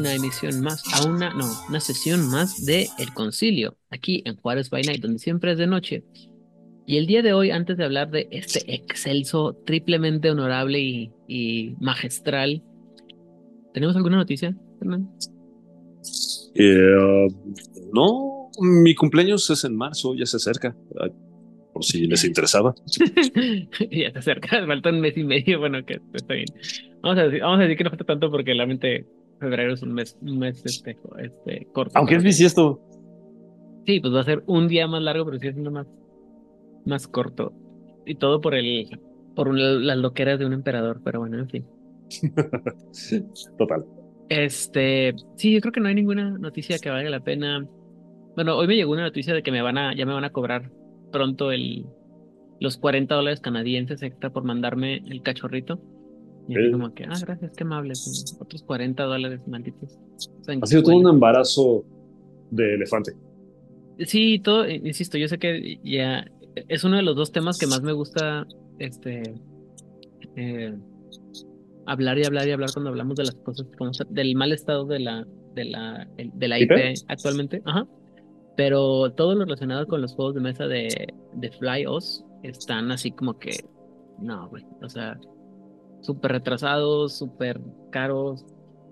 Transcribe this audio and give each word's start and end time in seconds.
Una 0.00 0.14
emisión 0.14 0.62
más, 0.62 0.82
a 0.94 1.06
una, 1.06 1.34
no, 1.34 1.44
una 1.68 1.78
sesión 1.78 2.26
más 2.30 2.64
de 2.64 2.88
El 2.98 3.12
Concilio, 3.12 3.76
aquí 3.90 4.22
en 4.24 4.34
Juárez 4.36 4.70
by 4.70 4.82
Night, 4.82 5.02
donde 5.02 5.18
siempre 5.18 5.52
es 5.52 5.58
de 5.58 5.66
noche. 5.66 6.04
Y 6.86 6.96
el 6.96 7.06
día 7.06 7.20
de 7.20 7.34
hoy, 7.34 7.50
antes 7.50 7.76
de 7.76 7.84
hablar 7.84 8.10
de 8.10 8.26
este 8.30 8.74
excelso, 8.74 9.54
triplemente 9.66 10.30
honorable 10.30 10.80
y, 10.80 11.12
y 11.28 11.74
magistral, 11.80 12.62
¿tenemos 13.74 13.94
alguna 13.94 14.16
noticia, 14.16 14.56
Fernando? 14.78 15.12
Eh, 16.54 17.28
no, 17.92 18.50
mi 18.58 18.94
cumpleaños 18.94 19.50
es 19.50 19.64
en 19.64 19.76
marzo, 19.76 20.14
ya 20.14 20.24
se 20.24 20.38
acerca, 20.38 20.74
ah, 20.98 21.08
por 21.74 21.84
si 21.84 22.06
les 22.06 22.24
interesaba. 22.24 22.74
ya 23.90 24.12
se 24.12 24.18
acerca, 24.18 24.66
falta 24.66 24.88
un 24.88 25.00
mes 25.00 25.14
y 25.18 25.24
medio, 25.24 25.58
bueno, 25.58 25.84
que 25.84 26.00
está 26.14 26.32
bien. 26.32 26.48
Vamos 27.02 27.18
a 27.18 27.24
decir, 27.24 27.42
vamos 27.42 27.58
a 27.58 27.62
decir 27.64 27.76
que 27.76 27.84
no 27.84 27.90
falta 27.90 28.04
tanto 28.04 28.30
porque 28.30 28.54
realmente 28.54 29.06
febrero 29.40 29.72
es 29.74 29.82
un 29.82 29.92
mes, 29.92 30.16
un 30.22 30.38
mes 30.38 30.64
este, 30.64 30.96
este, 31.18 31.66
corto. 31.72 31.98
Aunque 31.98 32.16
es 32.16 32.22
bisiesto. 32.22 32.80
Sí, 33.86 33.98
pues 34.00 34.14
va 34.14 34.20
a 34.20 34.24
ser 34.24 34.44
un 34.46 34.68
día 34.68 34.86
más 34.86 35.02
largo, 35.02 35.24
pero 35.24 35.38
sí 35.38 35.48
es 35.48 35.56
más, 35.56 35.86
más 36.84 37.08
corto. 37.08 37.52
Y 38.06 38.14
todo 38.14 38.40
por 38.40 38.54
el 38.54 38.88
por 39.34 39.48
un- 39.48 39.86
las 39.86 39.96
loqueras 39.98 40.38
de 40.38 40.46
un 40.46 40.52
emperador, 40.52 41.00
pero 41.04 41.20
bueno, 41.20 41.38
en 41.38 41.48
fin. 41.48 41.66
Total. 43.58 43.84
Este, 44.28 45.14
sí, 45.36 45.52
yo 45.52 45.60
creo 45.60 45.72
que 45.72 45.80
no 45.80 45.88
hay 45.88 45.94
ninguna 45.94 46.30
noticia 46.38 46.78
que 46.78 46.90
valga 46.90 47.10
la 47.10 47.20
pena. 47.20 47.66
Bueno, 48.36 48.56
hoy 48.56 48.66
me 48.66 48.76
llegó 48.76 48.92
una 48.92 49.02
noticia 49.02 49.34
de 49.34 49.42
que 49.42 49.50
me 49.50 49.62
van 49.62 49.78
a, 49.78 49.94
ya 49.94 50.06
me 50.06 50.12
van 50.12 50.24
a 50.24 50.30
cobrar 50.30 50.70
pronto 51.10 51.50
el, 51.50 51.86
los 52.60 52.76
40 52.76 53.14
dólares 53.14 53.40
canadienses 53.40 54.02
extra 54.02 54.30
por 54.30 54.44
mandarme 54.44 54.96
el 55.08 55.22
cachorrito. 55.22 55.80
Y 56.50 56.58
así 56.58 56.72
como 56.72 56.92
que, 56.92 57.04
ah, 57.04 57.16
gracias, 57.20 57.52
qué 57.56 57.62
amables. 57.62 58.36
Otros 58.40 58.62
40 58.64 59.04
dólares, 59.04 59.40
malditos. 59.46 59.96
O 60.40 60.44
sea, 60.44 60.54
¿en 60.54 60.64
Ha 60.64 60.66
sido 60.66 60.82
todo 60.82 60.96
un 60.96 61.08
embarazo 61.08 61.84
de 62.50 62.74
elefante. 62.74 63.12
Sí, 64.00 64.40
todo, 64.40 64.64
eh, 64.64 64.80
insisto, 64.84 65.16
yo 65.16 65.28
sé 65.28 65.38
que 65.38 65.78
ya 65.84 66.26
es 66.68 66.82
uno 66.84 66.96
de 66.96 67.02
los 67.02 67.14
dos 67.14 67.30
temas 67.30 67.58
que 67.58 67.66
más 67.66 67.82
me 67.82 67.92
gusta, 67.92 68.46
este, 68.78 69.34
eh, 70.36 70.74
hablar 71.86 72.18
y 72.18 72.24
hablar 72.24 72.48
y 72.48 72.50
hablar 72.50 72.70
cuando 72.72 72.90
hablamos 72.90 73.16
de 73.16 73.24
las 73.24 73.34
cosas, 73.36 73.66
como 73.78 73.92
del 74.08 74.34
mal 74.34 74.52
estado 74.52 74.86
de 74.86 75.00
la, 75.00 75.26
de 75.54 75.64
la, 75.66 76.08
de 76.16 76.48
la 76.48 76.58
¿IP? 76.58 76.72
IP 76.72 77.04
actualmente, 77.08 77.62
ajá. 77.64 77.86
Pero 78.56 79.12
todo 79.12 79.34
lo 79.34 79.44
relacionado 79.44 79.86
con 79.86 80.02
los 80.02 80.14
juegos 80.14 80.34
de 80.34 80.40
mesa 80.40 80.66
de, 80.66 81.14
de 81.34 81.50
FlyOS 81.52 82.24
están 82.42 82.90
así 82.90 83.12
como 83.12 83.38
que, 83.38 83.64
no, 84.18 84.48
güey, 84.48 84.64
o 84.82 84.88
sea, 84.88 85.18
súper 86.00 86.32
retrasados, 86.32 87.18
súper 87.18 87.60
caros, 87.90 88.44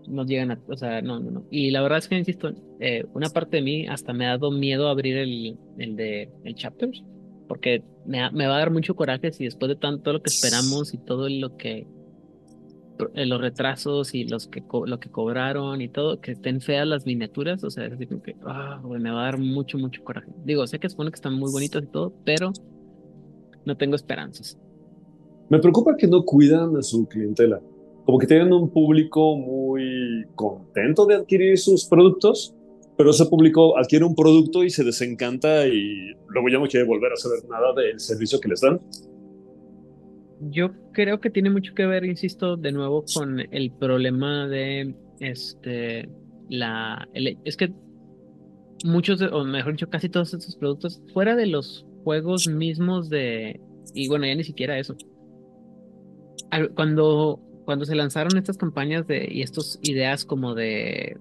no 0.07 0.25
llegan 0.25 0.51
a, 0.51 0.61
o 0.69 0.77
sea, 0.77 1.03
no, 1.03 1.21
no, 1.21 1.31
no. 1.31 1.45
Y 1.51 1.71
la 1.71 1.83
verdad 1.83 1.99
es 1.99 2.09
que, 2.09 2.17
insisto, 2.17 2.53
eh, 2.81 3.05
una 3.15 3.29
parte 3.29 3.59
de 3.59 3.63
mí 3.63 3.87
hasta 3.87 4.13
me 4.13 4.27
ha 4.27 4.31
dado 4.31 4.51
miedo 4.51 4.89
abrir 4.89 5.17
el, 5.17 5.59
el 5.79 5.97
de 5.97 6.31
el 6.45 6.55
chapters, 6.55 7.03
porque 7.47 7.83
me, 8.07 8.31
me 8.33 8.47
va 8.47 8.57
a 8.57 8.59
dar 8.59 8.71
mucho 8.71 8.97
coraje 8.97 9.33
si 9.33 9.45
después 9.45 9.69
de 9.69 9.77
tanto 9.77 10.13
lo 10.13 10.23
que 10.23 10.31
esperamos 10.31 10.95
y 10.95 10.99
todo 10.99 11.29
lo 11.29 11.57
que, 11.57 11.87
eh, 13.15 13.27
los 13.27 13.41
retrasos 13.41 14.15
y 14.15 14.25
los 14.25 14.49
que 14.49 14.63
lo 14.87 14.99
que 14.99 15.11
cobraron 15.11 15.81
y 15.81 15.89
todo, 15.89 16.21
que 16.21 16.33
estén 16.33 16.61
feas 16.61 16.87
las 16.87 17.07
miniaturas, 17.07 17.63
o 17.65 17.71
sea, 17.71 17.87
es 17.87 18.09
como 18.09 18.23
que, 18.23 18.35
güey, 18.83 19.01
me 19.01 19.11
va 19.11 19.23
a 19.23 19.25
dar 19.25 19.39
mucho, 19.39 19.79
mucho 19.79 20.03
coraje. 20.03 20.31
Digo, 20.45 20.67
sé 20.67 20.79
que 20.79 20.89
supone 20.89 21.11
que 21.11 21.17
están 21.17 21.35
muy 21.35 21.51
bonitos 21.51 21.83
y 21.83 21.87
todo, 21.87 22.13
pero 22.25 22.53
no 23.65 23.77
tengo 23.77 23.95
esperanzas. 23.95 24.59
Me 25.51 25.59
preocupa 25.59 25.97
que 25.97 26.07
no 26.07 26.25
cuidan 26.25 26.77
a 26.77 26.83
su 26.83 27.07
clientela. 27.07 27.61
Como 28.05 28.19
que 28.19 28.27
tienen 28.27 28.53
un 28.53 28.71
público 28.71 29.37
muy 29.37 30.25
contento 30.35 31.07
de 31.07 31.17
adquirir 31.17 31.59
sus 31.59 31.87
productos, 31.87 32.55
pero 32.97 33.11
ese 33.11 33.27
público 33.27 33.79
adquiere 33.79 34.05
un 34.05 34.15
producto 34.15 34.65
y 34.65 34.71
se 34.71 34.85
desencanta 34.85 35.67
y 35.67 36.15
luego 36.29 36.49
ya 36.49 36.59
no 36.59 36.67
quiere 36.67 36.87
volver 36.87 37.13
a 37.13 37.17
saber 37.17 37.41
nada 37.49 37.73
del 37.75 38.01
servicio 38.01 38.41
que 38.41 38.49
les 38.49 38.61
dan. 38.61 38.81
Yo 40.51 40.71
creo 40.93 41.21
que 41.21 41.31
tiene 41.31 41.51
mucho 41.51 41.75
que 41.75 41.87
ver, 41.87 42.05
insisto, 42.05 42.57
de 42.57 42.73
nuevo 42.73 43.05
con 43.15 43.41
el 43.41 43.73
problema 43.73 44.47
de 44.49 44.95
este 45.21 46.09
la 46.49 47.07
es 47.15 47.57
que 47.57 47.73
muchos 48.85 49.21
o 49.21 49.45
mejor 49.45 49.73
dicho, 49.73 49.91
casi 49.91 50.09
todos 50.09 50.33
estos 50.35 50.57
productos 50.57 51.03
fuera 51.13 51.37
de 51.37 51.47
los 51.47 51.87
juegos 52.05 52.49
mismos 52.49 53.11
de 53.11 53.61
y 53.95 54.09
bueno, 54.09 54.27
ya 54.27 54.35
ni 54.35 54.45
siquiera 54.45 54.79
eso. 54.79 54.97
Cuando 56.75 57.41
cuando 57.65 57.85
se 57.85 57.95
lanzaron 57.95 58.37
estas 58.39 58.57
campañas 58.57 59.07
de 59.07 59.29
y 59.31 59.43
estas 59.43 59.79
ideas 59.83 60.25
como 60.25 60.55
de 60.55 61.19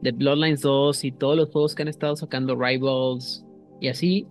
de 0.00 0.12
Bloodlines 0.12 0.60
2 0.62 1.04
y 1.04 1.12
todos 1.12 1.36
los 1.36 1.50
juegos 1.50 1.74
que 1.74 1.82
han 1.82 1.88
estado 1.88 2.16
sacando 2.16 2.56
Rivals 2.56 3.44
y 3.80 3.88
así 3.88 4.26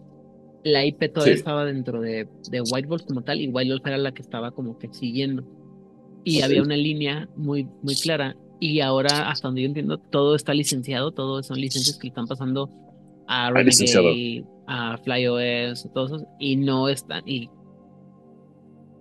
la 0.63 0.83
IP 0.85 1.09
todavía 1.13 1.33
Sí. 1.35 1.39
estaba 1.39 1.63
dentro 1.65 2.01
de, 2.01 2.27
de 2.49 2.61
White 2.61 2.87
Wolf 2.87 3.03
como 3.05 3.21
tal, 3.21 3.39
y 3.39 3.47
White 3.49 3.71
Wolf 3.71 3.85
era 3.85 3.97
la 3.97 4.11
que 4.13 4.21
estaba 4.21 4.51
como 4.51 4.77
que 4.79 4.91
siguiendo. 4.91 5.43
Y 6.25 6.39
Ok. 6.39 6.43
había 6.45 6.61
una 6.61 6.75
línea 6.75 7.29
muy, 7.37 7.67
muy 7.83 7.95
clara. 7.95 8.35
Y 8.59 8.81
ahora, 8.81 9.29
hasta 9.29 9.47
donde 9.47 9.61
yo 9.61 9.67
entiendo, 9.67 9.97
todo 9.97 10.35
está 10.35 10.53
licenciado, 10.53 11.11
todo 11.11 11.41
son 11.43 11.61
licencias 11.61 11.97
que 11.97 12.07
le 12.07 12.09
están 12.09 12.27
pasando 12.27 12.69
a. 13.27 13.49
Renegade, 13.51 14.43
a 14.65 14.97
FlyOS, 14.97 15.87
todos 15.93 16.11
esos, 16.11 16.23
y 16.39 16.57
no 16.57 16.89
están, 16.89 17.23
y, 17.25 17.49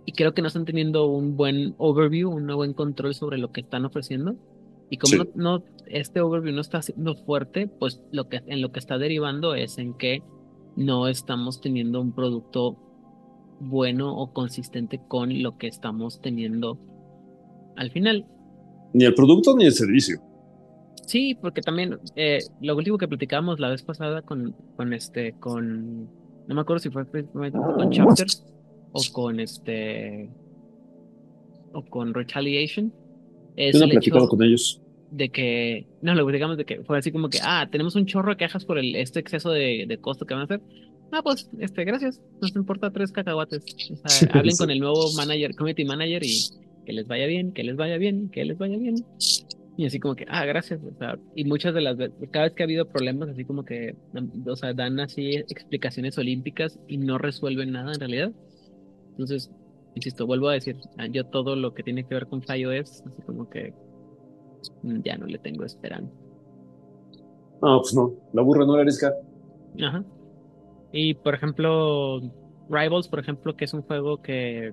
y 0.07 0.13
creo 0.13 0.33
que 0.33 0.41
no 0.41 0.49
están 0.49 0.65
teniendo 0.65 1.07
un 1.07 1.37
buen 1.37 1.75
overview, 1.79 2.31
un 2.31 2.47
buen 2.47 2.73
control 2.73 3.15
sobre 3.15 3.37
lo 3.39 3.53
que 3.53 3.61
están 3.61 3.85
ofreciendo. 3.85 4.37
Y 4.89 4.99
como 4.99 5.11
Sí. 5.25 5.31
no, 5.35 5.59
no- 5.59 5.65
este 5.89 6.21
overview 6.21 6.55
no 6.55 6.61
está 6.61 6.81
siendo 6.81 7.15
fuerte, 7.17 7.67
pues 7.67 8.01
lo 8.13 8.29
que, 8.29 8.41
en 8.47 8.63
lo 8.63 8.71
que 8.73 8.79
está 8.79 8.99
derivando 8.99 9.55
es 9.55 9.79
en 9.79 9.95
que 9.95 10.23
no 10.77 11.09
estamos 11.09 11.61
teniendo 11.61 12.01
un 12.01 12.13
producto 12.13 12.77
bueno 13.61 14.17
o 14.17 14.33
consistente 14.33 15.01
con 15.09 15.43
lo 15.43 15.57
que 15.59 15.67
estamos 15.67 16.21
teniendo 16.21 16.79
al 17.77 17.91
final. 17.91 18.27
Ni 18.93 19.05
el 19.05 19.15
producto 19.15 19.57
ni 19.57 19.65
el 19.67 19.73
servicio. 19.73 20.21
Sí, 21.07 21.35
porque 21.41 21.63
también 21.63 21.99
eh, 22.17 22.39
lo 22.61 22.77
último 22.77 22.99
que 22.99 23.09
platicábamos 23.09 23.59
la 23.61 23.71
vez 23.71 23.83
pasada 23.83 24.23
con, 24.23 24.55
con 24.77 24.93
este, 24.93 25.33
con, 25.41 26.05
no 26.47 26.55
me 26.55 26.61
acuerdo 26.61 26.81
si 26.81 26.91
fue 26.91 27.07
con 27.07 27.91
Chapters 27.91 28.45
o 28.97 29.13
con 29.13 29.41
este, 29.41 30.29
o 31.73 31.83
con 31.85 32.15
Retaliation, 32.15 32.93
es 33.57 33.75
Yo 33.75 33.81
no 33.87 33.93
el 33.93 33.99
hecho 33.99 34.29
con 34.29 34.43
ellos. 34.43 34.81
de 35.11 35.29
que, 35.31 35.87
no, 36.03 36.15
lo 36.15 36.27
digamos 36.27 36.57
de 36.57 36.65
que 36.65 36.83
fue 36.83 36.99
así 36.99 37.13
como 37.13 37.29
que, 37.29 37.39
ah, 37.43 37.69
tenemos 37.71 37.95
un 37.97 38.07
chorro 38.07 38.31
de 38.31 38.37
quejas 38.37 38.65
por 38.65 38.79
el, 38.79 38.97
este 38.97 39.21
exceso 39.21 39.51
de, 39.51 39.85
de 39.89 39.99
costo 39.99 40.27
que 40.27 40.35
van 40.35 40.43
a 40.43 40.45
hacer. 40.45 40.61
Ah, 41.13 41.23
pues, 41.23 41.49
este, 41.61 41.85
gracias, 41.85 42.21
nos 42.41 42.55
importa 42.57 42.91
tres 42.91 43.13
cacahuates. 43.13 43.63
O 43.93 44.09
sea, 44.09 44.29
hablen 44.35 44.53
Sí. 44.53 44.59
con 44.59 44.71
el 44.71 44.81
nuevo 44.81 45.13
manager, 45.17 45.55
community 45.55 45.85
manager 45.85 46.23
y 46.25 46.41
que 46.85 46.93
les 46.93 47.07
vaya 47.07 47.27
bien, 47.27 47.53
que 47.53 47.63
les 47.65 47.77
vaya 47.77 47.97
bien, 47.99 48.29
que 48.31 48.45
les 48.45 48.59
vaya 48.59 48.77
bien. 48.77 48.97
Y 49.79 49.85
así 49.87 50.01
como 50.01 50.15
que, 50.17 50.25
ah, 50.29 50.45
gracias. 50.47 50.81
O 50.83 50.99
sea, 50.99 51.19
y 51.35 51.45
muchas 51.45 51.75
de 51.75 51.83
las 51.83 51.97
veces, 51.97 52.17
cada 52.33 52.47
vez 52.47 52.55
que 52.55 52.63
ha 52.63 52.65
habido 52.65 52.89
problemas, 52.89 53.29
así 53.29 53.45
como 53.45 53.65
que, 53.65 53.95
o 54.47 54.57
sea, 54.57 54.73
dan 54.73 54.99
así 55.01 55.37
explicaciones 55.37 56.17
olímpicas 56.19 56.79
y 56.89 56.97
no 56.97 57.19
resuelven 57.19 57.73
nada 57.73 57.93
en 57.93 58.01
realidad. 58.01 58.33
Entonces, 59.19 59.51
insisto, 59.95 60.27
vuelvo 60.27 60.49
a 60.49 60.53
decir, 60.55 60.77
ah, 60.99 61.07
yo 61.07 61.25
todo 61.27 61.57
lo 61.57 61.73
que 61.73 61.83
tiene 61.83 62.05
que 62.05 62.15
ver 62.15 62.27
con 62.27 62.43
FlyOS, 62.43 63.03
así 63.07 63.23
como 63.25 63.49
que 63.49 63.73
mm, 64.83 65.01
ya 65.03 65.17
no 65.17 65.27
le 65.27 65.39
tengo 65.39 65.65
esperanza. 65.65 66.13
No, 67.63 67.81
pues 67.81 67.95
no. 67.95 68.13
La 68.35 68.43
burra 68.43 68.67
no 68.67 68.77
la 68.77 68.83
arisca. 68.83 69.15
Ajá. 69.83 70.05
Y 70.93 71.15
por 71.15 71.35
ejemplo, 71.35 72.21
Rivals, 72.69 73.09
por 73.09 73.19
ejemplo, 73.21 73.57
que 73.57 73.65
es 73.65 73.73
un 73.75 73.83
juego 73.83 74.21
que, 74.21 74.73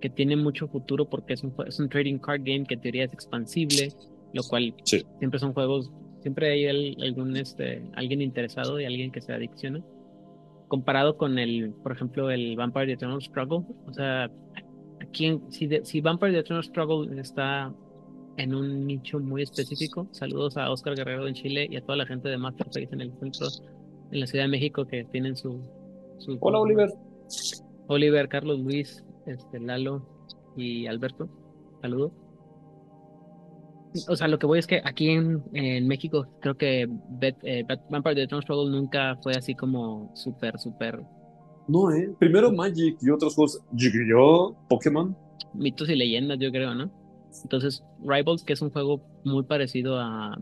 que 0.00 0.10
tiene 0.10 0.36
mucho 0.36 0.68
futuro 0.68 1.04
porque 1.08 1.34
es 1.34 1.42
un, 1.42 1.52
es 1.66 1.80
un 1.80 1.88
trading 1.88 2.18
card 2.18 2.42
game 2.44 2.64
que 2.64 2.74
en 2.74 2.80
teoría 2.80 3.04
es 3.04 3.12
expansible, 3.12 3.92
lo 4.32 4.42
cual 4.44 4.74
Sí. 4.84 5.02
siempre 5.18 5.40
son 5.40 5.52
juegos, 5.52 5.90
siempre 6.22 6.52
hay 6.52 6.64
el- 6.66 6.96
algún 7.02 7.36
este, 7.36 7.82
alguien 7.94 8.22
interesado 8.22 8.80
y 8.80 8.84
alguien 8.84 9.10
que 9.10 9.20
se 9.20 9.32
adicciona. 9.32 9.82
Comparado 10.68 11.16
con 11.16 11.38
el, 11.38 11.72
por 11.82 11.92
ejemplo, 11.92 12.30
el 12.30 12.54
Vampire 12.56 12.86
the 12.86 12.92
Eternal 12.92 13.22
Struggle, 13.22 13.64
o 13.86 13.92
sea, 13.92 14.30
aquí 15.00 15.40
si, 15.48 15.66
de- 15.66 15.84
si 15.84 16.00
Vampire 16.00 16.32
the 16.32 16.38
Eternal 16.40 16.62
Struggle 16.64 17.20
está 17.20 17.72
en 18.36 18.54
un 18.54 18.86
nicho 18.86 19.18
muy 19.18 19.42
específico. 19.42 20.06
Saludos 20.12 20.56
a 20.56 20.70
Oscar 20.70 20.94
Guerrero 20.94 21.26
en 21.26 21.34
Chile 21.34 21.66
y 21.70 21.76
a 21.76 21.80
toda 21.80 21.96
la 21.96 22.06
gente 22.06 22.28
de 22.28 22.38
Masterface 22.38 22.88
en 22.92 23.00
el 23.00 23.12
centro, 23.18 23.46
en 24.12 24.20
la 24.20 24.26
Ciudad 24.26 24.44
de 24.44 24.50
México 24.50 24.86
que 24.86 25.04
tienen 25.04 25.36
su, 25.36 25.60
su 26.18 26.36
Hola, 26.40 26.60
Oliver. 26.60 26.90
Oliver, 27.88 28.28
Carlos 28.28 28.60
Luis, 28.60 29.02
este, 29.26 29.58
Lalo 29.60 30.06
y 30.56 30.86
Alberto. 30.86 31.28
Saludos. 31.80 32.12
O 34.08 34.16
sea, 34.16 34.28
lo 34.28 34.38
que 34.38 34.46
voy 34.46 34.58
es 34.58 34.66
que 34.66 34.80
aquí 34.84 35.10
en, 35.10 35.42
en 35.54 35.86
México 35.88 36.26
creo 36.40 36.56
que 36.56 36.86
Bet- 37.18 37.42
eh, 37.42 37.64
Vampire 37.90 38.26
the 38.26 38.40
Struggle 38.42 38.70
nunca 38.70 39.16
fue 39.22 39.32
así 39.34 39.54
como 39.54 40.10
súper, 40.14 40.58
súper 40.58 41.00
No, 41.68 41.90
¿eh? 41.92 42.10
Primero 42.18 42.52
Magic 42.52 42.96
y 43.00 43.10
otros 43.10 43.34
juegos. 43.34 43.60
Yu-Gi-Oh, 43.72 44.56
Pokémon. 44.68 45.16
mitos 45.54 45.88
y 45.88 45.96
leyendas, 45.96 46.38
yo 46.38 46.50
creo, 46.50 46.74
¿no? 46.74 46.90
Entonces, 47.42 47.82
Rivals, 48.04 48.42
que 48.44 48.52
es 48.52 48.62
un 48.62 48.70
juego 48.70 49.00
muy 49.24 49.42
parecido 49.44 49.98
a, 49.98 50.36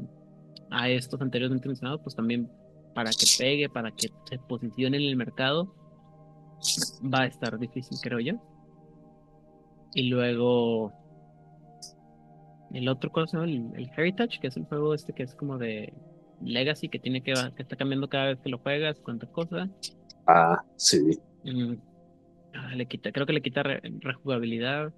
a 0.71 0.89
estos 0.91 1.21
anteriormente 1.21 1.69
mencionados, 1.69 2.01
pues 2.03 2.15
también 2.17 2.49
para 2.95 3.11
que 3.11 3.27
pegue, 3.39 3.69
para 3.69 3.91
que 3.91 4.09
se 4.29 4.39
posicione 4.49 4.97
en 4.97 5.03
el 5.05 5.17
mercado, 5.17 5.75
va 7.13 7.23
a 7.23 7.27
estar 7.27 7.59
difícil, 7.59 7.99
creo 8.03 8.21
yo. 8.21 8.35
Y 9.95 10.09
luego 10.09 10.93
el 12.77 12.89
otro 12.89 13.11
cosa, 13.11 13.43
el, 13.45 13.71
el 13.75 13.91
Heritage, 13.97 14.39
que 14.41 14.49
es 14.49 14.57
el 14.57 14.65
juego 14.65 14.95
este 14.95 15.13
que 15.13 15.23
es 15.23 15.35
como 15.35 15.57
de 15.59 15.93
Legacy, 16.43 16.89
que 16.89 16.99
tiene 16.99 17.23
que, 17.23 17.33
que 17.33 17.63
está 17.63 17.77
cambiando 17.77 18.09
cada 18.09 18.27
vez 18.27 18.39
que 18.41 18.51
lo 18.51 18.59
juegas, 18.59 19.01
cuántas 19.01 19.31
cosas. 19.31 19.71
Ah, 20.27 20.63
sí. 20.77 21.19
Mm, 21.45 21.75
ah, 22.55 22.75
le 22.75 22.87
quita, 22.87 23.13
creo 23.13 23.27
que 23.27 23.33
le 23.33 23.43
quita 23.43 23.63
rejugabilidad. 23.63 24.93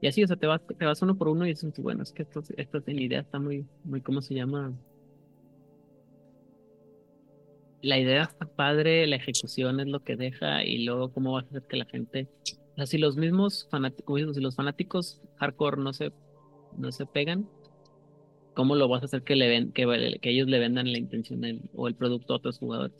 Y 0.00 0.08
así, 0.08 0.22
o 0.22 0.26
sea, 0.26 0.36
te 0.36 0.46
vas, 0.46 0.60
te 0.66 0.84
vas 0.84 1.00
uno 1.00 1.16
por 1.16 1.28
uno 1.28 1.46
y 1.46 1.50
dices, 1.50 1.72
bueno, 1.78 2.02
es 2.02 2.12
que 2.12 2.22
esto, 2.22 2.42
esto 2.56 2.82
la 2.84 3.00
idea 3.00 3.20
está 3.20 3.38
muy, 3.38 3.66
muy, 3.84 4.00
¿cómo 4.00 4.20
se 4.20 4.34
llama? 4.34 4.72
La 7.80 7.98
idea 7.98 8.24
está 8.24 8.46
padre, 8.46 9.06
la 9.06 9.16
ejecución 9.16 9.80
es 9.80 9.86
lo 9.86 10.00
que 10.00 10.16
deja 10.16 10.64
y 10.64 10.84
luego 10.84 11.12
cómo 11.12 11.32
vas 11.32 11.44
a 11.44 11.48
hacer 11.48 11.62
que 11.62 11.76
la 11.76 11.84
gente, 11.86 12.28
o 12.72 12.76
sea, 12.76 12.86
si 12.86 12.98
los 12.98 13.16
mismos 13.16 13.68
fanáticos, 13.70 14.34
si 14.34 14.40
los 14.40 14.56
fanáticos 14.56 15.20
hardcore 15.36 15.80
no 15.80 15.92
se, 15.92 16.12
no 16.78 16.92
se 16.92 17.06
pegan, 17.06 17.46
¿cómo 18.54 18.74
lo 18.74 18.88
vas 18.88 19.02
a 19.02 19.06
hacer 19.06 19.22
que 19.22 19.36
le 19.36 19.48
ven, 19.48 19.72
que, 19.72 19.82
ellos 20.22 20.48
le 20.48 20.58
vendan 20.58 20.90
la 20.90 20.98
intención 20.98 21.40
o 21.74 21.88
el 21.88 21.94
producto 21.94 22.34
a 22.34 22.36
otros 22.36 22.58
jugadores? 22.58 22.96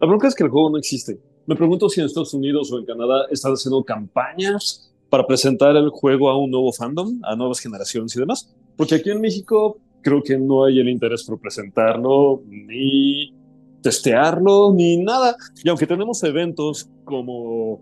La 0.00 0.06
bronca 0.06 0.28
es 0.28 0.34
que 0.34 0.44
el 0.44 0.50
juego 0.50 0.70
no 0.70 0.78
existe. 0.78 1.18
Me 1.46 1.56
pregunto 1.56 1.88
si 1.88 2.00
en 2.00 2.06
Estados 2.06 2.34
Unidos 2.34 2.72
o 2.72 2.78
en 2.78 2.84
Canadá 2.84 3.26
están 3.30 3.52
haciendo 3.52 3.82
campañas 3.84 4.92
para 5.08 5.26
presentar 5.26 5.76
el 5.76 5.88
juego 5.90 6.28
a 6.28 6.38
un 6.38 6.50
nuevo 6.50 6.72
fandom, 6.72 7.20
a 7.22 7.36
nuevas 7.36 7.60
generaciones 7.60 8.14
y 8.16 8.20
demás. 8.20 8.54
Porque 8.76 8.96
aquí 8.96 9.10
en 9.10 9.20
México 9.20 9.78
creo 10.02 10.22
que 10.22 10.36
no 10.36 10.64
hay 10.64 10.80
el 10.80 10.88
interés 10.88 11.24
por 11.24 11.40
presentarlo, 11.40 12.42
ni 12.48 13.32
testearlo, 13.80 14.72
ni 14.72 14.98
nada. 14.98 15.36
Y 15.62 15.68
aunque 15.68 15.86
tenemos 15.86 16.22
eventos 16.24 16.88
como 17.04 17.80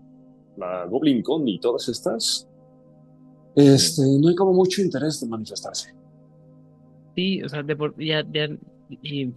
la 0.57 0.85
Goblin 0.85 1.21
Con 1.21 1.47
y 1.47 1.59
todas 1.59 1.89
estas, 1.89 2.47
este, 3.55 4.01
no 4.19 4.27
hay 4.29 4.35
como 4.35 4.53
mucho 4.53 4.81
interés 4.81 5.19
de 5.21 5.27
manifestarse. 5.27 5.93
Sí, 7.15 7.41
o 7.43 7.49
sea, 7.49 7.63
de 7.63 7.77
ya, 7.97 8.25
ya, 8.31 8.49
y 8.89 9.31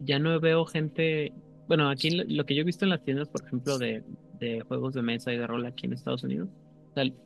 ya 0.00 0.18
no 0.18 0.38
veo 0.40 0.64
gente. 0.66 1.32
Bueno, 1.68 1.88
aquí 1.88 2.10
lo, 2.10 2.44
que 2.44 2.54
yo 2.54 2.62
he 2.62 2.64
visto 2.64 2.84
en 2.84 2.90
las 2.90 3.02
tiendas, 3.02 3.28
por 3.28 3.42
ejemplo, 3.44 3.78
de, 3.78 4.02
de 4.38 4.60
juegos 4.62 4.94
de 4.94 5.02
mesa 5.02 5.32
y 5.32 5.38
de 5.38 5.46
rol 5.46 5.64
aquí 5.64 5.86
en 5.86 5.94
Estados 5.94 6.22
Unidos, 6.24 6.48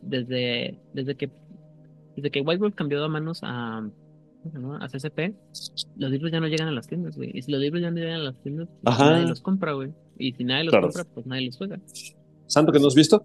desde, 0.02 0.78
desde 0.92 1.16
que 1.16 1.30
desde 2.16 2.30
que 2.30 2.40
White 2.40 2.60
Wolf 2.60 2.74
cambió 2.74 3.02
de 3.02 3.08
manos 3.08 3.40
a, 3.42 3.78
a 3.78 4.88
CCP, 4.88 5.34
los 5.96 6.10
libros 6.10 6.32
ya 6.32 6.40
no 6.40 6.48
llegan 6.48 6.68
a 6.68 6.72
las 6.72 6.86
tiendas, 6.86 7.16
güey. 7.16 7.30
Y 7.34 7.42
si 7.42 7.52
los 7.52 7.60
libros 7.60 7.82
ya 7.82 7.90
no 7.90 7.98
llegan 7.98 8.20
a 8.20 8.24
las 8.24 8.42
tiendas, 8.42 8.68
pues 8.82 8.98
nadie 8.98 9.26
los 9.26 9.40
compra, 9.42 9.72
güey. 9.74 9.92
Y 10.18 10.32
si 10.32 10.44
nadie 10.44 10.64
los 10.64 10.74
compra, 10.74 11.04
pues 11.04 11.26
nadie 11.26 11.46
los 11.46 11.56
juega. 11.58 11.78
¿Santo 12.46 12.72
que 12.72 12.80
no 12.80 12.86
has 12.86 12.94
visto? 12.94 13.22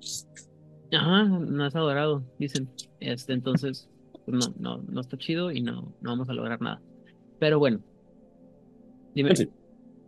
Ajá, 0.94 1.24
no 1.24 1.64
has 1.64 1.76
adorado, 1.76 2.24
dicen. 2.38 2.70
Este, 3.00 3.34
entonces, 3.34 3.90
pues 4.26 4.38
no, 4.38 4.54
no, 4.60 4.84
no 4.90 5.02
está 5.02 5.18
chido 5.18 5.52
y 5.52 5.62
no, 5.62 5.94
no 6.02 6.10
vamos 6.10 6.30
a 6.30 6.34
lograr 6.34 6.62
nada. 6.62 6.82
Pero 7.40 7.60
bueno, 7.60 7.80
dime, 9.16 9.34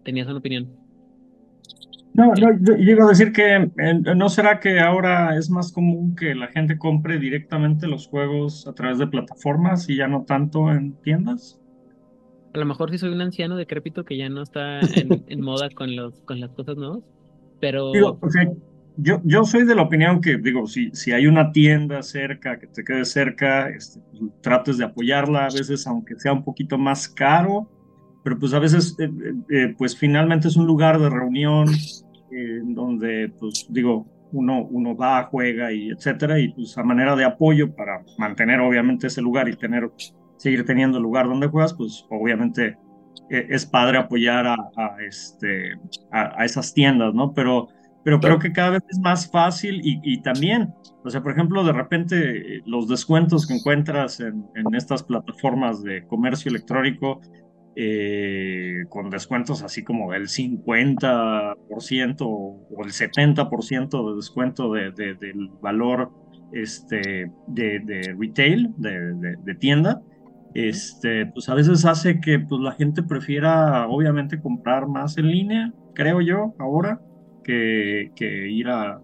¿tenías 0.04 0.28
una 0.28 0.38
opinión? 0.38 0.70
No, 2.14 2.32
no, 2.36 2.60
yo 2.64 2.76
iba 2.76 3.06
a 3.06 3.10
decir 3.10 3.32
que 3.32 3.56
eh, 3.56 3.70
no 4.16 4.30
será 4.30 4.60
que 4.60 4.80
ahora 4.80 5.36
es 5.36 5.50
más 5.50 5.72
común 5.72 6.16
que 6.16 6.36
la 6.36 6.48
gente 6.48 6.78
compre 6.78 7.18
directamente 7.18 7.88
los 7.88 8.08
juegos 8.08 8.68
a 8.68 8.74
través 8.74 9.00
de 9.00 9.08
plataformas 9.08 9.90
y 9.90 9.96
ya 9.96 10.08
no 10.08 10.24
tanto 10.24 10.72
en 10.72 10.94
tiendas. 11.02 11.60
A 12.54 12.60
lo 12.60 12.66
mejor 12.66 12.92
sí 12.92 13.00
soy 13.00 13.10
un 13.10 13.22
anciano 13.22 13.56
decrépito 13.56 14.06
que 14.06 14.16
ya 14.16 14.30
no 14.30 14.44
está 14.44 14.80
en, 14.82 15.42
moda 15.42 15.72
con 15.72 15.96
los 15.96 16.22
con 16.22 16.40
las 16.40 16.52
cosas 16.52 16.78
nuevas, 16.78 17.00
pero 17.60 17.92
digo, 17.92 18.20
yo, 18.98 19.22
yo 19.24 19.44
soy 19.44 19.66
de 19.66 19.76
la 19.76 19.84
opinión 19.84 20.22
que 20.22 20.38
digo 20.38 20.68
si 20.68 20.92
si 20.94 21.12
hay 21.12 21.28
una 21.28 21.52
tienda 21.52 22.02
cerca 22.04 22.60
que 22.60 22.68
te 22.68 22.84
quede 22.84 23.06
cerca, 23.06 23.70
este, 23.70 24.00
trates 24.42 24.78
de 24.78 24.86
apoyarla 24.86 25.46
a 25.46 25.54
veces 25.54 25.86
aunque 25.88 26.20
sea 26.20 26.34
un 26.34 26.44
poquito 26.44 26.78
más 26.78 27.08
caro 27.08 27.70
pero 28.24 28.40
pues 28.40 28.54
a 28.54 28.60
veces, 28.60 28.96
eh, 29.00 29.04
eh, 29.04 29.34
eh, 29.50 29.76
pues 29.78 29.98
finalmente 29.98 30.48
es 30.48 30.56
un 30.56 30.66
lugar 30.66 31.00
de 31.00 31.10
reunión 31.10 31.68
donde, 32.64 33.32
pues 33.40 33.68
digo, 33.70 34.08
uno, 34.32 34.64
uno 34.64 34.96
va, 34.96 35.22
juega 35.26 35.72
y 35.72 35.92
etcétera, 35.92 36.40
y 36.40 36.52
pues 36.52 36.76
a 36.80 36.84
manera 36.84 37.16
de 37.16 37.26
apoyo 37.26 37.76
para 37.76 38.04
mantener 38.18 38.60
obviamente 38.60 39.06
ese 39.06 39.22
lugar 39.22 39.48
y 39.48 39.56
tener, 39.56 39.92
seguir 40.38 40.66
teniendo 40.66 40.98
el 40.98 41.04
lugar 41.04 41.28
donde 41.28 41.46
juegas, 41.46 41.76
pues 41.76 42.08
obviamente 42.10 42.76
es 43.30 43.68
padre 43.68 44.00
apoyar 44.00 44.48
a, 44.48 44.58
este, 45.08 45.74
a, 46.12 46.44
esas 46.44 46.74
tiendas, 46.74 47.14
¿no? 47.14 47.34
Pero, 47.36 47.68
pero 48.04 48.20
creo 48.20 48.40
que 48.40 48.52
cada 48.52 48.72
vez 48.72 48.84
es 48.90 49.00
más 49.00 49.30
fácil 49.30 49.82
y, 49.84 50.00
y, 50.04 50.22
también, 50.22 50.74
o 51.04 51.10
sea, 51.10 51.22
por 51.22 51.32
ejemplo, 51.32 51.64
de 51.64 51.72
repente 51.72 52.62
los 52.66 52.88
descuentos 52.88 53.48
que 53.48 53.56
encuentras 53.56 54.20
en, 54.20 54.46
en 54.56 54.76
estas 54.76 55.04
plataformas 55.04 55.82
de 55.84 56.06
comercio 56.08 56.50
electrónico, 56.50 57.22
eh, 57.76 58.84
con 58.90 59.10
descuentos 59.10 59.64
así 59.64 59.84
como 59.84 60.14
el 60.14 60.28
50% 60.28 62.22
o 62.22 62.84
el 62.84 62.92
70% 62.92 64.10
de 64.10 64.16
descuento 64.16 64.72
de, 64.74 64.92
del 64.92 65.50
valor 65.60 66.12
este, 66.52 67.32
de, 67.48 68.16
retail, 68.20 68.72
de, 68.78 69.56
tienda, 69.56 70.04
este, 70.54 71.26
pues 71.26 71.50
a 71.50 71.56
veces 71.56 71.84
hace 71.86 72.20
que 72.20 72.38
pues, 72.38 72.62
la 72.62 72.74
gente 72.74 73.02
prefiera 73.02 73.88
obviamente 73.88 74.40
comprar 74.40 74.88
más 74.88 75.18
en 75.18 75.30
línea, 75.30 75.74
creo 75.96 76.22
yo, 76.22 76.54
ahora, 76.60 77.02
que, 77.44 78.12
ir 78.50 78.68
a, 78.70 79.02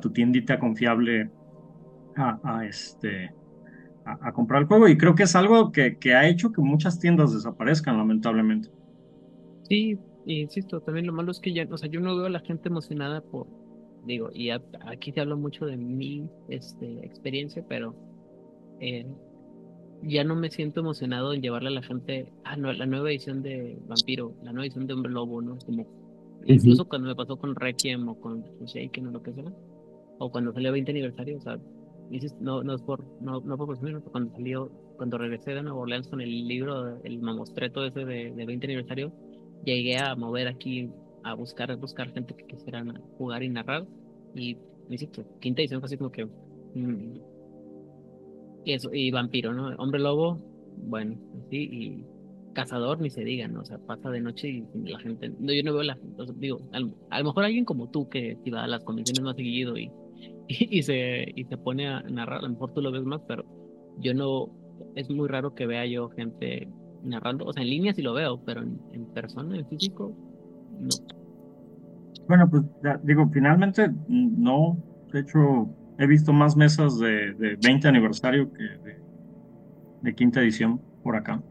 tu 0.00 0.10
tiendita 0.10 0.58
confiable 0.58 1.30
a, 2.16 2.64
este, 2.66 3.32
a, 4.04 4.32
comprar 4.32 4.62
el 4.62 4.68
juego 4.68 4.88
y 4.88 4.96
creo 4.96 5.14
que 5.14 5.24
es 5.24 5.36
algo 5.36 5.72
que, 5.72 5.96
ha 6.14 6.28
hecho 6.28 6.52
que 6.52 6.60
muchas 6.60 6.98
tiendas 6.98 7.32
desaparezcan, 7.32 7.96
lamentablemente. 7.96 8.70
Sí, 9.64 9.98
insisto, 10.26 10.80
también 10.80 11.06
lo 11.06 11.12
malo 11.12 11.30
es 11.30 11.40
que 11.40 11.52
ya, 11.52 11.66
o 11.70 11.76
sea, 11.76 11.88
yo 11.88 12.00
no 12.00 12.16
veo 12.16 12.26
a 12.26 12.30
la 12.30 12.40
gente 12.40 12.68
emocionada 12.68 13.20
por, 13.20 13.46
digo, 14.04 14.30
y 14.32 14.50
aquí 14.50 15.12
te 15.12 15.20
hablo 15.20 15.36
mucho 15.36 15.66
de 15.66 15.76
mi 15.76 16.28
este, 16.48 17.04
experiencia, 17.04 17.64
pero 17.68 17.94
eh, 18.80 19.06
ya 20.02 20.24
no 20.24 20.36
me 20.36 20.50
siento 20.50 20.80
emocionado 20.80 21.32
en 21.32 21.42
llevarle 21.42 21.68
a 21.68 21.72
la 21.72 21.82
gente 21.82 22.32
a 22.44 22.56
no, 22.56 22.72
la 22.72 22.86
nueva 22.86 23.10
edición 23.10 23.42
de 23.42 23.78
Vampiro, 23.86 24.34
la 24.42 24.52
nueva 24.52 24.66
edición 24.66 24.86
de 24.86 24.94
Hombre 24.94 25.12
Lobo, 25.12 25.42
¿no? 25.42 25.58
Incluso 26.46 26.88
cuando 26.88 27.08
me 27.08 27.14
pasó 27.14 27.36
con 27.36 27.54
Requiem 27.54 28.08
o 28.08 28.20
con 28.20 28.44
Shaken 28.64 29.08
o 29.08 29.10
lo 29.10 29.22
que 29.22 29.32
sea, 29.32 29.52
o 30.18 30.30
cuando 30.30 30.52
salió 30.52 30.72
20 30.72 30.90
aniversario, 30.90 31.38
o 31.38 31.40
sea, 31.40 31.58
no, 32.40 32.62
no 32.62 32.74
es 32.74 32.82
por, 32.82 33.04
no, 33.20 33.40
no 33.40 33.56
por 33.56 33.68
presumir, 33.68 34.00
cuando 34.00 34.32
salió, 34.32 34.70
cuando 34.96 35.18
regresé 35.18 35.52
de 35.52 35.62
Nueva 35.62 35.80
Orleans 35.80 36.08
con 36.08 36.20
el 36.20 36.48
libro, 36.48 37.00
el 37.04 37.20
mamostreto 37.20 37.84
ese 37.84 38.04
de, 38.04 38.32
de 38.32 38.46
20 38.46 38.66
aniversario, 38.66 39.12
llegué 39.64 39.98
a 39.98 40.14
mover 40.14 40.48
aquí, 40.48 40.90
a 41.24 41.34
buscar, 41.34 41.74
buscar 41.76 42.12
gente 42.12 42.34
que 42.34 42.46
quisiera 42.46 42.84
jugar 43.16 43.42
y 43.42 43.48
narrar, 43.48 43.86
y 44.34 44.56
insisto, 44.88 45.24
quinta 45.40 45.62
edición 45.62 45.80
fue 45.80 45.86
así 45.86 45.96
como 45.96 46.10
que, 46.10 46.24
mm, 46.24 47.20
y 48.64 48.72
eso, 48.72 48.92
y 48.92 49.10
vampiro, 49.10 49.52
¿no? 49.52 49.68
Hombre 49.76 50.00
lobo, 50.00 50.38
bueno, 50.76 51.16
sí, 51.50 51.56
y 51.56 52.04
cazador 52.58 53.00
ni 53.00 53.08
se 53.08 53.22
diga, 53.22 53.46
¿no? 53.46 53.60
O 53.60 53.64
sea, 53.64 53.78
pasa 53.78 54.10
de 54.10 54.20
noche 54.20 54.48
y 54.48 54.64
la 54.90 54.98
gente, 54.98 55.30
no, 55.38 55.52
yo 55.52 55.62
no 55.62 55.74
veo 55.74 55.84
la, 55.84 55.98
digo, 56.36 56.60
a, 56.72 56.80
lo 56.80 57.24
mejor 57.24 57.44
alguien 57.44 57.64
como 57.64 57.88
tú 57.88 58.08
que 58.08 58.36
iba 58.44 58.64
a 58.64 58.66
las 58.66 58.82
convenciones 58.82 59.22
más 59.22 59.36
seguido 59.36 59.76
y 59.78 59.90
y, 60.48 60.82
se, 60.82 61.32
y 61.36 61.44
se 61.44 61.56
pone 61.56 61.86
a 61.86 62.00
narrar. 62.02 62.38
A 62.38 62.42
lo 62.42 62.50
mejor 62.50 62.72
tú 62.72 62.80
lo 62.80 62.90
ves 62.90 63.04
más, 63.04 63.20
pero 63.28 63.44
yo 63.98 64.14
no. 64.14 64.48
Es 64.96 65.08
muy 65.10 65.28
raro 65.28 65.54
que 65.54 65.66
vea 65.66 65.86
yo 65.86 66.08
gente 66.08 66.68
narrando. 67.04 67.44
O 67.44 67.52
sea, 67.52 67.62
en 67.62 67.70
línea 67.70 67.92
sí 67.92 68.02
lo 68.02 68.14
veo, 68.14 68.42
pero 68.44 68.62
en, 68.62 69.06
persona, 69.14 69.56
en 69.56 69.68
físico, 69.68 70.12
no. 70.80 70.88
Bueno, 72.26 72.48
pues 72.50 72.62
digo, 73.04 73.28
finalmente 73.32 73.90
no. 74.08 74.82
De 75.12 75.20
hecho, 75.20 75.68
he 75.98 76.06
visto 76.06 76.32
más 76.32 76.56
mesas 76.56 76.98
de, 76.98 77.34
de 77.34 77.56
20 77.62 77.86
aniversario 77.86 78.52
que 78.52 78.64
de 80.02 80.14
quinta 80.14 80.40
edición 80.40 80.80
por 81.02 81.14
acá. 81.14 81.42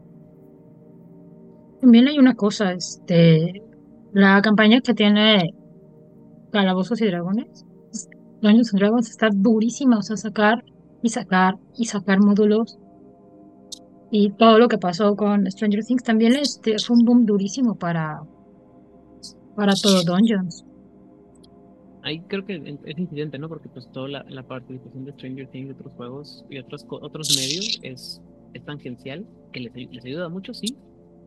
También 1.80 2.08
hay 2.08 2.18
una 2.18 2.34
cosa, 2.34 2.72
este, 2.72 3.62
la 4.12 4.40
campaña 4.42 4.80
que 4.80 4.94
tiene 4.94 5.54
Calabozos 6.50 7.00
y 7.00 7.06
Dragones 7.06 7.64
Dungeons 8.40 8.72
and 8.72 8.80
Dragons 8.80 9.10
está 9.10 9.28
durísima, 9.32 9.98
o 9.98 10.02
sea, 10.02 10.16
sacar 10.16 10.64
y 11.02 11.08
sacar 11.08 11.58
y 11.76 11.86
sacar 11.86 12.20
módulos. 12.20 12.78
Y 14.10 14.30
todo 14.30 14.58
lo 14.58 14.68
que 14.68 14.78
pasó 14.78 15.16
con 15.16 15.50
Stranger 15.50 15.84
Things 15.84 16.02
también 16.02 16.34
este, 16.34 16.78
fue 16.78 16.96
un 16.96 17.04
boom 17.04 17.26
durísimo 17.26 17.74
para, 17.74 18.22
para 19.54 19.74
todo 19.74 20.02
Dungeons. 20.02 20.64
ahí 22.02 22.20
creo 22.20 22.44
que 22.44 22.78
es 22.84 22.98
incidente, 22.98 23.38
¿no? 23.38 23.48
Porque 23.48 23.68
pues 23.68 23.90
toda 23.92 24.08
la, 24.08 24.24
la 24.28 24.42
participación 24.44 25.04
de 25.04 25.12
Stranger 25.12 25.48
Things 25.48 25.68
y 25.68 25.72
otros 25.72 25.92
juegos 25.94 26.44
y 26.48 26.58
otros, 26.58 26.86
otros 26.88 27.36
medios 27.36 27.80
es, 27.82 28.22
es 28.54 28.64
tangencial, 28.64 29.26
que 29.52 29.60
les 29.60 30.04
ayuda 30.04 30.28
mucho, 30.30 30.54
sí, 30.54 30.74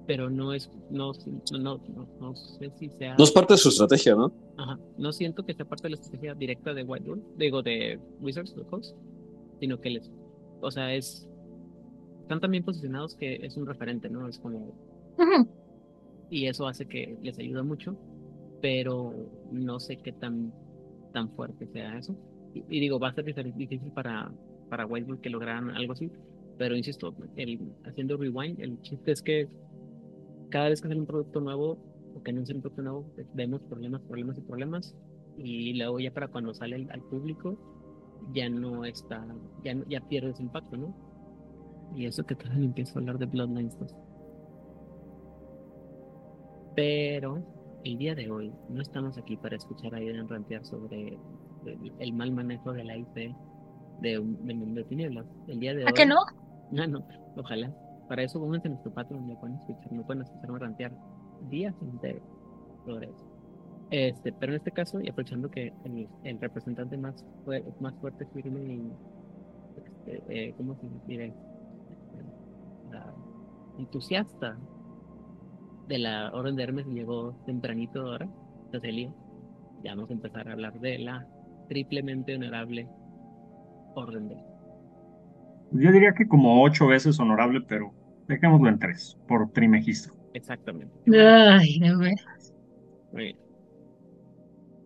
pero 0.07 0.29
no 0.29 0.53
es, 0.53 0.69
no, 0.89 1.11
no, 1.51 1.77
no, 1.77 2.07
no, 2.19 2.35
sé 2.35 2.71
si 2.77 2.89
sea... 2.89 3.15
No 3.17 3.23
es 3.23 3.31
parte 3.31 3.53
de 3.53 3.57
su 3.57 3.69
estrategia, 3.69 4.15
¿no? 4.15 4.31
Ajá, 4.57 4.79
no 4.97 5.11
siento 5.11 5.45
que 5.45 5.53
sea 5.53 5.65
parte 5.65 5.83
de 5.83 5.89
la 5.91 5.95
estrategia 5.95 6.33
directa 6.33 6.73
de 6.73 6.83
White 6.83 7.07
Wolf, 7.07 7.23
digo, 7.37 7.61
de 7.61 7.99
Wizards 8.19 8.51
of 8.51 8.59
the 8.59 8.65
Coast, 8.65 8.95
sino 9.59 9.79
que 9.79 9.91
les, 9.91 10.11
o 10.61 10.71
sea, 10.71 10.93
es, 10.93 11.27
están 12.21 12.39
tan 12.39 12.51
bien 12.51 12.63
posicionados 12.63 13.15
que 13.15 13.35
es 13.35 13.57
un 13.57 13.65
referente, 13.65 14.09
¿no? 14.09 14.27
Es 14.27 14.39
como... 14.39 14.73
Y 16.29 16.47
eso 16.47 16.65
hace 16.65 16.87
que 16.87 17.17
les 17.21 17.37
ayuda 17.39 17.61
mucho, 17.61 17.97
pero 18.61 19.13
no 19.51 19.79
sé 19.81 19.97
qué 19.97 20.13
tan, 20.13 20.53
tan 21.11 21.29
fuerte 21.31 21.67
sea 21.67 21.97
eso. 21.97 22.15
Y, 22.53 22.79
digo, 22.79 22.99
va 22.99 23.09
a 23.09 23.13
ser 23.13 23.25
difícil 23.25 23.91
para, 23.93 24.31
para 24.69 24.85
White 24.85 25.07
Wolf 25.07 25.21
que 25.21 25.29
lograran 25.29 25.71
algo 25.71 25.93
así, 25.93 26.09
pero 26.57 26.75
insisto, 26.75 27.13
el, 27.35 27.59
haciendo 27.85 28.17
rewind, 28.17 28.59
el 28.59 28.81
chiste 28.81 29.11
es 29.11 29.21
que 29.21 29.47
cada 30.51 30.69
vez 30.69 30.81
que 30.81 30.87
sale 30.87 30.99
un 30.99 31.07
producto 31.07 31.41
nuevo 31.41 31.79
o 32.15 32.21
que 32.21 32.31
anuncian 32.31 32.57
un 32.57 32.61
producto 32.61 32.81
nuevo, 32.83 33.05
vemos 33.33 33.61
problemas, 33.63 34.01
problemas 34.01 34.37
y 34.37 34.41
problemas. 34.41 34.95
Y 35.37 35.73
luego 35.73 35.99
ya 35.99 36.13
para 36.13 36.27
cuando 36.27 36.53
sale 36.53 36.87
al 36.91 37.01
público, 37.03 37.57
ya 38.33 38.49
no 38.49 38.85
está, 38.85 39.25
ya, 39.63 39.75
ya 39.87 40.01
pierde 40.01 40.33
impacto, 40.39 40.77
¿no? 40.77 40.93
Y 41.95 42.05
eso 42.05 42.23
que 42.23 42.35
también 42.35 42.65
empiezo 42.65 42.97
a 42.97 43.01
hablar 43.01 43.17
de 43.17 43.25
Bloodlines 43.25 43.77
2. 43.79 43.95
Pero 46.75 47.43
el 47.83 47.97
día 47.97 48.15
de 48.15 48.29
hoy 48.29 48.53
no 48.69 48.81
estamos 48.81 49.17
aquí 49.17 49.35
para 49.37 49.55
escuchar 49.55 49.93
a 49.95 49.97
Aiden 49.97 50.29
rantear 50.29 50.63
sobre 50.65 51.17
el, 51.99 52.13
mal 52.13 52.31
manejo 52.31 52.71
de 52.73 52.83
la 52.83 52.97
IP 52.97 53.15
de, 53.15 53.33
de 54.01 54.53
Mundo 54.53 54.81
de 54.81 54.83
Tinieblas. 54.85 55.25
El 55.47 55.59
día 55.59 55.73
de 55.73 55.87
¿A 55.87 55.91
qué 55.91 56.05
no? 56.05 56.17
No, 56.71 56.87
no, 56.87 57.05
ojalá. 57.35 57.73
Para 58.11 58.23
eso 58.23 58.41
pónganse 58.41 58.67
en 58.67 58.73
nuestro 58.73 58.93
patio 58.93 59.15
donde 59.15 59.37
pueden 59.37 59.55
escuchar, 59.55 59.93
no 59.93 60.05
pueden 60.05 60.23
escucharme 60.23 60.59
rantear 60.59 60.91
días 61.49 61.73
enteros 61.81 62.21
sobre 62.85 63.05
eso. 63.05 63.25
Este, 63.89 64.33
pero 64.33 64.51
en 64.51 64.57
este 64.57 64.71
caso, 64.71 64.99
y 64.99 65.07
aprovechando 65.07 65.49
que 65.49 65.71
el, 65.85 66.09
el 66.25 66.41
representante 66.41 66.97
más, 66.97 67.25
más 67.79 67.95
fuerte, 68.01 68.25
firme 68.33 68.59
y 68.59 68.91
este, 69.77 70.23
eh, 70.27 70.53
¿cómo 70.57 70.75
se 70.75 70.87
dice? 71.07 71.33
entusiasta 73.79 74.57
de 75.87 75.97
la 75.97 76.31
Orden 76.33 76.57
de 76.57 76.63
Hermes 76.63 76.87
llegó 76.87 77.33
tempranito 77.45 78.01
ahora, 78.01 78.27
entonces 78.65 79.07
ya 79.85 79.95
vamos 79.95 80.09
a 80.09 80.13
empezar 80.13 80.49
a 80.49 80.51
hablar 80.51 80.77
de 80.81 80.99
la 80.99 81.25
triplemente 81.69 82.35
honorable 82.35 82.89
Orden 83.95 84.27
de 84.27 84.35
Yo 85.71 85.93
diría 85.93 86.13
que 86.13 86.27
como 86.27 86.61
ocho 86.61 86.87
veces 86.87 87.17
honorable, 87.17 87.61
pero 87.61 88.00
Dejémoslo 88.31 88.69
en 88.69 88.79
tres, 88.79 89.17
por 89.27 89.51
trimegistro. 89.51 90.13
Exactamente. 90.33 90.93
Ay, 91.13 91.79
no 91.79 91.97
Muy 91.97 93.23
bien. 93.23 93.37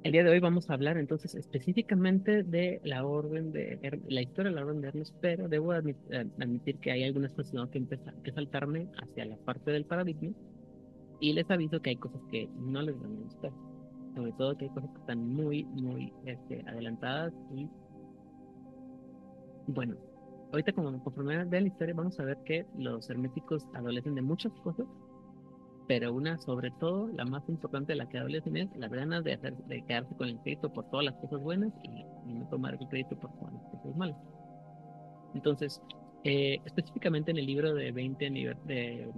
El 0.04 0.14
día 0.14 0.24
de 0.24 0.32
hoy 0.32 0.40
vamos 0.40 0.68
a 0.68 0.74
hablar 0.74 0.98
entonces 0.98 1.36
específicamente 1.36 2.42
de 2.42 2.82
la 2.84 3.06
orden 3.06 3.52
de 3.52 4.02
la 4.08 4.22
historia 4.24 4.50
de 4.50 4.56
la 4.56 4.66
orden 4.66 4.82
de 4.82 4.88
Hermes, 4.88 5.14
pero 5.22 5.48
debo 5.48 5.76
eh, 5.76 5.96
admitir, 6.40 6.80
que 6.80 6.92
hay 6.92 7.04
algunas 7.04 7.34
cosas 7.34 7.70
que 7.70 7.86
que 8.24 8.32
saltarme 8.32 8.88
hacia 8.98 9.26
la 9.26 9.38
parte 9.38 9.70
del 9.70 9.86
paradigma 9.86 10.34
y 11.20 11.34
les 11.34 11.50
aviso 11.52 11.80
que 11.84 11.92
hay 11.92 11.98
cosas 11.98 12.22
que 12.32 12.50
no 12.58 12.82
les 12.82 13.00
van 13.00 13.16
a 13.16 13.20
gustar, 13.26 13.52
sobre 14.16 14.32
todo 14.32 14.58
que 14.58 14.66
hay 14.66 14.72
cosas 14.72 14.90
que 14.90 15.00
están 15.02 15.20
muy 15.20 15.66
muy 15.66 16.12
este, 16.26 16.64
adelantadas 16.68 17.34
y 17.56 17.70
bueno, 19.68 19.98
ahorita 20.52 20.74
como 20.74 20.92
conforme 21.04 21.46
de 21.46 21.62
la 21.62 21.68
historia 21.68 21.94
vamos 21.94 22.20
a 22.20 22.24
ver 22.24 22.38
que 22.46 22.66
los 22.78 23.10
herméticos 23.10 23.66
adolecen 23.74 24.16
de 24.16 24.22
muchas 24.22 24.52
cosas, 24.64 24.86
pero 25.88 26.14
una 26.14 26.38
sobre 26.38 26.72
todo, 26.80 27.08
la 27.10 27.26
más 27.26 27.48
importante 27.48 27.94
de 27.94 27.98
la 27.98 28.10
que 28.10 28.18
adolecen 28.18 28.58
es 28.58 28.76
las 28.76 28.92
ganas 28.92 29.24
de, 29.24 29.34
hacer, 29.34 29.56
de 29.66 29.84
quedarse 29.86 30.16
con 30.16 30.30
el 30.30 30.40
crédito 30.40 30.72
por 30.72 30.90
todas 30.90 31.06
las 31.06 31.16
cosas 31.16 31.42
buenas 31.42 31.74
y, 31.84 32.06
no 32.26 32.48
tomar 32.50 32.74
el 32.74 32.88
crédito 32.88 33.16
por 33.20 33.32
todas 33.38 33.54
las 33.54 33.64
cosas 33.66 33.96
malas. 33.96 34.18
Entonces, 35.36 35.80
eh, 36.24 36.60
específicamente 36.66 37.30
en 37.30 37.38
el 37.38 37.46
libro 37.46 37.76
de 37.76 37.92
20 37.92 38.30
de, 38.66 39.12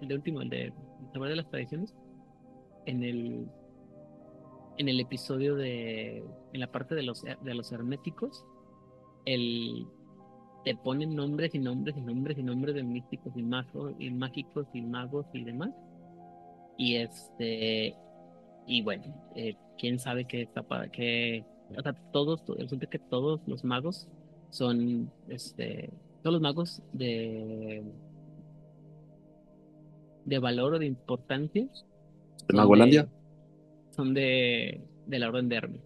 el 0.00 0.12
último, 0.12 0.42
el 0.42 0.48
de 0.48 0.72
Saber 1.12 1.30
de 1.30 1.36
las 1.36 1.48
Tradiciones, 1.48 1.94
en 2.86 3.02
el 3.02 3.46
en 4.78 4.88
el 4.88 4.98
episodio 5.00 5.56
de 5.56 6.24
en 6.52 6.60
la 6.60 6.70
parte 6.70 6.94
de 6.94 7.02
los 7.02 7.22
de 7.22 7.54
los 7.54 7.70
herméticos 7.70 8.46
el 9.26 9.86
te 10.64 10.74
ponen 10.76 11.14
nombres 11.14 11.54
y 11.54 11.58
nombres 11.58 11.96
y 11.96 12.00
nombres 12.00 12.38
y 12.38 12.42
nombres 12.42 12.74
de 12.74 12.82
místicos 12.82 13.32
y 13.36 13.42
magos 13.42 13.94
y 13.98 14.10
mágicos 14.10 14.66
y 14.72 14.82
magos 14.82 15.26
y 15.32 15.44
demás. 15.44 15.70
Y 16.76 16.96
este 16.96 17.94
y 18.66 18.82
bueno, 18.82 19.04
eh, 19.34 19.56
quién 19.78 19.98
sabe 19.98 20.26
qué 20.26 20.42
está 20.42 20.62
para 20.62 20.88
que 20.90 21.44
o 21.76 21.82
sea, 21.82 21.92
todos 22.12 22.42
resulta 22.58 22.86
que 22.86 22.98
todos 22.98 23.40
los 23.46 23.64
magos 23.64 24.08
son 24.50 25.10
este 25.28 25.90
todos 26.22 26.34
los 26.34 26.42
magos 26.42 26.82
de 26.92 27.82
de 30.24 30.38
valor 30.38 30.74
o 30.74 30.78
de 30.78 30.86
importancia 30.86 31.68
de 32.48 32.56
Magolandia 32.56 33.08
son 33.90 34.14
de, 34.14 34.80
de 35.06 35.18
la 35.18 35.28
orden 35.28 35.48
de 35.48 35.56
Hermes. 35.56 35.82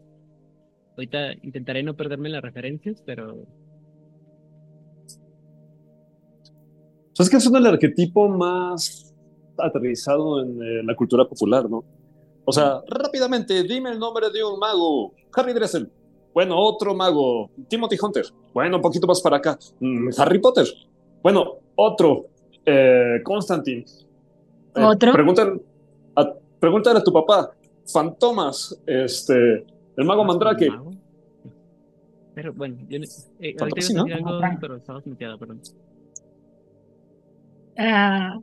Ahorita 0.97 1.33
intentaré 1.43 1.83
no 1.83 1.97
perderme 1.97 2.29
las 2.29 2.43
referencias, 2.43 3.03
pero 3.05 3.47
es 7.19 7.31
que 7.31 7.41
son 7.41 7.57
el 7.57 7.67
arquetipo 7.67 8.29
más 8.29 9.15
aterrizado 9.59 10.43
en 10.43 10.61
eh, 10.63 10.83
la 10.85 10.95
cultura 10.97 11.25
popular, 11.25 11.69
¿no? 11.71 11.85
O 12.45 12.53
sea, 12.53 12.83
rápidamente, 12.89 13.63
dime 13.63 13.91
el 13.91 13.99
nombre 13.99 14.31
de 14.31 14.45
un 14.45 14.59
mago. 14.59 15.13
Harry 15.33 15.53
Dressel. 15.53 15.91
Bueno, 16.35 16.59
otro 16.59 16.95
mago. 16.95 17.51
Timothy 17.69 17.97
Hunter. 18.01 18.27
Bueno, 18.53 18.77
un 18.77 18.83
poquito 18.83 19.07
más 19.07 19.21
para 19.23 19.37
acá. 19.39 19.59
Mm, 19.81 20.11
Harry 20.19 20.41
Potter. 20.41 20.67
Bueno, 21.23 21.55
otro. 21.77 22.27
Eh, 22.67 23.21
Constantine. 23.23 23.85
Eh, 24.75 24.85
¿Otro? 24.85 25.13
Pregúntale 25.13 25.61
a, 26.17 26.33
pregúntale 26.59 26.99
a 26.99 27.05
tu 27.05 27.13
papá. 27.13 27.51
Fantomas. 27.87 28.79
Este. 28.87 29.65
El 29.97 30.05
mago 30.05 30.25
Mandrake. 30.25 30.69
Pero 32.35 32.53
bueno, 32.53 32.77
yo, 32.89 32.99
eh, 32.99 33.55
ahorita 33.61 33.81
iba 33.91 34.03
a 34.03 34.05
decir 34.05 34.13
algo, 34.13 34.41
pero 34.61 34.81
muteada, 35.07 35.39
perdón. 35.39 35.61
Ah, 37.77 38.39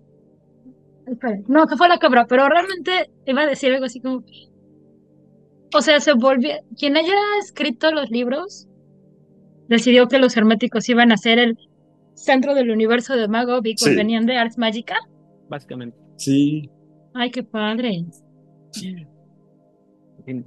no, 1.47 1.67
que 1.67 1.77
fue 1.77 1.89
la 1.89 1.99
cabra, 1.99 2.25
pero 2.27 2.47
realmente 2.47 3.09
iba 3.25 3.41
a 3.41 3.47
decir 3.47 3.73
algo 3.73 3.85
así 3.85 3.99
como. 3.99 4.23
O 5.73 5.81
sea, 5.81 5.99
se 5.99 6.13
volvió. 6.13 6.51
Quien 6.77 6.97
haya 6.97 7.15
escrito 7.39 7.91
los 7.91 8.09
libros 8.09 8.67
decidió 9.67 10.07
que 10.07 10.19
los 10.19 10.35
herméticos 10.35 10.87
iban 10.89 11.11
a 11.11 11.17
ser 11.17 11.39
el 11.39 11.57
centro 12.13 12.53
del 12.55 12.71
universo 12.71 13.15
de 13.15 13.27
Mago 13.27 13.59
y 13.63 13.95
venían 13.95 14.25
de 14.25 14.37
Ars 14.37 14.57
Magica. 14.57 14.97
Básicamente. 15.49 15.97
Sí. 16.17 16.69
Ay, 17.13 17.31
qué 17.31 17.43
padre. 17.43 18.05
Sin, 18.71 20.45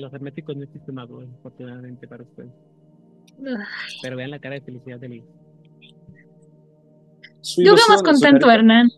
los 0.00 0.12
herméticos 0.12 0.56
no 0.56 0.64
existe 0.64 0.92
Mago, 0.92 1.22
afortunadamente 1.38 2.06
para 2.06 2.24
ustedes. 2.24 2.50
Pero 4.02 4.16
vean 4.16 4.30
la 4.30 4.38
cara 4.38 4.56
de 4.56 4.60
felicidad 4.60 4.98
de 4.98 5.08
Liz. 7.56 7.66
Yo 7.66 7.74
más 7.88 8.02
contento, 8.02 8.50
Hernán. 8.50 8.88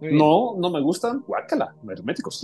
No, 0.00 0.54
no 0.58 0.70
me 0.70 0.80
gustan. 0.80 1.20
Guácala, 1.20 1.74
herméticos. 1.88 2.42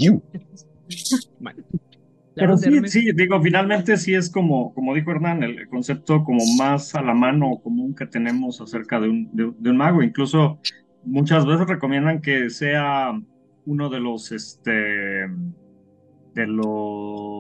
Pero 2.35 2.57
sí, 2.57 2.81
sí, 2.87 3.13
digo, 3.13 3.41
finalmente 3.43 3.97
sí 3.97 4.15
es 4.15 4.31
como, 4.31 4.73
como 4.73 4.95
dijo 4.95 5.11
Hernán, 5.11 5.43
el 5.43 5.69
concepto 5.69 6.25
como 6.25 6.41
más 6.57 6.95
a 6.95 7.03
la 7.03 7.13
mano 7.13 7.61
común 7.63 7.95
que 7.95 8.07
tenemos 8.07 8.61
acerca 8.61 9.01
de 9.01 9.09
un, 9.09 9.31
de, 9.33 9.71
un 9.71 9.77
mago. 9.77 10.03
Incluso 10.03 10.59
muchas 11.05 11.45
veces 11.45 11.67
recomiendan 11.67 12.23
que 12.23 12.49
sea 12.49 13.13
uno 13.67 13.91
de 13.91 14.01
los, 14.01 14.33
este, 14.33 15.29
de 16.35 16.47
los 16.47 17.40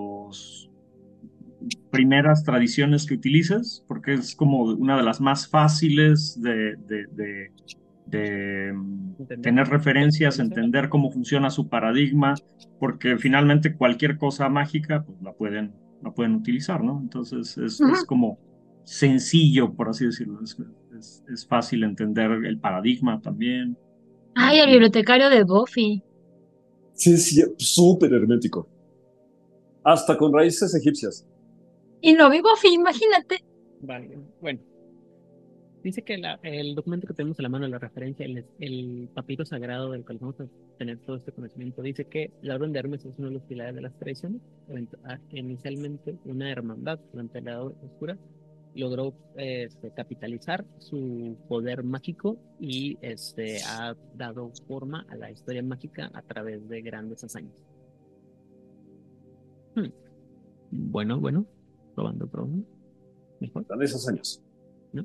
primeras 2.01 2.45
tradiciones 2.45 3.05
que 3.05 3.13
utilices, 3.13 3.85
porque 3.87 4.15
es 4.15 4.35
como 4.35 4.63
una 4.63 4.97
de 4.97 5.03
las 5.03 5.21
más 5.21 5.47
fáciles 5.47 6.41
de, 6.41 6.77
de, 6.79 7.51
tener 9.43 9.69
referencias, 9.69 10.39
entender 10.39 10.89
cómo 10.89 11.11
funciona 11.11 11.51
su 11.51 11.69
paradigma, 11.69 12.37
porque 12.79 13.19
finalmente 13.19 13.77
cualquier 13.77 14.17
cosa 14.17 14.49
mágica 14.49 15.05
pues, 15.05 15.21
la, 15.21 15.35
pueden, 15.35 15.75
la 16.03 16.11
pueden 16.11 16.37
utilizar, 16.37 16.83
¿no? 16.83 16.99
Entonces 17.03 17.59
es, 17.59 17.79
es 17.83 18.05
como 18.07 18.39
sencillo, 18.85 19.75
por 19.75 19.91
así 19.91 20.07
decirlo, 20.07 20.41
es, 20.43 21.23
es, 21.31 21.47
fácil 21.47 21.85
entender 21.85 22.31
el 22.31 22.59
paradigma 22.59 23.21
también. 23.21 23.77
Ay, 24.35 24.61
el 24.61 24.71
bibliotecario 24.71 25.29
de 25.29 25.45
Buffy. 25.45 26.03
Sí, 26.95 27.19
sí, 27.19 27.45
súper 27.59 28.11
hermético. 28.15 28.67
Hasta 29.85 30.17
con 30.17 30.33
raíces 30.33 30.75
egipcias. 30.75 31.27
Y 32.01 32.15
no 32.15 32.31
vivo 32.31 32.49
fin, 32.57 32.81
imagínate. 32.81 33.45
Vale, 33.81 34.19
bueno. 34.41 34.61
Dice 35.83 36.03
que 36.03 36.19
la- 36.19 36.39
el 36.43 36.75
documento 36.75 37.07
que 37.07 37.15
tenemos 37.15 37.39
a 37.39 37.43
la 37.43 37.49
mano, 37.49 37.67
la 37.67 37.79
referencia, 37.79 38.27
el, 38.27 38.45
el 38.59 39.09
papiro 39.15 39.47
sagrado 39.47 39.93
del 39.93 40.05
cual 40.05 40.19
vamos 40.19 40.39
a 40.41 40.47
tener 40.79 40.99
todo 40.99 41.17
este 41.17 41.33
conocimiento, 41.33 41.81
dice 41.81 42.05
que 42.05 42.33
la 42.43 42.57
Orden 42.57 42.73
de 42.73 42.79
Hermes 42.81 43.05
es 43.07 43.19
uno 43.19 43.29
de 43.29 43.35
los 43.35 43.43
pilares 43.45 43.75
de 43.75 43.81
las 43.81 43.99
tradiciones. 43.99 44.43
Ah, 45.05 45.19
Inicialmente 45.31 46.17
una 46.27 46.51
hermandad 46.51 46.99
durante 47.13 47.41
la 47.41 47.53
Edad 47.53 47.67
Oscura 47.67 48.19
logró 48.75 49.15
este, 49.37 49.91
capitalizar 49.93 50.65
su 50.79 51.37
poder 51.49 51.83
mágico 51.83 52.37
y 52.61 52.99
este, 53.01 53.59
ha 53.67 53.97
dado 54.17 54.53
forma 54.69 55.07
a 55.09 55.17
la 55.17 55.31
historia 55.31 55.63
mágica 55.63 56.11
a 56.13 56.21
través 56.23 56.69
de 56.69 56.83
grandes 56.83 57.25
hazañas. 57.25 57.55
Hmm. 59.75 59.89
Bueno, 60.71 61.19
bueno, 61.19 61.47
probando, 62.01 62.27
probando. 62.27 62.65
Mejor. 63.41 63.65
Grandes 63.69 63.95
hazañas. 63.95 64.43
¿No? 64.93 65.05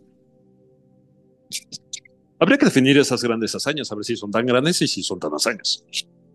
Habría 2.40 2.58
que 2.58 2.66
definir 2.66 2.98
esas 2.98 3.22
grandes 3.24 3.54
hazañas, 3.56 3.92
a 3.92 3.96
ver 3.96 4.04
si 4.06 4.16
son 4.16 4.32
tan 4.32 4.46
grandes 4.46 4.82
y 4.82 4.88
si 4.88 5.04
son 5.04 5.20
tan 5.20 5.34
hazañas. 5.34 5.84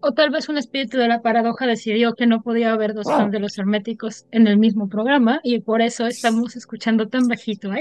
O 0.01 0.13
tal 0.13 0.31
vez 0.31 0.49
un 0.49 0.57
espíritu 0.57 0.97
de 0.97 1.09
la 1.09 1.21
paradoja 1.21 1.67
decidió 1.67 2.15
que 2.15 2.27
no 2.27 2.43
podía 2.43 2.73
haber 2.73 2.95
dos 2.95 3.05
fans 3.07 3.33
de 3.33 3.39
los 3.41 3.59
herméticos 3.59 4.25
en 4.31 4.47
el 4.47 4.57
mismo 4.59 4.89
programa 4.89 5.41
y 5.45 5.61
por 5.61 5.83
eso 5.83 6.07
estamos 6.07 6.57
escuchando 6.57 7.09
tan 7.09 7.29
bajito 7.29 7.71
a 7.71 7.77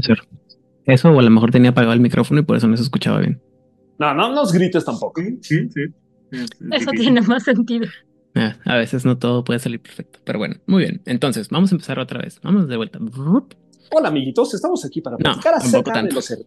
ser. 0.00 0.18
Eso, 0.84 1.10
o 1.10 1.18
a 1.18 1.22
lo 1.22 1.30
mejor 1.30 1.50
tenía 1.50 1.70
apagado 1.70 1.92
el 1.94 2.00
micrófono 2.00 2.40
y 2.40 2.44
por 2.44 2.56
eso 2.56 2.68
no 2.68 2.76
se 2.76 2.84
escuchaba 2.84 3.18
bien. 3.18 3.40
No, 3.98 4.14
no 4.14 4.32
nos 4.32 4.52
grites 4.52 4.84
tampoco. 4.84 5.20
Sí, 5.20 5.38
sí, 5.42 5.68
sí. 5.74 5.82
Es- 6.30 6.42
es 6.70 6.82
Eso 6.82 6.90
tiene 6.92 7.20
más 7.22 7.42
sentido. 7.42 7.86
Ah, 8.38 8.56
a 8.64 8.76
veces 8.76 9.04
no 9.04 9.18
todo 9.18 9.44
puede 9.44 9.58
salir 9.58 9.80
perfecto. 9.80 10.20
Pero 10.24 10.38
bueno, 10.38 10.56
muy 10.66 10.82
bien. 10.84 11.00
Entonces, 11.06 11.48
vamos 11.48 11.72
a 11.72 11.74
empezar 11.74 11.98
otra 11.98 12.20
vez. 12.20 12.40
Vamos 12.42 12.68
de 12.68 12.76
vuelta. 12.76 12.98
Hola, 13.90 14.08
amiguitos, 14.08 14.54
estamos 14.54 14.84
aquí 14.84 15.00
para 15.00 15.16
No, 15.16 15.22
platicar 15.24 15.54
tampoco 15.54 15.66
acerca 15.66 15.90
de 15.92 15.94
tanto. 16.00 16.14
los 16.14 16.30
her- 16.30 16.46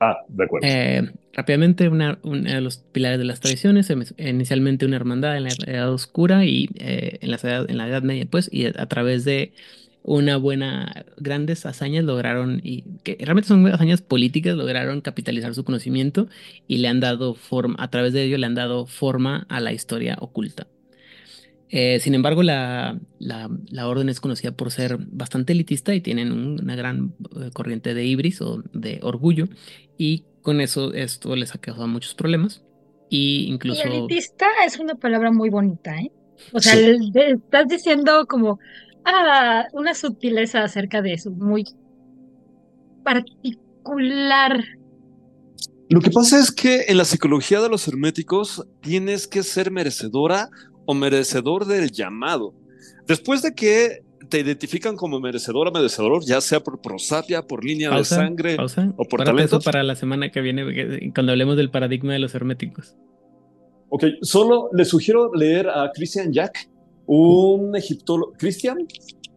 Ah, 0.00 0.16
de 0.28 0.44
acuerdo. 0.44 0.66
Eh, 0.66 1.12
rápidamente, 1.32 1.88
una, 1.88 2.18
uno 2.22 2.42
de 2.50 2.60
los 2.60 2.78
pilares 2.78 3.18
de 3.18 3.24
las 3.24 3.40
tradiciones, 3.40 3.88
em- 3.90 4.04
inicialmente 4.18 4.84
una 4.84 4.96
hermandad 4.96 5.36
en 5.36 5.44
la 5.44 5.50
Edad 5.66 5.92
Oscura 5.92 6.44
y 6.44 6.68
eh, 6.74 7.18
en, 7.20 7.30
la 7.30 7.36
edad, 7.36 7.70
en 7.70 7.78
la 7.78 7.88
Edad 7.88 8.02
Media, 8.02 8.26
pues, 8.28 8.48
y 8.52 8.66
a, 8.66 8.72
a 8.76 8.86
través 8.86 9.24
de 9.24 9.52
una 10.02 10.36
buena, 10.36 11.06
grandes 11.16 11.64
hazañas 11.64 12.04
lograron, 12.04 12.60
y 12.62 12.82
que 13.04 13.16
realmente 13.20 13.48
son 13.48 13.66
hazañas 13.68 14.02
políticas, 14.02 14.54
lograron 14.56 15.00
capitalizar 15.00 15.54
su 15.54 15.64
conocimiento 15.64 16.28
y 16.68 16.78
le 16.78 16.88
han 16.88 17.00
dado 17.00 17.34
forma, 17.34 17.76
a 17.78 17.88
través 17.88 18.12
de 18.12 18.24
ello 18.24 18.36
le 18.36 18.44
han 18.44 18.54
dado 18.54 18.84
forma 18.84 19.46
a 19.48 19.60
la 19.60 19.72
historia 19.72 20.16
oculta. 20.20 20.66
Eh, 21.76 21.98
sin 21.98 22.14
embargo, 22.14 22.44
la, 22.44 23.00
la, 23.18 23.50
la 23.68 23.88
orden 23.88 24.08
es 24.08 24.20
conocida 24.20 24.52
por 24.52 24.70
ser 24.70 24.96
bastante 25.10 25.52
elitista 25.54 25.92
y 25.92 26.00
tienen 26.00 26.30
un- 26.30 26.60
una 26.62 26.76
gran 26.76 27.16
eh, 27.40 27.50
corriente 27.52 27.94
de 27.94 28.04
ibris 28.04 28.40
o 28.42 28.62
de 28.72 29.00
orgullo 29.02 29.46
y 29.98 30.24
con 30.42 30.60
eso 30.60 30.92
esto 30.94 31.34
les 31.34 31.52
ha 31.52 31.58
causado 31.58 31.88
muchos 31.88 32.14
problemas 32.14 32.62
y 33.10 33.46
Y 33.48 33.52
incluso 33.54 33.82
elitista 33.82 34.46
es 34.64 34.78
una 34.78 34.94
palabra 34.94 35.32
muy 35.32 35.50
bonita, 35.50 35.96
¿eh? 35.98 36.12
O 36.52 36.60
sea, 36.60 36.74
Sí. 36.74 36.84
el- 36.84 37.10
estás 37.16 37.66
diciendo 37.66 38.24
como 38.28 38.60
ah, 39.04 39.64
una 39.72 39.94
sutileza 39.94 40.62
acerca 40.62 41.02
de 41.02 41.14
eso, 41.14 41.32
muy 41.32 41.64
particular. 43.02 44.62
Lo 45.90 46.00
que 46.00 46.10
pasa 46.10 46.38
es 46.38 46.50
que 46.50 46.84
en 46.88 46.98
la 46.98 47.04
psicología 47.04 47.60
de 47.60 47.68
los 47.68 47.86
herméticos 47.88 48.64
tienes 48.80 49.26
que 49.26 49.42
ser 49.42 49.70
merecedora 49.70 50.48
o 50.86 50.94
merecedor 50.94 51.64
del 51.66 51.90
llamado. 51.90 52.54
Después 53.06 53.42
de 53.42 53.54
que 53.54 54.02
te 54.28 54.40
identifican 54.40 54.96
como 54.96 55.20
merecedora 55.20 55.70
o 55.70 55.72
merecedor, 55.72 56.24
ya 56.24 56.40
sea 56.40 56.60
por 56.60 56.80
prosapia, 56.80 57.42
por 57.42 57.64
línea 57.64 57.90
pausa, 57.90 58.16
de 58.16 58.26
sangre 58.26 58.56
pausa, 58.56 58.92
o 58.96 59.04
por 59.04 59.22
talentos. 59.22 59.62
para 59.64 59.82
la 59.82 59.94
semana 59.96 60.30
que 60.30 60.40
viene 60.40 60.64
que- 60.74 61.12
cuando 61.14 61.32
hablemos 61.32 61.56
del 61.56 61.70
paradigma 61.70 62.12
de 62.14 62.18
los 62.20 62.34
herméticos. 62.34 62.96
Ok, 63.90 64.04
solo 64.22 64.70
les 64.72 64.88
sugiero 64.88 65.32
leer 65.34 65.68
a 65.68 65.90
Christian 65.94 66.32
Jack, 66.32 66.68
un 67.06 67.76
egiptólogo. 67.76 68.32
Christian 68.38 68.78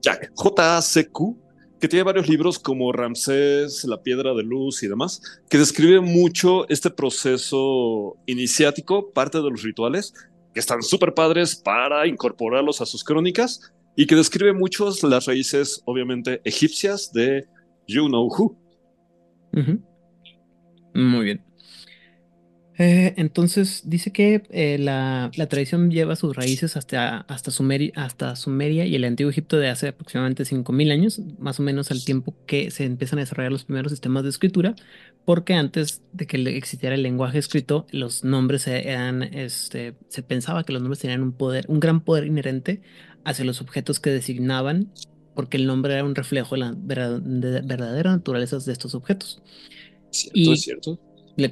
Jack, 0.02 0.32
J-A-C-Q, 0.36 1.38
que 1.80 1.88
tiene 1.88 2.04
varios 2.04 2.28
libros 2.28 2.58
como 2.58 2.92
Ramsés, 2.92 3.84
La 3.84 4.02
Piedra 4.02 4.34
de 4.34 4.42
Luz 4.44 4.82
y 4.84 4.88
demás, 4.88 5.22
que 5.50 5.58
describe 5.60 6.00
mucho 6.00 6.68
este 6.70 6.90
proceso 6.90 8.16
iniciático, 8.26 9.12
parte 9.12 9.38
de 9.40 9.50
los 9.50 9.62
rituales, 9.62 10.14
que 10.58 10.62
están 10.62 10.82
súper 10.82 11.14
padres 11.14 11.56
para 11.56 12.08
incorporarlos 12.08 12.82
a 12.82 12.88
sus 12.88 13.04
crónicas 13.04 13.72
y 13.96 14.08
que 14.08 14.16
describe 14.16 14.54
muchos 14.54 15.04
las 15.04 15.28
raíces, 15.28 15.84
obviamente, 15.86 16.42
egipcias 16.46 17.12
de 17.14 17.46
You 17.88 18.08
Know 18.08 18.28
Who. 18.28 18.58
Muy 20.96 21.26
bien. 21.26 21.47
Eh, 22.80 23.16
entonces 23.18 23.82
dice 23.86 24.12
que 24.12 24.44
eh, 24.52 24.78
la, 24.78 25.32
la 25.36 25.48
tradición 25.48 25.90
lleva 25.90 26.16
sus 26.16 26.36
raíces 26.36 26.78
hasta, 26.78 27.22
hasta, 27.22 27.50
Sumeri- 27.50 27.92
hasta 27.96 28.36
Sumeria 28.36 28.86
y 28.86 28.94
el 28.94 29.04
antiguo 29.04 29.32
Egipto 29.32 29.58
de 29.58 29.70
hace 29.70 29.88
aproximadamente 29.88 30.46
5.000 30.46 30.92
años, 30.92 31.20
más 31.40 31.60
o 31.60 31.64
menos 31.64 31.90
al 31.90 32.04
tiempo 32.06 32.36
que 32.46 32.70
se 32.70 32.84
empiezan 32.86 33.18
a 33.18 33.24
desarrollar 33.24 33.52
los 33.52 33.64
primeros 33.66 33.92
sistemas 33.92 34.22
de 34.24 34.30
escritura, 34.30 34.76
porque 35.26 35.56
antes 35.56 36.04
de 36.14 36.28
que 36.28 36.38
existiera 36.56 36.94
el 36.94 37.02
lenguaje 37.02 37.40
escrito, 37.40 37.88
los 37.92 38.24
nombres 38.24 38.68
eran, 38.68 39.24
este, 39.24 39.96
se 40.10 40.22
pensaba 40.22 40.64
que 40.64 40.72
los 40.74 40.82
nombres 40.84 41.00
tenían 41.00 41.24
un 41.24 41.34
poder, 41.34 41.66
un 41.70 41.80
gran 41.80 42.02
poder 42.02 42.28
inherente 42.28 42.82
hacia 43.26 43.44
los 43.44 43.60
objetos 43.60 44.00
que 44.00 44.12
designaban, 44.12 44.92
porque 45.34 45.58
el 45.58 45.66
nombre 45.66 45.94
era 45.96 46.04
un 46.04 46.14
reflejo 46.14 46.54
de 46.54 46.60
la 46.62 46.76
verdad- 46.78 47.22
de 47.22 47.62
verdadera 47.62 48.12
naturaleza 48.12 48.60
de 48.60 48.72
estos 48.72 48.94
objetos. 48.94 49.42
¿Cierto? 50.12 50.40
Y- 50.40 50.54
¿Es 50.54 50.62
cierto? 50.62 51.00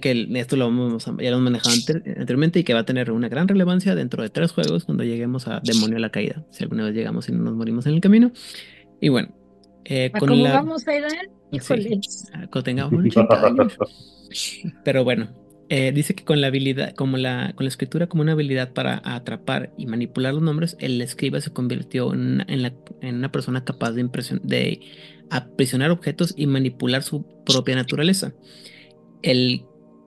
Que 0.02 0.28
esto 0.36 0.56
lo 0.56 0.66
vamos 0.66 1.08
a- 1.08 1.12
ya 1.22 1.30
lo 1.30 1.38
hemos 1.38 1.44
manejado 1.52 1.76
ante- 1.76 2.10
anteriormente 2.20 2.60
y 2.60 2.64
que 2.64 2.74
va 2.74 2.80
a 2.82 2.86
tener 2.86 3.12
una 3.12 3.30
gran 3.30 3.48
relevancia 3.48 3.94
dentro 3.96 4.24
de 4.24 4.30
tres 4.30 4.52
juegos 4.52 4.84
cuando 4.86 5.04
lleguemos 5.04 5.48
a 5.48 5.62
Demonio 5.64 5.98
a 5.98 6.00
la 6.00 6.10
Caída, 6.10 6.44
si 6.52 6.64
alguna 6.64 6.86
vez 6.86 6.96
llegamos 6.96 7.30
y 7.30 7.32
no 7.34 7.44
nos 7.44 7.54
morimos 7.56 7.86
en 7.86 7.94
el 7.94 8.02
camino. 8.02 8.32
Y 9.00 9.10
bueno, 9.10 9.30
eh, 9.86 10.10
¿A 10.14 10.20
con 10.20 10.30
cómo 10.30 10.44
la... 10.44 10.54
vamos, 10.54 10.88
Aidan? 10.88 11.12
Sí. 11.12 11.28
Híjole. 11.52 12.00
Cuando 12.52 12.64
tengamos 12.64 13.06
80 13.06 13.46
años. 13.48 13.78
Pero 14.84 15.04
bueno, 15.04 15.30
eh, 15.70 15.92
dice 15.94 16.16
que 16.16 16.24
con 16.24 16.42
la 16.42 16.48
habilidad, 16.48 16.94
como 16.96 17.18
la, 17.18 17.54
con 17.56 17.66
la 17.66 17.70
escritura 17.70 18.08
como 18.08 18.24
una 18.24 18.32
habilidad 18.34 18.74
para 18.74 19.02
atrapar 19.06 19.72
y 19.78 19.86
manipular 19.86 20.34
los 20.34 20.42
nombres, 20.44 20.76
el 20.80 21.00
escriba 21.02 21.40
se 21.42 21.52
convirtió 21.54 22.12
en 22.14 22.20
una, 22.22 22.46
en 22.50 22.62
la- 22.64 22.74
en 23.02 23.16
una 23.16 23.32
persona 23.32 23.64
capaz 23.64 23.92
de, 23.92 24.04
impresion- 24.04 24.42
de 24.42 24.80
aprisionar 25.30 25.92
objetos 25.92 26.34
y 26.36 26.48
manipular 26.48 27.04
su 27.04 27.24
propia 27.46 27.76
naturaleza. 27.76 28.34
El, 29.22 29.64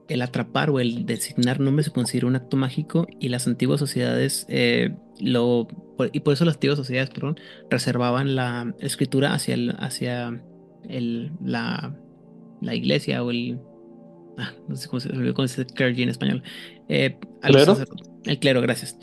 el 0.09 0.21
atrapar 0.21 0.69
o 0.69 0.79
el 0.79 1.05
designar 1.05 1.59
nombres 1.59 1.85
se 1.85 1.91
considera 1.91 2.27
un 2.27 2.35
acto 2.35 2.57
mágico 2.57 3.07
y 3.19 3.29
las 3.29 3.47
antiguas 3.47 3.79
sociedades 3.79 4.45
eh, 4.49 4.95
lo 5.19 5.67
por- 5.97 6.09
y 6.11 6.19
por 6.21 6.33
eso 6.33 6.45
las 6.45 6.55
antiguas 6.55 6.77
sociedades, 6.77 7.09
perdón, 7.11 7.39
reservaban 7.69 8.35
la 8.35 8.73
escritura 8.79 9.33
hacia 9.33 9.53
el, 9.53 9.75
hacia 9.79 10.41
el, 10.87 11.31
la, 11.43 11.95
la 12.61 12.75
iglesia 12.75 13.23
o 13.23 13.31
el 13.31 13.59
ah, 14.37 14.51
no 14.67 14.75
sé 14.75 14.87
cómo 14.87 14.99
se, 14.99 15.09
cómo 15.33 15.47
se 15.47 15.63
dice 15.63 15.73
clergy 15.75 16.03
en 16.03 16.09
español. 16.09 16.43
Eh, 16.87 17.17
¿Clero? 17.41 17.77
El 18.25 18.39
clero, 18.39 18.61
gracias. 18.61 18.97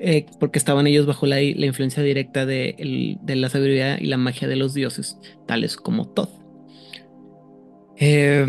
Eh, 0.00 0.26
porque 0.40 0.58
estaban 0.58 0.86
ellos 0.88 1.06
bajo 1.06 1.26
la, 1.26 1.36
la 1.36 1.66
influencia 1.66 2.02
directa 2.02 2.44
de, 2.46 2.74
el- 2.78 3.18
de 3.22 3.36
la 3.36 3.48
sabiduría 3.48 4.00
y 4.00 4.06
la 4.06 4.16
magia 4.16 4.48
de 4.48 4.56
los 4.56 4.74
dioses, 4.74 5.18
tales 5.46 5.76
como 5.76 6.08
Thoth. 6.08 6.30
Eh, 7.98 8.46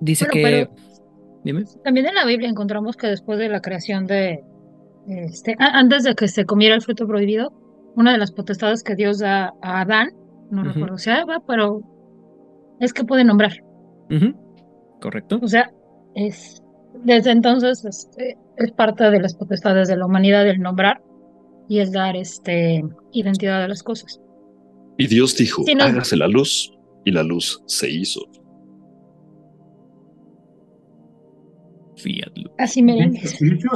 dice 0.00 0.26
Bueno, 0.26 0.32
que. 0.32 0.42
pero- 0.42 0.87
Dime. 1.44 1.64
También 1.84 2.06
en 2.06 2.14
la 2.14 2.26
Biblia 2.26 2.48
encontramos 2.48 2.96
que 2.96 3.06
después 3.06 3.38
de 3.38 3.48
la 3.48 3.60
creación 3.60 4.06
de, 4.06 4.42
este, 5.06 5.56
antes 5.58 6.04
de 6.04 6.14
que 6.14 6.28
se 6.28 6.44
comiera 6.44 6.74
el 6.74 6.82
fruto 6.82 7.06
prohibido, 7.06 7.52
una 7.96 8.12
de 8.12 8.18
las 8.18 8.32
potestades 8.32 8.82
que 8.82 8.94
Dios 8.94 9.18
da 9.18 9.54
a 9.62 9.80
Adán, 9.80 10.10
no 10.50 10.62
Ujú. 10.62 10.70
recuerdo 10.70 10.98
si 10.98 11.10
a 11.10 11.20
Eva, 11.20 11.42
pero 11.46 11.82
es 12.80 12.92
que 12.92 13.04
puede 13.04 13.24
nombrar. 13.24 13.52
Correcto. 15.00 15.38
O 15.42 15.48
sea, 15.48 15.70
es 16.14 16.62
desde 17.04 17.30
entonces 17.30 17.84
es 18.56 18.72
parte 18.72 19.10
de 19.10 19.20
las 19.20 19.34
potestades 19.34 19.88
de 19.88 19.96
la 19.96 20.06
humanidad 20.06 20.48
el 20.48 20.60
nombrar 20.60 21.00
y 21.68 21.78
el 21.78 21.92
dar 21.92 22.16
este 22.16 22.82
identidad 23.12 23.62
a 23.62 23.68
las 23.68 23.82
cosas. 23.82 24.20
Y 24.96 25.06
Dios 25.06 25.36
dijo, 25.36 25.62
no. 25.76 25.84
hágase 25.84 26.16
la 26.16 26.26
luz, 26.26 26.72
y 27.04 27.12
la 27.12 27.22
luz 27.22 27.62
se 27.66 27.88
hizo. 27.90 28.20
Fiatlo. 31.98 32.50
Así 32.58 32.82
me 32.82 33.10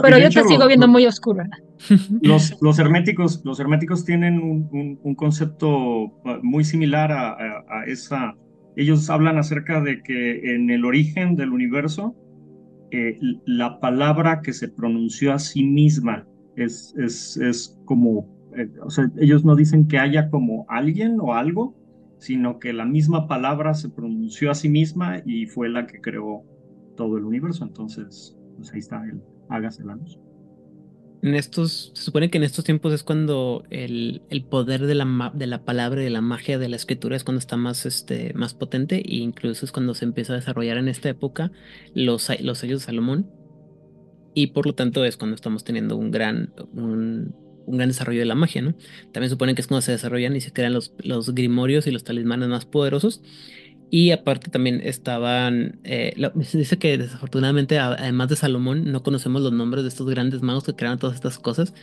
Pero 0.03 0.19
yo 0.19 0.27
hecho, 0.27 0.43
te 0.43 0.49
sigo 0.49 0.67
viendo 0.67 0.89
muy 0.89 1.07
oscura. 1.07 1.49
Los, 2.23 2.57
los 2.61 2.79
herméticos, 2.79 3.43
los 3.45 3.59
herméticos 3.59 4.05
tienen 4.05 4.39
un, 4.39 4.69
un- 4.73 4.99
un 5.03 5.15
concepto 5.15 5.69
uh, 6.05 6.11
muy 6.43 6.63
similar 6.65 7.11
a, 7.11 7.31
a- 7.31 7.65
a 7.69 7.85
esa. 7.87 8.35
Ellos 8.77 9.11
hablan 9.11 9.39
acerca 9.39 9.81
de 9.81 10.03
que 10.03 10.55
en 10.55 10.71
el 10.71 10.85
origen 10.85 11.35
del 11.37 11.51
universo, 11.53 12.15
eh, 12.93 13.19
la 13.45 13.81
palabra 13.81 14.41
que 14.43 14.53
se 14.53 14.69
pronunció 14.69 15.33
a 15.33 15.39
sí 15.39 15.65
misma 15.65 16.27
es, 16.57 16.95
es, 16.99 17.37
es 17.39 17.79
como 17.85 18.29
eh, 18.57 18.69
o 18.85 18.91
sea, 18.91 19.11
ellos 19.19 19.45
no 19.45 19.57
dicen 19.57 19.89
que 19.89 19.99
haya 19.99 20.29
como 20.31 20.67
alguien 20.69 21.17
o 21.21 21.35
algo, 21.35 21.75
sino 22.19 22.59
que 22.59 22.73
la 22.73 22.85
misma 22.85 23.27
palabra 23.27 23.75
se 23.75 23.89
pronunció 23.89 24.51
a 24.51 24.55
sí 24.55 24.69
misma 24.69 25.23
y 25.25 25.47
fue 25.47 25.69
la 25.71 25.87
que 25.87 26.01
creó 26.01 26.43
todo 26.97 27.17
el 27.19 27.25
universo. 27.25 27.65
Entonces, 27.65 28.37
pues 28.57 28.73
ahí 28.73 28.79
está 28.81 29.03
el 29.05 29.21
hágase 29.49 29.85
la 29.85 29.97
luz. 29.97 30.19
En 31.23 31.37
estos, 31.37 31.93
se 31.95 32.03
supone 32.03 32.31
que 32.31 32.39
en 32.39 32.45
estos 32.45 32.65
tiempos 32.65 32.93
es 32.93 33.05
cuando 33.05 33.63
el, 33.71 34.23
el 34.29 34.45
poder 34.45 34.87
de 34.87 34.97
la, 34.97 35.31
de 35.33 35.47
la 35.47 35.65
palabra 35.65 36.01
y 36.01 36.05
de 36.05 36.11
la 36.11 36.21
magia 36.21 36.59
de 36.59 36.69
la 36.69 36.75
escritura 36.75 37.15
es 37.15 37.23
cuando 37.23 37.39
está 37.39 37.57
más, 37.57 37.87
este, 37.87 38.35
más 38.35 38.55
potente 38.55 38.97
e 38.97 39.17
incluso 39.17 39.65
es 39.65 39.71
cuando 39.71 39.95
se 39.95 40.05
empieza 40.05 40.33
a 40.33 40.37
desarrollar 40.37 40.79
en 40.79 40.89
esta 40.89 41.09
época 41.09 41.53
los, 41.95 42.29
los 42.41 42.59
sellos 42.59 42.81
de 42.81 42.87
Salomón 42.87 43.31
y 44.35 44.49
por 44.49 44.67
lo 44.67 44.75
tanto 44.75 45.05
es 45.05 45.17
cuando 45.17 45.37
estamos 45.37 45.63
teniendo 45.63 45.97
un 45.97 46.11
gran, 46.11 46.53
un, 46.73 47.37
un 47.67 47.77
gran 47.77 47.89
desarrollo 47.89 48.19
de 48.19 48.27
la 48.27 48.35
magia, 48.35 48.63
¿no? 48.63 48.75
También 49.13 49.31
suponen 49.31 49.55
que 49.55 49.61
es 49.61 49.69
cuando 49.69 49.83
se 49.83 49.93
desarrollan 49.93 50.35
y 50.35 50.41
se 50.41 50.53
crean 50.53 50.73
los, 50.73 50.93
los 50.99 51.35
grimorios 51.37 51.87
y 51.87 51.93
los 51.93 52.03
talismanes 52.03 52.49
más 52.49 52.65
poderosos 52.65 53.23
y 53.95 54.11
aparte 54.11 54.51
también 54.51 54.81
estaban, 54.83 55.79
eh, 55.85 56.15
se 56.45 56.57
dice 56.57 56.79
que 56.79 56.97
desafortunadamente, 56.97 57.79
además 57.79 58.31
de 58.31 58.37
Salomón, 58.37 58.91
no 58.91 59.03
conocemos 59.03 59.43
los 59.43 59.53
nombres 59.53 59.85
de 59.85 59.91
estos 59.91 60.09
grandes 60.09 60.41
magos 60.41 60.65
que 60.65 60.75
crearon 60.75 60.99
todas 60.99 61.17
estas 61.17 61.39
cosas. 61.39 61.75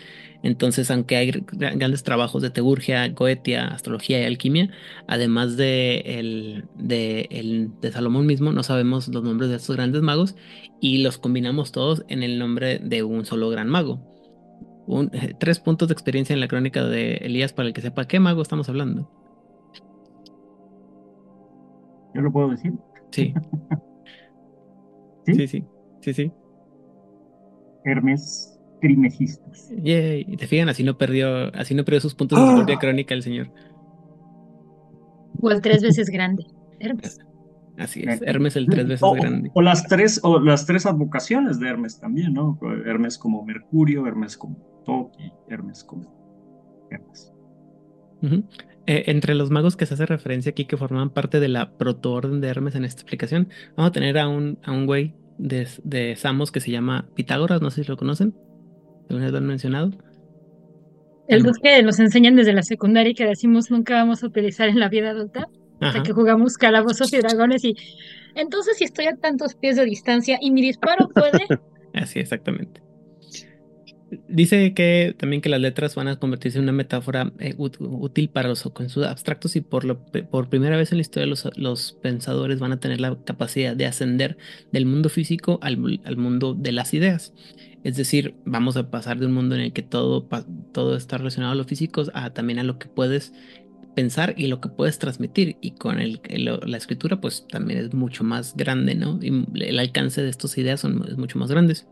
Entonces, 0.42 0.90
aunque 0.90 1.18
hay 1.18 1.32
grandes 1.52 2.02
trabajos 2.02 2.42
de 2.42 2.50
teurgia, 2.50 3.08
goetia, 3.10 3.68
astrología 3.68 4.20
y 4.20 4.26
alquimia, 4.26 4.72
además 5.06 5.56
de, 5.56 6.00
el, 6.00 6.66
de, 6.80 7.92
Salomón 7.94 8.26
mismo, 8.26 8.54
no 8.54 8.64
sabemos 8.64 9.08
los 9.10 9.24
nombres 9.24 9.52
de 9.52 9.58
estos 9.58 9.76
grandes 9.76 10.02
magos 10.02 10.36
y 10.82 11.04
los 11.04 11.20
combinamos 11.20 11.72
todos 11.72 12.06
en 12.08 12.24
el 12.24 12.40
nombre 12.40 12.80
de 12.80 13.04
un 13.04 13.24
solo 13.24 13.52
gran 13.52 13.70
mago. 13.70 14.02
Un, 14.88 15.12
tres 15.40 15.60
puntos 15.60 15.90
de 15.90 15.94
experiencia 15.94 16.34
en 16.34 16.40
la 16.40 16.48
crónica 16.48 16.84
de 16.86 17.18
Elías 17.18 17.54
para 17.54 17.68
el 17.68 17.74
que 17.76 17.82
sepa 17.82 18.08
qué 18.08 18.20
mago 18.20 18.42
estamos 18.42 18.68
hablando. 18.68 19.19
¿Yo 22.14 22.22
lo 22.22 22.32
puedo 22.32 22.50
decir? 22.50 22.74
Sí. 23.12 23.34
¿Sí? 25.26 25.48
Sí, 25.48 25.66
sí, 26.02 26.14
sí, 26.14 26.32
Hermes 27.86 28.60
Trimegistus. 28.82 29.70
Yay. 29.82 30.26
Y 30.28 30.38
te 30.38 30.48
fijan, 30.48 30.70
así 30.70 30.84
no 30.84 30.98
perdió, 30.98 31.54
así 31.56 31.74
no 31.74 31.84
perdió 31.84 32.02
sus 32.02 32.16
puntos 32.16 32.40
de 32.40 32.48
su 32.48 32.56
propia 32.56 32.76
¡Ah! 32.76 32.80
crónica 32.80 33.14
el 33.14 33.24
señor. 33.24 33.52
O 35.42 35.52
el 35.52 35.62
tres 35.62 35.82
veces 35.82 36.10
grande. 36.10 36.46
Hermes. 36.80 37.20
Así 37.78 38.04
es, 38.06 38.22
Hermes 38.22 38.56
el 38.58 38.68
tres 38.68 38.88
veces 38.88 39.10
grande. 39.16 39.52
O 39.54 39.62
las 39.62 39.88
tres, 39.88 40.20
o 40.24 40.40
las 40.40 40.66
tres 40.66 40.86
advocaciones 40.86 41.60
de 41.60 41.70
Hermes 41.70 42.00
también, 42.00 42.34
¿no? 42.34 42.60
Hermes 42.86 43.18
como 43.18 43.44
Mercurio, 43.44 44.06
Hermes 44.06 44.38
como 44.38 44.58
Tot 44.86 45.14
y 45.18 45.32
Hermes 45.48 45.84
como 45.84 46.04
Hermes. 46.92 47.34
Eh, 48.92 49.12
entre 49.12 49.36
los 49.36 49.52
magos 49.52 49.78
que 49.78 49.86
se 49.86 49.94
hace 49.94 50.08
referencia 50.08 50.50
aquí 50.50 50.66
que 50.66 50.76
forman 50.76 51.12
parte 51.12 51.40
de 51.40 51.48
la 51.48 51.78
protoorden 51.78 52.42
de 52.42 52.48
Hermes 52.48 52.74
en 52.74 52.86
esta 52.86 53.02
explicación, 53.04 53.50
vamos 53.78 53.92
a 53.92 53.94
tener 53.94 54.18
a 54.18 54.28
un, 54.28 54.58
a 54.64 54.72
un 54.72 54.88
güey 54.88 55.14
de, 55.38 55.68
de 55.84 56.16
Samos 56.16 56.52
que 56.52 56.60
se 56.60 56.72
llama 56.72 57.08
Pitágoras, 57.14 57.62
no 57.62 57.70
sé 57.70 57.84
si 57.84 57.88
lo 57.88 57.98
conocen, 57.98 58.34
alguna 59.08 59.30
lo 59.30 59.38
han 59.38 59.46
mencionado. 59.46 59.92
El 61.28 61.44
dos 61.44 61.60
que 61.62 61.84
nos 61.84 62.00
enseñan 62.00 62.36
desde 62.36 62.52
la 62.52 62.64
secundaria 62.64 63.12
y 63.12 63.14
que 63.14 63.28
decimos 63.28 63.70
nunca 63.70 63.94
vamos 63.94 64.24
a 64.24 64.26
utilizar 64.26 64.70
en 64.70 64.80
la 64.80 64.90
vida 64.90 65.12
adulta, 65.12 65.46
hasta 65.80 66.02
que 66.02 66.12
jugamos 66.12 66.58
calabozos 66.58 67.14
y 67.14 67.20
dragones 67.20 67.64
y 67.66 67.76
entonces 68.34 68.76
si 68.78 68.86
estoy 68.86 69.06
a 69.06 69.16
tantos 69.18 69.54
pies 69.54 69.76
de 69.76 69.86
distancia 69.86 70.40
y 70.42 70.50
mi 70.50 70.64
disparo 70.64 71.10
puede... 71.10 71.46
Así, 71.94 72.18
exactamente. 72.18 72.82
Dice 74.28 74.74
que 74.74 75.16
también 75.18 75.42
que 75.42 75.50
las 75.50 75.62
letras 75.62 75.94
van 75.94 76.08
a 76.08 76.18
convertirse 76.18 76.58
en 76.58 76.64
una 76.64 76.72
metáfora 76.72 77.32
eh, 77.40 77.54
útil 77.58 78.30
para 78.30 78.50
los 78.50 78.66
abstractos 78.66 79.56
y 79.56 79.62
por, 79.62 79.86
lo, 79.86 80.04
por 80.04 80.50
primera 80.50 80.78
vez 80.78 80.92
en 80.92 80.98
la 80.98 81.02
historia 81.02 81.28
los, 81.28 81.48
los, 81.58 81.94
pensadores 82.02 82.60
van 82.60 82.72
a 82.72 82.80
tener 82.80 83.02
la 83.02 83.16
capacidad 83.24 83.76
de 83.76 83.86
ascender 83.86 84.38
del 84.72 84.88
mundo 84.88 85.10
físico 85.10 85.60
al, 85.62 86.02
al, 86.06 86.18
mundo 86.18 86.56
de 86.56 86.72
las 86.72 86.94
ideas. 86.94 87.34
Es 87.84 87.98
decir, 87.98 88.36
vamos 88.46 88.78
a 88.78 88.90
pasar 88.90 89.20
de 89.20 89.28
un 89.28 89.34
mundo 89.34 89.56
en 89.56 89.62
el 89.62 89.74
que 89.74 89.84
todo, 89.84 90.28
todo 90.72 90.96
está 90.96 91.18
relacionado 91.18 91.54
a 91.54 91.56
lo 91.56 91.66
físico 91.66 92.04
a 92.14 92.32
también 92.32 92.60
a 92.60 92.64
lo 92.64 92.80
que 92.80 92.88
puedes 92.88 93.34
pensar 93.96 94.34
y 94.38 94.48
lo 94.48 94.60
que 94.60 94.70
puedes 94.70 94.98
transmitir. 94.98 95.58
Y 95.62 95.72
con 95.72 96.00
el, 96.00 96.22
la 96.66 96.78
escritura 96.78 97.22
pues 97.22 97.46
también 97.48 97.80
es 97.80 97.94
mucho 97.94 98.24
más 98.24 98.56
grande, 98.56 98.96
¿no? 98.96 99.20
Y 99.22 99.46
el 99.62 99.78
alcance 99.78 100.22
de 100.22 100.30
estas 100.30 100.58
ideas 100.58 100.80
son, 100.80 101.06
es 101.08 101.18
mucho 101.18 101.38
más 101.38 101.52
grandes. 101.52 101.88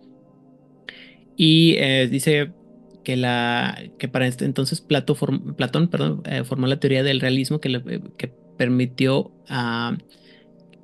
Y 1.38 1.76
eh, 1.78 2.08
dice 2.10 2.52
que, 3.04 3.16
la, 3.16 3.80
que 4.00 4.08
para 4.08 4.28
este 4.28 4.44
entonces 4.44 4.82
Platón 4.82 5.90
eh, 6.26 6.44
formó 6.44 6.66
la 6.66 6.80
teoría 6.80 7.04
del 7.04 7.22
realismo 7.22 7.62
que, 7.62 7.70
le, 7.70 8.02
que 8.18 8.28
permitió 8.58 9.32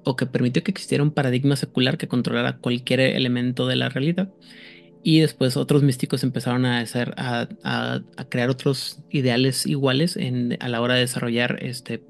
o 0.06 0.16
que 0.16 0.26
permitió 0.28 0.64
que 0.64 0.72
existiera 0.72 1.04
un 1.04 1.12
paradigma 1.12 1.56
secular 1.56 1.98
que 1.98 2.08
controlara 2.08 2.58
cualquier 2.58 3.00
elemento 3.00 3.68
de 3.68 3.76
la 3.76 3.90
realidad. 3.90 4.30
Y 5.06 5.20
después 5.20 5.58
otros 5.58 5.84
místicos 5.84 6.24
empezaron 6.24 6.66
a, 6.66 6.80
hacer, 6.80 7.14
a, 7.18 7.50
crear 8.30 8.50
otros 8.50 9.00
ideales 9.10 9.66
iguales 9.66 10.16
en, 10.16 10.58
a 10.62 10.70
la 10.70 10.80
hora 10.80 10.94
de 10.94 11.02
desarrollar 11.02 11.58
este, 11.62 12.02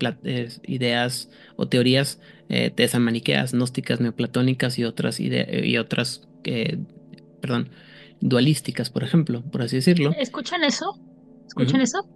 ideas 0.68 1.30
o 1.56 1.68
teorías 1.68 2.20
eh, 2.50 2.70
tesamaniqueas, 2.70 3.54
gnósticas, 3.54 4.00
neoplatónicas 4.00 4.78
y 4.78 4.84
otras, 4.84 5.20
y 5.20 5.78
otras 5.78 6.28
perdón, 7.42 7.70
dualísticas, 8.24 8.90
por 8.90 9.04
ejemplo, 9.04 9.44
por 9.52 9.62
así 9.62 9.76
decirlo. 9.76 10.14
¿Escuchan 10.18 10.64
eso? 10.64 10.98
¿Escuchan 11.46 11.82
eso? 11.82 12.08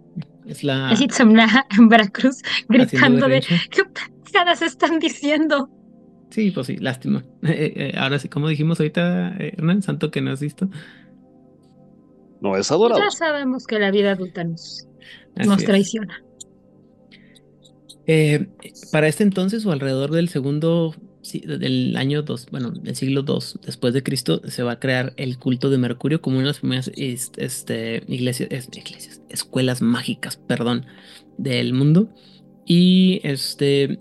Es 0.46 0.64
la... 0.64 0.90
Es 0.90 1.00
Itzamna 1.00 1.66
en 1.78 1.88
Veracruz 1.88 2.42
gritando 2.68 3.28
de, 3.28 3.40
¿qué 3.40 3.82
caras 4.32 4.62
están 4.62 4.98
diciendo? 4.98 5.70
Sí, 6.30 6.50
pues 6.50 6.66
sí, 6.66 6.76
lástima. 6.78 7.24
Eh, 7.42 7.72
eh, 7.76 7.92
ahora 7.96 8.18
sí, 8.18 8.28
como 8.28 8.48
dijimos 8.48 8.80
ahorita, 8.80 9.36
eh, 9.38 9.54
Hernán, 9.56 9.82
santo 9.82 10.10
que 10.10 10.20
no 10.20 10.32
has 10.32 10.40
visto. 10.40 10.68
No 12.40 12.56
es 12.56 12.70
adorado. 12.70 13.02
Ya 13.02 13.10
sabemos 13.10 13.66
que 13.66 13.78
la 13.78 13.90
vida 13.90 14.12
adulta 14.12 14.44
nos, 14.44 14.86
nos 15.36 15.64
traiciona. 15.64 16.22
para 18.92 19.08
este 19.08 19.24
entonces, 19.24 19.64
o 19.66 19.72
alrededor 19.72 20.10
del 20.10 20.28
segundo 20.28 20.94
del 21.32 21.96
año 21.96 22.22
2, 22.22 22.48
bueno, 22.50 22.70
del 22.70 22.96
siglo 22.96 23.22
2 23.22 23.60
después 23.64 23.94
de 23.94 24.02
Cristo, 24.02 24.40
se 24.46 24.62
va 24.62 24.72
a 24.72 24.80
crear 24.80 25.12
el 25.16 25.38
culto 25.38 25.70
de 25.70 25.78
Mercurio 25.78 26.20
como 26.20 26.36
una 26.36 26.44
de 26.44 26.50
las 26.50 26.60
primeras 26.60 26.90
este, 26.94 28.02
iglesias, 28.08 28.48
escuelas 29.28 29.82
mágicas, 29.82 30.36
perdón, 30.36 30.86
del 31.36 31.72
mundo. 31.72 32.08
Y 32.64 33.20
este, 33.24 33.98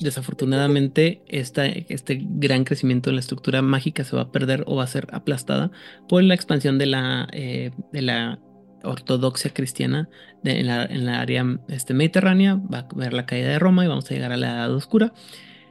desafortunadamente, 0.00 1.22
esta, 1.28 1.66
este 1.66 2.20
gran 2.22 2.64
crecimiento 2.64 3.10
en 3.10 3.16
la 3.16 3.20
estructura 3.20 3.62
mágica 3.62 4.04
se 4.04 4.16
va 4.16 4.22
a 4.22 4.32
perder 4.32 4.64
o 4.66 4.76
va 4.76 4.84
a 4.84 4.88
ser 4.88 5.08
aplastada 5.12 5.70
por 6.08 6.22
la 6.22 6.34
expansión 6.34 6.78
de 6.78 6.86
la, 6.86 7.28
eh, 7.32 7.70
de 7.92 8.02
la 8.02 8.38
ortodoxia 8.82 9.52
cristiana 9.52 10.08
en, 10.44 10.66
la, 10.66 10.84
en, 10.84 11.06
la, 11.06 11.20
área 11.20 11.44
este, 11.68 11.92
mediterránea, 11.92 12.54
va 12.54 12.80
a 12.80 12.88
haber 12.92 13.12
la 13.12 13.26
caída 13.26 13.48
de 13.48 13.58
Roma 13.58 13.84
y 13.84 13.88
vamos 13.88 14.10
a 14.10 14.14
llegar 14.14 14.32
a 14.32 14.36
la 14.36 14.48
Edad 14.48 14.74
Oscura 14.74 15.12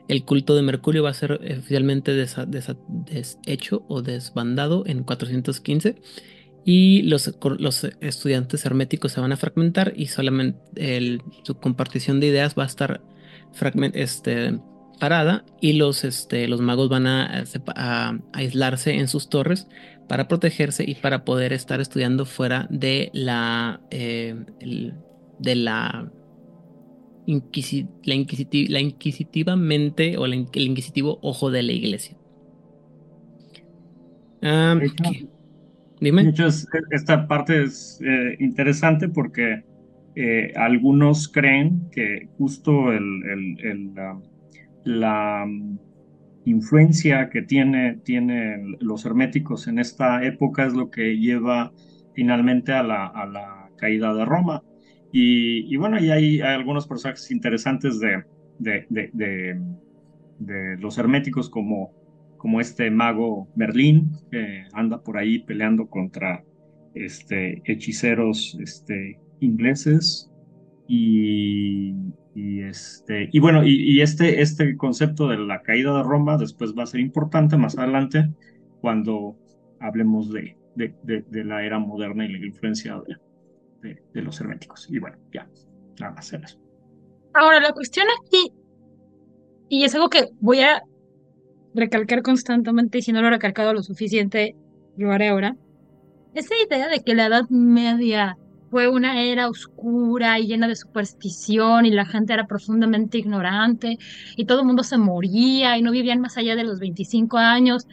el 0.08 0.24
culto 0.24 0.56
de 0.56 0.62
Mercurio 0.62 1.04
va 1.04 1.10
a 1.10 1.14
ser 1.14 1.34
oficialmente 1.34 2.14
deshecho 2.14 3.86
o 3.88 4.02
desbandado 4.02 4.84
en 4.86 5.04
415 5.04 5.96
y 6.64 7.04
los, 7.04 7.32
estudiantes 8.02 8.66
herméticos 8.66 9.12
se 9.12 9.22
van 9.22 9.32
a 9.32 9.38
fragmentar 9.38 9.94
y 9.96 10.08
solamente 10.08 11.20
su 11.44 11.56
compartición 11.60 12.20
de 12.20 12.28
ideas 12.28 12.56
va 12.58 12.64
a 12.64 12.68
estar 12.68 13.02
este, 13.94 14.60
parada 15.00 15.46
y 15.62 15.74
los, 15.74 16.04
este, 16.04 16.48
magos 16.48 16.90
van 16.90 17.08
a, 17.08 17.44
aislarse 18.34 18.96
en 18.96 19.08
sus 19.08 19.30
torres 19.30 19.68
para 20.08 20.28
protegerse 20.28 20.84
y 20.88 20.96
para 20.96 21.24
poder 21.24 21.54
estar 21.54 21.82
estudiando 21.82 22.26
fuera 22.26 22.68
de 22.70 23.12
la, 23.14 23.82
eh, 23.92 24.36
de 25.40 25.56
la 25.56 26.12
la, 27.26 28.16
la 28.70 28.80
inquisitivamente 28.80 30.18
o 30.18 30.26
el 30.26 30.48
inquisitivo 30.54 31.20
ojo 31.22 31.52
de 31.52 31.64
la 31.64 31.72
iglesia. 31.72 32.18
Dime. 36.00 36.34
esta 36.92 37.28
parte 37.28 37.64
es 37.64 38.00
eh, 38.06 38.36
interesante 38.40 39.10
porque 39.10 39.64
eh, 40.16 40.54
algunos 40.56 41.28
creen 41.28 41.90
que 41.92 42.30
justo 42.38 42.92
el, 42.92 43.94
la, 44.84 45.48
influencia 46.48 47.30
que 47.32 47.42
tiene, 47.42 47.98
tiene 48.04 48.78
los 48.80 49.04
herméticos 49.04 49.68
en 49.68 49.80
esta 49.80 50.24
época 50.24 50.68
es 50.68 50.74
lo 50.74 50.92
que 50.92 51.18
lleva 51.18 51.72
finalmente 52.14 52.72
a 52.72 52.84
la, 52.84 53.08
a 53.08 53.26
la 53.26 53.70
caída 53.78 54.14
de 54.14 54.26
Roma. 54.26 54.62
Y, 55.18 55.78
bueno, 55.78 55.98
y 55.98 56.12
hay, 56.12 56.42
algunos 56.42 56.88
personajes 56.88 57.32
interesantes 57.32 58.02
de, 58.02 58.26
los 60.78 60.98
herméticos 60.98 61.50
como, 61.50 61.94
este 62.60 62.92
mago 62.92 63.48
Merlín, 63.56 64.12
que 64.30 64.66
anda 64.74 65.02
por 65.02 65.18
ahí 65.18 65.40
peleando 65.40 65.88
contra 65.88 66.44
este, 66.96 67.62
hechiceros 67.64 68.58
este, 68.62 69.18
ingleses. 69.40 70.30
Y, 70.86 71.96
este, 72.36 73.30
y 73.32 73.40
bueno, 73.40 73.66
y, 73.66 74.02
este, 74.02 74.42
este 74.42 74.76
concepto 74.76 75.30
de 75.30 75.38
la 75.38 75.62
caída 75.62 75.96
de 75.96 76.04
Roma 76.04 76.38
después 76.38 76.76
va 76.78 76.84
a 76.84 76.88
ser 76.88 77.00
importante 77.00 77.56
más 77.56 77.78
adelante 77.78 78.34
cuando 78.82 79.38
hablemos 79.80 80.30
de, 80.34 80.58
de, 80.76 81.44
la 81.46 81.64
era 81.64 81.80
moderna 81.80 82.26
y 82.26 82.34
la 82.34 82.46
influencia 82.46 83.02
de, 83.08 83.16
de, 84.14 84.22
los 84.22 84.40
herméticos. 84.40 84.90
Y 84.90 85.00
bueno, 85.00 85.18
ya, 85.34 85.48
nada 86.00 86.14
más 86.14 86.34
eso. 86.34 86.58
Ahora, 87.34 87.60
la 87.60 87.74
cuestión 87.74 88.08
aquí, 88.24 88.52
y 89.70 89.84
es 89.84 89.94
algo 89.96 90.10
que 90.10 90.30
voy 90.40 90.62
a 90.62 90.84
recalcar 91.74 92.22
constantemente, 92.22 93.00
y 93.00 93.02
si 93.02 93.12
no 93.12 93.22
lo 93.22 93.28
he 93.28 93.32
recalcado 93.32 93.74
lo 93.74 93.84
suficiente, 93.84 94.56
lo 94.98 95.12
haré 95.12 95.30
ahora, 95.30 95.56
esa 96.34 96.54
idea 96.66 96.88
de 96.90 97.02
que 97.02 97.16
la 97.16 97.28
Edad 97.28 97.50
Media 97.50 98.38
fue 98.70 98.90
una 98.90 99.22
era 99.22 99.48
oscura 99.48 100.38
y 100.40 100.48
llena 100.48 100.68
de 100.68 100.76
superstición 100.76 101.86
y 101.86 101.92
la 101.92 102.06
gente 102.06 102.34
era 102.34 102.46
profundamente 102.46 103.18
ignorante 103.18 103.98
y 104.36 104.46
todo 104.46 104.62
el 104.62 104.66
mundo 104.66 104.84
se 104.84 104.98
moría 104.98 105.78
y 105.78 105.82
no 105.82 105.92
vivían 105.92 106.20
más 106.20 106.38
allá 106.38 106.56
de 106.56 106.64
los 106.64 106.80
25 106.80 107.38
años. 107.38 107.88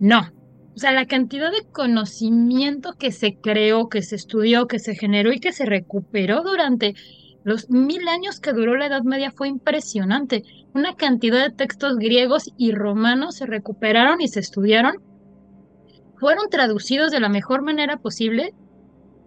No. 0.00 0.37
O 0.78 0.80
sea, 0.80 0.92
la 0.92 1.06
cantidad 1.06 1.50
de 1.50 1.66
conocimiento 1.72 2.92
que 2.92 3.10
se 3.10 3.34
creó, 3.34 3.88
que 3.88 4.00
se 4.00 4.14
estudió, 4.14 4.68
que 4.68 4.78
se 4.78 4.94
generó 4.94 5.32
y 5.32 5.40
que 5.40 5.50
se 5.50 5.66
recuperó 5.66 6.44
durante 6.44 6.94
los 7.42 7.68
mil 7.68 8.06
años 8.06 8.38
que 8.38 8.52
duró 8.52 8.76
la 8.76 8.86
Edad 8.86 9.02
Media 9.02 9.32
fue 9.32 9.48
impresionante. 9.48 10.44
Una 10.74 10.94
cantidad 10.94 11.42
de 11.42 11.52
textos 11.52 11.96
griegos 11.96 12.52
y 12.56 12.70
romanos 12.70 13.34
se 13.34 13.46
recuperaron 13.46 14.20
y 14.20 14.28
se 14.28 14.38
estudiaron. 14.38 15.02
Fueron 16.14 16.48
traducidos 16.48 17.10
de 17.10 17.18
la 17.18 17.28
mejor 17.28 17.62
manera 17.62 17.96
posible 17.96 18.54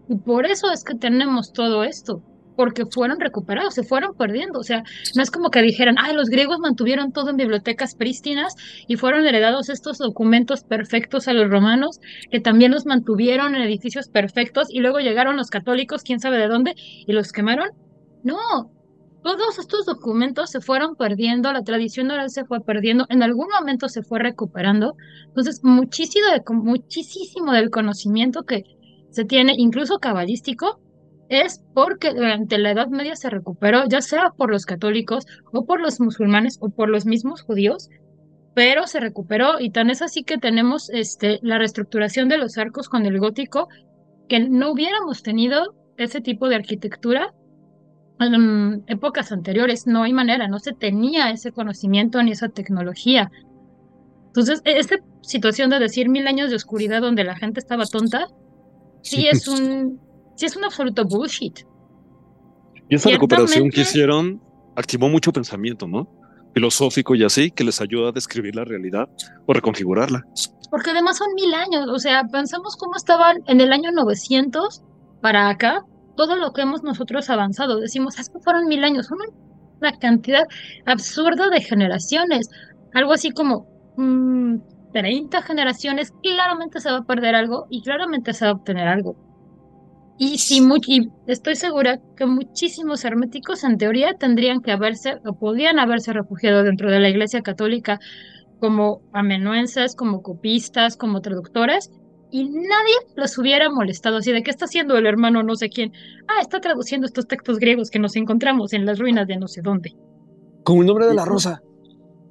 y 0.08 0.16
por 0.16 0.46
eso 0.46 0.72
es 0.72 0.86
que 0.86 0.96
tenemos 0.96 1.52
todo 1.52 1.84
esto, 1.84 2.24
porque 2.56 2.86
fueron 2.86 3.20
recuperados, 3.20 3.74
se 3.74 3.84
fueron 3.84 4.16
perdiendo. 4.16 4.60
O 4.60 4.64
sea, 4.64 4.84
no 5.16 5.24
es 5.24 5.32
como 5.32 5.50
que 5.50 5.62
dijeran, 5.62 5.96
ay, 6.00 6.16
los 6.16 6.30
griegos 6.30 6.60
mantuvieron 6.60 7.12
todo 7.12 7.30
en 7.30 7.38
bibliotecas 7.38 7.96
prístinas 7.96 8.56
y 8.88 8.96
fueron 8.96 9.26
heredados 9.26 9.70
estos 9.70 9.98
documentos 9.98 10.64
perfectos 10.64 11.28
a 11.28 11.34
los 11.34 11.50
romanos, 11.50 12.00
que 12.30 12.40
también 12.40 12.72
los 12.72 12.86
mantuvieron 12.86 13.56
en 13.56 13.62
edificios 13.62 14.10
perfectos 14.10 14.68
y 14.70 14.80
luego 14.80 15.00
llegaron 15.00 15.38
los 15.38 15.50
católicos, 15.50 16.04
quién 16.04 16.20
sabe 16.20 16.38
de 16.38 16.48
dónde, 16.48 16.76
y 16.76 17.12
los 17.14 17.32
quemaron. 17.32 17.70
No, 18.24 18.72
todos 19.24 19.60
estos 19.60 19.86
documentos 19.86 20.50
se 20.50 20.62
fueron 20.62 20.96
perdiendo, 20.96 21.54
la 21.54 21.64
tradición 21.64 22.10
oral 22.10 22.30
se 22.30 22.44
fue 22.46 22.60
perdiendo, 22.62 23.06
en 23.10 23.22
algún 23.22 23.48
momento 23.50 23.88
se 23.88 24.02
fue 24.02 24.20
recuperando. 24.20 24.96
Entonces, 25.28 25.64
muchísimo, 25.64 26.26
de, 26.28 26.42
muchísimo 26.54 27.52
del 27.52 27.70
conocimiento 27.70 28.44
que 28.44 28.64
se 29.12 29.26
tiene, 29.26 29.54
incluso 29.58 30.00
cabalístico, 30.00 30.80
es 31.32 31.64
porque 31.74 32.14
durante 32.14 32.58
la 32.58 32.72
Edad 32.72 32.90
Media 32.90 33.16
se 33.16 33.30
recuperó, 33.30 33.86
ya 33.88 34.02
sea 34.02 34.32
por 34.36 34.52
los 34.52 34.66
católicos 34.66 35.26
o 35.54 35.66
por 35.66 35.80
los 35.80 36.02
musulmanes 36.02 36.58
o 36.60 36.70
por 36.70 36.90
los 36.90 37.06
mismos 37.06 37.42
judíos, 37.42 37.90
pero 38.54 38.86
se 38.86 39.00
recuperó 39.00 39.62
y 39.62 39.70
tan 39.70 39.90
es 39.90 40.02
así 40.02 40.24
que 40.24 40.38
tenemos 40.38 40.90
este, 40.90 41.40
la 41.42 41.58
reestructuración 41.58 42.28
de 42.28 42.38
los 42.38 42.58
arcos 42.58 42.90
con 42.90 43.06
el 43.06 43.18
gótico, 43.18 43.70
que 44.28 44.42
no 44.42 44.74
hubiéramos 44.74 45.24
tenido 45.24 45.74
ese 45.96 46.20
tipo 46.20 46.50
de 46.50 46.56
arquitectura 46.56 47.34
en 48.20 48.84
épocas 48.88 49.32
anteriores, 49.32 49.88
no 49.88 50.04
hay 50.04 50.12
manera, 50.12 50.50
no 50.50 50.60
se 50.60 50.74
tenía 50.74 51.32
ese 51.32 51.54
conocimiento 51.54 52.22
ni 52.22 52.32
esa 52.32 52.50
tecnología. 52.50 53.32
Entonces, 54.28 54.62
e-, 54.66 54.80
esta 54.80 54.98
situación 55.22 55.70
de 55.70 55.80
decir 55.80 56.10
mil 56.10 56.28
años 56.28 56.50
de 56.50 56.58
oscuridad 56.58 57.00
donde 57.00 57.24
la 57.24 57.38
gente 57.38 57.62
estaba 57.62 57.86
tonta, 57.86 58.28
sí 59.02 59.28
es 59.28 59.48
un, 59.48 60.11
sí 60.42 60.48
es 60.48 60.56
un 60.56 60.64
absoluto 60.66 61.06
bullshit. 61.06 61.60
Y 62.90 62.96
esa 62.96 63.12
recuperación 63.12 63.70
que 63.70 63.82
hicieron 63.82 64.42
activó 64.76 65.08
mucho 65.08 65.32
pensamiento, 65.32 65.88
¿no? 65.88 66.10
Filosófico 66.56 67.14
y 67.14 67.24
así, 67.24 67.52
que 67.52 67.64
les 67.64 67.80
ayuda 67.80 68.10
a 68.10 68.12
describir 68.12 68.56
la 68.56 68.66
realidad 68.66 69.08
o 69.46 69.54
reconfigurarla. 69.54 70.26
Porque 70.72 70.90
además 70.90 71.20
son 71.20 71.28
mil 71.36 71.54
años, 71.54 71.88
o 71.88 72.00
sea, 72.00 72.24
pensamos 72.24 72.76
cómo 72.76 72.96
estaban 72.96 73.44
en 73.46 73.62
el 73.62 73.72
año 73.72 73.92
900 73.92 74.82
para 75.22 75.50
acá, 75.50 75.86
todo 76.18 76.36
lo 76.36 76.54
que 76.54 76.64
hemos 76.64 76.82
nosotros 76.82 77.30
avanzado. 77.30 77.80
Decimos, 77.80 78.18
es 78.18 78.30
que 78.30 78.40
fueron 78.40 78.66
mil 78.66 78.84
años, 78.84 79.06
son 79.06 79.20
una 79.80 80.00
cantidad 80.00 80.44
absurda 80.88 81.50
de 81.50 81.62
generaciones. 81.62 82.50
Algo 82.96 83.14
así 83.14 83.30
como, 83.30 83.68
mm, 83.98 84.56
30 84.92 85.42
generaciones, 85.44 86.12
claramente 86.24 86.80
se 86.80 86.92
va 86.92 86.98
a 86.98 87.04
perder 87.04 87.36
algo 87.36 87.68
y 87.70 87.84
claramente 87.84 88.34
se 88.34 88.46
va 88.46 88.52
a 88.52 88.56
obtener 88.56 88.88
algo. 88.88 89.16
Y, 90.24 90.38
si 90.38 90.62
y 90.86 91.10
estoy 91.26 91.56
segura 91.56 92.00
que 92.16 92.28
muchísimos 92.28 93.04
herméticos 93.06 93.64
en 93.64 93.80
teoría 93.80 94.14
tendrían 94.14 94.62
que 94.62 94.72
haberse 94.72 95.16
o 95.26 95.34
podrían 95.34 95.80
haberse 95.80 96.14
refugiado 96.14 96.62
dentro 96.62 96.92
de 96.92 97.00
la 97.00 97.10
Iglesia 97.10 97.42
Católica 97.42 98.00
como 98.60 99.02
amenuenses, 99.14 99.96
como 99.96 100.22
copistas, 100.22 100.96
como 100.96 101.22
traductores, 101.22 101.90
y 102.30 102.44
nadie 102.50 102.94
los 103.16 103.36
hubiera 103.40 103.72
molestado. 103.72 104.18
Así 104.18 104.32
de 104.32 104.44
qué 104.44 104.52
está 104.52 104.66
haciendo 104.66 104.96
el 104.96 105.08
hermano 105.08 105.42
no 105.42 105.56
sé 105.56 105.70
quién. 105.70 105.92
Ah, 106.28 106.40
está 106.40 106.60
traduciendo 106.60 107.08
estos 107.08 107.26
textos 107.26 107.58
griegos 107.58 107.90
que 107.90 107.98
nos 107.98 108.16
encontramos 108.16 108.74
en 108.74 108.86
las 108.86 109.00
ruinas 109.00 109.26
de 109.26 109.38
no 109.38 109.48
sé 109.48 109.64
dónde. 109.64 109.96
Como 110.64 110.84
el 110.84 110.88
nombre 110.88 111.08
de 111.08 111.16
la 111.16 111.26
rosa. 111.26 111.64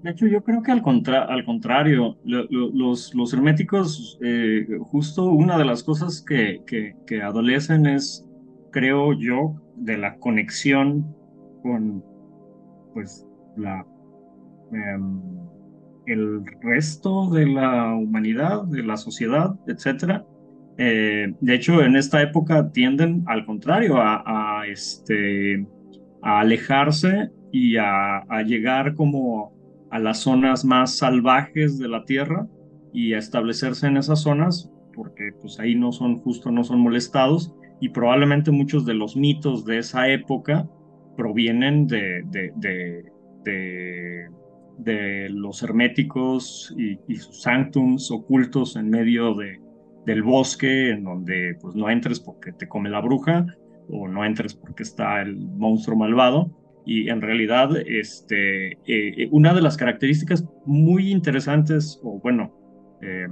De 0.02 0.10
hecho, 0.10 0.26
yo 0.26 0.42
creo 0.42 0.62
que 0.62 0.72
al, 0.72 0.82
al 1.28 1.44
contrario, 1.44 2.16
los, 2.24 3.14
los 3.14 3.34
herméticos, 3.34 4.18
eh, 4.22 4.66
justo 4.80 5.26
una 5.26 5.58
de 5.58 5.66
las 5.66 5.82
cosas 5.82 6.24
que, 6.26 6.62
que, 6.66 7.22
adolecen 7.22 7.86
es, 7.86 8.26
creo 8.70 9.12
yo, 9.12 9.60
de 9.76 9.98
la 9.98 10.16
conexión 10.16 11.14
con 11.62 12.02
pues 12.94 13.26
la 13.56 13.86
em, 14.72 15.20
el 16.06 16.44
resto 16.62 17.30
de 17.30 17.46
la 17.46 17.94
humanidad, 17.94 18.64
de 18.64 18.82
la 18.82 18.96
sociedad, 18.96 19.54
etcétera. 19.66 20.24
Eh, 20.78 21.34
de 21.40 21.54
hecho, 21.54 21.82
en 21.82 21.96
esta 21.96 22.22
época 22.22 22.70
tienden 22.72 23.22
al 23.26 23.44
contrario 23.44 23.96
a, 23.98 24.62
este, 24.66 25.66
a 26.22 26.40
alejarse 26.40 27.30
y 27.52 27.76
a, 27.76 28.18
a 28.18 28.42
llegar 28.42 28.94
como 28.94 29.59
a 29.90 29.98
las 29.98 30.18
zonas 30.18 30.64
más 30.64 30.96
salvajes 30.96 31.78
de 31.78 31.88
la 31.88 32.04
Tierra 32.04 32.46
y 32.92 33.14
a 33.14 33.18
establecerse 33.18 33.86
en 33.86 33.96
esas 33.96 34.20
zonas 34.22 34.70
porque 34.94 35.30
pues 35.40 35.58
ahí 35.60 35.74
no 35.74 35.92
son 35.92 36.18
justo, 36.18 36.50
no 36.50 36.64
son 36.64 36.80
molestados 36.80 37.54
y 37.80 37.88
probablemente 37.90 38.50
muchos 38.50 38.84
de 38.84 38.94
los 38.94 39.16
mitos 39.16 39.64
de 39.64 39.78
esa 39.78 40.08
época 40.08 40.68
provienen 41.16 41.86
de, 41.86 42.22
de, 42.26 42.52
de, 44.78 45.28
los 45.30 45.62
herméticos 45.62 46.74
y, 46.76 47.16
sus 47.16 47.42
sanctums 47.42 48.10
ocultos 48.10 48.76
en 48.76 48.90
medio 48.90 49.34
de, 49.34 49.60
del 50.06 50.22
bosque 50.22 50.90
en 50.90 51.04
donde 51.04 51.56
pues 51.60 51.74
no 51.74 51.88
entres 51.90 52.20
porque 52.20 52.52
te 52.52 52.68
come 52.68 52.90
la 52.90 53.00
bruja 53.00 53.46
o 53.88 54.08
no 54.08 54.24
entres 54.24 54.54
porque 54.54 54.82
está 54.82 55.22
el 55.22 55.36
monstruo 55.36 55.96
malvado 55.96 56.59
y 56.90 57.08
en 57.08 57.20
realidad 57.20 57.70
este, 57.86 58.72
eh, 58.84 59.28
una 59.30 59.54
de 59.54 59.62
las 59.62 59.76
características 59.76 60.44
muy 60.66 61.12
interesantes, 61.12 62.00
o 62.02 62.18
bueno, 62.18 62.52
eh, 63.00 63.28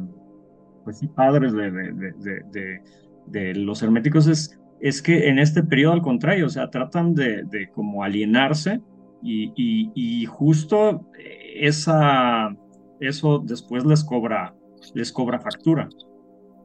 pues 0.84 1.00
sí, 1.00 1.08
padres 1.08 1.52
de, 1.52 1.72
de, 1.72 2.80
de, 3.26 3.54
los 3.56 3.82
herméticos 3.82 4.28
es, 4.28 4.56
es 4.80 5.02
que 5.02 5.28
en 5.28 5.40
este 5.40 5.64
periodo 5.64 5.94
al 5.94 6.02
contrario, 6.02 6.46
o 6.46 6.48
sea, 6.50 6.70
tratan 6.70 7.16
de, 7.16 7.68
como 7.74 8.04
alienarse 8.04 8.80
y, 9.24 9.52
y, 9.56 10.24
justo 10.26 11.08
esa, 11.56 12.56
eso 13.00 13.40
después 13.40 13.84
les 13.84 14.04
cobra, 14.04 14.54
les 14.94 15.10
cobra 15.10 15.40
factura, 15.40 15.88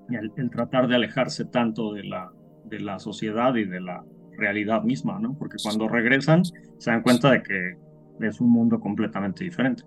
el, 0.10 0.32
el 0.38 0.50
tratar 0.52 0.88
de 0.88 0.94
alejarse 0.94 1.46
tanto 1.46 1.92
de 1.92 2.04
la, 2.04 2.32
de 2.66 2.82
la 2.82 3.00
sociedad 3.00 3.56
y 3.56 3.66
de 3.66 3.82
la, 3.82 4.04
realidad 4.38 4.84
misma, 4.84 5.20
¿no? 5.20 5.38
Porque 5.38 5.58
cuando 5.62 5.88
regresan 5.88 6.44
se 6.44 6.92
dan 6.92 7.02
cuenta 7.02 7.32
de 7.32 7.44
que 7.44 8.28
es 8.28 8.40
un 8.40 8.50
mundo 8.50 8.80
completamente 8.80 9.44
diferente. 9.44 9.84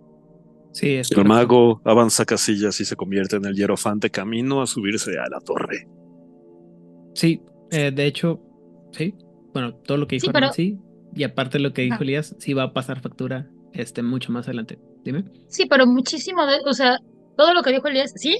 Sí, 0.72 0.94
es 0.96 1.10
el 1.10 1.24
mago 1.24 1.80
avanza 1.84 2.26
casillas 2.26 2.78
y 2.80 2.84
se 2.84 2.96
convierte 2.96 3.36
en 3.36 3.46
el 3.46 3.54
hierofante 3.54 4.10
camino 4.10 4.60
a 4.60 4.66
subirse 4.66 5.18
a 5.18 5.26
la 5.30 5.40
torre. 5.40 5.88
Sí, 7.14 7.40
eh, 7.70 7.90
de 7.90 8.06
hecho, 8.06 8.42
sí. 8.92 9.14
Bueno, 9.54 9.74
todo 9.74 9.96
lo 9.96 10.06
que 10.06 10.16
dijo 10.16 10.30
sí, 10.52 10.52
sí. 10.52 10.78
Y 11.14 11.24
aparte 11.24 11.58
lo 11.58 11.72
que 11.72 11.80
dijo 11.80 12.02
Elías, 12.02 12.36
sí 12.38 12.52
va 12.52 12.64
a 12.64 12.72
pasar 12.74 13.00
factura 13.00 13.48
este, 13.72 14.02
mucho 14.02 14.32
más 14.32 14.48
adelante. 14.48 14.78
Dime. 15.02 15.24
Sí, 15.48 15.64
pero 15.64 15.86
muchísimo 15.86 16.44
de, 16.44 16.58
o 16.66 16.74
sea, 16.74 16.98
todo 17.38 17.54
lo 17.54 17.62
que 17.62 17.72
dijo 17.72 17.88
Elías, 17.88 18.12
sí, 18.14 18.36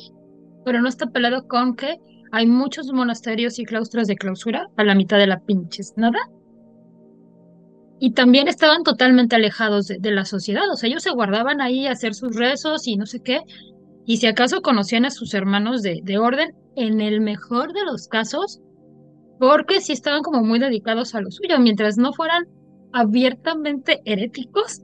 pero 0.66 0.83
no 0.83 0.88
está 0.88 1.07
pelado 1.07 1.49
con 1.49 1.75
que 1.75 1.97
hay 2.37 2.46
muchos 2.46 2.92
monasterios 2.92 3.59
y 3.59 3.64
claustros 3.64 4.07
de 4.09 4.16
clausura 4.16 4.68
a 4.77 4.85
la 4.85 4.94
mitad 4.94 5.16
de 5.16 5.27
la 5.27 5.40
pinches 5.40 5.94
nada. 5.96 6.18
Y 7.99 8.12
también 8.12 8.46
estaban 8.46 8.83
totalmente 8.83 9.37
alejados 9.37 9.87
de, 9.87 10.11
la 10.11 10.27
sociedad, 10.27 10.68
o 10.70 10.77
sea, 10.77 10.90
ellos 10.90 11.03
se 11.03 11.12
guardaban 11.12 11.62
ahí 11.62 11.87
a 11.87 11.92
hacer 11.92 12.12
sus 12.12 12.37
rezos 12.37 12.87
y 12.87 12.99
no 12.99 13.07
sé 13.07 13.20
qué. 13.20 13.40
Y 14.05 14.18
si 14.18 14.27
acaso 14.27 14.61
conocían 14.61 15.07
a 15.07 15.11
sus 15.11 15.33
hermanos 15.33 15.81
de, 15.81 16.01
de 16.03 16.18
orden, 16.18 16.55
en 16.77 17.01
el 17.01 17.22
mejor 17.22 17.72
de 17.72 17.87
los 17.87 18.07
casos, 18.07 18.61
porque 19.38 19.81
sí 19.81 19.94
estaban 19.94 20.22
como 20.22 20.42
muy 20.42 20.59
dedicados 20.59 21.14
a 21.14 21.22
lo 21.22 21.31
suyo, 21.31 21.59
mientras 21.59 21.96
no 21.96 22.12
fueran 22.12 22.44
abiertamente 22.92 24.03
heréticos. 24.05 24.83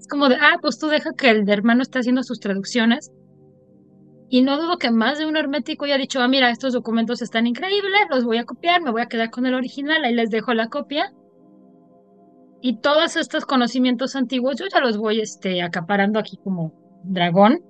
Es 0.00 0.08
como 0.08 0.28
de, 0.28 0.34
ah, 0.34 0.58
pues 0.60 0.80
tú 0.80 0.88
deja 0.88 1.12
que 1.16 1.30
el 1.30 1.48
hermano 1.48 1.82
esté 1.82 2.00
haciendo 2.00 2.24
sus 2.24 2.40
traducciones. 2.40 3.12
Y 4.32 4.40
no 4.40 4.56
dudo 4.56 4.78
que 4.78 4.90
más 4.90 5.18
de 5.18 5.26
un 5.26 5.36
hermético 5.36 5.84
haya 5.84 5.98
dicho, 5.98 6.18
ah, 6.22 6.26
mira, 6.26 6.48
estos 6.48 6.72
documentos 6.72 7.20
están 7.20 7.46
increíbles, 7.46 8.00
los 8.08 8.24
voy 8.24 8.38
a 8.38 8.46
copiar, 8.46 8.80
me 8.80 8.90
voy 8.90 9.02
a 9.02 9.06
quedar 9.06 9.28
con 9.28 9.44
el 9.44 9.52
original, 9.52 10.02
ahí 10.02 10.14
les 10.14 10.30
dejo 10.30 10.54
la 10.54 10.68
copia. 10.68 11.12
Y 12.62 12.78
todos 12.78 13.16
estos 13.16 13.44
conocimientos 13.44 14.16
antiguos 14.16 14.56
yo 14.58 14.64
ya 14.72 14.80
los 14.80 14.96
voy 14.96 15.20
este, 15.20 15.60
acaparando 15.60 16.18
aquí 16.18 16.38
como 16.42 16.72
dragón 17.04 17.62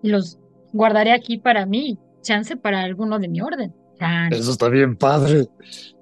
y 0.00 0.10
los 0.10 0.38
guardaré 0.72 1.10
aquí 1.10 1.38
para 1.38 1.66
mí, 1.66 1.98
chance 2.20 2.56
para 2.56 2.82
alguno 2.82 3.18
de 3.18 3.26
mi 3.26 3.40
orden. 3.40 3.74
Eso 4.30 4.52
está 4.52 4.68
bien, 4.68 4.94
padre. 4.94 5.48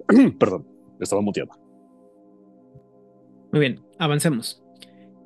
Perdón, 0.39 0.67
estaba 1.01 1.23
muteado. 1.23 1.53
Muy 3.53 3.61
bien, 3.61 3.83
avancemos. 3.99 4.64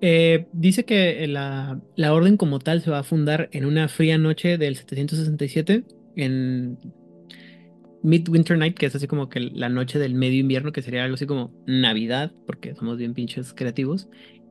Eh, 0.01 0.47
dice 0.53 0.85
que 0.85 1.27
la, 1.27 1.81
la 1.97 2.13
orden 2.13 2.37
como 2.37 2.61
tal 2.61 2.83
se 2.83 2.91
va 2.91 3.01
a 3.01 3.05
fundar 3.05 3.49
en 3.53 3.65
una 3.65 3.89
fría 3.89 4.17
noche 4.17 4.59
del 4.59 4.77
767 4.77 5.85
en 6.17 6.79
Midwinter 8.03 8.57
Night, 8.57 8.77
que 8.77 8.87
es 8.87 8.95
así 8.95 9.07
como 9.07 9.29
que 9.29 9.41
la 9.41 9.69
noche 9.69 9.99
del 9.99 10.15
medio 10.15 10.41
invierno, 10.41 10.73
que 10.73 10.83
sería 10.83 11.05
algo 11.05 11.15
así 11.15 11.27
como 11.27 11.53
Navidad, 11.67 12.33
porque 12.47 12.75
somos 12.75 12.97
bien 12.99 13.15
pinches 13.15 13.53
creativos. 13.53 14.09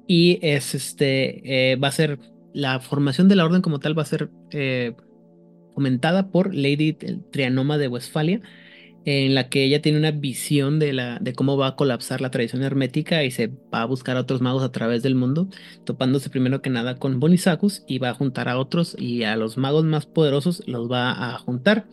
Y 0.07 0.39
es 0.41 0.75
este, 0.75 1.71
eh, 1.71 1.75
va 1.75 1.89
a 1.89 1.91
ser, 1.91 2.19
la 2.53 2.79
formación 2.79 3.27
de 3.27 3.35
la 3.35 3.45
orden 3.45 3.61
como 3.61 3.79
tal 3.79 3.97
va 3.97 4.03
a 4.03 4.05
ser 4.05 4.29
eh, 4.51 4.95
comentada 5.75 6.31
por 6.31 6.53
Lady 6.55 6.93
Trianoma 7.31 7.77
de 7.77 7.87
Westfalia, 7.87 8.41
en 9.09 9.35
la 9.35 9.47
que 9.47 9.63
ella 9.63 9.81
tiene 9.81 9.97
una 9.99 10.11
visión 10.11 10.79
de, 10.79 10.91
la, 10.91 11.17
de 11.19 11.33
cómo 11.33 11.55
va 11.55 11.67
a 11.67 11.75
colapsar 11.77 12.19
la 12.19 12.29
tradición 12.29 12.61
hermética 12.61 13.23
y 13.23 13.31
se 13.31 13.47
va 13.73 13.83
a 13.83 13.85
buscar 13.85 14.17
a 14.17 14.19
otros 14.21 14.41
magos 14.41 14.63
a 14.63 14.71
través 14.73 15.01
del 15.01 15.15
mundo, 15.15 15.47
topándose 15.85 16.29
primero 16.29 16.61
que 16.61 16.69
nada 16.69 16.99
con 16.99 17.19
Bonisacus 17.21 17.83
y 17.87 17.99
va 17.99 18.09
a 18.09 18.13
juntar 18.13 18.49
a 18.49 18.59
otros 18.59 18.97
y 18.99 19.23
a 19.23 19.37
los 19.37 19.57
magos 19.57 19.85
más 19.85 20.05
poderosos 20.05 20.61
los 20.67 20.91
va 20.91 21.33
a 21.35 21.37
juntar. 21.39 21.87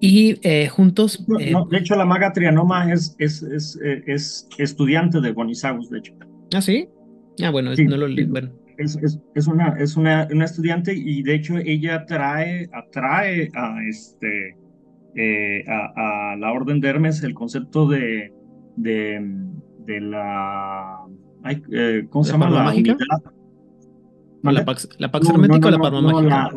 Y 0.00 0.40
eh, 0.48 0.68
juntos... 0.68 1.22
No, 1.28 1.38
eh, 1.38 1.50
no, 1.52 1.66
de 1.66 1.78
hecho, 1.78 1.94
la 1.94 2.06
maga 2.06 2.32
Trianoma 2.32 2.90
es, 2.90 3.14
es, 3.18 3.42
es, 3.42 3.78
eh, 3.84 4.02
es 4.06 4.48
estudiante 4.56 5.20
de 5.20 5.32
Bonisagus, 5.32 5.90
de 5.90 5.98
hecho. 5.98 6.14
¿Ah, 6.54 6.62
sí? 6.62 6.88
Ah, 7.42 7.50
bueno, 7.50 7.76
Sí, 7.76 7.84
no 7.84 7.98
lo 7.98 8.08
sí. 8.08 8.24
bueno. 8.24 8.50
Es, 8.78 8.96
es, 8.96 9.20
es 9.34 9.46
una, 9.46 9.76
es 9.78 9.96
una, 9.96 10.26
una 10.32 10.46
estudiante 10.46 10.94
y 10.94 11.22
de 11.22 11.34
hecho 11.34 11.58
ella 11.58 12.06
trae, 12.06 12.68
atrae 12.72 13.50
a, 13.54 13.76
este, 13.88 14.56
eh, 15.14 15.64
a, 15.68 16.32
a 16.32 16.36
la 16.36 16.52
Orden 16.52 16.80
de 16.80 16.88
Hermes 16.88 17.22
el 17.22 17.34
concepto 17.34 17.86
de, 17.88 18.32
de, 18.76 19.20
de 19.86 20.00
la... 20.00 20.98
ay, 21.42 21.62
eh, 21.72 22.06
¿Cómo 22.10 22.24
se 22.24 22.32
¿La 22.32 22.38
llama? 22.38 22.50
La 22.50 22.62
mágica? 22.64 22.92
unidad. 22.94 23.32
¿La. 24.42 24.64
Pax, 24.64 24.88
la 24.98 25.10
Pax 25.10 25.28
No, 25.28 25.34
no, 25.36 25.44
Hermética 25.44 25.70
no, 25.70 25.76
o 25.76 25.80
la 25.80 25.90
no, 25.90 26.02
Mágica? 26.12 26.28
la- 26.28 26.50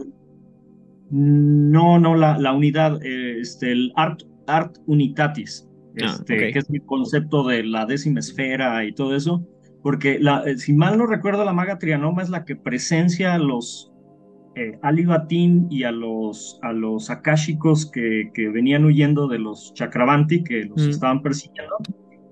no, 1.11 1.99
no, 1.99 2.15
la, 2.15 2.37
la 2.39 2.53
unidad, 2.53 2.99
eh, 3.03 3.39
este, 3.39 3.71
el 3.71 3.91
Art, 3.95 4.21
Art 4.47 4.77
Unitatis, 4.87 5.69
Ah, 6.01 6.07
este, 6.17 6.51
que 6.51 6.59
es 6.59 6.69
el 6.69 6.81
concepto 6.83 7.47
de 7.47 7.63
la 7.63 7.85
décima 7.85 8.19
esfera 8.19 8.83
y 8.83 8.93
todo 8.93 9.15
eso, 9.15 9.47
porque 9.81 10.17
la, 10.19 10.43
eh, 10.45 10.57
si 10.57 10.73
mal 10.73 10.97
no 10.97 11.05
recuerdo, 11.05 11.45
la 11.45 11.53
maga 11.53 11.77
Trianoma 11.79 12.21
es 12.21 12.29
la 12.29 12.43
que 12.43 12.55
presencia 12.57 13.37
los 13.37 13.93
eh, 14.55 14.77
Alibatín 14.81 15.67
y 15.69 15.83
a 15.83 15.91
los, 15.91 16.59
a 16.61 16.71
los 16.71 17.09
Akashicos 17.09 17.89
que, 17.91 18.31
que 18.33 18.49
venían 18.49 18.85
huyendo 18.85 19.27
de 19.27 19.39
los 19.39 19.73
Chakravanti, 19.73 20.43
que 20.43 20.63
los 20.65 20.87
Mm. 20.87 20.89
estaban 20.89 21.21
persiguiendo, 21.21 21.75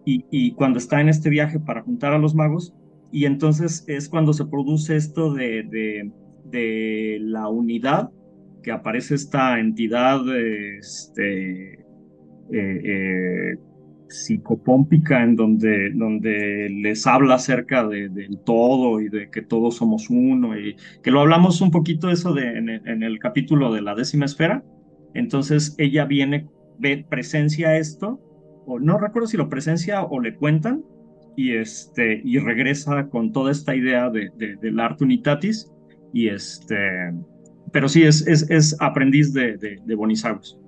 y, 0.05 0.25
y 0.31 0.53
cuando 0.53 0.79
está 0.79 1.01
en 1.01 1.09
este 1.09 1.29
viaje 1.29 1.59
para 1.59 1.81
juntar 1.81 2.13
a 2.13 2.17
los 2.17 2.33
magos, 2.35 2.73
y 3.11 3.25
entonces 3.25 3.83
es 3.87 4.09
cuando 4.09 4.33
se 4.33 4.45
produce 4.45 4.95
esto 4.95 5.33
de, 5.33 5.63
de, 5.63 6.11
de 6.45 7.17
la 7.21 7.47
unidad, 7.47 8.09
que 8.63 8.71
aparece 8.71 9.15
esta 9.15 9.59
entidad 9.59 10.21
este, 10.79 11.73
eh, 11.73 11.83
eh, 12.53 13.55
psicopómpica 14.13 15.23
en 15.23 15.35
donde, 15.35 15.91
donde 15.93 16.69
les 16.69 17.05
habla 17.07 17.35
acerca 17.35 17.87
de- 17.87 18.09
del 18.09 18.37
todo 18.45 19.01
y 19.01 19.09
de 19.09 19.29
que 19.29 19.41
todos 19.41 19.77
somos 19.77 20.09
uno, 20.09 20.57
y 20.57 20.75
que 21.01 21.11
lo 21.11 21.21
hablamos 21.21 21.61
un 21.61 21.71
poquito 21.71 22.09
eso 22.09 22.33
de, 22.33 22.57
en, 22.57 22.69
el, 23.03 23.19
capítulo 23.19 23.73
de 23.73 23.81
la 23.81 23.95
décima 23.95 24.25
esfera. 24.25 24.63
Entonces 25.13 25.75
ella 25.77 26.05
viene, 26.05 26.47
ve, 26.79 27.05
presencia 27.09 27.77
esto, 27.77 28.19
o 28.65 28.79
no 28.79 28.97
recuerdo 28.97 29.27
si 29.27 29.37
lo 29.37 29.49
presencia 29.49 30.03
o 30.03 30.19
le 30.19 30.35
cuentan, 30.35 30.83
y, 31.35 31.53
este, 31.55 32.21
y 32.23 32.37
regresa 32.37 33.09
con 33.09 33.31
toda 33.31 33.51
esta 33.51 33.75
idea 33.75 34.09
de, 34.09 34.29
de- 34.37 34.55
del 34.57 34.79
arte 34.79 35.03
unitatis, 35.03 35.71
y 36.13 36.27
este, 36.27 36.77
pero 37.71 37.89
sí, 37.89 38.03
es, 38.03 38.25
es, 38.27 38.49
es 38.51 38.75
aprendiz 38.79 39.33
de, 39.33 39.57
de, 39.57 39.79
de 39.83 39.95
Bonisagus. 39.95 40.59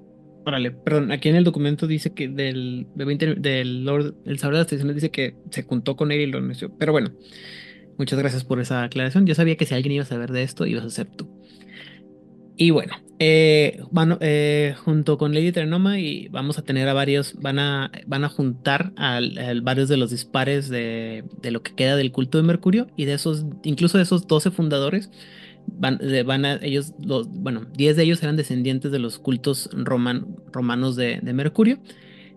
Órale, 0.47 0.71
perdón, 0.71 1.11
aquí 1.11 1.29
en 1.29 1.35
el 1.37 1.43
documento 1.43 1.87
dice 1.87 2.13
que 2.13 2.27
del, 2.27 2.87
de 2.93 3.05
20 3.05 3.35
del 3.35 3.83
Lord, 3.83 4.15
el 4.25 4.37
saber 4.37 4.53
de 4.55 4.59
las 4.59 4.67
tradiciones 4.67 4.95
dice 4.95 5.09
que 5.09 5.35
se 5.49 5.63
juntó 5.63 5.95
con 5.95 6.11
él 6.11 6.21
y 6.21 6.25
lo 6.27 6.37
anunció. 6.37 6.71
Pero 6.77 6.91
bueno, 6.91 7.13
muchas 7.97 8.19
gracias 8.19 8.43
por 8.45 8.59
esa 8.59 8.83
aclaración. 8.83 9.25
Yo 9.27 9.35
sabía 9.35 9.57
que 9.57 9.65
si 9.65 9.73
alguien 9.75 9.93
iba 9.93 10.03
a 10.03 10.07
saber 10.07 10.31
de 10.31 10.43
esto, 10.43 10.67
ibas 10.67 10.85
a 10.85 10.89
ser 10.91 11.07
tú. 11.09 11.31
Y 12.57 12.71
bueno, 12.71 12.93
eh, 13.19 13.81
eh, 14.21 14.75
junto 14.77 15.17
con 15.17 15.33
Lady 15.33 15.51
Trenoma 15.51 15.99
y 15.99 16.29
vamos 16.29 16.57
a 16.57 16.63
tener 16.63 16.87
a 16.87 16.93
varios, 16.93 17.33
van 17.35 17.59
a, 17.59 17.91
van 18.07 18.23
a 18.23 18.29
juntar 18.29 18.93
al- 18.95 19.37
al 19.37 19.61
varios 19.61 19.89
de 19.89 19.97
los 19.97 20.11
dispares 20.11 20.69
de, 20.69 21.25
de 21.41 21.51
lo 21.51 21.63
que 21.63 21.75
queda 21.75 21.97
del 21.97 22.13
culto 22.13 22.37
de 22.37 22.45
Mercurio 22.45 22.87
y 22.95 23.05
de 23.05 23.13
esos, 23.13 23.45
incluso 23.63 23.97
de 23.97 24.03
esos 24.03 24.25
12 24.27 24.51
fundadores, 24.51 25.11
van, 25.67 25.99
van 26.25 26.45
a, 26.45 26.53
ellos, 26.61 26.93
los, 27.03 27.27
bueno, 27.29 27.65
10 27.75 27.95
de 27.95 28.03
ellos 28.03 28.21
eran 28.23 28.35
descendientes 28.37 28.91
de 28.91 28.99
los 28.99 29.19
cultos 29.19 29.69
roman- 29.73 30.25
romanos 30.51 30.95
de, 30.95 31.19
de 31.21 31.33
Mercurio. 31.33 31.79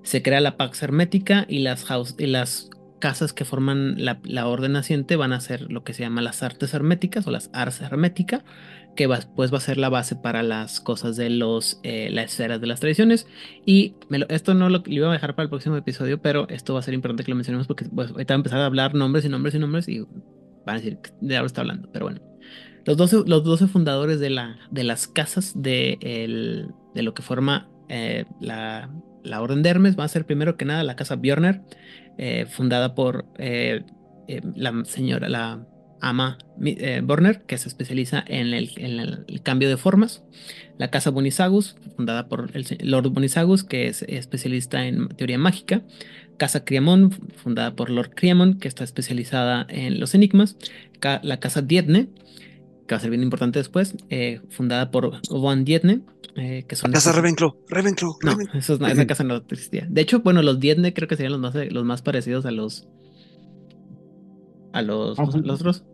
Se 0.02 0.22
crea 0.22 0.40
la 0.40 0.56
Pax 0.56 0.82
Hermética 0.82 1.44
y 1.48 1.60
las, 1.60 1.84
house- 1.84 2.14
y 2.18 2.26
las 2.26 2.70
casas 3.00 3.32
que 3.32 3.44
forman 3.44 4.04
la, 4.04 4.18
la 4.24 4.48
orden 4.48 4.72
naciente 4.72 5.14
van 5.16 5.32
a 5.32 5.40
ser 5.40 5.70
lo 5.70 5.84
que 5.84 5.92
se 5.94 6.02
llama 6.02 6.20
las 6.22 6.42
artes 6.42 6.74
herméticas 6.74 7.26
o 7.26 7.30
las 7.30 7.48
ars 7.52 7.80
hermética, 7.80 8.44
que 8.96 9.06
va, 9.06 9.20
pues 9.36 9.52
va 9.52 9.58
a 9.58 9.60
ser 9.60 9.78
la 9.78 9.88
base 9.88 10.16
para 10.16 10.42
las 10.42 10.80
cosas 10.80 11.16
de 11.16 11.30
los, 11.30 11.78
eh, 11.84 12.08
las 12.10 12.32
esferas 12.32 12.60
de 12.60 12.66
las 12.66 12.80
tradiciones. 12.80 13.26
Y 13.64 13.94
me 14.08 14.18
lo- 14.18 14.28
esto 14.28 14.54
no 14.54 14.68
lo, 14.68 14.78
lo 14.78 14.92
iba 14.92 15.08
a 15.08 15.12
dejar 15.12 15.36
para 15.36 15.44
el 15.44 15.50
próximo 15.50 15.76
episodio, 15.76 16.20
pero 16.20 16.48
esto 16.48 16.74
va 16.74 16.80
a 16.80 16.82
ser 16.82 16.94
importante 16.94 17.22
que 17.22 17.30
lo 17.30 17.36
mencionemos 17.36 17.66
porque 17.68 17.84
pues, 17.84 18.10
ahorita 18.10 18.34
va 18.34 18.36
a 18.36 18.40
empezar 18.40 18.60
a 18.60 18.66
hablar 18.66 18.94
nombres 18.94 19.24
y 19.24 19.28
nombres 19.28 19.54
y 19.54 19.58
nombres 19.60 19.88
y 19.88 20.00
van 20.66 20.76
a 20.76 20.78
decir 20.80 20.98
de 21.20 21.36
algo 21.36 21.46
está 21.46 21.60
hablando, 21.60 21.88
pero 21.92 22.06
bueno. 22.06 22.20
Los 22.88 22.96
12, 22.96 23.22
los 23.26 23.44
12 23.44 23.66
fundadores 23.68 24.18
de, 24.18 24.30
la, 24.30 24.58
de 24.70 24.82
las 24.84 25.06
casas 25.06 25.52
de, 25.54 25.98
el- 26.00 26.68
de 26.94 27.02
lo 27.02 27.14
que 27.14 27.22
forma 27.22 27.68
eh, 27.88 28.24
la, 28.40 28.90
la 29.22 29.40
Orden 29.42 29.62
de 29.62 29.68
Hermes 29.70 29.98
va 29.98 30.04
a 30.04 30.08
ser 30.08 30.26
primero 30.26 30.56
que 30.56 30.64
nada 30.64 30.82
la 30.82 30.96
casa 30.96 31.16
Björner, 31.16 31.60
eh, 32.16 32.46
fundada 32.48 32.94
por 32.94 33.26
eh, 33.38 33.84
la 34.54 34.84
señora, 34.84 35.28
la 35.28 35.66
ama 36.00 36.38
Borner, 37.02 37.42
que 37.42 37.58
se 37.58 37.68
especializa 37.68 38.22
en 38.26 38.54
el, 38.54 38.70
en 38.76 39.00
el- 39.00 39.42
cambio 39.42 39.68
de 39.68 39.76
formas. 39.76 40.22
La 40.78 40.90
casa 40.90 41.10
Bonisagus, 41.10 41.76
fundada 41.96 42.28
por 42.28 42.50
el 42.54 42.64
Lord 42.82 43.10
Bonisagus, 43.10 43.64
que 43.64 43.88
es 43.88 44.02
especialista 44.02 44.86
en 44.86 45.08
teoría 45.08 45.38
mágica. 45.38 45.82
Casa 46.36 46.64
Criamon, 46.64 47.10
fundada 47.36 47.74
por 47.74 47.90
Lord 47.90 48.10
Criamon, 48.14 48.58
que 48.60 48.68
está 48.68 48.84
especializada 48.84 49.66
en 49.68 49.98
los 49.98 50.14
enigmas. 50.14 50.56
La 51.22 51.40
casa 51.40 51.62
Dietne, 51.62 52.08
que 52.88 52.94
va 52.94 52.96
a 52.96 53.00
ser 53.00 53.10
bien 53.10 53.22
importante 53.22 53.58
después, 53.60 53.94
eh, 54.10 54.40
fundada 54.50 54.90
por 54.90 55.20
Von 55.30 55.64
Dietne, 55.64 56.00
eh, 56.36 56.64
que 56.66 56.74
son... 56.74 56.90
Casa 56.90 57.10
estos- 57.10 57.16
Ravenclaw, 57.22 57.54
Ravenclaw, 57.68 58.16
no, 58.24 58.30
Ravenclaw. 58.32 58.78
no, 58.80 58.86
esa 58.88 59.06
casa 59.06 59.22
no 59.24 59.36
existía. 59.36 59.86
De 59.88 60.00
hecho, 60.00 60.20
bueno, 60.20 60.42
los 60.42 60.58
Dietne 60.58 60.92
creo 60.94 61.06
que 61.06 61.14
serían 61.16 61.32
los 61.32 61.40
más, 61.40 61.54
los 61.70 61.84
más 61.84 62.02
parecidos 62.02 62.46
a 62.46 62.50
los... 62.50 62.88
A 64.72 64.82
los, 64.82 65.16
¿cómo 65.16 65.30
se 65.30 65.38
llaman 65.38 65.48
los 65.48 65.60
otros. 65.60 65.84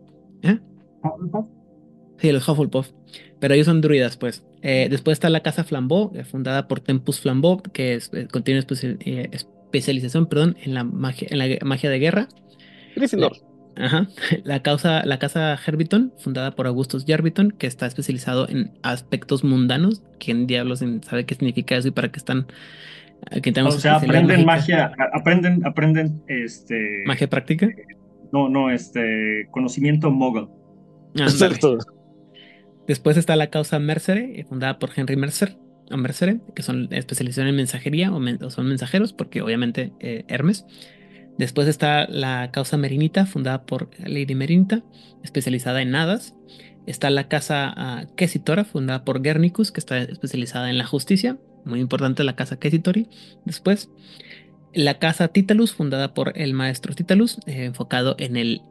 ¿Eh? 0.41 0.59
Sí, 2.17 2.31
los 2.31 2.47
Hufflepuff. 2.47 2.89
Pero 3.39 3.53
ellos 3.53 3.65
son 3.65 3.81
druidas, 3.81 4.17
pues. 4.17 4.43
Eh, 4.61 4.87
después 4.89 5.15
está 5.15 5.29
la 5.29 5.41
casa 5.41 5.63
Flambeau, 5.63 6.11
eh, 6.15 6.23
fundada 6.23 6.67
por 6.67 6.79
Tempus 6.79 7.19
Flambeau, 7.19 7.61
que 7.61 7.95
es, 7.95 8.09
eh, 8.13 8.27
contiene 8.31 8.61
espe- 8.61 8.97
eh, 9.01 9.29
especialización 9.31 10.27
perdón, 10.27 10.55
en, 10.63 10.73
la 10.73 10.83
magia, 10.83 11.27
en 11.31 11.37
la 11.37 11.57
magia 11.65 11.89
de 11.89 11.99
guerra. 11.99 12.27
Gryffindor. 12.95 13.33
Ajá. 13.77 14.07
La, 14.43 14.61
causa, 14.61 15.05
la 15.05 15.19
casa 15.19 15.57
Herbiton, 15.65 16.13
fundada 16.17 16.51
por 16.51 16.67
Augustus 16.67 17.05
Jarbiton, 17.07 17.51
que 17.51 17.67
está 17.67 17.85
especializado 17.85 18.47
en 18.49 18.71
aspectos 18.83 19.43
mundanos. 19.43 20.01
¿Quién 20.19 20.47
diablos 20.47 20.83
sabe 21.03 21.25
qué 21.25 21.35
significa 21.35 21.75
eso 21.75 21.87
y 21.89 21.91
para 21.91 22.11
qué 22.11 22.17
están? 22.19 22.47
Aquí 23.31 23.49
O 23.49 23.53
tenemos 23.53 23.75
sea, 23.81 23.95
especialidad 23.97 24.23
aprenden 24.23 24.45
mágica. 24.45 24.77
magia, 24.97 25.09
aprenden, 25.13 25.65
aprenden, 25.65 26.23
este, 26.27 27.03
Magia 27.05 27.29
práctica. 27.29 27.69
no, 28.31 28.49
no, 28.49 28.69
este, 28.69 29.47
conocimiento 29.51 30.11
mogul. 30.11 30.49
Ándale. 31.15 31.31
Exacto. 31.31 31.77
Después 32.87 33.17
está 33.17 33.35
la 33.35 33.47
causa 33.49 33.79
Mercer, 33.79 34.17
eh, 34.17 34.45
fundada 34.47 34.77
por 34.79 34.91
Henry 34.95 35.15
Mercer, 35.15 35.57
o 35.91 35.97
Mercere, 35.97 36.39
que 36.55 36.61
son 36.61 36.87
especializados 36.91 37.49
en 37.49 37.55
mensajería 37.55 38.11
o, 38.13 38.19
men- 38.19 38.43
o 38.43 38.49
son 38.49 38.67
mensajeros, 38.67 39.11
porque 39.13 39.41
obviamente 39.41 39.91
eh, 39.99 40.23
Hermes. 40.27 40.65
Después 41.37 41.67
está 41.67 42.07
la 42.07 42.49
Casa 42.51 42.77
Merinita, 42.77 43.25
fundada 43.25 43.65
por 43.65 43.89
Lady 43.99 44.35
Merinita, 44.35 44.83
especializada 45.23 45.81
en 45.81 45.95
hadas. 45.95 46.33
Está 46.85 47.09
la 47.09 47.27
Casa 47.27 48.07
Quesitora, 48.15 48.63
fundada 48.63 49.03
por 49.03 49.21
Guernicus, 49.21 49.71
que 49.71 49.79
está 49.79 49.97
especializada 49.97 50.69
en 50.69 50.77
la 50.77 50.85
justicia. 50.85 51.37
Muy 51.65 51.81
importante 51.81 52.23
la 52.23 52.35
Casa 52.35 52.57
Quesitori. 52.57 53.09
Después, 53.43 53.89
la 54.73 54.99
Casa 54.99 55.27
Titalus, 55.29 55.73
fundada 55.73 56.13
por 56.13 56.37
el 56.37 56.53
maestro 56.53 56.93
Titalus, 56.93 57.39
eh, 57.47 57.65
enfocado 57.65 58.15
en, 58.19 58.37
el, 58.37 58.61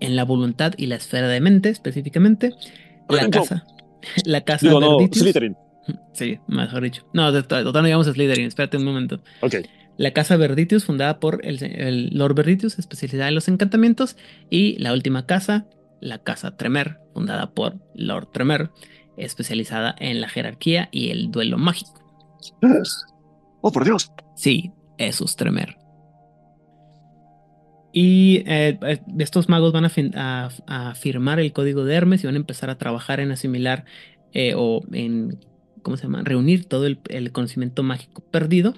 en 0.00 0.14
la 0.14 0.24
voluntad 0.24 0.74
y 0.76 0.86
la 0.86 0.96
esfera 0.96 1.28
de 1.28 1.40
mente 1.40 1.70
específicamente. 1.70 2.54
La. 3.08 3.28
Casa, 3.30 3.66
la 4.24 4.42
casa 4.42 4.66
Digo, 4.66 4.80
no. 4.80 4.98
Sí, 6.12 6.38
mejor 6.46 6.82
dicho. 6.82 7.06
No, 7.12 7.32
total 7.32 7.64
no 7.64 7.82
llegamos 7.82 8.06
a 8.08 8.12
Slytherin, 8.12 8.46
espérate 8.46 8.76
un 8.76 8.84
momento. 8.84 9.20
Ok. 9.40 9.56
La 9.98 10.12
casa 10.12 10.36
Verditius, 10.36 10.84
fundada 10.84 11.18
por 11.20 11.44
el, 11.44 11.62
el 11.62 12.10
Lord 12.16 12.34
Verditius, 12.36 12.78
especializada 12.78 13.28
en 13.28 13.34
los 13.34 13.48
encantamientos. 13.48 14.16
Y 14.48 14.78
la 14.78 14.92
última 14.92 15.26
casa, 15.26 15.66
la 16.00 16.18
casa 16.18 16.56
Tremer, 16.56 16.98
fundada 17.12 17.50
por 17.50 17.76
Lord 17.94 18.28
Tremer, 18.32 18.70
especializada 19.16 19.94
en 19.98 20.20
la 20.20 20.28
jerarquía 20.28 20.88
y 20.92 21.10
el 21.10 21.30
duelo 21.32 21.58
mágico. 21.58 22.00
Oh, 23.60 23.72
por 23.72 23.84
Dios. 23.84 24.12
Sí, 24.36 24.70
esos 24.98 25.34
Tremer. 25.34 25.76
Y 27.92 28.44
eh, 28.46 28.78
eh, 28.82 29.00
estos 29.18 29.48
magos 29.48 29.72
van 29.72 29.84
a, 29.86 29.88
fin- 29.88 30.16
a- 30.16 30.50
a 30.68 30.94
firmar 30.94 31.40
el 31.40 31.52
código 31.52 31.84
de 31.84 31.94
Hermes 31.96 32.22
y 32.22 32.26
van 32.26 32.36
a 32.36 32.38
empezar 32.38 32.70
a 32.70 32.78
trabajar 32.78 33.18
en 33.18 33.32
asimilar 33.32 33.84
eh, 34.32 34.52
o 34.56 34.82
en, 34.92 35.40
¿cómo 35.82 35.96
se 35.96 36.04
llama? 36.04 36.22
Reunir 36.22 36.66
todo 36.66 36.86
el, 36.86 37.00
el 37.08 37.32
conocimiento 37.32 37.82
mágico 37.82 38.22
perdido. 38.30 38.74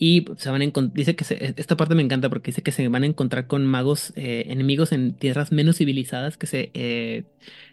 Y 0.00 0.24
se 0.36 0.50
van 0.50 0.62
a 0.62 0.72
dice 0.94 1.16
que 1.16 1.24
se- 1.24 1.54
esta 1.56 1.76
parte 1.76 1.94
me 1.96 2.02
encanta 2.02 2.28
porque 2.28 2.50
dice 2.52 2.62
que 2.62 2.70
se 2.72 2.86
van 2.88 3.02
a 3.02 3.06
encontrar 3.06 3.48
con 3.48 3.66
magos 3.66 4.12
eh, 4.16 4.44
enemigos 4.48 4.92
en 4.92 5.14
tierras 5.14 5.50
menos 5.50 5.76
civilizadas 5.78 6.36
que 6.36 6.46
se, 6.46 6.70
eh, 6.74 7.24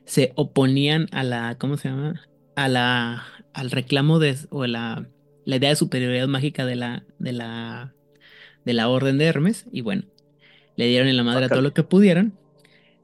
se 0.06 0.32
oponían 0.36 1.08
a 1.12 1.24
la, 1.24 1.56
¿cómo 1.60 1.78
se 1.78 1.90
llama? 1.90 2.22
A 2.56 2.68
la, 2.68 3.24
al 3.54 3.70
reclamo 3.72 4.18
de, 4.20 4.36
o 4.50 4.66
la, 4.66 5.08
la 5.46 5.56
idea 5.56 5.70
de 5.70 5.76
superioridad 5.76 6.28
mágica 6.28 6.66
de 6.66 6.76
la, 6.76 7.06
de 7.20 7.32
la, 7.32 7.94
de 8.66 8.74
la 8.74 8.90
orden 8.90 9.20
de 9.20 9.26
Hermes. 9.26 9.66
Y 9.72 9.82
bueno, 9.82 10.04
le 10.78 10.88
dieron 10.88 11.08
en 11.08 11.18
la 11.18 11.24
madre 11.24 11.46
a 11.46 11.50
todo 11.50 11.62
lo 11.62 11.74
que 11.74 11.84
pudieran, 11.84 12.34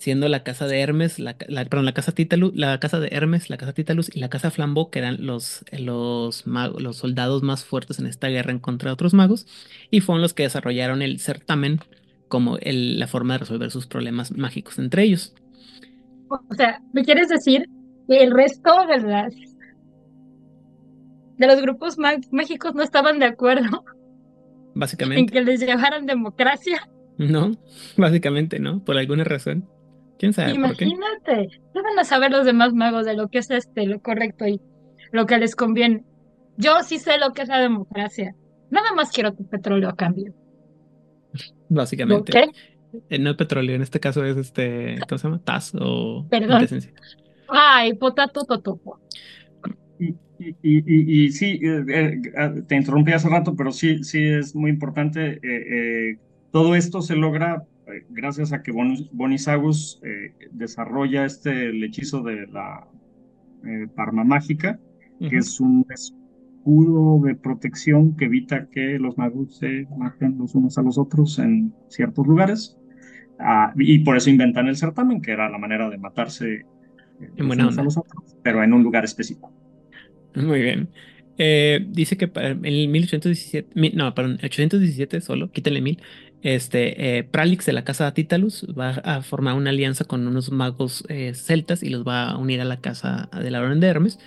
siendo 0.01 0.27
la 0.29 0.41
casa 0.43 0.65
de 0.65 0.79
Hermes, 0.81 1.19
la, 1.19 1.35
la- 1.47 1.63
perdón, 1.65 1.85
la 1.85 1.93
casa 1.93 2.11
Titalus, 2.11 2.51
la 2.55 2.79
casa 2.79 2.99
de 2.99 3.09
Hermes, 3.11 3.51
la 3.51 3.57
casa 3.57 3.71
Titalus 3.73 4.09
y 4.11 4.19
la 4.19 4.29
casa 4.29 4.49
Flambeau, 4.49 4.89
que 4.89 4.97
eran 4.97 5.23
los, 5.27 5.63
los, 5.77 6.47
mag- 6.47 6.75
los 6.79 6.97
soldados 6.97 7.43
más 7.43 7.63
fuertes 7.65 7.99
en 7.99 8.07
esta 8.07 8.27
guerra 8.27 8.51
en 8.51 8.57
contra 8.57 8.89
de 8.89 8.93
otros 8.93 9.13
magos, 9.13 9.45
y 9.91 10.01
fueron 10.01 10.23
los 10.23 10.33
que 10.33 10.41
desarrollaron 10.41 11.03
el 11.03 11.19
certamen 11.19 11.81
como 12.29 12.57
el- 12.57 12.97
la 12.97 13.05
forma 13.05 13.35
de 13.35 13.39
resolver 13.41 13.69
sus 13.69 13.85
problemas 13.85 14.31
mágicos 14.35 14.79
entre 14.79 15.03
ellos. 15.03 15.35
O 16.29 16.55
sea, 16.55 16.81
¿me 16.93 17.03
quieres 17.03 17.29
decir 17.29 17.67
que 18.07 18.23
el 18.23 18.31
resto 18.31 18.87
de 18.87 18.97
las 19.07 19.35
de 21.37 21.47
los 21.47 21.61
grupos 21.61 21.97
má- 21.99 22.19
mágicos 22.31 22.73
no 22.73 22.81
estaban 22.81 23.19
de 23.19 23.25
acuerdo 23.25 23.83
en 24.73 24.79
Básicamente, 24.79 25.31
que 25.33 25.41
les 25.41 25.59
llevaran 25.59 26.07
democracia? 26.07 26.89
¿no? 27.17 27.51
Básicamente, 27.97 28.59
¿no? 28.59 28.83
Por 28.83 28.97
alguna 28.97 29.23
razón. 29.23 29.67
¿Quién 30.21 30.33
sabe 30.33 30.53
por 30.53 30.77
qué? 30.77 30.85
Imagínate, 30.85 31.47
¿qué 31.73 31.81
van 31.81 31.97
a 31.97 32.03
saber 32.03 32.29
los 32.29 32.45
demás 32.45 32.75
magos 32.75 33.07
de 33.07 33.15
lo 33.15 33.27
que 33.29 33.39
es 33.39 33.49
este, 33.49 33.87
lo 33.87 33.99
correcto 34.01 34.45
y 34.45 34.61
lo 35.11 35.25
que 35.25 35.39
les 35.39 35.55
conviene? 35.55 36.03
Yo 36.57 36.83
sí 36.83 36.99
sé 36.99 37.17
lo 37.17 37.33
que 37.33 37.41
es 37.41 37.47
la 37.47 37.59
democracia. 37.59 38.35
Nada 38.69 38.93
más 38.93 39.09
quiero 39.11 39.33
tu 39.33 39.49
petróleo 39.49 39.89
a 39.89 39.95
cambio. 39.95 40.31
Básicamente. 41.69 42.37
¿Ok? 42.37 42.55
Eh, 43.09 43.17
no 43.17 43.31
el 43.31 43.35
petróleo, 43.35 43.75
en 43.75 43.81
este 43.81 43.99
caso 43.99 44.23
es 44.23 44.37
este, 44.37 44.97
¿cómo 45.09 45.17
se 45.17 45.27
llama? 45.27 45.41
TAS 45.43 45.71
o 45.79 46.27
Perdón. 46.29 46.67
Ay, 47.47 47.95
potato 47.95 48.43
totopo. 48.45 48.99
Y, 49.97 50.09
y, 50.37 50.55
y, 50.61 51.23
y 51.25 51.31
sí, 51.31 51.59
eh, 51.63 52.21
eh, 52.35 52.61
te 52.67 52.75
interrumpí 52.75 53.11
hace 53.11 53.27
rato, 53.27 53.55
pero 53.55 53.71
sí, 53.71 54.03
sí 54.03 54.23
es 54.23 54.53
muy 54.53 54.69
importante. 54.69 55.39
eh, 55.41 56.11
eh, 56.11 56.17
todo 56.51 56.75
esto 56.75 57.01
se 57.01 57.15
logra 57.15 57.63
gracias 58.09 58.53
a 58.53 58.61
que 58.63 58.71
Bon- 58.71 59.09
Bonisagus 59.11 59.99
eh, 60.03 60.33
desarrolla 60.51 61.25
este 61.25 61.69
el 61.69 61.83
hechizo 61.83 62.21
de 62.23 62.47
la 62.47 62.87
eh, 63.65 63.87
Parma 63.95 64.23
Mágica, 64.23 64.79
que 65.27 65.37
es 65.37 65.59
un 65.59 65.85
escudo 65.89 67.21
de 67.25 67.35
protección 67.35 68.15
que 68.15 68.25
evita 68.25 68.67
que 68.69 68.99
los 68.99 69.17
magos 69.17 69.57
se 69.57 69.87
maten 69.97 70.37
los 70.37 70.55
unos 70.55 70.77
a 70.77 70.81
los 70.83 70.97
otros 70.97 71.39
en 71.39 71.73
ciertos 71.89 72.27
lugares. 72.27 72.77
Ah, 73.39 73.73
y 73.77 73.99
por 73.99 74.17
eso 74.17 74.29
inventan 74.29 74.67
el 74.67 74.77
certamen, 74.77 75.21
que 75.21 75.31
era 75.31 75.49
la 75.49 75.57
manera 75.57 75.89
de 75.89 75.97
matarse 75.97 76.53
eh, 76.55 76.65
En 77.19 77.47
los 77.47 77.47
buena 77.47 77.63
unos 77.63 77.77
a 77.79 77.83
los 77.83 77.97
otros, 77.97 78.37
pero 78.43 78.63
en 78.63 78.73
un 78.73 78.83
lugar 78.83 79.03
específico. 79.05 79.53
Muy 80.35 80.61
bien. 80.61 80.91
Eh, 81.37 81.85
dice 81.89 82.17
que 82.17 82.31
en 82.35 82.65
el 82.65 82.87
1817, 82.87 83.71
mi- 83.79 83.89
no, 83.91 84.13
perdón, 84.13 84.39
817 84.43 85.21
solo, 85.21 85.51
quítale 85.51 85.81
mil. 85.81 86.01
Este, 86.43 87.19
eh, 87.19 87.23
Pralix 87.23 87.65
de 87.65 87.73
la 87.73 87.83
casa 87.83 88.13
Titalus 88.13 88.65
va 88.77 88.89
a 89.03 89.21
formar 89.21 89.53
una 89.55 89.69
alianza 89.69 90.05
con 90.05 90.25
unos 90.25 90.51
magos 90.51 91.03
eh, 91.07 91.33
celtas 91.35 91.83
y 91.83 91.89
los 91.89 92.05
va 92.05 92.31
a 92.31 92.37
unir 92.37 92.61
a 92.61 92.65
la 92.65 92.79
casa 92.81 93.29
de 93.31 93.51
la 93.51 93.61
Orden 93.61 93.79
de 93.79 93.87
Hermes, 93.87 94.19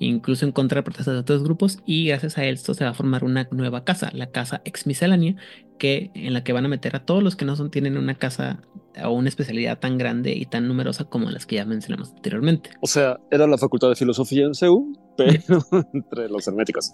incluso 0.00 0.44
en 0.44 0.52
contra 0.52 0.80
de 0.80 0.82
protestas 0.82 1.14
de 1.14 1.20
otros 1.20 1.44
grupos. 1.44 1.78
Y 1.86 2.08
gracias 2.08 2.38
a 2.38 2.44
esto 2.44 2.74
se 2.74 2.84
va 2.84 2.90
a 2.90 2.94
formar 2.94 3.22
una 3.22 3.46
nueva 3.52 3.84
casa, 3.84 4.10
la 4.14 4.30
casa 4.30 4.62
Ex 4.64 4.86
Miscelánea, 4.86 5.36
que, 5.78 6.10
en 6.14 6.34
la 6.34 6.42
que 6.42 6.52
van 6.52 6.64
a 6.64 6.68
meter 6.68 6.96
a 6.96 7.04
todos 7.04 7.22
los 7.22 7.36
que 7.36 7.44
no 7.44 7.54
son, 7.54 7.70
tienen 7.70 7.96
una 7.96 8.16
casa 8.16 8.62
o 9.04 9.10
una 9.10 9.28
especialidad 9.28 9.78
tan 9.78 9.96
grande 9.96 10.32
y 10.32 10.46
tan 10.46 10.66
numerosa 10.66 11.04
como 11.04 11.30
las 11.30 11.46
que 11.46 11.56
ya 11.56 11.64
mencionamos 11.64 12.10
anteriormente. 12.10 12.70
O 12.80 12.88
sea, 12.88 13.20
era 13.30 13.46
la 13.46 13.58
facultad 13.58 13.88
de 13.90 13.96
filosofía 13.96 14.44
en 14.44 14.54
CEU, 14.54 14.92
pero 15.16 15.60
entre 15.94 16.28
los 16.28 16.46
herméticos. 16.48 16.92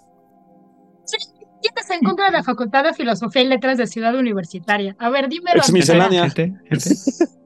¿Quién 1.09 1.36
está 1.75 1.95
en 1.95 2.01
contra 2.01 2.25
de 2.27 2.31
la 2.31 2.43
Facultad 2.43 2.83
de 2.83 2.93
Filosofía 2.93 3.41
y 3.41 3.47
Letras 3.47 3.77
de 3.77 3.87
Ciudad 3.87 4.15
Universitaria? 4.15 4.95
A 4.99 5.09
ver, 5.09 5.27
dímelo. 5.29 5.57
Ex 5.57 5.71
miscelánea. 5.71 6.29
Gente, 6.29 6.53
gente, 6.69 6.89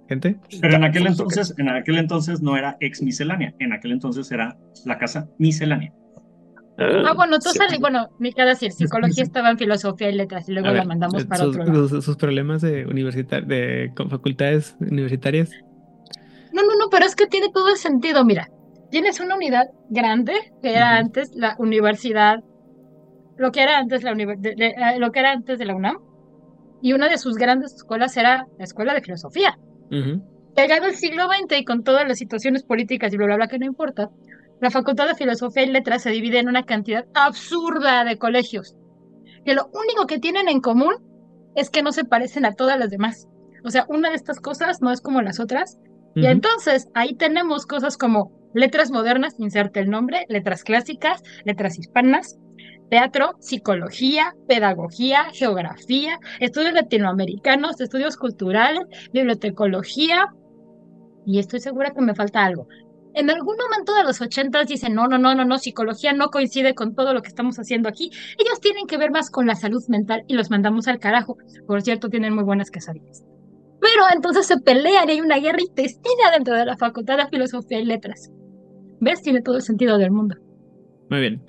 gente. 0.07 0.39
Pero 0.61 0.75
en 0.75 0.83
aquel 0.83 1.07
entonces, 1.07 1.53
en 1.57 1.69
aquel 1.69 1.97
entonces 1.97 2.41
no 2.41 2.57
era 2.57 2.77
ex 2.79 3.01
miscelánea, 3.01 3.53
en 3.59 3.73
aquel 3.73 3.91
entonces 3.93 4.31
era 4.31 4.57
la 4.85 4.97
casa 4.97 5.27
miscelánea. 5.37 5.93
Ah, 6.77 7.13
bueno, 7.15 7.35
entonces, 7.35 7.61
Cierto. 7.67 7.79
bueno, 7.79 8.07
me 8.17 8.31
queda 8.33 8.45
decir, 8.47 8.71
psicología 8.71 9.23
estaba 9.23 9.51
en 9.51 9.57
filosofía 9.57 10.09
y 10.09 10.13
letras 10.15 10.49
y 10.49 10.53
luego 10.53 10.69
la 10.69 10.83
mandamos 10.83 11.25
para 11.25 11.43
sus, 11.43 11.55
otro 11.55 11.65
lado. 11.65 11.87
sus- 11.87 12.03
sus 12.05 12.17
problemas 12.17 12.61
de 12.61 12.85
universitar 12.87 13.45
de 13.45 13.91
con 13.95 14.09
facultades 14.09 14.75
universitarias. 14.79 15.51
No, 16.53 16.63
no, 16.63 16.69
no, 16.79 16.89
pero 16.89 17.05
es 17.05 17.15
que 17.15 17.27
tiene 17.27 17.49
todo 17.53 17.69
el 17.69 17.77
sentido. 17.77 18.25
Mira, 18.25 18.49
tienes 18.89 19.19
una 19.19 19.35
unidad 19.35 19.65
grande 19.89 20.33
que 20.63 20.71
era 20.71 20.97
antes 20.97 21.29
la 21.35 21.55
universidad, 21.59 22.39
lo 23.37 23.51
que 23.51 23.61
era 23.63 23.77
antes 23.77 24.03
la 24.03 24.13
de- 24.13 24.35
de- 24.37 24.67
eh, 24.67 24.99
lo 24.99 25.11
que 25.11 25.19
era 25.19 25.31
antes 25.31 25.57
de 25.59 25.65
la 25.65 25.75
UNAM, 25.75 25.97
y 26.81 26.93
una 26.93 27.09
de 27.09 27.17
sus 27.17 27.35
grandes 27.35 27.73
escuelas 27.75 28.15
era 28.17 28.47
la 28.57 28.63
Escuela 28.63 28.93
de 28.93 29.01
Filosofía. 29.01 29.57
Llegado 30.55 30.87
el 30.87 30.95
siglo 30.95 31.27
XX 31.27 31.59
y 31.59 31.65
con 31.65 31.83
todas 31.83 32.07
las 32.07 32.17
situaciones 32.17 32.63
políticas 32.63 33.13
y 33.13 33.17
bla, 33.17 33.25
bla, 33.27 33.35
bla 33.37 33.47
que 33.47 33.59
no 33.59 33.65
importa, 33.65 34.09
la 34.59 34.69
Facultad 34.69 35.07
de 35.07 35.15
Filosofía 35.15 35.63
y 35.63 35.67
Letras 35.71 36.03
se 36.03 36.11
divide 36.11 36.39
en 36.39 36.49
una 36.49 36.63
cantidad 36.63 37.05
absurda 37.13 38.03
de 38.03 38.17
colegios, 38.17 38.75
que 39.45 39.53
lo 39.55 39.67
único 39.73 40.05
que 40.07 40.19
tienen 40.19 40.49
en 40.49 40.59
común 40.59 40.93
es 41.55 41.69
que 41.69 41.81
no 41.83 41.91
se 41.91 42.03
parecen 42.05 42.45
a 42.45 42.53
todas 42.53 42.77
las 42.77 42.89
demás. 42.89 43.27
O 43.63 43.69
sea, 43.69 43.85
una 43.89 44.09
de 44.09 44.15
estas 44.15 44.39
cosas 44.39 44.81
no 44.81 44.91
es 44.91 45.01
como 45.01 45.21
las 45.21 45.39
otras. 45.39 45.77
Y 46.15 46.25
entonces 46.31 46.87
ahí 46.93 47.15
tenemos 47.15 47.65
cosas 47.65 47.97
como 47.97 48.31
letras 48.53 48.91
modernas, 48.91 49.35
inserte 49.39 49.79
el 49.79 49.89
nombre, 49.89 50.25
letras 50.29 50.63
clásicas, 50.63 51.23
letras 51.45 51.79
hispanas, 51.79 52.37
teatro, 52.91 53.35
psicología, 53.39 54.35
pedagogía, 54.49 55.23
geografía, 55.33 56.19
estudios 56.41 56.73
latinoamericanos, 56.73 57.79
estudios 57.79 58.17
culturales, 58.17 58.81
bibliotecología, 59.13 60.27
y 61.25 61.39
estoy 61.39 61.61
segura 61.61 61.91
que 61.91 62.01
me 62.01 62.13
falta 62.13 62.43
algo. 62.43 62.67
En 63.13 63.29
algún 63.29 63.55
momento 63.55 63.93
de 63.95 64.03
los 64.03 64.19
ochentas 64.19 64.67
dicen, 64.67 64.93
no, 64.93 65.07
no, 65.07 65.17
no, 65.17 65.33
no, 65.33 65.45
no, 65.45 65.57
psicología 65.57 66.11
no 66.11 66.27
coincide 66.27 66.75
con 66.75 66.93
todo 66.93 67.13
lo 67.13 67.21
que 67.21 67.29
estamos 67.29 67.57
haciendo 67.57 67.87
aquí. 67.87 68.09
Ellos 68.37 68.59
tienen 68.59 68.87
que 68.87 68.97
ver 68.97 69.11
más 69.11 69.29
con 69.29 69.47
la 69.47 69.55
salud 69.55 69.81
mental 69.87 70.23
y 70.27 70.33
los 70.33 70.49
mandamos 70.49 70.89
al 70.89 70.99
carajo. 70.99 71.37
Por 71.67 71.81
cierto, 71.81 72.09
tienen 72.09 72.35
muy 72.35 72.43
buenas 72.43 72.71
quesadillas. 72.71 73.23
Pero 73.79 74.03
entonces 74.13 74.45
se 74.45 74.57
pelean 74.57 75.07
y 75.07 75.13
hay 75.13 75.21
una 75.21 75.39
guerra 75.39 75.61
intestina 75.61 76.31
dentro 76.33 76.55
de 76.55 76.65
la 76.65 76.75
Facultad 76.75 77.17
de 77.17 77.27
Filosofía 77.27 77.79
y 77.79 77.85
Letras. 77.85 78.29
¿Ves? 78.99 79.21
Tiene 79.21 79.41
todo 79.41 79.55
el 79.55 79.61
sentido 79.61 79.97
del 79.97 80.11
mundo. 80.11 80.35
Muy 81.09 81.19
bien. 81.21 81.41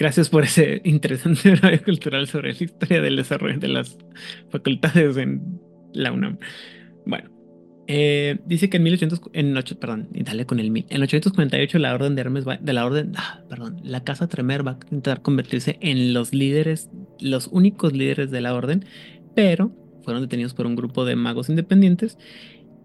Gracias 0.00 0.30
por 0.30 0.44
ese 0.44 0.80
interesante 0.84 1.54
radio 1.56 1.84
cultural 1.84 2.26
sobre 2.26 2.54
la 2.54 2.64
historia 2.64 3.02
del 3.02 3.16
desarrollo 3.16 3.58
de 3.58 3.68
las 3.68 3.98
facultades 4.48 5.18
en 5.18 5.60
la 5.92 6.10
UNAM. 6.10 6.38
Bueno, 7.04 7.28
Eh, 7.86 8.38
dice 8.46 8.70
que 8.70 8.78
en 8.78 8.84
1800, 8.84 9.20
en 9.34 9.78
perdón, 9.78 10.08
dale 10.12 10.46
con 10.46 10.58
el. 10.58 10.68
En 10.88 11.02
848 11.02 11.78
la 11.78 11.92
orden 11.92 12.14
de 12.14 12.22
Hermes 12.22 12.44
de 12.46 12.72
la 12.72 12.86
orden, 12.86 13.12
ah, 13.16 13.40
perdón, 13.50 13.80
la 13.82 14.02
casa 14.02 14.26
Tremer 14.26 14.66
va 14.66 14.72
a 14.72 14.78
intentar 14.84 15.20
convertirse 15.20 15.76
en 15.82 16.14
los 16.14 16.32
líderes, 16.32 16.88
los 17.20 17.48
únicos 17.48 17.92
líderes 17.92 18.30
de 18.30 18.40
la 18.40 18.54
orden, 18.54 18.86
pero 19.34 19.70
fueron 20.02 20.22
detenidos 20.22 20.54
por 20.54 20.66
un 20.66 20.76
grupo 20.76 21.04
de 21.04 21.14
magos 21.16 21.50
independientes 21.50 22.16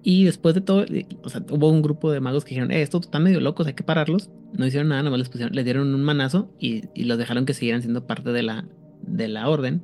y 0.07 0.23
después 0.23 0.53
de 0.53 0.61
todo, 0.61 0.83
eh, 0.83 1.07
o 1.23 1.29
sea, 1.29 1.41
hubo 1.49 1.67
un 1.67 1.81
grupo 1.81 2.11
de 2.11 2.19
magos 2.19 2.45
que 2.45 2.49
dijeron, 2.49 2.69
eh, 2.69 2.83
estos 2.83 3.01
están 3.07 3.23
medio 3.23 3.39
locos, 3.39 3.65
hay 3.65 3.73
que 3.73 3.83
pararlos. 3.83 4.29
No 4.53 4.67
hicieron 4.67 4.89
nada, 4.89 5.01
nomás 5.01 5.17
les 5.17 5.29
pusieron, 5.29 5.55
les 5.55 5.65
dieron 5.65 5.95
un 5.95 6.03
manazo 6.03 6.53
y, 6.59 6.83
los 7.05 7.17
dejaron 7.17 7.47
que 7.47 7.55
siguieran 7.55 7.81
siendo 7.81 8.05
parte 8.05 8.31
de 8.31 8.43
la, 8.43 8.67
de 9.01 9.27
la 9.27 9.49
orden, 9.49 9.83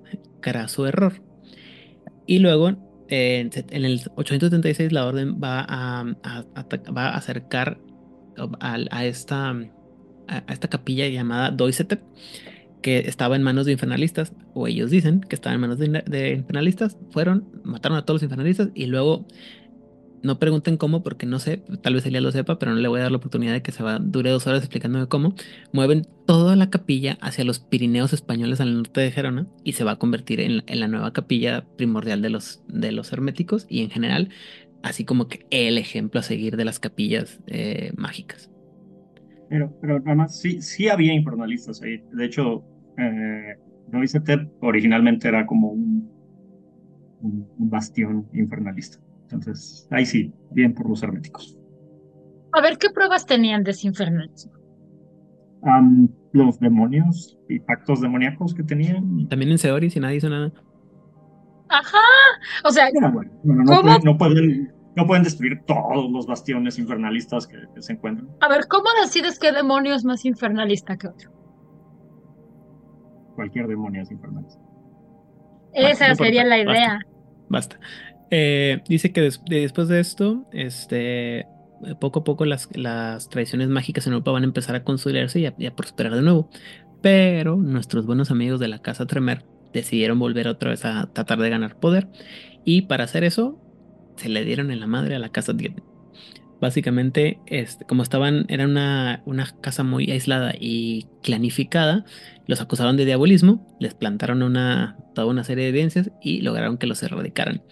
su 0.67 0.85
error. 0.85 1.23
Y 2.27 2.37
luego, 2.37 2.69
en 3.09 3.49
el 3.71 4.01
876, 4.15 4.91
la 4.91 5.07
orden 5.07 5.41
va 5.43 5.65
a, 5.67 6.01
a- 6.01 6.45
va 6.95 7.09
a 7.09 7.17
acercar 7.17 7.79
a, 8.59 9.05
esta, 9.05 9.49
a, 9.49 10.43
esta 10.53 10.67
capilla 10.67 11.07
llamada 11.07 11.49
Doisetep, 11.49 11.99
que 12.83 12.99
estaba 12.99 13.35
en 13.35 13.41
manos 13.41 13.65
de 13.65 13.71
infernalistas, 13.71 14.33
o 14.53 14.67
ellos 14.67 14.91
dicen 14.91 15.21
que 15.21 15.33
estaba 15.35 15.55
en 15.55 15.61
manos 15.61 15.79
de 15.79 16.33
infernalistas. 16.37 16.95
Fueron, 17.09 17.47
mataron 17.63 17.97
a 17.97 18.05
todos 18.05 18.17
los 18.17 18.23
infernalistas 18.23 18.69
y 18.75 18.85
luego 18.85 19.25
no 20.23 20.39
pregunten 20.39 20.77
cómo, 20.77 21.03
porque 21.03 21.25
no 21.25 21.39
sé, 21.39 21.63
tal 21.81 21.95
vez 21.95 22.05
Elia 22.05 22.21
lo 22.21 22.31
sepa, 22.31 22.59
pero 22.59 22.73
no 22.73 22.79
le 22.79 22.87
voy 22.87 22.99
a 22.99 23.03
dar 23.03 23.11
la 23.11 23.17
oportunidad 23.17 23.53
de 23.53 23.61
que 23.61 23.71
se 23.71 23.83
va, 23.83 23.99
dure 23.99 24.29
dos 24.29 24.47
horas 24.47 24.61
explicándome 24.61 25.07
cómo. 25.07 25.33
Mueven 25.71 26.07
toda 26.25 26.55
la 26.55 26.69
capilla 26.69 27.17
hacia 27.21 27.43
los 27.43 27.59
Pirineos 27.59 28.13
españoles 28.13 28.61
al 28.61 28.75
norte 28.75 29.01
de 29.01 29.11
Gerona 29.11 29.47
y 29.63 29.73
se 29.73 29.83
va 29.83 29.91
a 29.91 29.95
convertir 29.97 30.39
en, 30.39 30.63
la 30.67 30.87
nueva 30.87 31.13
capilla 31.13 31.65
primordial 31.77 32.21
de 32.21 32.29
los, 32.29 32.63
de 32.67 32.91
los 32.91 33.11
herméticos 33.11 33.65
y 33.69 33.81
en 33.81 33.89
general, 33.89 34.29
así 34.83 35.05
como 35.05 35.27
que 35.27 35.45
el 35.49 35.77
ejemplo 35.77 36.19
a 36.19 36.23
seguir 36.23 36.57
de 36.57 36.65
las 36.65 36.79
capillas 36.79 37.39
eh, 37.47 37.91
mágicas. 37.95 38.51
Pero, 39.49 39.75
pero 39.81 39.99
nada 39.99 40.15
más, 40.15 40.39
sí, 40.39 40.61
sí 40.61 40.87
había 40.87 41.13
infernalistas 41.13 41.81
ahí. 41.81 42.01
De 42.13 42.25
hecho, 42.25 42.63
eh, 42.97 43.57
originalmente 44.61 45.27
era 45.27 45.45
como 45.45 45.71
un, 45.71 46.09
un 47.21 47.69
bastión 47.69 48.27
infernalista. 48.33 48.99
Entonces, 49.33 49.87
ahí 49.91 50.05
sí, 50.05 50.33
bien 50.51 50.73
por 50.73 50.89
los 50.89 51.01
herméticos. 51.03 51.57
A 52.53 52.61
ver, 52.61 52.77
¿qué 52.77 52.89
pruebas 52.89 53.25
tenían 53.25 53.63
de 53.63 53.71
ese 53.71 53.87
infernalismo? 53.87 54.53
Los 56.33 56.59
demonios 56.59 57.37
y 57.49 57.59
pactos 57.59 58.01
demoníacos 58.01 58.53
que 58.53 58.63
tenían. 58.63 59.27
También 59.29 59.51
en 59.51 59.57
Seoris 59.57 59.95
y 59.95 59.99
nadie 59.99 60.17
hizo 60.17 60.29
nada. 60.29 60.51
Ajá. 61.69 61.97
O 62.65 62.71
sea, 62.71 62.89
bueno. 62.93 63.11
Bueno, 63.43 63.63
no, 63.63 63.81
pueden, 63.81 64.03
no, 64.03 64.17
pueden, 64.17 64.73
no 64.95 65.07
pueden 65.07 65.23
destruir 65.23 65.61
todos 65.65 66.11
los 66.11 66.25
bastiones 66.27 66.77
infernalistas 66.79 67.47
que, 67.47 67.57
que 67.73 67.81
se 67.81 67.93
encuentran. 67.93 68.29
a 68.41 68.49
ver, 68.49 68.67
¿cómo 68.67 68.85
decides 69.01 69.39
qué 69.39 69.51
demonio 69.51 69.95
es 69.95 70.03
más 70.03 70.25
infernalista 70.25 70.97
que 70.97 71.07
otro? 71.07 71.31
Cualquier 73.35 73.67
demonio 73.67 74.01
es 74.01 74.11
infernalista. 74.11 74.61
Esa 75.73 76.15
sería 76.15 76.43
la 76.43 76.57
basta. 76.57 76.71
idea. 76.71 76.99
Basta. 77.49 77.79
Eh, 78.31 78.81
dice 78.87 79.11
que 79.11 79.21
des- 79.21 79.41
de- 79.45 79.61
después 79.61 79.87
de 79.89 79.99
esto, 79.99 80.47
este, 80.53 81.45
poco 81.99 82.19
a 82.19 82.23
poco 82.23 82.45
las, 82.45 82.69
las 82.75 83.29
tradiciones 83.29 83.67
mágicas 83.67 84.07
en 84.07 84.13
Europa 84.13 84.31
van 84.31 84.43
a 84.43 84.45
empezar 84.45 84.75
a 84.75 84.83
consolidarse 84.83 85.39
y 85.39 85.45
a, 85.65 85.75
prosperar 85.75 86.15
de 86.15 86.21
nuevo. 86.21 86.49
Pero 87.01 87.57
nuestros 87.57 88.05
buenos 88.05 88.31
amigos 88.31 88.59
de 88.59 88.67
la 88.67 88.79
casa 88.79 89.05
Tremer 89.05 89.43
decidieron 89.73 90.19
volver 90.19 90.47
otra 90.47 90.69
vez 90.71 90.85
a 90.85 91.09
tratar 91.13 91.39
de 91.39 91.49
ganar 91.49 91.79
poder. 91.79 92.07
Y 92.63 92.83
para 92.83 93.03
hacer 93.03 93.23
eso, 93.23 93.59
se 94.17 94.29
le 94.29 94.45
dieron 94.45 94.71
en 94.71 94.79
la 94.79 94.87
madre 94.87 95.15
a 95.15 95.19
la 95.19 95.29
casa 95.29 95.53
Dietmar. 95.53 95.83
Básicamente, 96.61 97.39
este, 97.47 97.85
como 97.85 98.03
estaban, 98.03 98.45
era 98.47 98.65
una, 98.65 99.23
casa 99.61 99.83
muy 99.83 100.11
aislada 100.11 100.53
y 100.59 101.07
clanificada, 101.23 102.05
los 102.45 102.61
acusaron 102.61 102.97
de 102.97 103.05
diabolismo, 103.05 103.65
les 103.79 103.95
plantaron 103.95 104.39
toda 105.15 105.25
una 105.25 105.43
serie 105.43 105.63
de 105.63 105.69
evidencias 105.71 106.11
y 106.21 106.41
lograron 106.41 106.77
que 106.77 106.85
los 106.85 107.01
erradicaran. 107.01 107.63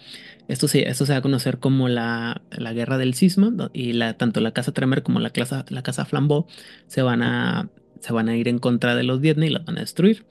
Esto 0.50 0.68
se, 0.68 0.88
esto 0.88 1.06
se 1.06 1.12
va 1.12 1.18
a 1.18 1.22
conocer 1.22 1.58
como 1.58 1.88
la, 1.88 2.42
la 2.50 2.72
guerra 2.72 2.98
del 2.98 3.14
cisma 3.14 3.52
y 3.72 3.92
la, 3.92 4.14
tanto 4.16 4.40
la 4.40 4.52
casa 4.52 4.72
Tremer 4.72 5.02
como 5.02 5.20
la 5.20 5.30
casa, 5.30 5.64
la 5.68 5.82
casa 5.82 6.04
Flambeau 6.04 6.46
se 6.86 7.02
van, 7.02 7.22
a, 7.22 7.70
se 8.00 8.12
van 8.12 8.28
a 8.28 8.36
ir 8.36 8.48
en 8.48 8.58
contra 8.58 8.94
de 8.94 9.04
los 9.04 9.20
Dietne 9.20 9.46
y 9.46 9.50
los 9.50 9.64
van 9.64 9.78
a 9.78 9.80
destruir. 9.80 10.26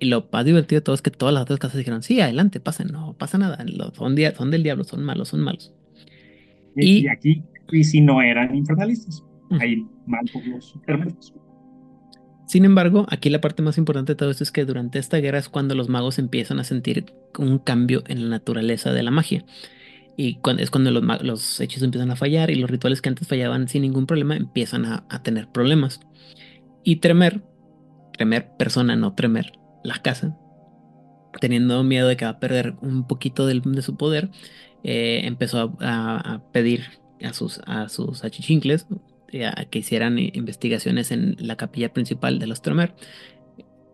Y 0.00 0.06
lo 0.06 0.28
más 0.32 0.44
divertido 0.44 0.80
de 0.80 0.84
todo 0.84 0.94
es 0.94 1.02
que 1.02 1.10
todas 1.10 1.32
las 1.34 1.42
otras 1.44 1.58
casas 1.60 1.78
dijeron, 1.78 2.02
sí, 2.02 2.20
adelante, 2.20 2.60
pasen, 2.60 2.88
no 2.88 3.14
pasa 3.16 3.38
nada, 3.38 3.64
son, 3.96 4.16
dia- 4.16 4.34
son 4.34 4.50
del 4.50 4.62
diablo, 4.64 4.84
son 4.84 5.04
malos, 5.04 5.28
son 5.28 5.40
malos. 5.40 5.72
Y, 6.76 6.98
Y- 7.04 7.08
aquí, 7.08 7.42
y 7.70 7.84
si 7.84 8.00
no 8.00 8.20
eran 8.22 8.54
infernalistas. 8.54 9.22
Ujú. 9.50 9.60
Ahí 9.60 9.86
mal 10.06 10.24
por 10.32 10.46
los. 10.46 10.74
Sin 12.46 12.64
embargo, 12.64 13.06
aquí 13.08 13.30
la 13.30 13.40
parte 13.40 13.62
más 13.62 13.78
importante 13.78 14.12
de 14.12 14.16
todo 14.16 14.30
esto 14.30 14.44
es 14.44 14.50
que 14.50 14.64
durante 14.64 14.98
esta 14.98 15.18
guerra 15.18 15.38
es 15.38 15.48
cuando 15.48 15.74
los 15.74 15.88
magos 15.88 16.18
empiezan 16.18 16.60
a 16.60 16.64
sentir 16.64 17.06
un 17.38 17.58
cambio 17.58 18.04
en 18.06 18.24
la 18.24 18.28
naturaleza 18.28 18.92
de 18.92 19.02
la 19.02 19.10
magia. 19.10 19.44
Y 20.16 20.38
es 20.58 20.70
cuando 20.70 20.90
los, 20.90 21.22
los 21.22 21.60
hechizos 21.60 21.84
empiezan 21.84 22.10
a 22.10 22.16
fallar 22.16 22.50
y 22.50 22.56
los 22.56 22.70
rituales 22.70 23.02
que 23.02 23.08
antes 23.08 23.26
fallaban 23.26 23.66
sin 23.68 23.82
ningún 23.82 24.06
problema 24.06 24.36
empiezan 24.36 24.84
a, 24.84 25.22
tener 25.22 25.48
problemas. 25.48 26.00
Y 26.84 26.96
Tremer, 26.96 27.42
Tremer 28.12 28.50
persona, 28.58 28.94
no 28.94 29.14
Tremer, 29.14 29.52
la 29.82 30.00
casa, 30.02 30.36
teniendo 31.40 31.82
miedo 31.82 32.08
de 32.08 32.16
que 32.16 32.26
va 32.26 32.32
a 32.32 32.40
perder 32.40 32.76
un 32.80 33.06
poquito 33.06 33.46
del- 33.46 33.62
de 33.62 33.82
su 33.82 33.96
poder, 33.96 34.30
eh, 34.84 35.22
empezó 35.24 35.74
a, 35.80 36.42
pedir 36.52 36.84
a 37.22 37.32
sus, 37.32 37.60
a 37.66 37.88
sus 37.88 38.22
achichincles 38.22 38.86
a 39.44 39.64
que 39.70 39.78
hicieran 39.80 40.18
eh, 40.18 40.30
investigaciones 40.34 41.10
en 41.10 41.36
la 41.38 41.56
capilla 41.56 41.92
principal 41.92 42.38
de 42.38 42.46
los 42.46 42.62
Tremer, 42.62 42.94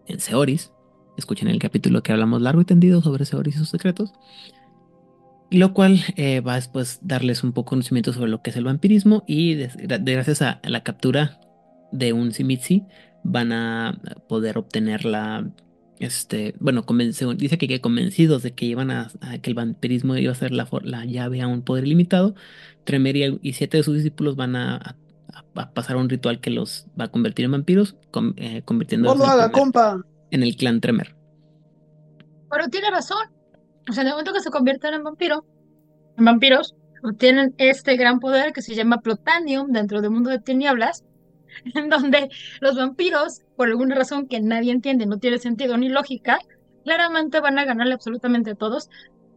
en 0.06 0.20
Seoris. 0.20 0.72
Escuchen 1.16 1.48
el 1.48 1.58
capítulo 1.58 2.02
que 2.02 2.12
hablamos 2.12 2.40
largo 2.42 2.60
y 2.62 2.64
tendido 2.64 3.02
sobre 3.02 3.24
Seoris 3.24 3.56
y 3.56 3.58
sus 3.58 3.68
secretos. 3.70 4.12
Lo 5.50 5.74
cual 5.74 6.00
eh, 6.16 6.40
va 6.40 6.52
a 6.52 6.56
después 6.56 7.00
darles 7.02 7.42
un 7.42 7.52
poco 7.52 7.70
conocimiento 7.70 8.12
sobre 8.12 8.30
lo 8.30 8.40
que 8.40 8.50
es 8.50 8.56
el 8.56 8.64
vampirismo 8.64 9.24
y 9.26 9.56
gra- 9.56 9.98
de- 9.98 10.12
gracias 10.12 10.42
a 10.42 10.60
la 10.62 10.82
captura 10.84 11.40
de 11.90 12.12
un 12.12 12.30
Simitsi 12.32 12.84
van 13.24 13.52
a 13.52 14.00
poder 14.28 14.58
obtener 14.58 15.04
la 15.04 15.50
este 15.98 16.54
bueno 16.60 16.86
dice 17.36 17.58
que, 17.58 17.68
que 17.68 17.80
convencidos 17.82 18.42
de 18.42 18.54
que 18.54 18.64
iban 18.64 18.90
a, 18.90 19.10
a 19.20 19.38
que 19.38 19.50
el 19.50 19.54
vampirismo 19.54 20.16
iba 20.16 20.32
a 20.32 20.36
ser 20.36 20.52
la, 20.52 20.66
la 20.84 21.04
llave 21.04 21.42
a 21.42 21.48
un 21.48 21.62
poder 21.62 21.84
ilimitado 21.84 22.34
Tremer 22.84 23.16
y, 23.16 23.38
y 23.42 23.52
siete 23.54 23.76
de 23.78 23.82
sus 23.82 23.96
discípulos 23.96 24.36
van 24.36 24.54
a, 24.56 24.76
a- 24.76 24.96
a 25.54 25.70
pasar 25.72 25.96
un 25.96 26.08
ritual 26.08 26.40
que 26.40 26.50
los 26.50 26.86
va 26.98 27.04
a 27.04 27.08
convertir 27.10 27.44
en 27.44 27.52
vampiros 27.52 27.96
con- 28.10 28.34
eh, 28.36 28.62
No 28.66 28.74
lo 28.74 29.12
en 29.14 29.20
el 29.20 29.22
haga, 29.22 29.44
primer- 29.48 29.52
compa. 29.52 30.00
en 30.30 30.42
el 30.42 30.56
clan 30.56 30.80
Tremer 30.80 31.14
Pero 32.50 32.68
tiene 32.68 32.90
razón. 32.90 33.26
O 33.88 33.92
sea, 33.92 34.02
en 34.02 34.08
el 34.08 34.12
momento 34.14 34.32
que 34.32 34.40
se 34.40 34.50
convierten 34.50 34.94
en 34.94 35.02
vampiro, 35.04 35.44
en 36.16 36.24
vampiros, 36.24 36.74
obtienen 37.02 37.54
este 37.58 37.96
gran 37.96 38.20
poder 38.20 38.52
que 38.52 38.62
se 38.62 38.74
llama 38.74 38.98
Plutanium 39.00 39.72
dentro 39.72 40.00
del 40.02 40.10
mundo 40.10 40.30
de 40.30 40.38
tinieblas, 40.38 41.04
en 41.74 41.88
donde 41.88 42.28
los 42.60 42.76
vampiros, 42.76 43.40
por 43.56 43.68
alguna 43.68 43.94
razón 43.94 44.26
que 44.28 44.40
nadie 44.40 44.70
entiende, 44.72 45.06
no 45.06 45.18
tiene 45.18 45.38
sentido 45.38 45.76
ni 45.76 45.88
lógica, 45.88 46.38
claramente 46.84 47.40
van 47.40 47.58
a 47.58 47.64
ganarle 47.64 47.94
absolutamente 47.94 48.50
a 48.52 48.54
todos, 48.54 48.88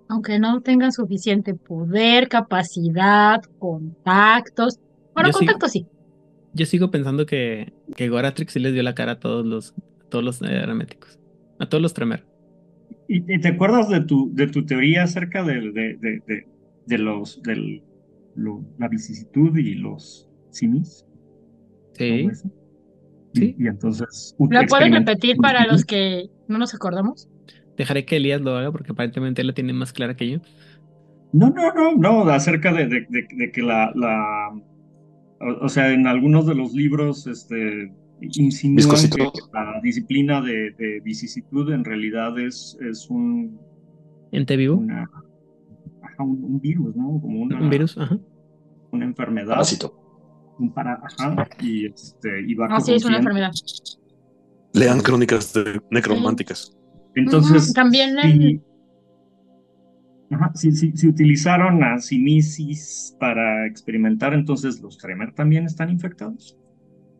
aunque 0.09 0.37
no 0.39 0.61
tengan 0.61 0.91
suficiente 0.91 1.55
poder, 1.55 2.27
capacidad, 2.27 3.41
contactos. 3.59 4.79
Bueno, 5.13 5.29
Yo 5.29 5.33
sí- 5.33 5.45
contactos 5.45 5.71
sí. 5.71 5.87
Yo 6.53 6.65
sigo 6.65 6.91
pensando 6.91 7.25
que, 7.25 7.73
que 7.95 8.09
Goratrix 8.09 8.53
sí 8.53 8.59
les 8.59 8.73
dio 8.73 8.83
la 8.83 8.95
cara 8.95 9.13
a 9.13 9.19
todos 9.19 9.45
los, 9.45 9.73
a 10.05 10.09
todos 10.09 10.23
los 10.23 10.41
eh, 10.41 10.45
herméticos. 10.51 11.19
A 11.59 11.67
todos 11.67 11.81
los 11.81 11.93
Tremer. 11.93 12.25
¿Y, 13.07 13.33
y 13.33 13.39
te 13.39 13.49
acuerdas 13.49 13.89
de 13.89 14.01
tu, 14.01 14.33
de 14.33 14.47
tu 14.47 14.65
teoría 14.65 15.03
acerca 15.03 15.43
de, 15.43 15.71
de, 15.71 15.97
de, 15.97 16.21
de, 16.27 16.47
de 16.85 16.97
los, 16.97 17.41
del, 17.43 17.83
lo- 18.35 18.63
la 18.77 18.87
vicisitud 18.87 19.55
y 19.57 19.75
los 19.75 20.29
simis? 20.51 21.05
Sí. 21.93 22.05
Y- 22.05 22.29
Sí. 23.35 23.55
Y, 23.57 23.65
entonces. 23.65 24.35
¿La 24.51 24.63
puedes 24.67 24.91
repetir 24.91 25.37
para 25.37 25.65
los 25.65 25.85
que 25.85 26.29
no 26.47 26.59
nos 26.59 26.75
acordamos? 26.75 27.27
Dejaré 27.75 28.05
que 28.05 28.17
Elías 28.17 28.41
lo 28.41 28.55
haga 28.55 28.71
porque 28.71 28.91
aparentemente 28.91 29.41
él 29.41 29.47
la 29.47 29.53
tiene 29.53 29.73
más 29.73 29.91
clara 29.91 30.15
que 30.15 30.29
yo. 30.29 30.39
No, 31.31 31.49
no, 31.49 31.73
no, 31.73 31.95
no, 31.95 32.29
acerca 32.29 32.71
de, 32.71 32.85
de, 32.85 33.07
de, 33.09 33.27
de 33.35 33.51
que 33.51 33.63
la, 33.63 33.91
la 33.95 34.51
o, 35.43 35.65
o 35.65 35.69
sea, 35.69 35.91
en 35.91 36.07
algunos 36.07 36.45
de 36.45 36.55
los 36.55 36.73
libros, 36.73 37.27
este, 37.27 37.91
insinúan 38.21 38.95
que 39.09 39.23
la 39.53 39.79
disciplina 39.83 40.41
de, 40.41 40.71
de 40.77 41.01
vicisitud 41.03 41.71
en 41.71 41.83
realidad 41.83 42.39
es, 42.39 42.77
es 42.81 43.09
un, 43.09 43.59
Ente 44.31 44.55
vivo. 44.57 44.75
una, 44.77 45.03
ajá, 46.01 46.23
un, 46.23 46.43
un 46.43 46.59
virus, 46.61 46.95
¿no? 46.95 47.19
Como 47.21 47.41
una, 47.41 47.59
Un 47.61 47.69
virus. 47.69 47.97
Ajá. 47.97 48.17
una 48.91 49.05
enfermedad, 49.05 49.49
Parásito. 49.55 49.93
un 50.59 50.73
para, 50.73 50.93
ajá, 51.03 51.47
y 51.61 51.85
este, 51.87 52.29
y 52.47 52.53
va 52.55 52.67
Ah, 52.71 52.79
sí, 52.79 52.93
es 52.93 53.05
una 53.05 53.17
enfermedad. 53.17 53.51
Lean 54.73 55.01
crónicas 55.01 55.53
de- 55.53 55.81
necrománticas. 55.91 56.75
Entonces, 57.15 57.73
también 57.73 58.15
sí, 58.23 58.59
Ajá, 60.33 60.51
si, 60.55 60.71
si, 60.71 60.91
si 60.95 61.07
utilizaron 61.07 61.83
a 61.83 61.99
Simisis 61.99 63.15
para 63.19 63.65
experimentar, 63.67 64.33
entonces 64.33 64.81
los 64.81 64.97
Tremer 64.97 65.33
también 65.33 65.65
están 65.65 65.89
infectados. 65.89 66.57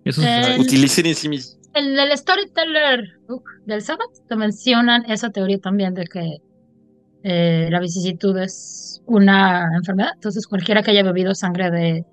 Eso 0.05 0.21
sabe. 0.21 0.59
Utilicen 0.59 1.05
en 1.05 1.15
sí 1.15 1.29
mismos. 1.29 1.59
En 1.75 1.97
el 1.97 2.15
Storyteller 2.17 3.19
book 3.27 3.43
del 3.65 3.81
Sabbath 3.81 4.27
te 4.27 4.35
mencionan 4.35 5.09
esa 5.09 5.31
teoría 5.31 5.57
también 5.59 5.93
de 5.93 6.05
que 6.05 6.37
eh, 7.23 7.67
la 7.71 7.79
vicisitud 7.79 8.37
es 8.37 9.01
una 9.05 9.69
enfermedad. 9.75 10.11
Entonces, 10.15 10.45
cualquiera 10.45 10.83
que 10.83 10.91
haya 10.91 11.03
bebido 11.03 11.33
sangre 11.33 11.71
de 11.71 12.05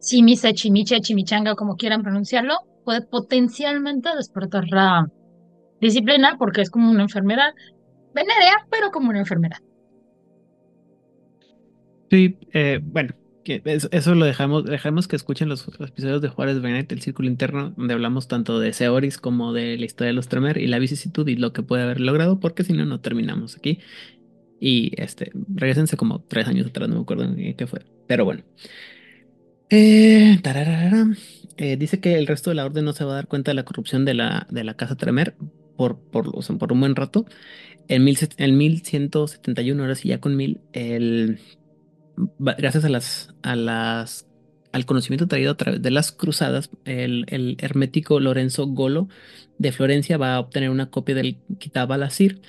Simise, 0.00 0.52
Chimiche, 0.52 1.00
Chimichanga, 1.00 1.54
como 1.54 1.76
quieran 1.76 2.02
pronunciarlo, 2.02 2.54
puede 2.84 3.02
potencialmente 3.02 4.10
despertar 4.16 4.64
la 4.68 5.08
disciplina 5.80 6.36
porque 6.38 6.62
es 6.62 6.70
como 6.70 6.90
una 6.90 7.02
enfermedad 7.02 7.52
venérea, 8.14 8.66
pero 8.70 8.90
como 8.90 9.10
una 9.10 9.20
enfermedad. 9.20 9.58
Sí, 12.16 12.38
eh, 12.54 12.80
bueno, 12.82 13.14
que 13.44 13.60
eso, 13.66 13.88
eso 13.92 14.14
lo 14.14 14.24
dejamos, 14.24 14.64
dejamos 14.64 15.06
que 15.06 15.16
escuchen 15.16 15.50
los, 15.50 15.66
los 15.78 15.90
episodios 15.90 16.22
de 16.22 16.28
Juárez 16.28 16.62
Benet, 16.62 16.90
el 16.90 17.02
círculo 17.02 17.28
interno, 17.28 17.74
donde 17.76 17.92
hablamos 17.92 18.26
tanto 18.26 18.58
de 18.58 18.72
Seoris 18.72 19.18
como 19.18 19.52
de 19.52 19.76
la 19.76 19.84
historia 19.84 20.08
de 20.08 20.14
los 20.14 20.28
Tremer 20.28 20.56
y 20.56 20.66
la 20.66 20.78
vicisitud 20.78 21.28
y 21.28 21.36
lo 21.36 21.52
que 21.52 21.62
puede 21.62 21.82
haber 21.82 22.00
logrado, 22.00 22.40
porque 22.40 22.64
si 22.64 22.72
no, 22.72 22.86
no 22.86 23.00
terminamos 23.02 23.54
aquí. 23.58 23.80
Y 24.58 24.92
este, 24.96 25.30
regresense 25.54 25.98
como 25.98 26.22
tres 26.22 26.48
años 26.48 26.68
atrás, 26.68 26.88
no 26.88 26.94
me 26.94 27.02
acuerdo 27.02 27.24
en 27.24 27.54
qué 27.54 27.66
fue. 27.66 27.84
Pero 28.06 28.24
bueno. 28.24 28.42
Eh, 29.68 30.40
eh, 31.58 31.76
dice 31.76 32.00
que 32.00 32.14
el 32.14 32.26
resto 32.26 32.48
de 32.48 32.56
la 32.56 32.64
orden 32.64 32.86
no 32.86 32.94
se 32.94 33.04
va 33.04 33.12
a 33.12 33.16
dar 33.16 33.28
cuenta 33.28 33.50
de 33.50 33.56
la 33.56 33.66
corrupción 33.66 34.06
de 34.06 34.14
la, 34.14 34.46
de 34.50 34.64
la 34.64 34.74
casa 34.74 34.96
Tremer 34.96 35.36
por, 35.76 35.98
por, 35.98 36.30
o 36.34 36.40
sea, 36.40 36.56
por 36.56 36.72
un 36.72 36.80
buen 36.80 36.96
rato. 36.96 37.26
En, 37.88 38.04
mil, 38.04 38.18
en 38.38 38.56
1171, 38.56 39.82
ahora 39.82 39.94
sí 39.94 40.08
ya 40.08 40.18
con 40.20 40.34
mil, 40.36 40.60
el, 40.72 41.40
gracias 42.38 42.84
a 42.84 42.88
las, 42.88 43.34
a 43.42 43.56
las, 43.56 44.26
al 44.72 44.86
conocimiento 44.86 45.26
traído 45.28 45.52
a 45.52 45.56
través 45.56 45.82
de 45.82 45.90
las 45.90 46.12
cruzadas, 46.12 46.70
el, 46.84 47.26
el 47.28 47.56
hermético 47.60 48.20
Lorenzo 48.20 48.66
Golo 48.66 49.08
de 49.58 49.72
Florencia 49.72 50.18
va 50.18 50.34
a 50.34 50.40
obtener 50.40 50.70
una 50.70 50.90
copia 50.90 51.14
del 51.14 51.38
Kitab 51.58 51.92
al-Asir 51.92 52.40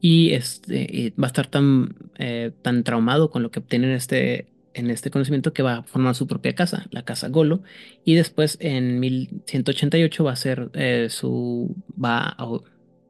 y 0.00 0.32
este, 0.32 0.86
y 0.90 1.10
va 1.10 1.26
a 1.26 1.26
estar 1.28 1.46
tan, 1.46 1.96
eh, 2.18 2.52
tan 2.62 2.84
traumado 2.84 3.30
con 3.30 3.42
lo 3.42 3.50
que 3.50 3.60
obtiene 3.60 3.86
en 3.86 3.94
este, 3.94 4.48
en 4.74 4.90
este 4.90 5.10
conocimiento 5.10 5.52
que 5.52 5.62
va 5.62 5.76
a 5.76 5.82
formar 5.82 6.14
su 6.14 6.26
propia 6.26 6.54
casa, 6.54 6.86
la 6.90 7.04
casa 7.04 7.28
Golo, 7.28 7.62
y 8.04 8.14
después 8.14 8.58
en 8.60 9.00
1188 9.00 10.24
va 10.24 10.32
a 10.32 10.36
ser 10.36 10.70
eh, 10.74 11.08
su, 11.10 11.74
va 12.02 12.34
a, 12.36 12.46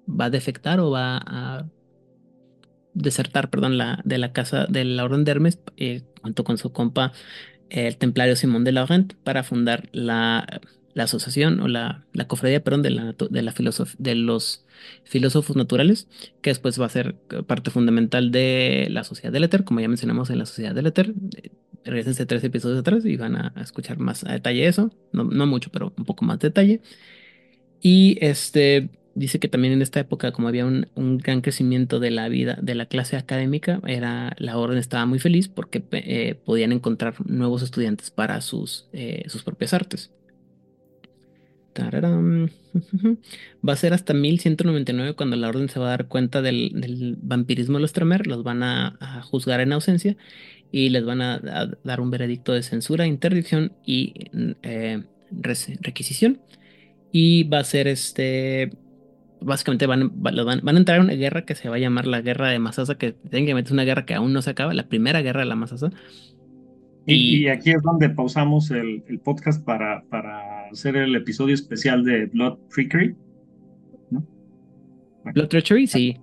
va 0.08 0.26
a 0.26 0.30
defectar 0.30 0.80
o 0.80 0.90
va 0.90 1.18
a 1.18 1.66
desertar, 2.94 3.50
perdón, 3.50 3.76
la, 3.76 4.00
de 4.04 4.18
la 4.18 4.32
casa 4.32 4.66
de 4.68 4.84
la 4.84 5.04
Orden 5.04 5.24
de 5.24 5.30
Hermes, 5.32 5.58
eh, 5.76 6.02
junto 6.22 6.44
con 6.44 6.58
su 6.58 6.72
compa, 6.72 7.12
el 7.70 7.96
templario 7.96 8.36
Simón 8.36 8.64
de 8.64 8.72
Laurent, 8.72 9.14
para 9.24 9.42
fundar 9.42 9.88
la, 9.92 10.60
la 10.94 11.04
asociación 11.04 11.60
o 11.60 11.68
la, 11.68 12.04
la 12.12 12.26
cofradía, 12.28 12.62
perdón, 12.62 12.82
de, 12.82 12.90
la, 12.90 13.14
de, 13.30 13.42
la 13.42 13.52
filosof- 13.52 13.96
de 13.98 14.14
los 14.14 14.64
filósofos 15.04 15.56
naturales, 15.56 16.08
que 16.40 16.50
después 16.50 16.80
va 16.80 16.86
a 16.86 16.88
ser 16.88 17.16
parte 17.46 17.70
fundamental 17.70 18.30
de 18.30 18.86
la 18.90 19.04
sociedad 19.04 19.32
del 19.32 19.44
éter, 19.44 19.64
como 19.64 19.80
ya 19.80 19.88
mencionamos 19.88 20.30
en 20.30 20.38
la 20.38 20.46
sociedad 20.46 20.74
del 20.74 20.86
éter. 20.86 21.12
Eh, 21.42 21.50
Regresense 21.86 22.24
tres 22.24 22.42
episodios 22.42 22.78
atrás 22.78 23.04
y 23.04 23.18
van 23.18 23.36
a, 23.36 23.52
a 23.54 23.60
escuchar 23.60 23.98
más 23.98 24.24
a 24.24 24.32
detalle 24.32 24.66
eso, 24.66 24.90
no, 25.12 25.24
no 25.24 25.46
mucho, 25.46 25.70
pero 25.70 25.92
un 25.98 26.06
poco 26.06 26.24
más 26.24 26.38
detalle. 26.38 26.80
Y 27.80 28.16
este 28.24 28.88
dice 29.14 29.38
que 29.38 29.48
también 29.48 29.72
en 29.74 29.82
esta 29.82 30.00
época, 30.00 30.32
como 30.32 30.48
había 30.48 30.66
un, 30.66 30.88
un 30.94 31.18
gran 31.18 31.40
crecimiento 31.40 32.00
de 32.00 32.10
la 32.10 32.28
vida, 32.28 32.58
de 32.60 32.74
la 32.74 32.86
clase 32.86 33.16
académica, 33.16 33.80
era, 33.86 34.34
la 34.38 34.58
orden 34.58 34.78
estaba 34.78 35.06
muy 35.06 35.18
feliz 35.18 35.48
porque 35.48 35.82
eh, 35.92 36.34
podían 36.44 36.72
encontrar 36.72 37.14
nuevos 37.28 37.62
estudiantes 37.62 38.10
para 38.10 38.40
sus, 38.40 38.88
eh, 38.92 39.24
sus 39.28 39.42
propias 39.42 39.74
artes. 39.74 40.10
Va 43.68 43.72
a 43.72 43.76
ser 43.76 43.92
hasta 43.92 44.14
1199 44.14 45.14
cuando 45.14 45.36
la 45.36 45.48
orden 45.48 45.68
se 45.68 45.80
va 45.80 45.86
a 45.86 45.90
dar 45.90 46.06
cuenta 46.06 46.40
del, 46.40 47.16
vampirismo 47.20 47.78
de 47.78 47.82
los 47.82 47.92
Tremer, 47.92 48.26
los 48.26 48.44
van 48.44 48.62
a, 48.62 49.22
juzgar 49.24 49.60
en 49.60 49.72
ausencia 49.72 50.16
y 50.70 50.90
les 50.90 51.04
van 51.04 51.20
a, 51.20 51.40
dar 51.82 52.00
un 52.00 52.10
veredicto 52.10 52.52
de 52.52 52.62
censura, 52.62 53.06
interdicción 53.06 53.72
y 53.84 54.14
eh, 54.62 55.02
requisición. 55.80 56.40
Y 57.10 57.44
va 57.44 57.60
a 57.60 57.64
ser 57.64 57.88
este. 57.88 58.72
Básicamente 59.44 59.86
van, 59.86 60.10
van, 60.14 60.60
van 60.62 60.74
a 60.74 60.78
entrar 60.78 60.98
en 60.98 61.04
una 61.04 61.14
guerra 61.14 61.44
que 61.44 61.54
se 61.54 61.68
va 61.68 61.76
a 61.76 61.78
llamar 61.78 62.06
la 62.06 62.20
guerra 62.20 62.48
de 62.48 62.58
Masasa, 62.58 62.96
que 62.96 63.12
técnicamente 63.12 63.68
es 63.68 63.72
una 63.72 63.84
guerra 63.84 64.06
que 64.06 64.14
aún 64.14 64.32
no 64.32 64.42
se 64.42 64.50
acaba, 64.50 64.74
la 64.74 64.88
primera 64.88 65.22
guerra 65.22 65.40
de 65.40 65.46
la 65.46 65.56
Masasa. 65.56 65.90
Y, 67.06 67.48
aquí 67.48 67.70
es 67.70 67.82
donde 67.82 68.08
pausamos 68.08 68.70
el, 68.70 69.04
el 69.08 69.20
podcast 69.20 69.62
para, 69.62 70.04
para 70.08 70.68
hacer 70.70 70.96
el 70.96 71.14
episodio 71.14 71.54
especial 71.54 72.04
de 72.04 72.26
Blood 72.26 72.58
Trickery. 72.74 73.14
¿no? 74.10 74.26
Blood 75.32 75.48
Treachery, 75.48 75.86
sí. 75.86 76.16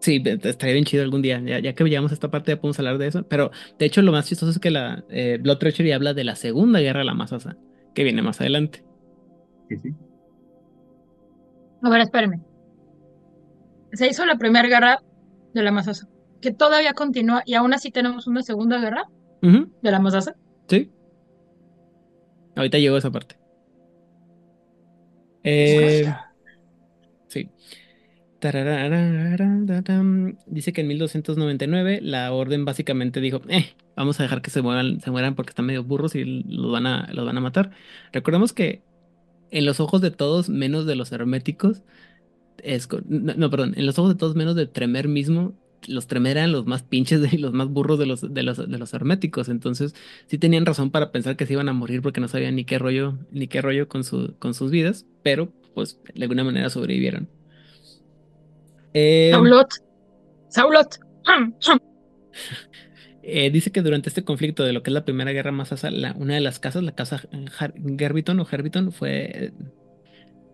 Sí, 0.00 0.22
estaría 0.24 0.74
bien 0.74 0.84
chido 0.84 1.02
algún 1.02 1.22
día. 1.22 1.40
Ya, 1.40 1.58
ya 1.58 1.74
que 1.74 1.82
llegamos 1.84 2.12
a 2.12 2.14
esta 2.14 2.30
parte 2.30 2.52
ya 2.52 2.60
podemos 2.60 2.78
hablar 2.78 2.98
de 2.98 3.08
eso. 3.08 3.24
Pero 3.24 3.50
de 3.78 3.86
hecho 3.86 4.02
lo 4.02 4.12
más 4.12 4.28
chistoso 4.28 4.52
es 4.52 4.58
que 4.60 4.70
la 4.70 5.04
eh, 5.10 5.38
Blood 5.40 5.58
Treachery 5.58 5.92
habla 5.92 6.14
de 6.14 6.22
la 6.22 6.36
segunda 6.36 6.80
guerra 6.80 7.00
de 7.00 7.06
la 7.06 7.14
Masasa, 7.14 7.56
que 7.94 8.04
viene 8.04 8.22
más 8.22 8.40
adelante. 8.40 8.84
Sí, 9.68 9.76
sí. 9.78 9.94
A 11.82 11.90
ver, 11.90 12.00
espérenme. 12.00 12.40
Se 13.92 14.06
hizo 14.06 14.24
la 14.26 14.36
primera 14.36 14.68
guerra 14.68 15.02
de 15.54 15.62
la 15.62 15.72
Masasa, 15.72 16.08
que 16.40 16.52
todavía 16.52 16.92
continúa 16.92 17.42
y 17.46 17.54
aún 17.54 17.72
así 17.72 17.90
tenemos 17.90 18.26
una 18.26 18.42
segunda 18.42 18.78
guerra 18.78 19.04
de 19.40 19.90
la 19.90 20.00
Masasa. 20.00 20.34
sí. 20.68 20.90
Ahorita 22.56 22.78
llegó 22.78 22.96
esa 22.96 23.10
parte. 23.10 23.36
Eh, 25.44 26.12
sí. 27.28 27.50
Dice 30.46 30.72
que 30.72 30.80
en 30.80 30.88
1299 30.88 32.00
la 32.02 32.32
orden 32.32 32.64
básicamente 32.64 33.20
dijo, 33.20 33.40
eh, 33.48 33.74
vamos 33.94 34.18
a 34.20 34.24
dejar 34.24 34.42
que 34.42 34.50
se 34.50 34.62
mueran, 34.62 35.00
se 35.00 35.10
mueran 35.10 35.34
porque 35.34 35.50
están 35.50 35.66
medio 35.66 35.84
burros 35.84 36.14
y 36.14 36.24
los 36.24 36.72
van 36.72 36.86
a, 36.86 37.08
los 37.12 37.24
van 37.24 37.36
a 37.36 37.40
matar. 37.40 37.70
Recordemos 38.12 38.52
que 38.52 38.82
en 39.56 39.64
los 39.64 39.80
ojos 39.80 40.02
de 40.02 40.10
todos, 40.10 40.50
menos 40.50 40.84
de 40.84 40.96
los 40.96 41.12
herméticos, 41.12 41.82
es, 42.62 42.88
no, 43.08 43.34
no, 43.34 43.50
perdón, 43.50 43.72
en 43.76 43.86
los 43.86 43.98
ojos 43.98 44.12
de 44.12 44.18
todos 44.18 44.36
menos 44.36 44.54
de 44.54 44.66
Tremer 44.66 45.08
mismo, 45.08 45.54
los 45.88 46.06
Tremer 46.06 46.36
eran 46.36 46.52
los 46.52 46.66
más 46.66 46.82
pinches 46.82 47.32
y 47.32 47.38
los 47.38 47.54
más 47.54 47.68
burros 47.68 47.98
de 47.98 48.04
los, 48.04 48.34
de 48.34 48.42
los, 48.42 48.58
de 48.58 48.78
los 48.78 48.92
herméticos. 48.92 49.48
Entonces, 49.48 49.94
sí 50.26 50.36
tenían 50.36 50.66
razón 50.66 50.90
para 50.90 51.10
pensar 51.10 51.36
que 51.36 51.46
se 51.46 51.54
iban 51.54 51.70
a 51.70 51.72
morir 51.72 52.02
porque 52.02 52.20
no 52.20 52.28
sabían 52.28 52.54
ni 52.54 52.64
qué 52.66 52.78
rollo, 52.78 53.16
ni 53.30 53.48
qué 53.48 53.62
rollo 53.62 53.88
con 53.88 54.04
su, 54.04 54.34
con 54.38 54.52
sus 54.52 54.70
vidas, 54.70 55.06
pero 55.22 55.50
pues 55.74 55.98
de 56.14 56.22
alguna 56.22 56.44
manera 56.44 56.68
sobrevivieron. 56.68 57.28
Eh, 58.92 59.30
Saulot. 59.32 59.68
Saulot. 60.48 61.00
eh, 63.26 63.50
dice 63.50 63.72
que 63.72 63.82
durante 63.82 64.08
este 64.08 64.24
conflicto 64.24 64.64
de 64.64 64.72
lo 64.72 64.82
que 64.82 64.90
es 64.90 64.94
la 64.94 65.04
Primera 65.04 65.32
Guerra 65.32 65.52
Masasa, 65.52 65.90
la, 65.90 66.12
una 66.14 66.34
de 66.34 66.40
las 66.40 66.58
casas, 66.60 66.82
la 66.84 66.94
casa 66.94 67.22
Har- 67.58 67.74
Gerbiton 67.98 68.40
o 68.40 68.46
Herbiton, 68.50 68.92
fue 68.92 69.30
eh, 69.46 69.52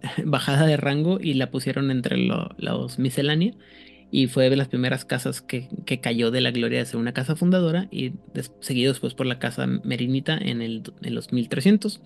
bajada 0.24 0.66
de 0.66 0.76
rango 0.76 1.18
y 1.20 1.34
la 1.34 1.50
pusieron 1.50 1.90
entre 1.90 2.16
lo- 2.16 2.50
los 2.58 2.98
miscelánea 2.98 3.54
y 4.10 4.26
fue 4.26 4.50
de 4.50 4.56
las 4.56 4.68
primeras 4.68 5.04
casas 5.06 5.40
que, 5.40 5.68
que 5.86 6.00
cayó 6.00 6.30
de 6.30 6.42
la 6.42 6.50
gloria 6.50 6.78
de 6.80 6.86
ser 6.86 6.98
una 6.98 7.14
casa 7.14 7.34
fundadora 7.36 7.88
y 7.90 8.12
seguido 8.60 8.92
después 8.92 9.14
por 9.14 9.26
la 9.26 9.38
casa 9.38 9.66
Merinita 9.66 10.36
en, 10.38 10.60
el, 10.60 10.82
en 11.02 11.14
los 11.14 11.32
1300. 11.32 12.02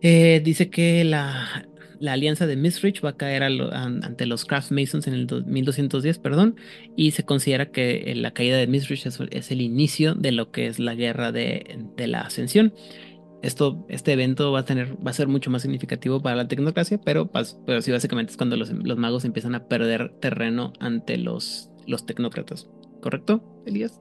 Eh, 0.00 0.40
dice 0.44 0.68
que 0.70 1.04
la, 1.04 1.68
la 2.02 2.14
alianza 2.14 2.46
de 2.46 2.56
Misrich 2.56 3.04
va 3.04 3.10
a 3.10 3.16
caer 3.16 3.42
ante 3.44 4.26
los 4.26 4.44
Craft 4.44 4.72
Masons 4.72 5.06
en 5.06 5.14
el 5.14 5.26
do- 5.26 5.42
1210, 5.44 6.18
perdón, 6.18 6.56
y 6.96 7.12
se 7.12 7.24
considera 7.24 7.70
que 7.70 8.10
eh, 8.12 8.14
la 8.16 8.32
caída 8.32 8.56
de 8.58 8.66
Misrich 8.66 9.06
es, 9.06 9.18
es 9.30 9.50
el 9.52 9.60
inicio 9.60 10.14
de 10.14 10.32
lo 10.32 10.50
que 10.50 10.66
es 10.66 10.78
la 10.80 10.94
guerra 10.94 11.32
de, 11.32 11.78
de 11.96 12.06
la 12.08 12.22
ascensión. 12.22 12.74
Esto, 13.42 13.86
este 13.88 14.12
evento 14.12 14.52
va 14.52 14.60
a 14.60 14.64
tener, 14.64 14.94
va 15.04 15.10
a 15.10 15.14
ser 15.14 15.28
mucho 15.28 15.50
más 15.50 15.62
significativo 15.62 16.22
para 16.22 16.36
la 16.36 16.48
tecnocracia, 16.48 16.98
pero, 17.04 17.30
pero 17.66 17.82
sí 17.82 17.90
básicamente 17.92 18.30
es 18.32 18.36
cuando 18.36 18.56
los, 18.56 18.70
los 18.70 18.98
magos 18.98 19.24
empiezan 19.24 19.54
a 19.56 19.66
perder 19.68 20.14
terreno 20.20 20.72
ante 20.80 21.18
los, 21.18 21.70
los 21.86 22.06
tecnócratas. 22.06 22.70
¿Correcto, 23.00 23.42
Elías? 23.66 24.00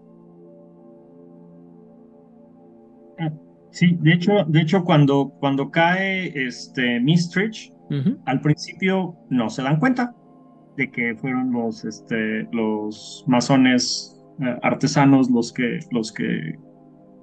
Sí, 3.72 3.98
de 4.02 4.14
hecho, 4.14 4.32
de 4.48 4.62
hecho 4.62 4.84
cuando, 4.84 5.34
cuando 5.40 5.72
cae 5.72 6.32
este 6.48 7.00
Mistrich, 7.00 7.71
Al 8.26 8.40
principio 8.42 9.18
no 9.30 9.50
se 9.50 9.64
dan 9.64 9.80
cuenta 9.80 10.16
de 10.78 10.90
que 10.90 11.16
fueron 11.16 11.52
los, 11.52 11.84
este, 11.84 12.48
los 12.54 13.26
masones 13.28 14.24
eh, 14.40 14.58
artesanos 14.64 15.30
los 15.30 15.52
que, 15.52 15.80
los 15.92 16.12
que 16.14 16.58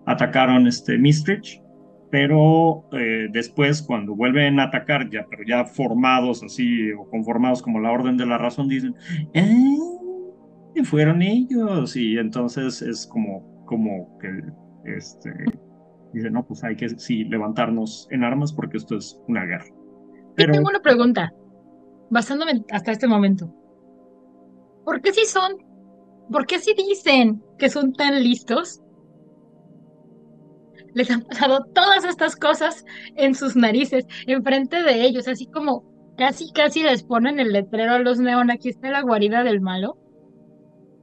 atacaron 0.07 0.67
este 0.67 0.99
Mistrich, 0.99 1.63
pero 2.11 2.87
eh, 2.93 3.29
después 3.33 3.83
cuando 3.83 4.15
vuelven 4.15 4.61
a 4.61 4.65
atacar 4.65 5.09
ya, 5.11 5.27
pero 5.31 5.43
ya 5.47 5.65
formados 5.65 6.43
así 6.43 6.93
o 6.93 7.09
conformados 7.09 7.63
como 7.63 7.81
la 7.81 7.91
Orden 7.91 8.19
de 8.19 8.27
la 8.27 8.37
Razón, 8.37 8.69
dicen, 8.69 8.95
"Ah, 9.35 9.99
y 10.75 10.85
fueron 10.85 11.23
ellos. 11.23 11.97
Y 11.97 12.19
entonces 12.19 12.83
es 12.83 13.07
como, 13.07 13.65
como 13.67 14.19
que 14.19 14.29
este, 14.97 15.31
dice, 16.13 16.31
no, 16.31 16.47
pues 16.47 16.65
hay 16.65 16.77
que 16.77 16.89
sí 16.89 17.25
levantarnos 17.25 18.09
en 18.11 18.25
armas 18.25 18.53
porque 18.53 18.79
esto 18.79 18.97
es 18.97 19.21
una 19.29 19.45
guerra. 19.45 19.67
Pero... 20.39 20.53
tengo 20.53 20.69
una 20.69 20.81
pregunta, 20.81 21.33
basándome 22.11 22.65
hasta 22.71 22.93
este 22.93 23.09
momento. 23.09 23.53
¿Por 24.85 25.03
qué 25.03 25.13
si 25.13 25.27
son, 25.27 25.53
por 26.31 26.47
qué 26.47 26.61
si 26.61 26.75
dicen 26.75 27.43
que 27.59 27.69
son 27.69 27.93
tan 27.93 28.23
listos? 28.23 28.81
Les 30.95 31.11
han 31.11 31.23
pasado 31.23 31.65
todas 31.75 32.05
estas 32.05 32.37
cosas 32.37 32.85
en 33.17 33.35
sus 33.35 33.57
narices, 33.57 34.07
enfrente 34.27 34.83
de 34.83 35.05
ellos, 35.05 35.27
así 35.27 35.47
como 35.47 35.85
casi, 36.17 36.53
casi 36.53 36.85
les 36.85 37.03
ponen 37.03 37.41
el 37.41 37.53
letrero 37.53 37.93
a 37.93 37.99
los 37.99 38.21
neón, 38.21 38.51
aquí 38.51 38.69
está 38.69 38.91
la 38.91 39.03
guarida 39.03 39.43
del 39.43 39.61
malo, 39.61 39.99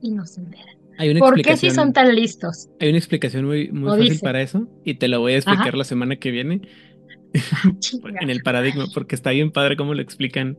y 0.02 0.12
no 0.12 0.26
se 0.26 0.42
enteran. 0.42 0.76
¿Por 1.20 1.42
qué 1.42 1.58
si 1.58 1.72
son 1.72 1.92
tan 1.92 2.16
listos? 2.16 2.70
Hay 2.80 2.90
una 2.90 2.98
explicación 2.98 3.46
muy, 3.46 3.70
muy 3.70 4.08
fácil 4.08 4.20
para 4.22 4.42
eso, 4.42 4.68
y 4.86 4.96
te 4.96 5.10
lo 5.10 5.20
voy 5.20 5.34
a 5.34 5.38
explicar 5.38 5.76
la 5.76 5.84
semana 5.84 6.16
que 6.16 6.32
viene 6.32 6.62
en 8.22 8.30
el 8.30 8.42
paradigma, 8.42 8.86
porque 8.94 9.16
está 9.16 9.32
bien 9.32 9.52
padre 9.52 9.76
cómo 9.76 9.94
lo 9.94 10.02
explican, 10.02 10.58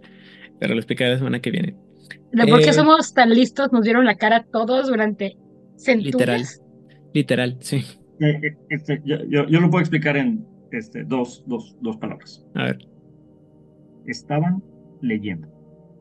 pero 0.58 0.74
lo 0.74 0.80
explicaré 0.80 1.12
la 1.12 1.18
semana 1.18 1.40
que 1.40 1.50
viene. 1.50 1.76
¿De 2.32 2.46
por 2.46 2.60
qué 2.60 2.70
eh, 2.70 2.74
somos 2.74 3.14
tan 3.14 3.30
listos? 3.30 3.72
Nos 3.72 3.84
dieron 3.84 4.04
la 4.04 4.16
cara 4.16 4.44
todos 4.50 4.88
durante 4.88 5.36
centurias. 5.76 6.14
Literal, 6.14 6.44
literal, 7.14 7.56
sí. 7.60 7.84
Eh, 8.20 8.40
eh, 8.42 8.56
este, 8.70 9.02
yo, 9.04 9.18
yo, 9.26 9.60
lo 9.60 9.70
puedo 9.70 9.80
explicar 9.80 10.16
en 10.16 10.46
este, 10.70 11.04
dos, 11.04 11.44
dos, 11.46 11.76
dos 11.80 11.96
palabras. 11.96 12.44
A 12.54 12.64
ver. 12.64 12.78
Estaban 14.06 14.62
leyendo. 15.02 15.48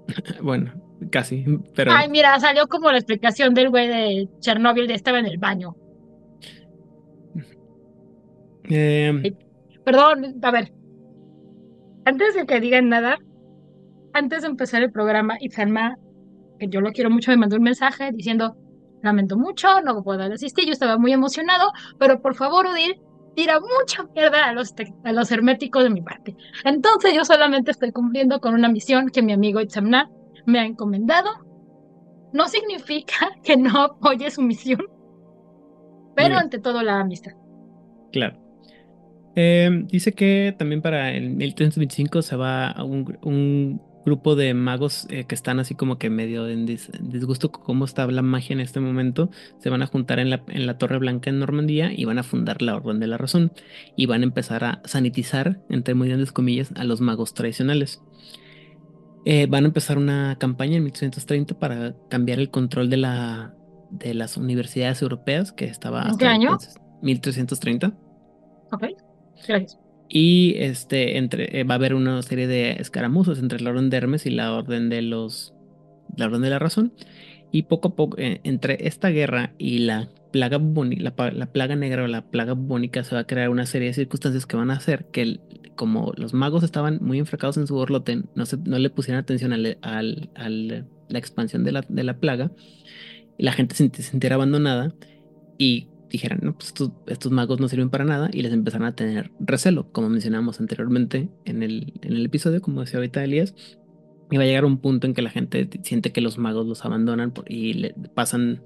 bueno, 0.42 0.74
casi, 1.10 1.46
pero... 1.76 1.92
Ay, 1.92 2.10
mira, 2.10 2.40
salió 2.40 2.68
como 2.68 2.92
la 2.92 2.98
explicación 2.98 3.54
del 3.54 3.70
güey 3.70 3.88
de 3.88 4.30
Chernóbil 4.40 4.88
de 4.88 4.94
estaba 4.94 5.20
en 5.20 5.26
el 5.26 5.38
baño. 5.38 5.76
Eh, 8.70 9.36
Perdón, 9.86 10.40
a 10.42 10.52
ver. 10.52 10.74
Antes 12.06 12.34
de 12.36 12.46
que 12.46 12.60
digan 12.60 12.90
nada, 12.90 13.18
antes 14.14 14.42
de 14.42 14.48
empezar 14.48 14.82
el 14.82 14.92
programa, 14.92 15.38
Itzalma, 15.40 15.98
que 16.60 16.68
yo 16.68 16.82
lo 16.82 16.92
quiero 16.92 17.10
mucho, 17.10 17.32
me 17.32 17.38
mandó 17.38 17.58
un 17.58 17.64
mensaje 17.64 18.12
diciendo, 18.14 18.56
lamento 19.04 19.38
mucho, 19.38 19.82
no 19.82 20.04
puedo 20.04 20.24
asistir, 20.24 20.66
yo 20.66 20.72
estaba 20.72 20.98
muy 20.98 21.14
emocionado, 21.14 21.72
pero 22.00 22.22
por 22.22 22.36
favor, 22.36 22.66
Odil, 22.66 23.00
tira 23.36 23.60
mucha 23.60 24.04
mierda 24.16 24.46
a 24.46 24.54
los, 24.54 24.74
a 25.04 25.12
los 25.12 25.32
herméticos 25.32 25.84
de 25.84 25.90
mi 25.90 26.02
parte. 26.02 26.36
Entonces 26.64 27.14
yo 27.14 27.24
solamente 27.26 27.72
estoy 27.72 27.92
cumpliendo 27.92 28.40
con 28.40 28.54
una 28.54 28.70
misión 28.70 29.10
que 29.10 29.22
mi 29.22 29.34
amigo 29.34 29.62
Itzamna 29.62 30.10
me 30.46 30.60
ha 30.60 30.66
encomendado. 30.66 31.30
No 32.34 32.48
significa 32.48 33.32
que 33.44 33.58
no 33.58 33.82
apoye 33.82 34.32
su 34.32 34.42
misión, 34.42 34.82
pero 36.16 36.38
ante 36.38 36.60
todo 36.60 36.82
la 36.82 37.00
amistad. 37.00 37.34
Claro. 38.12 38.45
Eh, 39.36 39.84
dice 39.88 40.14
que 40.14 40.56
también 40.58 40.82
para 40.82 41.12
el 41.12 41.32
1325 41.32 42.22
se 42.22 42.36
va 42.36 42.70
a 42.70 42.84
un, 42.84 43.82
grupo 44.06 44.36
de 44.36 44.54
magos 44.54 45.08
eh, 45.10 45.26
que 45.26 45.34
están 45.34 45.60
así 45.60 45.74
como 45.74 45.98
que 45.98 46.12
medio 46.12 46.48
en 46.48 46.68
disgusto 46.68 47.52
con 47.52 47.64
cómo 47.64 47.86
está 47.86 48.06
la 48.06 48.22
magia 48.22 48.54
en 48.54 48.60
este 48.60 48.80
momento. 48.80 49.32
Se 49.58 49.72
van 49.72 49.82
a 49.82 49.88
juntar 49.88 50.20
en 50.20 50.30
la, 50.30 50.44
en 50.48 50.68
la 50.68 50.78
Torre 50.78 51.00
Blanca 51.00 51.32
en 51.32 51.40
Normandía 51.40 51.92
y 51.92 52.06
van 52.06 52.20
a 52.20 52.24
fundar 52.24 52.62
la 52.62 52.76
Orden 52.76 53.00
de 53.00 53.08
la 53.08 53.18
Razón. 53.18 53.52
Y 53.96 54.06
van 54.06 54.22
a 54.22 54.26
empezar 54.26 54.64
a 54.64 54.82
sanitizar, 54.86 55.60
entre 55.70 55.96
muy 55.96 56.08
grandes 56.08 56.32
comillas, 56.32 56.72
a 56.76 56.84
los 56.84 57.02
magos 57.02 57.34
tradicionales. 57.34 58.00
Eh, 59.26 59.48
van 59.50 59.64
a 59.64 59.68
empezar 59.70 59.98
una 59.98 60.38
campaña 60.38 60.78
en 60.78 60.84
1330 60.84 61.58
para 61.58 61.96
cambiar 62.08 62.40
el 62.40 62.52
control 62.52 62.92
de, 62.92 62.98
la, 62.98 63.56
de 63.90 64.14
las 64.14 64.38
universidades 64.38 65.02
europeas 65.02 65.52
que 65.52 65.66
estaba... 65.66 66.10
¿En 66.10 66.18
qué 66.20 66.28
año? 66.28 66.60
1330. 67.02 67.92
Ok. 68.72 68.84
Y 70.08 70.56
este, 70.58 71.18
entre, 71.18 71.60
eh, 71.60 71.64
va 71.64 71.76
a 71.76 71.78
haber 71.78 71.94
una 71.94 72.22
serie 72.22 72.48
de 72.48 72.74
escaramuzas 72.74 73.40
entre 73.40 73.60
la 73.60 73.72
Orden 73.72 73.90
de 73.90 73.98
Hermes 73.98 74.26
y 74.26 74.30
la 74.30 74.54
Orden 74.54 74.90
de 74.90 75.02
los. 75.02 75.54
La 76.16 76.28
Orden 76.28 76.42
de 76.42 76.50
la 76.50 76.60
Razón. 76.60 76.94
Y 77.52 77.64
poco 77.64 77.90
a 77.90 77.96
poco, 77.96 78.18
eh, 78.18 78.42
entre 78.44 78.88
esta 78.88 79.10
guerra 79.10 79.54
y 79.58 79.80
la 79.80 80.10
plaga 80.32 80.60
la, 80.60 81.14
la, 81.32 81.46
plaga 81.46 81.76
negra 81.76 82.04
o 82.04 82.08
la 82.08 82.22
plaga 82.22 82.54
bubónica, 82.54 83.04
se 83.04 83.16
va 83.16 83.22
a 83.22 83.28
crear 83.28 83.50
una 83.50 83.66
serie 83.66 83.88
de 83.88 83.94
circunstancias 83.94 84.46
que 84.46 84.58
van 84.58 84.72
a 84.72 84.76
hacer 84.76 85.06
que, 85.06 85.40
como 85.76 86.12
los 86.18 86.34
magos 86.34 86.64
estaban 86.64 87.00
muy 87.02 87.20
enfracados 87.20 87.56
en 87.58 87.68
su 87.68 87.76
borlote, 87.76 88.24
no, 88.36 88.46
se, 88.46 88.58
no 88.58 88.78
le 88.78 88.90
pusieran 88.90 89.22
atención 89.22 89.54
a 89.54 89.58
la 89.58 91.18
expansión 91.18 91.64
de 91.64 91.72
la, 91.72 91.86
de 91.88 92.04
la 92.04 92.20
plaga, 92.20 92.52
la 93.38 93.54
gente 93.54 93.76
se 93.76 93.90
sintiera 93.90 94.36
abandonada. 94.36 94.94
Y 95.58 95.88
dijeran, 96.16 96.40
no, 96.42 96.54
pues 96.54 96.74
estos, 97.08 97.32
magos 97.32 97.60
no 97.60 97.68
sirven 97.68 97.90
para 97.90 98.06
nada 98.06 98.30
y 98.32 98.42
les 98.42 98.54
empezaron 98.54 98.88
a 98.88 98.96
tener 98.96 99.32
recelo, 99.40 99.92
como 99.92 100.10
mencionamos 100.10 100.60
anteriormente 100.60 101.30
en 101.46 101.64
el, 101.64 101.94
en 102.02 102.14
el 102.14 102.26
episodio, 102.26 102.62
como 102.62 102.82
decía 102.82 102.98
ahorita 102.98 103.24
Elías. 103.24 103.54
Y 104.32 104.38
va 104.38 104.44
a 104.44 104.46
llegar 104.48 104.66
un 104.66 104.80
punto 104.80 105.06
en 105.06 105.14
que 105.14 105.22
la 105.22 105.30
gente 105.30 105.70
siente 105.84 106.12
que 106.12 106.20
los 106.20 106.40
magos 106.40 106.66
los 106.66 106.84
abandonan 106.84 107.32
y 107.48 107.74
le 107.74 107.94
pasan 108.16 108.62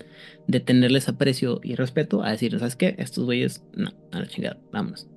de 0.48 0.62
tenerles 0.62 1.10
aprecio 1.10 1.60
y 1.62 1.76
respeto 1.76 2.24
a 2.24 2.32
decir, 2.32 2.58
¿sabes 2.60 2.78
qué? 2.78 2.96
Estos 2.98 3.26
güeyes, 3.26 3.66
no, 3.76 3.92
a 4.14 4.20
la 4.20 4.28
chingada, 4.28 4.58
vámonos. 4.72 5.08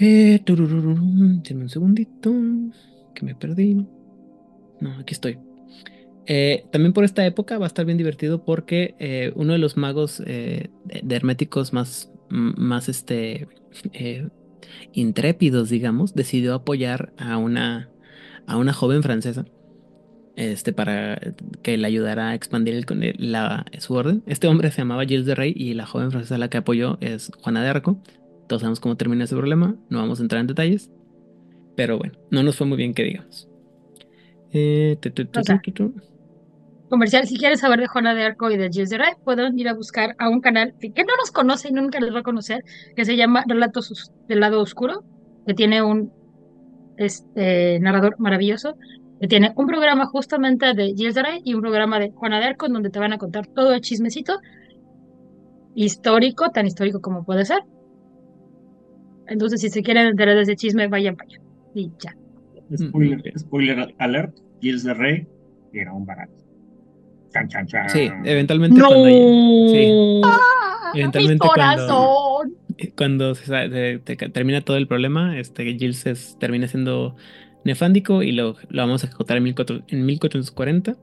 Eh, 0.00 0.40
un 0.48 1.68
segundito, 1.68 2.32
que 3.14 3.24
me 3.24 3.34
perdí. 3.34 3.86
No, 4.80 4.92
aquí 4.98 5.12
estoy. 5.12 5.38
Eh, 6.30 6.66
también 6.70 6.92
por 6.92 7.04
esta 7.04 7.24
época 7.24 7.56
va 7.56 7.64
a 7.64 7.68
estar 7.68 7.86
bien 7.86 7.96
divertido 7.96 8.44
porque 8.44 8.94
eh, 8.98 9.32
uno 9.34 9.54
de 9.54 9.58
los 9.58 9.78
magos 9.78 10.22
eh, 10.26 10.68
de, 10.84 11.16
herméticos 11.16 11.72
más, 11.72 12.12
más 12.28 12.90
este, 12.90 13.48
intrépidos, 14.92 15.70
digamos, 15.70 16.14
decidió 16.14 16.54
apoyar 16.54 17.14
a 17.16 17.38
una, 17.38 17.88
a 18.46 18.58
una 18.58 18.74
joven 18.74 19.02
francesa 19.02 19.46
este, 20.36 20.74
para 20.74 21.18
que 21.62 21.78
le 21.78 21.86
ayudara 21.86 22.28
a 22.28 22.34
expandir 22.34 22.74
el, 22.74 23.14
la, 23.18 23.64
su 23.78 23.94
orden. 23.94 24.22
Este 24.26 24.48
hombre 24.48 24.70
se 24.70 24.82
llamaba 24.82 25.06
Gilles 25.06 25.24
de 25.24 25.34
Rey 25.34 25.54
y 25.56 25.72
la 25.72 25.86
joven 25.86 26.10
francesa 26.10 26.34
a 26.34 26.38
la 26.38 26.50
que 26.50 26.58
apoyó 26.58 26.98
es 27.00 27.32
Juana 27.40 27.62
de 27.62 27.70
Arco. 27.70 28.02
Todos 28.48 28.60
sabemos 28.60 28.80
cómo 28.80 28.98
termina 28.98 29.24
ese 29.24 29.34
problema, 29.34 29.76
no 29.88 29.98
vamos 29.98 30.20
a 30.20 30.22
entrar 30.22 30.42
en 30.42 30.46
detalles, 30.46 30.90
pero 31.74 31.96
bueno, 31.96 32.18
no 32.30 32.42
nos 32.42 32.56
fue 32.56 32.66
muy 32.66 32.76
bien 32.76 32.92
que 32.92 33.04
digamos. 33.04 33.48
Eh, 34.52 34.98
comercial. 36.88 37.26
Si 37.26 37.36
quieres 37.36 37.60
saber 37.60 37.80
de 37.80 37.86
Juana 37.86 38.14
de 38.14 38.24
Arco 38.24 38.50
y 38.50 38.56
de 38.56 38.68
Gilles 38.68 38.90
de 38.90 38.98
Ray, 38.98 39.12
pueden 39.24 39.58
ir 39.58 39.68
a 39.68 39.74
buscar 39.74 40.14
a 40.18 40.28
un 40.28 40.40
canal 40.40 40.74
que, 40.80 40.88
no 40.88 41.16
nos 41.18 41.30
conoce 41.30 41.68
y 41.68 41.72
nunca 41.72 42.00
les 42.00 42.14
va 42.14 42.20
a 42.20 42.22
conocer, 42.22 42.64
que 42.96 43.04
se 43.04 43.16
llama 43.16 43.44
Relatos 43.46 44.12
del 44.26 44.40
lado 44.40 44.60
oscuro, 44.60 45.04
que 45.46 45.54
tiene 45.54 45.82
un 45.82 46.12
este, 46.96 47.78
narrador 47.80 48.16
maravilloso, 48.18 48.76
que 49.20 49.28
tiene 49.28 49.52
un 49.56 49.66
programa 49.66 50.06
justamente 50.06 50.74
de 50.74 50.94
Gilles 50.94 51.14
de 51.14 51.22
Ray 51.22 51.40
y 51.44 51.54
un 51.54 51.60
programa 51.60 51.98
de 51.98 52.10
Juana 52.10 52.40
de 52.40 52.46
Arco, 52.46 52.68
donde 52.68 52.90
te 52.90 52.98
van 52.98 53.12
a 53.12 53.18
contar 53.18 53.46
todo 53.46 53.72
el 53.72 53.80
chismecito 53.80 54.38
histórico, 55.74 56.50
tan 56.50 56.66
histórico 56.66 57.00
como 57.00 57.24
puede 57.24 57.44
ser. 57.44 57.62
Entonces, 59.28 59.60
si 59.60 59.68
se 59.68 59.82
quieren 59.82 60.06
enterar 60.06 60.34
de 60.36 60.42
ese 60.42 60.56
chisme, 60.56 60.88
vayan 60.88 61.16
para 61.16 61.28
allá. 61.28 61.40
Y 61.74 61.92
ya. 61.98 62.16
Spoiler, 62.76 63.38
spoiler 63.38 63.94
alert, 63.98 64.36
Gilles 64.60 64.84
de 64.84 64.94
Rey 64.94 65.26
era 65.72 65.92
un 65.92 66.04
barato. 66.04 66.37
Sí, 67.88 68.10
eventualmente 68.24 68.80
cuando. 68.80 69.04
Sí, 69.04 70.20
ah, 70.24 70.92
eventualmente 70.94 71.46
cuando, 71.54 72.42
cuando 72.96 73.34
se, 73.34 73.98
termina 74.32 74.60
todo 74.62 74.76
el 74.76 74.86
problema, 74.86 75.38
este 75.38 75.64
Gilles 75.64 76.36
termina 76.38 76.68
siendo 76.68 77.16
nefándico 77.64 78.22
y 78.22 78.32
lo, 78.32 78.56
lo 78.68 78.82
vamos 78.82 79.04
a 79.04 79.06
ejecutar 79.08 79.36
en, 79.36 79.44
1440. 79.44 80.96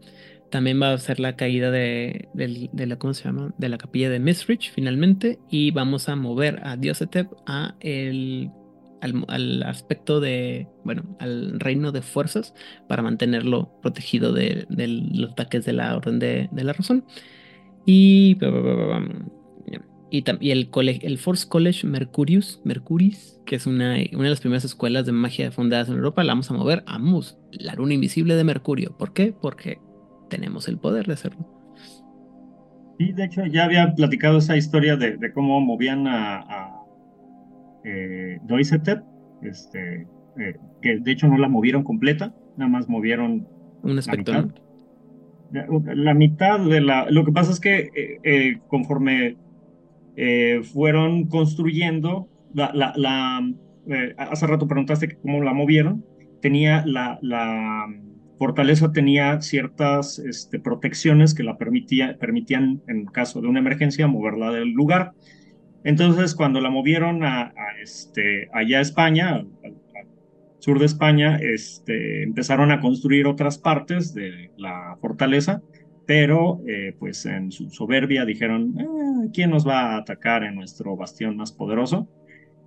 También 0.51 0.81
va 0.81 0.93
a 0.93 0.97
ser 0.97 1.19
la 1.19 1.35
caída 1.35 1.71
de, 1.71 2.29
de, 2.33 2.85
la, 2.85 2.97
¿cómo 2.97 3.13
se 3.13 3.23
llama? 3.23 3.53
De 3.57 3.67
la 3.67 3.77
capilla 3.77 4.09
de 4.09 4.19
Misrich 4.19 4.71
finalmente. 4.73 5.39
Y 5.49 5.71
vamos 5.71 6.07
a 6.07 6.15
mover 6.15 6.61
a 6.63 6.77
Diosetep 6.77 7.29
a 7.45 7.75
el 7.79 8.51
al, 9.05 9.63
aspecto 9.63 10.19
de, 10.19 10.67
bueno, 10.83 11.15
al 11.19 11.59
reino 11.59 11.91
de 11.91 12.01
fuerzas 12.01 12.53
para 12.87 13.01
mantenerlo 13.01 13.79
protegido 13.81 14.33
de, 14.33 14.65
los 14.69 15.31
ataques 15.31 15.65
de 15.65 15.73
la 15.73 15.95
orden 15.95 16.19
de, 16.19 16.49
la 16.51 16.73
razón. 16.73 17.05
Y, 17.85 18.37
y, 20.11 20.23
y 20.39 20.51
el, 20.51 20.69
el 20.73 21.17
Force 21.17 21.47
College 21.47 21.87
Mercurius, 21.87 22.61
Mercuris, 22.63 23.39
que 23.45 23.55
es 23.55 23.67
una, 23.67 23.95
una 24.13 24.23
de 24.23 24.29
las 24.29 24.41
primeras 24.41 24.65
escuelas 24.65 25.05
de 25.05 25.11
magia 25.11 25.51
fundadas 25.51 25.89
en 25.89 25.95
Europa, 25.95 26.23
la 26.23 26.33
vamos 26.33 26.49
a 26.51 26.55
mover 26.55 26.83
a 26.87 26.99
Mus, 26.99 27.37
la 27.51 27.75
luna 27.75 27.93
invisible 27.93 28.35
de 28.35 28.43
Mercurio. 28.43 28.97
¿Por 28.97 29.13
qué? 29.13 29.33
Porque 29.39 29.79
tenemos 30.29 30.67
el 30.67 30.77
poder 30.77 31.05
de 31.05 31.13
hacerlo. 31.13 31.47
Y 32.97 33.11
de 33.11 33.25
hecho 33.25 33.45
ya 33.45 33.65
había 33.65 33.93
platicado 33.93 34.37
esa 34.37 34.55
historia 34.55 34.95
de, 34.95 35.17
cómo 35.33 35.59
movían 35.61 36.07
a 36.07 36.74
eh, 37.85 38.39
este, 39.41 40.07
eh, 40.37 40.55
que 40.81 40.99
de 40.99 41.11
hecho 41.11 41.27
no 41.27 41.37
la 41.37 41.47
movieron 41.47 41.83
completa, 41.83 42.33
nada 42.57 42.69
más 42.69 42.89
movieron 42.89 43.47
un 43.83 43.99
aspecto. 43.99 44.33
la 45.51 46.13
mitad 46.13 46.59
de 46.59 46.81
la... 46.81 47.09
Lo 47.09 47.23
que 47.23 47.31
pasa 47.31 47.51
es 47.51 47.59
que 47.59 47.91
eh, 47.95 48.19
eh, 48.23 48.59
conforme 48.67 49.37
eh, 50.15 50.61
fueron 50.63 51.27
construyendo, 51.27 52.27
la, 52.53 52.71
la, 52.73 53.41
hace 54.17 54.47
rato 54.47 54.67
preguntaste 54.67 55.17
cómo 55.17 55.43
la 55.43 55.53
movieron, 55.53 56.03
tenía 56.41 56.83
la, 56.85 57.19
la 57.21 57.85
fortaleza 58.39 58.91
tenía 58.91 59.41
ciertas 59.41 60.19
este, 60.19 60.59
protecciones 60.59 61.33
que 61.33 61.43
la 61.43 61.57
permitía, 61.57 62.17
permitían, 62.17 62.81
en 62.87 63.05
caso 63.05 63.41
de 63.41 63.47
una 63.47 63.59
emergencia, 63.59 64.07
moverla 64.07 64.51
del 64.51 64.71
lugar. 64.71 65.13
Entonces, 65.85 66.33
cuando 66.33 66.59
la 66.61 66.71
movieron 66.71 67.23
a, 67.23 67.53
este, 67.79 68.49
allá 68.51 68.79
a 68.79 68.81
España, 68.81 69.35
al, 69.35 69.47
sur 70.57 70.79
de 70.79 70.85
España, 70.87 71.37
este, 71.39 72.23
empezaron 72.23 72.71
a 72.71 72.81
construir 72.81 73.27
otras 73.27 73.59
partes 73.59 74.11
de 74.15 74.49
la 74.57 74.97
fortaleza, 74.99 75.61
pero 76.07 76.59
eh, 76.67 76.95
pues 76.97 77.27
en 77.27 77.51
su 77.51 77.69
soberbia 77.69 78.25
dijeron, 78.25 78.73
ah, 78.79 79.27
¿quién 79.31 79.51
nos 79.51 79.67
va 79.67 79.93
a 79.93 79.97
atacar 79.97 80.43
en 80.43 80.55
nuestro 80.55 80.97
bastión 80.97 81.37
más 81.37 81.51
poderoso? 81.51 82.09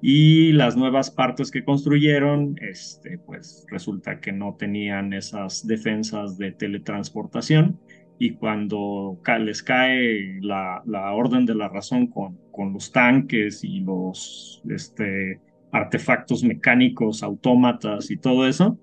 Y 0.01 0.53
las 0.53 0.77
nuevas 0.77 1.11
partes 1.11 1.51
que 1.51 1.65
construyeron, 1.65 2.55
este, 2.61 3.19
pues 3.19 3.67
resulta 3.69 4.21
que 4.21 4.31
no 4.31 4.55
tenían 4.57 5.13
esas 5.13 5.67
defensas 5.67 6.39
de 6.39 6.53
teletransportación 6.53 7.81
y 8.17 8.35
cuando 8.35 9.19
les 9.41 9.65
cae 9.65 10.39
la 10.41 10.83
orden 11.15 11.47
de 11.47 11.57
la 11.57 11.69
razón 11.69 12.07
con, 12.07 12.39
con 12.59 12.73
los 12.73 12.91
tanques 12.91 13.63
y 13.63 13.79
los 13.79 14.61
este, 14.69 15.41
artefactos 15.71 16.43
mecánicos, 16.43 17.23
autómatas 17.23 18.11
y 18.11 18.17
todo 18.17 18.49
eso. 18.49 18.77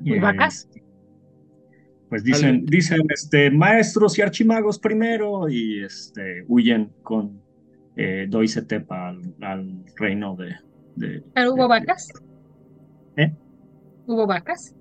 ¿Y 0.00 0.18
vacas? 0.18 0.66
Este, 0.66 0.82
pues 2.10 2.22
dicen, 2.22 2.66
dicen 2.66 3.00
este, 3.08 3.50
maestros 3.50 4.18
y 4.18 4.20
archimagos 4.20 4.78
primero 4.78 5.48
y 5.48 5.82
este, 5.84 6.44
huyen 6.48 6.92
con 7.02 7.40
eh, 7.96 8.26
Doise 8.28 8.60
Tepa 8.60 9.16
al, 9.40 9.84
reino 9.96 10.36
de... 10.36 10.56
de 10.96 11.22
¿Pero 11.32 11.54
hubo 11.54 11.66
vacas? 11.66 12.08
¿Eh? 13.16 13.32
¿Hubo 14.06 14.26
vacas? 14.26 14.76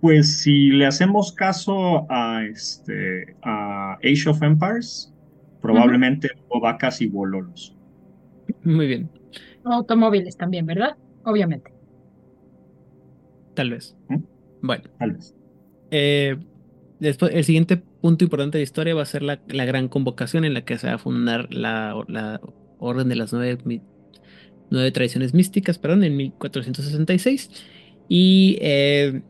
Pues 0.00 0.40
si 0.40 0.70
le 0.70 0.84
hacemos 0.84 1.30
caso 1.30 2.10
a, 2.10 2.42
este, 2.42 3.36
a 3.44 3.98
Age 4.02 4.28
of 4.28 4.42
Empires, 4.42 5.14
probablemente 5.60 6.30
hubo 6.48 6.60
vacas 6.60 7.00
y 7.00 7.08
bololos. 7.08 7.76
Muy 8.64 8.86
bien. 8.86 9.10
Automóviles 9.64 10.36
también, 10.36 10.66
¿verdad? 10.66 10.96
Obviamente. 11.24 11.72
Tal 13.54 13.70
vez. 13.70 13.96
¿Mm? 14.08 14.16
Bueno. 14.62 14.84
Tal 14.98 15.12
vez. 15.12 15.34
Eh, 15.90 16.36
después, 17.00 17.34
el 17.34 17.44
siguiente 17.44 17.76
punto 17.76 18.24
importante 18.24 18.58
de 18.58 18.62
la 18.62 18.64
historia 18.64 18.94
va 18.94 19.02
a 19.02 19.06
ser 19.06 19.22
la, 19.22 19.40
la 19.48 19.64
gran 19.64 19.88
convocación 19.88 20.44
en 20.44 20.54
la 20.54 20.64
que 20.64 20.78
se 20.78 20.86
va 20.86 20.94
a 20.94 20.98
fundar 20.98 21.52
la, 21.52 21.94
la 22.08 22.40
Orden 22.78 23.08
de 23.08 23.16
las 23.16 23.32
Nueve, 23.32 23.58
nueve 24.70 24.92
Tradiciones 24.92 25.34
Místicas, 25.34 25.78
perdón, 25.78 26.04
en 26.04 26.16
1466. 26.16 27.50
Y 28.08 28.58
eh, 28.60 29.22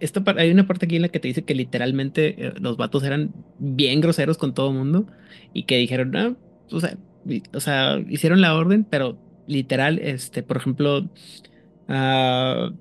esto, 0.00 0.22
hay 0.36 0.50
una 0.50 0.66
parte 0.66 0.86
aquí 0.86 0.96
en 0.96 1.02
la 1.02 1.08
que 1.08 1.20
te 1.20 1.28
dice 1.28 1.44
que 1.44 1.54
literalmente 1.54 2.46
eh, 2.46 2.52
los 2.60 2.76
vatos 2.76 3.02
eran 3.04 3.32
bien 3.58 4.00
groseros 4.00 4.38
con 4.38 4.54
todo 4.54 4.72
mundo 4.72 5.06
y 5.52 5.64
que 5.64 5.76
dijeron, 5.76 6.16
ah, 6.16 6.34
o 6.70 7.60
sea, 7.60 8.00
hicieron 8.08 8.40
la 8.40 8.54
orden, 8.54 8.84
pero 8.84 9.18
literal, 9.46 9.98
este, 9.98 10.42
por 10.42 10.56
ejemplo, 10.56 11.08
uh, 11.88 12.74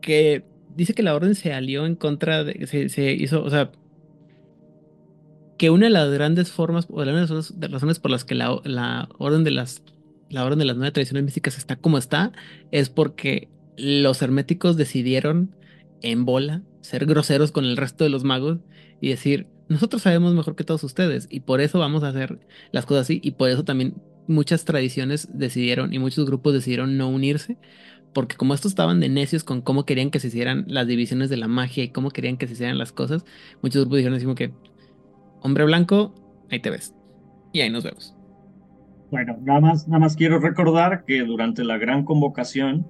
que 0.00 0.44
dice 0.74 0.94
que 0.94 1.02
la 1.02 1.14
orden 1.14 1.34
se 1.34 1.52
alió 1.52 1.84
en 1.84 1.96
contra 1.96 2.44
de, 2.44 2.66
se, 2.66 2.88
se 2.88 3.12
hizo, 3.12 3.42
o 3.42 3.50
sea, 3.50 3.72
que 5.58 5.70
una 5.70 5.86
de 5.86 5.90
las 5.90 6.10
grandes 6.10 6.52
formas, 6.52 6.86
o 6.88 7.00
de 7.00 7.12
las 7.12 7.52
razones 7.72 7.98
por 7.98 8.10
las 8.10 8.24
que 8.24 8.34
la, 8.34 8.60
la 8.64 9.08
orden 9.18 9.42
de 9.44 9.50
las, 9.50 9.82
la 10.30 10.44
orden 10.44 10.60
de 10.60 10.64
las 10.64 10.76
nueve 10.76 10.92
tradiciones 10.92 11.24
místicas 11.24 11.58
está 11.58 11.76
como 11.76 11.98
está, 11.98 12.32
es 12.70 12.88
porque 12.88 13.48
los 13.78 14.20
herméticos 14.22 14.76
decidieron 14.76 15.54
en 16.02 16.24
bola 16.24 16.62
ser 16.80 17.06
groseros 17.06 17.52
con 17.52 17.64
el 17.64 17.76
resto 17.76 18.04
de 18.04 18.10
los 18.10 18.24
magos 18.24 18.58
y 19.00 19.08
decir, 19.08 19.46
nosotros 19.68 20.02
sabemos 20.02 20.34
mejor 20.34 20.56
que 20.56 20.64
todos 20.64 20.82
ustedes 20.84 21.28
y 21.30 21.40
por 21.40 21.60
eso 21.60 21.78
vamos 21.78 22.02
a 22.02 22.08
hacer 22.08 22.40
las 22.72 22.86
cosas 22.86 23.02
así 23.02 23.20
y 23.22 23.32
por 23.32 23.50
eso 23.50 23.64
también 23.64 23.94
muchas 24.26 24.64
tradiciones 24.64 25.28
decidieron 25.32 25.92
y 25.92 25.98
muchos 25.98 26.26
grupos 26.26 26.54
decidieron 26.54 26.96
no 26.96 27.08
unirse 27.08 27.56
porque 28.12 28.36
como 28.36 28.54
estos 28.54 28.72
estaban 28.72 29.00
de 29.00 29.08
necios 29.08 29.44
con 29.44 29.60
cómo 29.60 29.84
querían 29.84 30.10
que 30.10 30.20
se 30.20 30.28
hicieran 30.28 30.64
las 30.66 30.86
divisiones 30.86 31.30
de 31.30 31.36
la 31.36 31.48
magia 31.48 31.84
y 31.84 31.90
cómo 31.90 32.10
querían 32.10 32.36
que 32.36 32.46
se 32.46 32.54
hicieran 32.54 32.78
las 32.78 32.92
cosas, 32.92 33.24
muchos 33.62 33.82
grupos 33.82 33.98
dijeron 33.98 34.16
así 34.16 34.26
que, 34.34 34.52
hombre 35.40 35.64
blanco, 35.64 36.14
ahí 36.50 36.60
te 36.60 36.70
ves. 36.70 36.94
Y 37.52 37.60
ahí 37.60 37.70
nos 37.70 37.84
vemos. 37.84 38.14
Bueno, 39.10 39.38
nada 39.42 39.60
más, 39.60 39.88
nada 39.88 40.00
más 40.00 40.16
quiero 40.16 40.38
recordar 40.38 41.04
que 41.06 41.22
durante 41.22 41.64
la 41.64 41.78
gran 41.78 42.04
convocación 42.04 42.86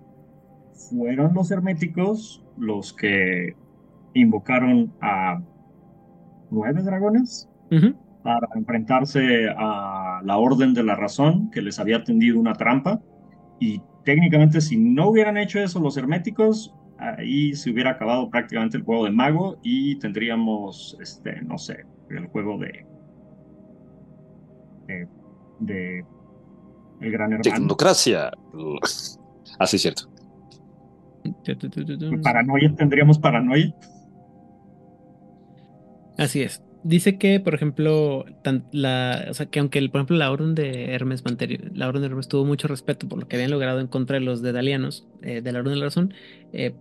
fueron 0.78 1.34
los 1.34 1.50
herméticos 1.50 2.44
los 2.56 2.92
que 2.92 3.54
invocaron 4.14 4.92
a 5.00 5.40
nueve 6.50 6.82
dragones 6.82 7.48
para 8.22 8.48
enfrentarse 8.54 9.48
a 9.56 10.20
la 10.24 10.38
Orden 10.38 10.74
de 10.74 10.82
la 10.82 10.94
Razón, 10.94 11.50
que 11.50 11.62
les 11.62 11.78
había 11.78 12.04
tendido 12.04 12.38
una 12.38 12.54
trampa. 12.54 13.00
Y 13.60 13.82
técnicamente, 14.04 14.60
si 14.60 14.76
no 14.76 15.10
hubieran 15.10 15.36
hecho 15.36 15.60
eso 15.60 15.80
los 15.80 15.96
herméticos, 15.96 16.74
ahí 16.98 17.54
se 17.54 17.70
hubiera 17.70 17.90
acabado 17.90 18.28
prácticamente 18.30 18.76
el 18.76 18.82
juego 18.82 19.04
de 19.04 19.10
mago 19.10 19.58
y 19.62 19.98
tendríamos, 19.98 20.96
este, 21.00 21.40
no 21.42 21.58
sé, 21.58 21.84
el 22.10 22.26
juego 22.26 22.58
de. 22.58 22.86
de. 25.60 26.04
el 27.00 27.12
gran 27.12 27.32
hermano. 27.32 27.42
Tecnocracia. 27.42 28.30
Así 29.58 29.76
es 29.76 29.82
cierto. 29.82 30.17
Paranoia, 32.22 32.74
tendríamos 32.76 33.18
paranoia. 33.18 33.74
Así 36.16 36.42
es. 36.42 36.62
Dice 36.84 37.18
que, 37.18 37.40
por 37.40 37.54
ejemplo, 37.54 38.24
la, 38.72 39.26
o 39.28 39.34
sea, 39.34 39.46
que 39.46 39.58
aunque, 39.58 39.80
por 39.88 39.98
ejemplo, 39.98 40.16
la 40.16 40.30
orden 40.30 40.54
de 40.54 40.94
Hermes 40.94 41.24
la 41.74 41.88
orden 41.88 42.02
de 42.02 42.08
Hermes 42.08 42.28
tuvo 42.28 42.44
mucho 42.44 42.68
respeto 42.68 43.08
por 43.08 43.18
lo 43.18 43.26
que 43.26 43.36
habían 43.36 43.50
logrado 43.50 43.80
en 43.80 43.88
contra 43.88 44.18
de 44.18 44.24
los 44.24 44.42
dedalianos 44.42 45.06
eh, 45.22 45.40
de 45.40 45.52
la 45.52 45.58
orden 45.58 45.74
de 45.74 45.80
la 45.80 45.86
razón, 45.86 46.14
eh, 46.52 46.74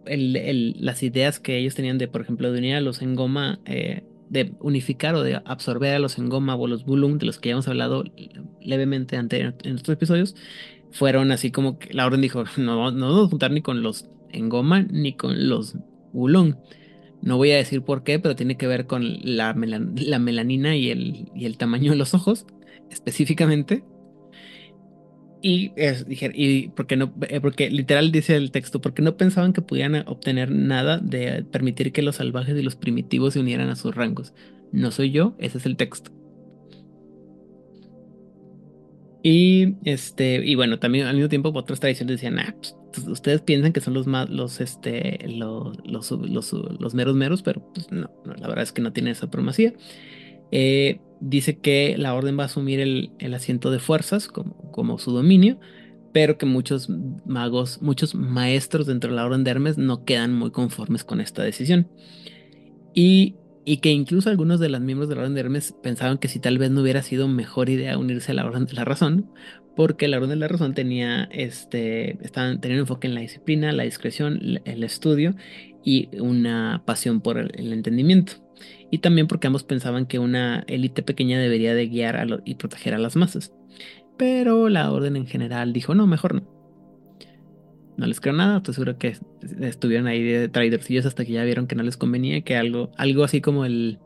las 0.79 1.01
ideas 1.01 1.39
que 1.39 1.57
ellos 1.57 1.73
tenían 1.73 1.97
de, 1.97 2.07
por 2.07 2.21
ejemplo, 2.21 2.51
de 2.51 2.59
unir 2.59 2.75
a 2.75 2.81
los 2.81 3.01
Engoma, 3.01 3.59
eh, 3.65 4.03
de 4.29 4.53
unificar 4.59 5.15
o 5.15 5.23
de 5.23 5.41
absorber 5.45 5.95
a 5.95 5.99
los 5.99 6.19
Engoma 6.19 6.55
o 6.55 6.67
los 6.67 6.85
Bulung, 6.85 7.17
de 7.17 7.25
los 7.25 7.39
que 7.39 7.49
ya 7.49 7.53
hemos 7.53 7.67
hablado 7.67 8.03
levemente 8.61 9.17
ante, 9.17 9.41
en 9.41 9.75
estos 9.75 9.93
episodios, 9.93 10.35
fueron 10.91 11.31
así 11.31 11.51
como 11.51 11.79
que 11.79 11.93
la 11.93 12.05
orden 12.05 12.21
dijo, 12.21 12.43
no, 12.57 12.91
no 12.91 13.07
vamos 13.07 13.27
a 13.27 13.29
juntar 13.29 13.51
ni 13.51 13.61
con 13.61 13.81
los 13.81 14.09
Engoma 14.31 14.83
ni 14.83 15.13
con 15.13 15.49
los 15.49 15.75
Bulung 16.13 16.55
no 17.21 17.37
voy 17.37 17.51
a 17.51 17.57
decir 17.57 17.81
por 17.81 18.03
qué, 18.03 18.19
pero 18.19 18.35
tiene 18.35 18.57
que 18.57 18.67
ver 18.67 18.85
con 18.85 19.19
la, 19.23 19.53
la 19.53 20.19
melanina 20.19 20.75
y 20.75 20.89
el, 20.89 21.29
y 21.35 21.45
el, 21.45 21.57
tamaño 21.57 21.91
de 21.91 21.97
los 21.97 22.13
ojos, 22.13 22.45
específicamente. 22.89 23.83
Y, 25.41 25.71
dije, 26.07 26.31
y 26.33 26.69
porque 26.69 26.95
no, 26.97 27.13
eh, 27.29 27.39
porque 27.39 27.69
literal 27.69 28.11
dice 28.11 28.35
el 28.35 28.51
texto, 28.51 28.81
porque 28.81 29.01
no 29.01 29.17
pensaban 29.17 29.53
que 29.53 29.61
pudieran 29.61 30.03
obtener 30.07 30.51
nada 30.51 30.97
de 30.97 31.43
permitir 31.43 31.91
que 31.91 32.01
los 32.01 32.17
salvajes 32.17 32.57
y 32.57 32.63
los 32.63 32.75
primitivos 32.75 33.33
se 33.33 33.39
unieran 33.39 33.69
a 33.69 33.75
sus 33.75 33.95
rangos. 33.95 34.33
No 34.71 34.91
soy 34.91 35.11
yo, 35.11 35.35
ese 35.39 35.59
es 35.59 35.65
el 35.65 35.77
texto. 35.77 36.11
Y 39.23 39.75
este, 39.83 40.45
y 40.45 40.55
bueno, 40.55 40.79
también 40.79 41.07
al 41.07 41.15
mismo 41.15 41.29
tiempo 41.29 41.51
otras 41.53 41.79
tradiciones 41.79 42.17
decían, 42.17 42.39
ah, 42.39 42.55
pues, 42.59 42.75
pues, 42.93 43.07
ustedes 43.07 43.41
piensan 43.41 43.73
que 43.73 43.81
son 43.81 43.93
los 43.93 44.07
más, 44.07 44.29
los, 44.29 44.61
este, 44.61 45.19
los, 45.27 45.77
los, 45.85 46.11
los, 46.51 46.93
meros 46.93 47.15
meros, 47.15 47.41
pero 47.41 47.61
pues 47.73 47.91
no, 47.91 48.09
la 48.25 48.47
verdad 48.47 48.63
es 48.63 48.71
que 48.71 48.81
no 48.81 48.93
tiene 48.93 49.11
esa 49.11 49.29
promacía. 49.29 49.73
Eh, 50.51 51.01
dice 51.19 51.57
que 51.57 51.95
la 51.97 52.13
orden 52.13 52.37
va 52.37 52.43
a 52.43 52.45
asumir 52.45 52.79
el, 52.79 53.11
el 53.19 53.33
asiento 53.33 53.71
de 53.71 53.79
fuerzas 53.79 54.27
como, 54.27 54.71
como, 54.71 54.99
su 54.99 55.11
dominio, 55.11 55.59
pero 56.13 56.37
que 56.37 56.45
muchos 56.45 56.89
magos, 57.25 57.81
muchos 57.81 58.15
maestros 58.15 58.87
dentro 58.87 59.09
de 59.09 59.17
la 59.17 59.25
orden 59.25 59.43
de 59.43 59.51
Hermes 59.51 59.77
no 59.77 60.05
quedan 60.05 60.33
muy 60.33 60.51
conformes 60.51 61.03
con 61.03 61.21
esta 61.21 61.43
decisión. 61.43 61.89
Y 62.93 63.35
y 63.67 63.79
que 63.79 63.91
incluso 63.91 64.29
algunos 64.29 64.61
de 64.61 64.69
los 64.69 64.79
miembros 64.79 65.09
de 65.09 65.15
la 65.15 65.23
Orden 65.23 65.33
de 65.33 65.41
Hermes 65.41 65.75
pensaban 65.83 66.19
que 66.19 66.29
si 66.29 66.39
tal 66.39 66.57
vez 66.57 66.71
no 66.71 66.81
hubiera 66.81 67.03
sido 67.03 67.27
mejor 67.27 67.69
idea 67.69 67.97
unirse 67.97 68.31
a 68.31 68.35
la 68.35 68.45
Orden 68.45 68.65
de 68.65 68.71
la 68.71 68.85
Razón, 68.85 69.29
porque 69.75 70.07
la 70.07 70.15
Orden 70.15 70.29
de 70.29 70.35
la 70.37 70.47
Razón 70.47 70.73
tenía, 70.73 71.25
este, 71.33 72.17
estaban, 72.23 72.61
enfoque 72.63 73.07
en 73.07 73.13
la 73.13 73.19
disciplina, 73.19 73.73
la 73.73 73.83
discreción, 73.83 74.61
el 74.63 74.83
estudio 74.85 75.35
y 75.83 76.07
una 76.17 76.83
pasión 76.85 77.19
por 77.19 77.37
el, 77.39 77.73
entendimiento. 77.73 78.35
Y 78.89 78.99
también 78.99 79.27
porque 79.27 79.47
ambos 79.47 79.65
pensaban 79.65 80.05
que 80.05 80.17
una 80.17 80.63
élite 80.67 81.03
pequeña 81.03 81.37
debería 81.37 81.75
de 81.75 81.89
guiar 81.89 82.41
y 82.45 82.55
proteger 82.55 82.93
a 82.93 82.99
las 82.99 83.17
masas. 83.17 83.51
Pero 84.17 84.69
la 84.69 84.89
Orden 84.93 85.17
en 85.17 85.27
general 85.27 85.73
dijo, 85.73 85.93
no, 85.93 86.07
mejor 86.07 86.35
no. 86.35 86.56
No 87.97 88.05
les 88.05 88.21
creo 88.21 88.33
nada, 88.33 88.57
estoy 88.57 88.75
seguro 88.75 88.97
que 88.97 89.17
estuvieron 89.59 90.07
ahí 90.07 90.23
de 90.23 90.49
traidorcillos 90.49 91.05
hasta 91.05 91.25
que 91.25 91.33
ya 91.33 91.43
vieron 91.43 91.67
que 91.67 91.75
no 91.75 91.83
les 91.83 91.97
convenía, 91.97 92.41
que 92.41 92.55
algo, 92.55 92.91
algo 92.97 93.23
así 93.23 93.41
como 93.41 93.65
el, 93.65 93.99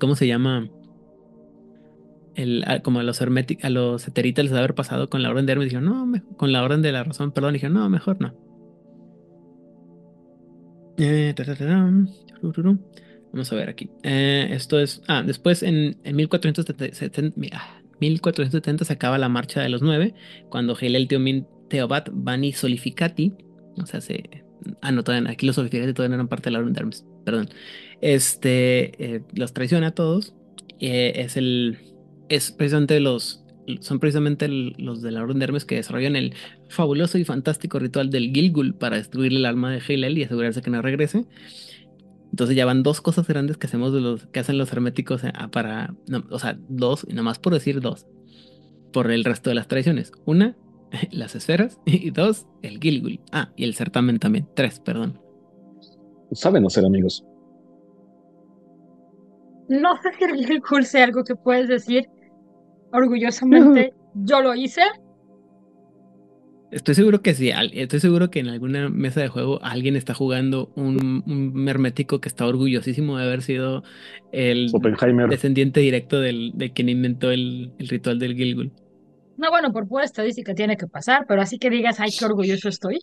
¿cómo 0.00 0.16
se 0.16 0.26
llama? 0.26 0.70
El, 2.34 2.64
como 2.82 3.00
a 3.00 3.02
los 3.02 3.20
herméticos, 3.20 3.64
a 3.64 3.70
los 3.70 4.08
eteritas 4.08 4.44
les 4.46 4.54
haber 4.54 4.74
pasado 4.74 5.08
con 5.10 5.22
la 5.22 5.30
orden 5.30 5.46
de 5.46 5.52
Hermes, 5.52 5.66
dijeron, 5.66 5.84
no, 5.84 6.20
con 6.36 6.52
la 6.52 6.64
orden 6.64 6.82
de 6.82 6.92
la 6.92 7.04
razón, 7.04 7.32
perdón, 7.32 7.52
dijeron, 7.52 7.74
no, 7.74 7.88
mejor 7.90 8.20
no. 8.20 8.34
Eh, 10.96 11.34
Vamos 13.32 13.52
a 13.52 13.56
ver 13.56 13.68
aquí. 13.68 13.90
Eh, 14.04 14.48
esto 14.52 14.78
es. 14.78 15.02
Ah, 15.08 15.22
después 15.24 15.64
en, 15.64 15.96
en 16.04 16.16
1470, 16.16 17.34
1470 18.00 18.84
se 18.84 18.92
acaba 18.92 19.18
la 19.18 19.28
marcha 19.28 19.60
de 19.60 19.68
los 19.68 19.82
nueve, 19.82 20.14
cuando 20.48 20.76
Hillel 20.80 21.08
Teomin 21.08 21.46
Teobat 21.74 22.08
Bani 22.12 22.52
Solificati, 22.52 23.32
o 23.82 23.84
sea, 23.84 24.00
se. 24.00 24.44
Ah, 24.80 24.92
no, 24.92 25.02
todavía, 25.02 25.28
aquí 25.28 25.44
los 25.44 25.56
Solificati 25.56 25.92
todavía 25.92 26.10
no 26.10 26.14
eran 26.20 26.28
parte 26.28 26.44
de 26.44 26.52
la 26.52 26.60
Orden 26.60 26.72
de 26.72 26.78
Hermes, 26.78 27.04
perdón. 27.24 27.48
Este. 28.00 28.92
Eh, 29.16 29.22
los 29.32 29.52
traiciona 29.52 29.88
a 29.88 29.90
todos. 29.90 30.36
Eh, 30.78 31.14
es 31.16 31.36
el. 31.36 31.78
Es 32.28 32.52
precisamente 32.52 33.00
los. 33.00 33.44
Son 33.80 33.98
precisamente 33.98 34.46
los 34.46 35.02
de 35.02 35.10
la 35.10 35.24
Orden 35.24 35.40
de 35.40 35.46
Hermes 35.46 35.64
que 35.64 35.74
desarrollan 35.74 36.14
el 36.14 36.34
fabuloso 36.68 37.18
y 37.18 37.24
fantástico 37.24 37.80
ritual 37.80 38.10
del 38.10 38.30
Gilgul 38.32 38.74
para 38.74 38.96
destruir 38.96 39.32
el 39.32 39.44
alma 39.44 39.72
de 39.72 39.82
Hillel 39.84 40.16
y 40.16 40.22
asegurarse 40.22 40.62
que 40.62 40.70
no 40.70 40.80
regrese. 40.80 41.24
Entonces 42.30 42.54
ya 42.54 42.66
van 42.66 42.84
dos 42.84 43.00
cosas 43.00 43.26
grandes 43.26 43.56
que 43.56 43.66
hacemos 43.66 43.92
de 43.92 44.00
los 44.00 44.26
que 44.26 44.38
hacen 44.38 44.58
los 44.58 44.70
herméticos 44.72 45.24
eh, 45.24 45.32
para, 45.50 45.92
o 46.30 46.38
sea, 46.38 46.56
dos, 46.68 47.04
y 47.08 47.14
nomás 47.14 47.40
por 47.40 47.52
decir 47.52 47.80
dos, 47.80 48.06
por 48.92 49.10
el 49.10 49.24
resto 49.24 49.50
de 49.50 49.56
las 49.56 49.66
tradiciones. 49.66 50.12
Una, 50.24 50.56
las 51.10 51.34
esferas, 51.34 51.78
y 51.84 52.10
dos, 52.10 52.46
el 52.62 52.78
Gilgul. 52.78 53.20
Ah, 53.32 53.50
y 53.56 53.64
el 53.64 53.74
certamen 53.74 54.18
también. 54.18 54.48
Tres, 54.54 54.80
perdón. 54.80 55.20
Saben 56.32 56.68
ser 56.70 56.84
amigos. 56.84 57.24
No 59.68 59.96
sé 60.02 60.12
si 60.18 60.24
el 60.24 60.46
Gilgul 60.46 60.84
sea 60.84 61.04
algo 61.04 61.24
que 61.24 61.36
puedes 61.36 61.68
decir 61.68 62.08
orgullosamente. 62.92 63.94
Yo 64.14 64.40
lo 64.40 64.54
hice. 64.54 64.82
Estoy 66.70 66.96
seguro 66.96 67.22
que 67.22 67.34
sí, 67.34 67.52
estoy 67.74 68.00
seguro 68.00 68.30
que 68.30 68.40
en 68.40 68.48
alguna 68.48 68.88
mesa 68.88 69.20
de 69.20 69.28
juego 69.28 69.60
alguien 69.62 69.94
está 69.94 70.12
jugando 70.12 70.72
un, 70.74 71.22
un 71.24 71.68
hermético 71.68 72.20
que 72.20 72.28
está 72.28 72.46
orgullosísimo 72.48 73.16
de 73.16 73.22
haber 73.22 73.42
sido 73.42 73.84
el 74.32 74.72
descendiente 75.30 75.78
directo 75.78 76.20
del, 76.20 76.50
de 76.56 76.72
quien 76.72 76.88
inventó 76.88 77.30
el, 77.30 77.70
ritual 77.78 78.18
del 78.18 78.34
Gilgul. 78.34 78.72
No, 79.36 79.50
bueno, 79.50 79.72
por 79.72 79.88
pura 79.88 80.04
estadística 80.04 80.54
tiene 80.54 80.76
que 80.76 80.86
pasar, 80.86 81.24
pero 81.26 81.42
así 81.42 81.58
que 81.58 81.70
digas, 81.70 82.00
ay, 82.00 82.10
qué 82.18 82.24
orgulloso 82.24 82.68
estoy. 82.68 83.00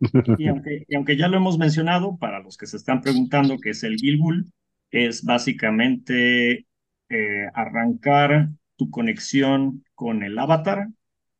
Y 0.38 0.46
aunque, 0.46 0.84
y 0.88 0.94
aunque 0.94 1.16
ya 1.16 1.26
lo 1.26 1.36
hemos 1.36 1.58
mencionado, 1.58 2.16
para 2.16 2.40
los 2.40 2.56
que 2.56 2.66
se 2.66 2.76
están 2.76 3.00
preguntando 3.00 3.58
qué 3.58 3.70
es 3.70 3.82
el 3.82 3.96
Gilgul, 3.96 4.52
es 4.92 5.24
básicamente 5.24 6.66
eh, 7.08 7.46
arrancar 7.54 8.50
tu 8.76 8.90
conexión 8.90 9.84
con 9.94 10.22
el 10.22 10.38
avatar 10.38 10.88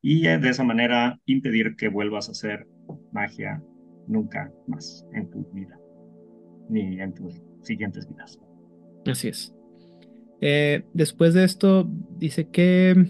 y 0.01 0.23
de 0.23 0.49
esa 0.49 0.65
manera 0.65 1.21
impedir 1.27 1.77
que 1.77 1.89
vuelvas 1.89 2.29
a 2.29 2.33
hacer 2.33 2.67
magia 3.13 3.63
nunca 4.09 4.51
más 4.67 5.07
en 5.13 5.31
tu 5.31 5.45
vida, 5.53 5.79
ni 6.69 7.01
en 7.01 7.15
tus 7.15 7.41
siguientes 7.63 8.09
vidas. 8.09 8.39
Así 9.07 9.29
es. 9.29 9.55
Eh, 10.41 10.85
después 10.93 11.35
de 11.35 11.45
esto, 11.45 11.89
dice 12.19 12.49
que 12.49 13.07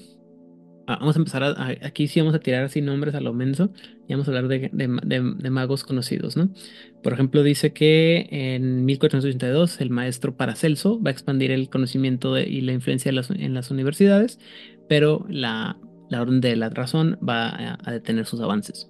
ah, 0.87 0.99
vamos 1.01 1.17
a 1.17 1.19
empezar 1.19 1.43
a, 1.43 1.69
aquí 1.83 2.09
sí 2.09 2.21
vamos 2.21 2.35
a 2.35 2.41
tirar 2.41 2.65
así 2.65 2.81
nombres 2.81 3.15
a 3.15 3.21
lo 3.21 3.33
menso 3.33 3.73
y 4.09 4.13
vamos 4.13 4.29
a 4.29 4.31
hablar 4.31 4.49
de, 4.49 5.51
magos 5.51 5.85
conocidos, 5.85 6.37
¿no? 6.37 6.51
Por 7.03 7.13
ejemplo, 7.13 7.43
dice 7.43 7.73
que 7.73 8.29
en 8.31 8.85
1482 8.85 9.81
el 9.81 9.91
maestro 9.91 10.37
Paracelso 10.37 11.01
va 11.03 11.11
a 11.11 11.13
expandir 11.13 11.51
el 11.51 11.71
conocimiento 11.71 12.39
y 12.39 12.61
la 12.61 12.73
influencia 12.73 13.11
en 13.11 13.55
las 13.55 13.71
universidades, 13.71 14.39
pero 14.89 15.27
la 15.29 15.77
orden 16.21 16.41
de 16.41 16.57
la 16.57 16.69
razón 16.69 17.19
va 17.27 17.77
a, 17.83 17.93
detener 17.93 18.27
sus 18.27 18.41
avances. 18.41 18.89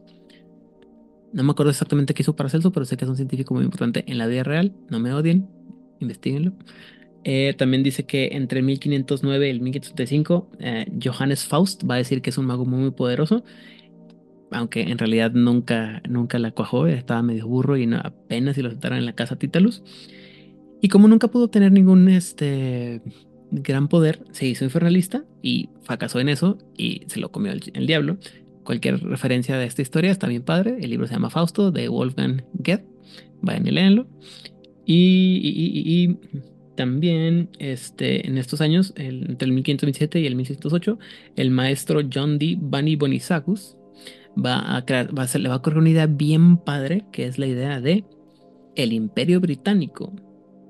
No 1.32 1.44
me 1.44 1.52
acuerdo 1.52 1.70
exactamente 1.70 2.14
qué 2.14 2.22
hizo 2.22 2.36
Paracelso, 2.36 2.72
pero 2.72 2.84
sé 2.84 2.96
que 2.96 3.04
es 3.04 3.08
un 3.08 3.16
científico 3.16 3.54
muy 3.54 3.64
importante 3.64 4.04
en 4.06 4.18
la 4.18 4.26
vida 4.26 4.42
real. 4.42 4.74
No 4.90 4.98
me 4.98 5.14
odien, 5.14 5.48
investiguenlo. 6.00 6.52
Eh, 7.24 7.54
también 7.56 7.82
dice 7.82 8.04
que 8.04 8.30
entre 8.32 8.62
1509 8.62 9.46
y 9.46 9.50
el 9.50 9.60
1535, 9.60 10.50
eh, 10.58 10.86
Johannes 11.02 11.44
Faust 11.44 11.88
va 11.88 11.94
a 11.94 11.98
decir 11.98 12.20
que 12.22 12.30
es 12.30 12.38
un 12.38 12.46
mago 12.46 12.64
muy, 12.64 12.90
poderoso, 12.90 13.44
aunque 14.50 14.82
en 14.82 14.98
realidad 14.98 15.32
nunca, 15.32 16.02
nunca 16.08 16.38
la 16.38 16.50
cuajó, 16.50 16.86
estaba 16.86 17.22
medio 17.22 17.46
burro 17.46 17.76
y 17.76 17.88
apenas 17.94 18.56
si 18.56 18.62
lo 18.62 18.70
sentaron 18.70 18.98
en 18.98 19.06
la 19.06 19.14
casa 19.14 19.36
Titalus. 19.36 19.82
Y 20.80 20.88
como 20.88 21.06
nunca 21.06 21.28
pudo 21.28 21.48
tener 21.48 21.70
ningún 21.70 22.08
este, 22.08 23.02
gran 23.52 23.86
poder, 23.88 24.24
se 24.32 24.46
hizo 24.46 24.64
infernalista 24.64 25.24
y 25.42 25.68
fracasó 25.82 26.18
en 26.20 26.28
eso 26.28 26.58
y 26.76 27.02
se 27.06 27.20
lo 27.20 27.30
comió 27.30 27.52
el, 27.52 27.86
diablo. 27.86 28.16
Cualquier 28.64 29.00
referencia 29.02 29.56
de 29.56 29.66
esta 29.66 29.82
historia 29.82 30.10
está 30.10 30.26
bien 30.26 30.42
padre. 30.42 30.78
El 30.80 30.90
libro 30.90 31.06
se 31.06 31.14
llama 31.14 31.30
Fausto 31.30 31.70
de 31.70 31.88
Wolfgang 31.88 32.42
Goethe. 32.54 32.84
Vayan 33.42 33.66
y 33.66 33.70
léanlo. 33.70 34.06
Y, 34.84 36.16
también 36.74 37.50
este, 37.58 38.26
en 38.26 38.38
estos 38.38 38.60
años, 38.60 38.92
entre 38.96 39.46
el 39.46 39.52
1527 39.52 40.20
y 40.20 40.26
el 40.26 40.36
1608, 40.36 40.98
el 41.36 41.50
maestro 41.50 42.00
John 42.12 42.38
D. 42.38 42.56
Bunny 42.60 42.96
Bonisagus 42.96 43.76
va 44.36 44.76
a 44.76 44.84
crear, 44.84 45.16
va 45.16 45.24
a 45.24 45.38
le 45.38 45.48
va 45.48 45.56
a 45.56 45.58
ocurrir 45.58 45.78
una 45.78 45.90
idea 45.90 46.06
bien 46.06 46.56
padre, 46.56 47.04
que 47.12 47.26
es 47.26 47.38
la 47.38 47.46
idea 47.46 47.80
de 47.80 48.04
el 48.74 48.92
imperio 48.92 49.40
británico 49.40 50.12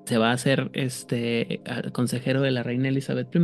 se 0.05 0.19
va 0.19 0.31
a 0.31 0.35
hacer 0.35 0.71
este 0.73 1.61
consejero 1.93 2.41
de 2.41 2.51
la 2.51 2.63
reina 2.63 2.89
Elizabeth 2.89 3.35
I 3.35 3.41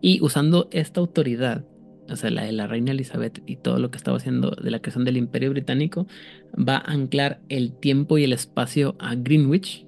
y 0.00 0.20
usando 0.22 0.68
esta 0.72 1.00
autoridad, 1.00 1.64
o 2.08 2.16
sea, 2.16 2.30
la 2.30 2.44
de 2.44 2.52
la 2.52 2.66
reina 2.66 2.92
Elizabeth 2.92 3.42
y 3.46 3.56
todo 3.56 3.78
lo 3.78 3.90
que 3.90 3.98
estaba 3.98 4.16
haciendo 4.16 4.50
de 4.50 4.70
la 4.70 4.80
creación 4.80 5.04
del 5.04 5.16
imperio 5.16 5.50
británico, 5.50 6.06
va 6.56 6.76
a 6.76 6.92
anclar 6.92 7.40
el 7.48 7.72
tiempo 7.78 8.18
y 8.18 8.24
el 8.24 8.32
espacio 8.32 8.96
a 8.98 9.14
Greenwich 9.14 9.86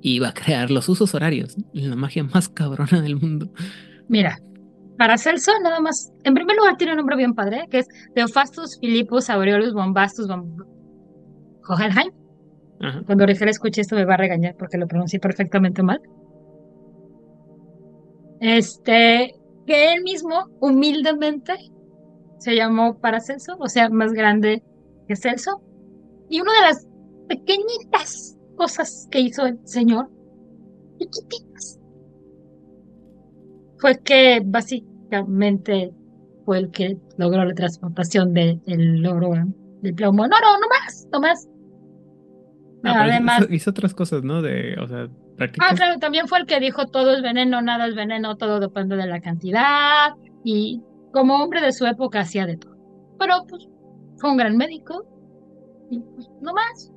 y 0.00 0.18
va 0.18 0.28
a 0.28 0.34
crear 0.34 0.70
los 0.70 0.88
usos 0.88 1.14
horarios, 1.14 1.56
la 1.72 1.96
magia 1.96 2.24
más 2.24 2.48
cabrona 2.48 3.00
del 3.00 3.16
mundo. 3.16 3.50
Mira, 4.08 4.40
para 4.96 5.18
Celso, 5.18 5.52
nada 5.62 5.80
más, 5.80 6.12
en 6.24 6.34
primer 6.34 6.56
lugar 6.56 6.76
tiene 6.76 6.92
un 6.92 6.98
nombre 6.98 7.16
bien 7.16 7.34
padre, 7.34 7.66
que 7.70 7.80
es 7.80 7.88
Theophrastus 8.14 8.78
Philippus 8.78 9.30
Aureolus 9.30 9.72
Bombastus 9.72 10.28
Hohenheim, 11.68 12.10
cuando 13.06 13.26
Rigel 13.26 13.48
escuche 13.48 13.80
esto 13.80 13.96
me 13.96 14.04
va 14.04 14.14
a 14.14 14.18
regañar 14.18 14.54
porque 14.56 14.78
lo 14.78 14.86
pronuncié 14.86 15.18
perfectamente 15.18 15.82
mal. 15.82 16.00
Este, 18.40 19.34
que 19.66 19.94
él 19.94 20.02
mismo 20.02 20.46
humildemente 20.60 21.54
se 22.38 22.54
llamó 22.54 22.98
Paracelso, 22.98 23.56
o 23.58 23.68
sea, 23.68 23.90
más 23.90 24.12
grande 24.12 24.62
que 25.08 25.16
Celso. 25.16 25.60
Y 26.30 26.40
una 26.40 26.52
de 26.52 26.60
las 26.60 26.86
pequeñitas 27.28 28.37
cosas 28.58 29.08
que 29.10 29.20
hizo 29.20 29.46
el 29.46 29.58
señor, 29.64 30.10
chiquititas, 30.98 31.80
fue 33.78 33.98
que 34.00 34.42
básicamente 34.44 35.94
fue 36.44 36.58
el 36.58 36.70
que 36.70 36.98
logró 37.16 37.44
la 37.44 37.54
transportación 37.54 38.34
del 38.34 39.06
oro 39.06 39.30
del 39.82 39.94
plomo. 39.94 40.26
No, 40.26 40.40
no, 40.40 40.58
no 40.58 40.68
más, 40.68 41.08
no 41.12 41.20
más. 41.20 41.48
Ah, 42.84 43.04
Además, 43.04 43.46
hizo, 43.50 43.70
otras 43.70 43.94
cosas, 43.94 44.22
¿no? 44.22 44.42
De, 44.42 44.76
o 44.80 44.86
sea, 44.86 45.08
Ah, 45.60 45.74
claro, 45.74 46.00
también 46.00 46.26
fue 46.26 46.40
el 46.40 46.46
que 46.46 46.58
dijo 46.58 46.86
todo 46.86 47.14
es 47.14 47.22
veneno, 47.22 47.62
nada 47.62 47.86
es 47.86 47.94
veneno, 47.94 48.36
todo 48.36 48.58
depende 48.58 48.96
de 48.96 49.06
la 49.06 49.20
cantidad. 49.20 50.14
Y 50.42 50.82
como 51.12 51.42
hombre 51.42 51.60
de 51.60 51.72
su 51.72 51.86
época 51.86 52.20
hacía 52.20 52.44
de 52.44 52.56
todo. 52.56 52.76
Pero 53.20 53.44
pues 53.48 53.68
fue 54.16 54.30
un 54.30 54.36
gran 54.36 54.56
médico. 54.56 55.04
Y 55.90 56.00
pues 56.00 56.28
no 56.40 56.52
más. 56.52 56.92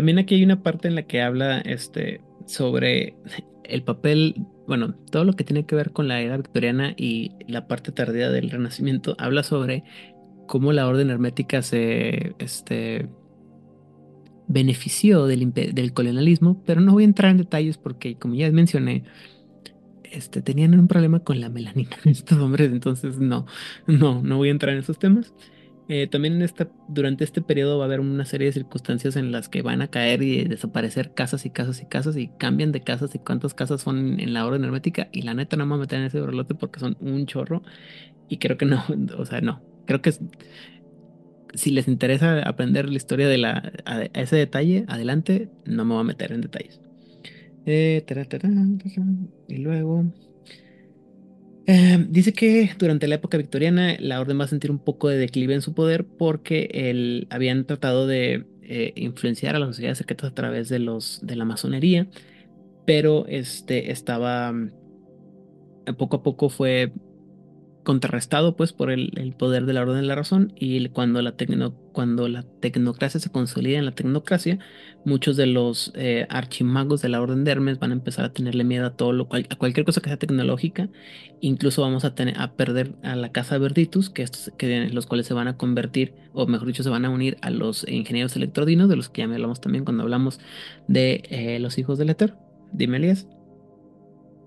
También 0.00 0.18
aquí 0.18 0.36
hay 0.36 0.44
una 0.44 0.62
parte 0.62 0.88
en 0.88 0.94
la 0.94 1.02
que 1.02 1.20
habla 1.20 1.58
este 1.58 2.22
sobre 2.46 3.16
el 3.64 3.82
papel, 3.82 4.46
bueno, 4.66 4.94
todo 4.94 5.26
lo 5.26 5.34
que 5.34 5.44
tiene 5.44 5.66
que 5.66 5.74
ver 5.74 5.90
con 5.90 6.08
la 6.08 6.22
era 6.22 6.38
victoriana 6.38 6.94
y 6.96 7.32
la 7.46 7.68
parte 7.68 7.92
tardía 7.92 8.30
del 8.30 8.48
renacimiento, 8.48 9.14
habla 9.18 9.42
sobre 9.42 9.84
cómo 10.46 10.72
la 10.72 10.88
orden 10.88 11.10
hermética 11.10 11.60
se 11.60 12.34
este, 12.38 13.10
benefició 14.48 15.26
del, 15.26 15.92
colonialismo, 15.92 16.62
pero 16.64 16.80
no 16.80 16.92
voy 16.92 17.02
a 17.02 17.04
entrar 17.04 17.32
en 17.32 17.36
detalles 17.36 17.76
porque, 17.76 18.16
como 18.16 18.36
ya 18.36 18.50
mencioné, 18.52 19.04
este, 20.04 20.40
tenían 20.40 20.78
un 20.78 20.88
problema 20.88 21.20
con 21.20 21.42
la 21.42 21.50
melanina 21.50 21.94
estos 22.06 22.38
hombres, 22.38 22.72
entonces 22.72 23.18
no, 23.18 23.44
no, 23.86 24.22
no 24.22 24.38
voy 24.38 24.48
a 24.48 24.52
entrar 24.52 24.72
en 24.72 24.80
esos 24.80 24.98
temas. 24.98 25.34
Eh, 25.92 26.06
también 26.06 26.34
en 26.34 26.42
esta, 26.42 26.68
durante 26.86 27.24
este 27.24 27.42
periodo 27.42 27.78
va 27.78 27.84
a 27.84 27.86
haber 27.86 27.98
una 27.98 28.24
serie 28.24 28.46
de 28.46 28.52
circunstancias 28.52 29.16
en 29.16 29.32
las 29.32 29.48
que 29.48 29.60
van 29.60 29.82
a 29.82 29.88
caer 29.88 30.22
y 30.22 30.44
desaparecer 30.44 31.14
casas 31.14 31.44
y 31.46 31.50
casas 31.50 31.82
y 31.82 31.86
casas 31.86 32.16
y 32.16 32.28
cambian 32.28 32.70
de 32.70 32.80
casas 32.80 33.12
y 33.16 33.18
cuántas 33.18 33.54
casas 33.54 33.80
son 33.80 34.20
en 34.20 34.32
la 34.32 34.46
orden 34.46 34.62
hermética. 34.62 35.08
Y 35.10 35.22
la 35.22 35.34
neta 35.34 35.56
no 35.56 35.66
me 35.66 35.70
voy 35.70 35.78
a 35.78 35.80
meter 35.80 35.98
en 35.98 36.04
ese 36.04 36.20
borlote 36.20 36.54
porque 36.54 36.78
son 36.78 36.96
un 37.00 37.26
chorro. 37.26 37.64
Y 38.28 38.36
creo 38.36 38.56
que 38.56 38.66
no, 38.66 38.84
o 39.18 39.24
sea, 39.24 39.40
no, 39.40 39.62
creo 39.84 40.00
que 40.00 40.14
si 41.54 41.72
les 41.72 41.88
interesa 41.88 42.40
aprender 42.48 42.88
la 42.88 42.96
historia 42.96 43.26
de 43.26 43.38
la, 43.38 43.72
ese 44.12 44.36
detalle, 44.36 44.84
adelante, 44.86 45.48
no 45.64 45.84
me 45.84 45.94
voy 45.94 46.02
a 46.02 46.04
meter 46.04 46.30
en 46.30 46.42
detalles. 46.42 46.80
Eh, 47.66 48.06
y 49.48 49.56
luego... 49.56 50.04
Eh, 51.72 52.04
dice 52.08 52.32
que 52.32 52.68
durante 52.80 53.06
la 53.06 53.14
época 53.14 53.38
victoriana 53.38 53.94
la 54.00 54.20
orden 54.20 54.40
va 54.40 54.42
a 54.42 54.48
sentir 54.48 54.72
un 54.72 54.80
poco 54.80 55.06
de 55.06 55.18
declive 55.18 55.54
en 55.54 55.62
su 55.62 55.72
poder 55.72 56.04
porque 56.04 56.68
el, 56.72 57.28
habían 57.30 57.64
tratado 57.64 58.08
de 58.08 58.44
eh, 58.62 58.92
influenciar 58.96 59.54
a 59.54 59.60
las 59.60 59.68
sociedades 59.68 59.98
secretas 59.98 60.32
a 60.32 60.34
través 60.34 60.68
de, 60.68 60.80
los, 60.80 61.20
de 61.22 61.36
la 61.36 61.44
masonería, 61.44 62.08
pero 62.86 63.24
este, 63.28 63.92
estaba 63.92 64.52
poco 65.96 66.16
a 66.16 66.22
poco 66.24 66.48
fue 66.48 66.92
contrarrestado 67.90 68.54
pues 68.54 68.72
por 68.72 68.92
el, 68.92 69.34
poder 69.36 69.66
de 69.66 69.72
la 69.72 69.80
orden 69.80 69.96
de 69.96 70.06
la 70.06 70.14
razón 70.14 70.52
y 70.54 70.90
cuando 70.90 71.22
la, 71.22 71.34
cuando 71.90 72.28
la 72.28 72.44
tecnocracia 72.60 73.18
se 73.18 73.30
consolida 73.30 73.80
en 73.80 73.84
la 73.84 73.96
tecnocracia, 73.96 74.60
muchos 75.04 75.36
de 75.36 75.46
los 75.46 75.90
eh, 75.96 76.24
archimagos 76.30 77.02
de 77.02 77.08
la 77.08 77.20
orden 77.20 77.42
de 77.42 77.50
Hermes 77.50 77.80
van 77.80 77.90
a 77.90 77.94
empezar 77.94 78.24
a 78.24 78.32
tenerle 78.32 78.62
miedo 78.62 78.86
a 78.86 78.90
todo 78.90 79.12
lo 79.12 79.26
cual, 79.26 79.48
a 79.50 79.56
cualquier 79.56 79.84
cosa 79.84 80.00
que 80.00 80.08
sea 80.08 80.18
tecnológica, 80.18 80.88
incluso 81.40 81.82
vamos 81.82 82.04
a 82.04 82.14
tener 82.14 82.38
a 82.38 82.52
perder 82.52 82.92
a 83.02 83.16
la 83.16 83.32
casa 83.32 83.58
Verditus, 83.58 84.08
que, 84.08 84.22
estos, 84.22 84.52
que 84.56 84.88
los 84.90 85.06
cuales 85.06 85.26
se 85.26 85.34
van 85.34 85.48
a 85.48 85.56
convertir, 85.56 86.14
o 86.32 86.46
mejor 86.46 86.68
dicho, 86.68 86.84
se 86.84 86.90
van 86.90 87.04
a 87.04 87.10
unir 87.10 87.38
a 87.42 87.50
los 87.50 87.84
ingenieros 87.88 88.36
electrodinos, 88.36 88.88
de 88.88 88.94
los 88.94 89.08
que 89.08 89.22
ya 89.22 89.24
hablamos 89.24 89.60
también 89.60 89.84
cuando 89.84 90.04
hablamos 90.04 90.38
de 90.86 91.24
eh, 91.28 91.58
los 91.58 91.76
hijos 91.76 91.98
del 91.98 92.10
Éter. 92.10 92.34
Dime, 92.70 92.98
Elías. 92.98 93.26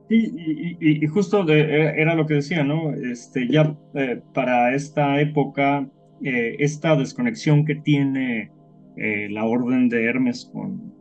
Sí, 0.10 0.78
y, 0.80 1.08
justo 1.08 1.48
e, 1.50 2.02
era 2.02 2.16
lo 2.16 2.26
que 2.26 2.36
decía, 2.36 2.64
¿no? 2.64 2.94
Este, 2.94 3.48
ya 3.48 3.76
eh, 3.94 4.22
para 4.34 4.76
esta 4.76 5.20
época, 5.22 5.88
eh, 6.22 6.58
esta 6.60 6.96
desconexión 6.96 7.66
que 7.66 7.76
tiene 7.76 8.52
eh, 8.98 9.28
la 9.32 9.46
orden 9.46 9.90
de 9.90 10.06
Hermes 10.06 10.50
con, 10.52 10.94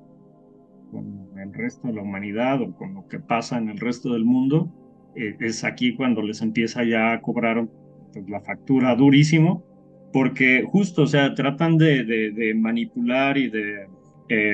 con, 0.90 1.22
el 1.38 1.52
resto 1.52 1.88
de 1.88 1.94
la 1.94 2.02
humanidad 2.02 2.62
o 2.62 2.72
con 2.76 2.94
lo 2.94 3.08
que 3.08 3.18
pasa 3.18 3.58
en 3.58 3.68
el 3.68 3.78
resto 3.78 4.12
del 4.12 4.24
mundo, 4.24 4.72
es 5.14 5.64
aquí 5.64 5.94
cuando 5.94 6.22
les 6.22 6.40
empieza 6.40 6.84
ya 6.84 7.12
a 7.12 7.20
cobrar 7.20 7.66
pues, 8.12 8.28
la 8.28 8.40
factura 8.40 8.94
durísimo, 8.94 9.64
porque 10.12 10.62
justo, 10.62 11.02
o 11.02 11.06
sea, 11.06 11.34
tratan 11.34 11.76
de, 11.76 12.54
manipular 12.56 13.36
y 13.36 13.50
de 13.50 13.88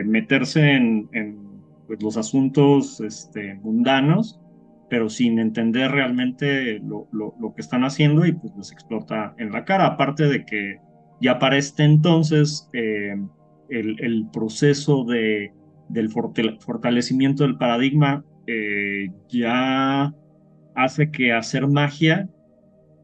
meterse 0.04 0.72
en 0.72 1.47
pues, 1.88 2.02
los 2.02 2.16
asuntos 2.16 3.00
este, 3.00 3.54
mundanos, 3.54 4.38
pero 4.90 5.08
sin 5.08 5.38
entender 5.38 5.90
realmente 5.90 6.78
lo, 6.80 7.08
lo, 7.12 7.54
que 7.54 7.62
están 7.62 7.82
haciendo 7.82 8.24
y 8.26 8.32
pues 8.32 8.54
les 8.56 8.70
explota 8.70 9.34
en 9.38 9.50
la 9.50 9.64
cara. 9.64 9.86
Aparte 9.86 10.24
de 10.24 10.44
que 10.44 10.80
ya 11.20 11.38
para 11.38 11.56
este 11.56 11.84
entonces 11.84 12.68
eh, 12.74 13.16
el, 13.70 13.96
el, 14.04 14.28
proceso 14.32 15.04
de, 15.04 15.52
del 15.88 16.10
fortalecimiento 16.10 17.42
del 17.42 17.56
paradigma 17.56 18.24
eh, 18.46 19.08
ya 19.28 20.14
hace 20.74 21.10
que 21.10 21.32
hacer 21.32 21.66
magia 21.66 22.28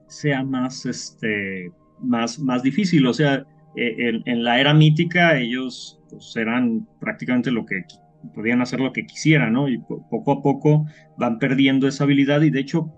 sea 0.07 0.45
más, 0.45 0.87
este, 0.87 1.71
más, 2.01 2.39
más 2.39 2.63
difícil. 2.63 3.07
O 3.07 3.15
sea, 3.15 3.47
eh, 3.77 3.95
en, 3.99 4.23
en, 4.27 4.45
la 4.45 4.61
era 4.61 4.73
mítica 4.73 5.37
ellos 5.37 6.01
pues, 6.09 6.37
eran 6.37 6.87
prácticamente 7.01 7.51
lo 7.51 7.67
que 7.67 7.83
podían 8.35 8.63
hacer 8.63 8.81
lo 8.81 8.93
que 8.93 9.07
quisieran, 9.07 9.53
¿no? 9.53 9.69
Y 9.69 9.79
poco 9.79 10.33
a 10.33 10.43
poco 10.43 10.87
van 11.19 11.39
perdiendo 11.39 11.89
esa 11.89 12.05
habilidad 12.05 12.43
y 12.43 12.51
de 12.51 12.61
hecho 12.61 12.93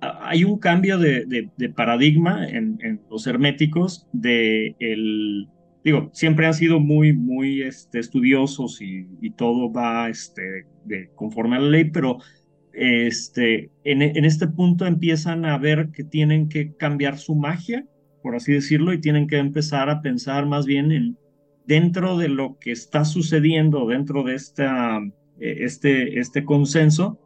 hay 0.00 0.44
un 0.44 0.58
cambio 0.58 0.98
de, 0.98 1.50
paradigma 1.74 2.46
en, 2.46 3.00
los 3.10 3.26
herméticos 3.26 4.06
de 4.12 4.76
el, 4.78 5.48
digo, 5.84 6.10
siempre 6.12 6.46
han 6.46 6.54
sido 6.54 6.80
muy, 6.80 7.12
muy 7.12 7.62
este, 7.62 7.98
estudiosos 7.98 8.80
y, 8.80 9.30
todo 9.36 9.72
va 9.72 10.08
este, 10.08 10.66
de, 10.84 11.10
conforme 11.14 11.56
a 11.56 11.60
la 11.60 11.70
ley, 11.70 11.84
pero 11.84 12.18
este, 12.72 13.70
en, 13.84 14.02
en 14.02 14.24
este 14.24 14.46
punto 14.48 14.86
empiezan 14.86 15.44
a 15.44 15.56
ver 15.58 15.90
que 15.92 16.04
tienen 16.04 16.48
que 16.48 16.74
cambiar 16.74 17.18
su 17.18 17.34
magia, 17.34 17.86
por 18.22 18.36
así 18.36 18.52
decirlo, 18.52 18.92
y 18.92 19.00
tienen 19.00 19.26
que 19.26 19.38
empezar 19.38 19.88
a 19.88 20.02
pensar 20.02 20.46
más 20.46 20.66
bien 20.66 20.92
en 20.92 21.16
dentro 21.66 22.16
de 22.16 22.28
lo 22.28 22.58
que 22.58 22.72
está 22.72 23.04
sucediendo, 23.04 23.86
dentro 23.86 24.22
de 24.22 24.34
esta, 24.34 24.98
eh, 25.40 25.58
este, 25.60 26.20
este 26.20 26.44
consenso, 26.44 27.18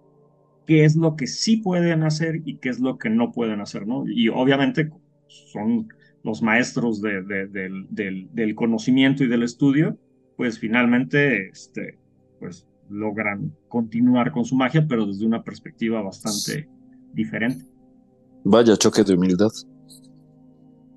qué 0.67 0.85
es 0.85 0.97
lo 0.97 1.17
que 1.17 1.27
sí 1.27 1.59
pueden 1.59 2.03
hacer 2.03 2.43
y 2.45 2.57
qué 2.57 2.69
es 2.69 2.81
lo 2.81 2.99
que 2.99 3.11
no 3.11 3.33
pueden 3.33 3.61
hacer, 3.61 3.87
¿no? 3.87 4.05
Y 4.07 4.29
obviamente 4.29 4.91
son 5.29 5.89
los 6.23 6.43
maestros 6.43 7.01
de, 7.01 7.23
del, 7.23 8.29
del, 8.31 8.55
conocimiento 8.55 9.25
y 9.25 9.29
del 9.29 9.43
estudio, 9.43 9.97
pues 10.37 10.59
finalmente 10.59 11.49
este, 11.49 11.99
pues, 12.39 12.67
logran 12.89 13.55
continuar 13.69 14.33
con 14.33 14.45
su 14.45 14.55
magia, 14.55 14.87
pero 14.87 15.07
desde 15.07 15.27
una 15.27 15.43
perspectiva 15.43 16.03
bastante 16.03 16.69
diferente. 17.13 17.65
Vaya 18.45 18.77
choque 18.77 19.03
de 19.03 19.15
humildad. 19.15 19.51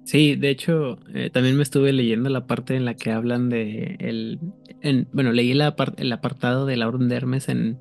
Sí, 0.04 0.36
de 0.36 0.49
hecho, 0.49 0.99
eh, 1.14 1.30
también 1.30 1.56
me 1.56 1.64
estuve 1.64 1.93
leyendo 1.93 2.30
la 2.30 2.45
parte 2.45 2.76
en 2.76 2.86
la 2.86 2.93
que 2.93 3.12
hablan 3.12 3.49
de 3.49 3.95
el, 3.99 4.39
en, 4.82 5.08
bueno, 5.14 5.32
leí 5.32 5.54
la 5.54 5.76
el 5.97 6.12
apartado 6.12 6.66
de 6.66 6.76
la 6.76 6.88
Orden 6.88 7.08
de 7.08 7.16
Hermes 7.16 7.47
en, 7.47 7.80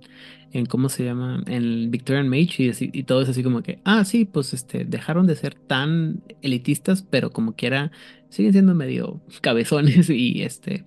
en 0.52 0.66
cómo 0.66 0.88
se 0.88 1.04
llama, 1.04 1.42
en 1.46 1.90
Victorian 1.90 2.28
Mage 2.28 2.62
y, 2.62 2.72
y, 2.92 3.02
todo 3.02 3.22
es 3.22 3.28
así 3.28 3.42
como 3.42 3.62
que, 3.62 3.80
ah, 3.84 4.04
sí, 4.04 4.24
pues 4.24 4.54
este, 4.54 4.84
dejaron 4.84 5.26
de 5.26 5.34
ser 5.34 5.54
tan 5.54 6.22
elitistas, 6.42 7.02
pero 7.02 7.30
como 7.32 7.56
quiera, 7.56 7.90
siguen 8.28 8.52
siendo 8.52 8.74
medio 8.74 9.20
cabezones 9.40 10.08
y 10.10 10.42
este, 10.42 10.84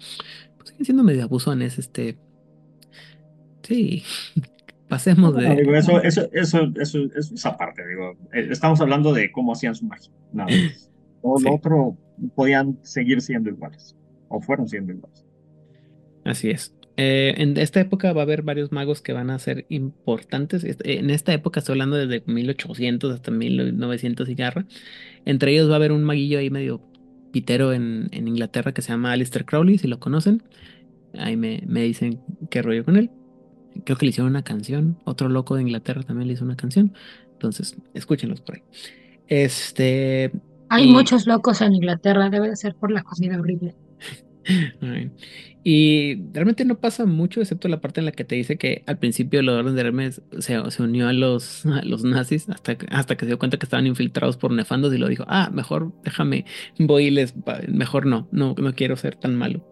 pues 0.57 0.69
siguen 0.69 0.85
siendo 0.85 1.03
medio 1.03 1.23
abusones, 1.23 1.77
este, 1.79 2.17
sí, 3.63 4.03
pasemos 4.87 5.35
de... 5.35 5.51
eso, 5.77 6.01
eso, 6.01 6.29
eso, 6.31 6.71
eso, 6.79 6.99
eso, 7.15 7.35
esa 7.35 7.57
parte, 7.57 7.85
digo, 7.85 8.15
eh, 8.31 8.47
estamos 8.51 8.79
hablando 8.79 9.11
de 9.13 9.31
cómo 9.33 9.51
hacían 9.51 9.75
su 9.75 9.85
magia, 9.85 10.11
nada 10.31 10.49
más. 10.49 10.91
O 11.27 11.39
lo 11.39 11.55
otro 11.55 11.97
podían 12.35 12.77
seguir 12.83 13.19
siendo 13.19 13.49
iguales, 13.49 13.95
o 14.29 14.39
fueron 14.39 14.69
siendo 14.69 14.93
iguales. 14.93 15.25
Así 16.23 16.51
es. 16.51 16.75
Eh, 16.97 17.33
en 17.37 17.57
esta 17.57 17.81
época 17.81 18.13
va 18.13 18.21
a 18.21 18.23
haber 18.23 18.43
varios 18.43 18.71
magos 18.71 19.01
que 19.01 19.11
van 19.11 19.31
a 19.31 19.39
ser 19.39 19.65
importantes. 19.69 20.63
En 20.83 21.09
esta 21.09 21.33
época 21.33 21.59
estoy 21.59 21.73
hablando 21.73 21.97
desde 21.97 22.23
1800 22.31 23.11
hasta 23.11 23.31
1900 23.31 24.29
y 24.29 24.35
garra. 24.35 24.65
Entre 25.25 25.51
ellos 25.51 25.67
va 25.67 25.73
a 25.73 25.75
haber 25.77 25.91
un 25.91 26.03
maguillo 26.03 26.37
ahí 26.37 26.51
medio 26.51 26.79
pitero 27.31 27.73
en, 27.73 28.07
en 28.11 28.27
Inglaterra 28.27 28.71
que 28.73 28.83
se 28.83 28.89
llama 28.89 29.11
Alistair 29.11 29.45
Crowley, 29.45 29.79
si 29.79 29.87
lo 29.87 29.99
conocen. 29.99 30.43
Ahí 31.17 31.37
me, 31.37 31.63
me 31.65 31.81
dicen 31.81 32.21
qué 32.51 32.61
rollo 32.61 32.85
con 32.85 32.97
él. 32.97 33.09
Creo 33.83 33.97
que 33.97 34.05
le 34.05 34.11
hicieron 34.11 34.29
una 34.29 34.43
canción. 34.43 34.99
Otro 35.05 35.27
loco 35.27 35.55
de 35.55 35.63
Inglaterra 35.63 36.03
también 36.03 36.27
le 36.27 36.35
hizo 36.35 36.45
una 36.45 36.55
canción. 36.55 36.93
Entonces, 37.33 37.75
escúchenlos 37.95 38.41
por 38.41 38.55
ahí. 38.55 38.63
Este, 39.27 40.31
hay 40.69 40.91
muchos 40.91 41.27
locos 41.27 41.61
en 41.61 41.73
Inglaterra, 41.73 42.29
debe 42.29 42.49
de 42.49 42.55
ser 42.55 42.75
por 42.75 42.91
la 42.91 43.03
comida 43.03 43.39
horrible. 43.39 43.75
Y 45.67 46.21
realmente 46.31 46.63
no 46.63 46.75
pasa 46.75 47.07
mucho, 47.07 47.41
excepto 47.41 47.67
la 47.67 47.81
parte 47.81 47.99
en 47.99 48.05
la 48.05 48.11
que 48.11 48.23
te 48.23 48.35
dice 48.35 48.55
que 48.55 48.83
al 48.85 48.99
principio 48.99 49.39
el 49.39 49.49
orden 49.49 49.73
de 49.73 49.81
Hermes 49.81 50.21
se, 50.37 50.59
unió 50.79 51.07
a 51.07 51.13
los, 51.13 51.65
los 51.83 52.03
nazis 52.03 52.47
hasta, 52.49 52.77
hasta 52.91 53.15
que 53.15 53.21
se 53.21 53.29
dio 53.29 53.39
cuenta 53.39 53.57
que 53.57 53.65
estaban 53.65 53.87
infiltrados 53.87 54.37
por 54.37 54.51
nefandos 54.51 54.93
y 54.93 54.99
lo 54.99 55.07
dijo, 55.07 55.23
ah, 55.27 55.49
mejor 55.51 55.91
déjame, 56.03 56.45
voy 56.77 57.05
y 57.05 57.09
les, 57.09 57.33
mejor 57.67 58.05
no, 58.05 58.27
no, 58.31 58.53
no 58.53 58.73
quiero 58.75 58.95
ser 58.95 59.15
tan 59.15 59.35
malo. 59.35 59.65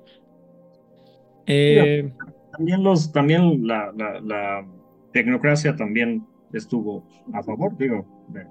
Eh, 1.45 2.11
también 2.53 2.83
los, 2.83 3.11
también 3.11 3.67
la, 3.67 3.91
la, 3.95 4.65
tecnocracia 5.11 5.75
también 5.75 6.25
estuvo 6.53 7.07
a 7.33 7.43
favor, 7.43 7.77
digo, 7.77 8.03
de 8.29 8.47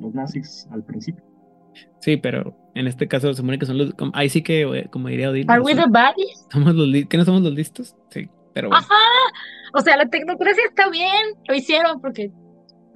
los 0.00 0.14
nazis 0.14 0.66
al 0.70 0.84
principio. 0.84 1.24
Sí, 2.00 2.16
pero 2.16 2.56
en 2.74 2.86
este 2.86 3.08
caso 3.08 3.28
se 3.28 3.34
supone 3.34 3.58
que 3.58 3.66
son 3.66 3.78
los. 3.78 3.92
Ahí 4.12 4.28
sí 4.28 4.42
que, 4.42 4.62
eh, 4.62 4.88
como 4.90 5.08
diría 5.08 5.30
Odín. 5.30 5.50
¿Are 5.50 5.60
we 5.60 5.74
the 5.74 5.84
baddies? 5.88 6.46
¿Somos 6.50 6.74
los 6.74 6.88
¿Que 7.06 7.16
no 7.16 7.24
somos 7.24 7.42
los 7.42 7.52
listos? 7.52 7.94
Sí, 8.10 8.28
pero 8.54 8.72
Ajá. 8.72 8.94
O 9.74 9.80
sea, 9.80 9.96
la 9.96 10.08
tecnocracia 10.08 10.62
está 10.68 10.88
bien. 10.88 11.34
Lo 11.46 11.54
hicieron 11.54 12.00
porque 12.00 12.32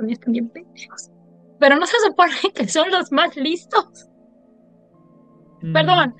están 0.09 0.33
bien 0.33 0.49
pendejos. 0.49 1.11
Pero 1.59 1.77
no 1.77 1.87
se 1.87 1.97
supone 2.07 2.33
que 2.55 2.69
son 2.69 2.91
los 2.91 3.13
más 3.13 3.37
listos. 3.37 4.09
Mm. 5.63 5.73
Perdón. 5.73 6.15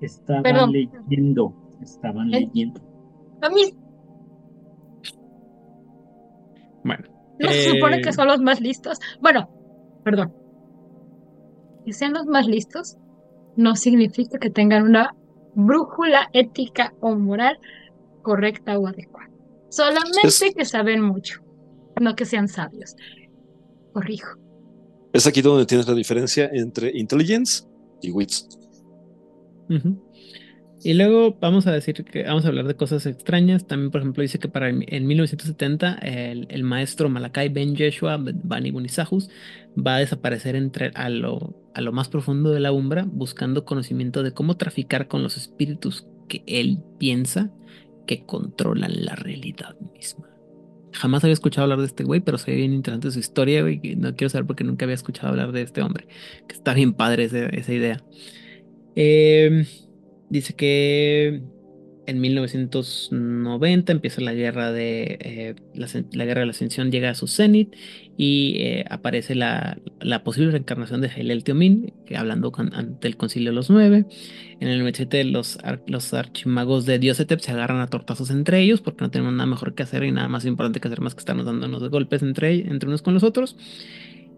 Estaban 0.00 0.70
leyendo. 0.70 1.54
Estaban 1.82 2.32
eh, 2.32 2.40
leyendo. 2.40 2.80
A 3.42 3.50
mí. 3.50 3.74
Bueno. 6.84 7.17
No 7.38 7.48
se 7.48 7.70
supone 7.70 8.00
que 8.00 8.10
eh, 8.10 8.12
son 8.12 8.28
los 8.28 8.40
más 8.40 8.60
listos. 8.60 8.98
Bueno, 9.20 9.48
perdón. 10.04 10.34
Que 11.84 11.92
sean 11.92 12.12
los 12.12 12.26
más 12.26 12.46
listos 12.46 12.96
no 13.56 13.74
significa 13.76 14.38
que 14.38 14.50
tengan 14.50 14.84
una 14.84 15.14
brújula 15.54 16.28
ética 16.32 16.94
o 17.00 17.14
moral 17.16 17.58
correcta 18.22 18.78
o 18.78 18.86
adecuada. 18.86 19.30
Solamente 19.68 20.52
que 20.56 20.64
saben 20.64 21.02
mucho, 21.02 21.42
no 22.00 22.14
que 22.14 22.24
sean 22.24 22.48
sabios. 22.48 22.94
Corrijo. 23.92 24.38
Es 25.12 25.26
aquí 25.26 25.42
donde 25.42 25.66
tienes 25.66 25.88
la 25.88 25.94
diferencia 25.94 26.48
entre 26.52 26.96
intelligence 26.96 27.64
y 28.00 28.10
Wits. 28.10 28.48
Y 30.84 30.94
luego 30.94 31.36
vamos 31.40 31.66
a 31.66 31.72
decir 31.72 32.04
que 32.04 32.22
vamos 32.22 32.44
a 32.44 32.48
hablar 32.48 32.66
de 32.66 32.76
cosas 32.76 33.04
extrañas. 33.06 33.66
También, 33.66 33.90
por 33.90 34.00
ejemplo, 34.00 34.22
dice 34.22 34.38
que 34.38 34.48
para 34.48 34.68
en 34.68 35.06
1970 35.06 35.94
el, 36.02 36.46
el 36.50 36.62
maestro 36.62 37.08
Malakai 37.08 37.48
Ben 37.48 37.74
Yeshua 37.74 38.18
Bani 38.18 38.70
Bunisahus 38.70 39.28
va 39.76 39.96
a 39.96 39.98
desaparecer 39.98 40.54
entre 40.54 40.92
a 40.94 41.08
lo, 41.08 41.56
a 41.74 41.80
lo 41.80 41.92
más 41.92 42.08
profundo 42.08 42.50
de 42.50 42.60
la 42.60 42.72
umbra, 42.72 43.04
buscando 43.10 43.64
conocimiento 43.64 44.22
de 44.22 44.32
cómo 44.32 44.56
traficar 44.56 45.08
con 45.08 45.22
los 45.22 45.36
espíritus 45.36 46.06
que 46.28 46.44
él 46.46 46.78
piensa 46.98 47.50
que 48.06 48.24
controlan 48.24 49.04
la 49.04 49.16
realidad 49.16 49.76
misma. 49.94 50.28
Jamás 50.92 51.22
había 51.22 51.34
escuchado 51.34 51.64
hablar 51.64 51.80
de 51.80 51.86
este 51.86 52.04
güey, 52.04 52.20
pero 52.20 52.38
se 52.38 52.50
ve 52.50 52.56
bien 52.56 52.72
interesante 52.72 53.10
su 53.10 53.18
historia, 53.18 53.62
güey. 53.62 53.78
No 53.96 54.14
quiero 54.14 54.30
saber 54.30 54.46
porque 54.46 54.64
nunca 54.64 54.84
había 54.84 54.94
escuchado 54.94 55.28
hablar 55.28 55.52
de 55.52 55.62
este 55.62 55.82
hombre. 55.82 56.08
Que 56.46 56.54
está 56.54 56.72
bien 56.72 56.94
padre 56.94 57.24
esa 57.24 57.72
idea. 57.72 58.02
Eh, 58.96 59.66
dice 60.30 60.54
que 60.54 61.42
en 62.08 62.22
1990 62.22 63.92
empieza 63.92 64.22
la 64.22 64.32
guerra 64.32 64.72
de 64.72 65.18
eh, 65.20 65.54
la, 65.74 66.24
guerra 66.24 66.40
de 66.40 66.46
la 66.46 66.52
ascensión 66.52 66.90
llega 66.90 67.10
a 67.10 67.14
su 67.14 67.26
cenit 67.26 67.76
y 68.16 68.56
eh, 68.60 68.86
aparece 68.88 69.34
la, 69.34 69.78
posible 70.24 70.50
reencarnación 70.50 71.02
de 71.02 71.08
Helel 71.08 71.44
Teomin, 71.44 71.92
hablando 72.16 72.50
ante 72.56 73.08
el 73.08 73.18
concilio 73.18 73.50
de 73.50 73.54
los 73.56 73.68
nueve. 73.68 74.06
En 74.58 74.68
el 74.68 74.78
97 74.78 75.22
los, 75.24 75.58
los 75.86 76.14
archimagos 76.14 76.86
de 76.86 76.98
Diosetep 76.98 77.40
se 77.40 77.52
agarran 77.52 77.80
a 77.80 77.88
tortazos 77.88 78.30
entre 78.30 78.60
ellos 78.60 78.80
porque 78.80 79.04
no 79.04 79.10
tenemos 79.10 79.34
nada 79.34 79.46
mejor 79.46 79.74
que 79.74 79.82
hacer 79.82 80.02
y 80.02 80.10
nada 80.10 80.28
más 80.28 80.46
importante 80.46 80.80
que 80.80 80.88
hacer 80.88 81.02
más 81.02 81.14
que 81.14 81.20
estarnos 81.20 81.44
dándonos 81.44 81.82
de 81.82 81.88
golpes 81.88 82.22
entre, 82.22 82.54
entre 82.68 82.88
unos 82.88 83.02
con 83.02 83.12
los 83.12 83.22
otros. 83.22 83.54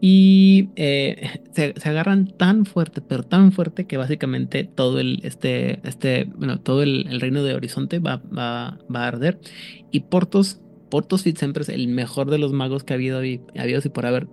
Y 0.00 0.70
eh, 0.76 1.40
se, 1.52 1.74
se 1.76 1.88
agarran 1.88 2.26
tan 2.36 2.64
fuerte, 2.66 3.00
pero 3.02 3.22
tan 3.22 3.52
fuerte 3.52 3.86
que 3.86 3.96
básicamente 3.96 4.64
todo 4.64 5.00
el, 5.00 5.20
este, 5.24 5.86
este, 5.88 6.24
bueno, 6.36 6.60
todo 6.60 6.82
el, 6.82 7.06
el 7.08 7.20
reino 7.20 7.42
de 7.44 7.54
Horizonte 7.54 7.98
va, 7.98 8.18
va, 8.18 8.78
va 8.94 9.04
a 9.04 9.08
arder. 9.08 9.40
Y 9.90 10.00
Portos, 10.00 10.60
Portos 10.88 11.22
Fitzempres, 11.22 11.68
el 11.68 11.88
mejor 11.88 12.30
de 12.30 12.38
los 12.38 12.52
magos 12.52 12.84
que 12.84 12.94
ha 12.94 12.96
habido 12.96 13.24
y, 13.24 13.42
ha 13.56 13.62
habido 13.62 13.80
y 13.84 13.88
por 13.90 14.06
haber 14.06 14.28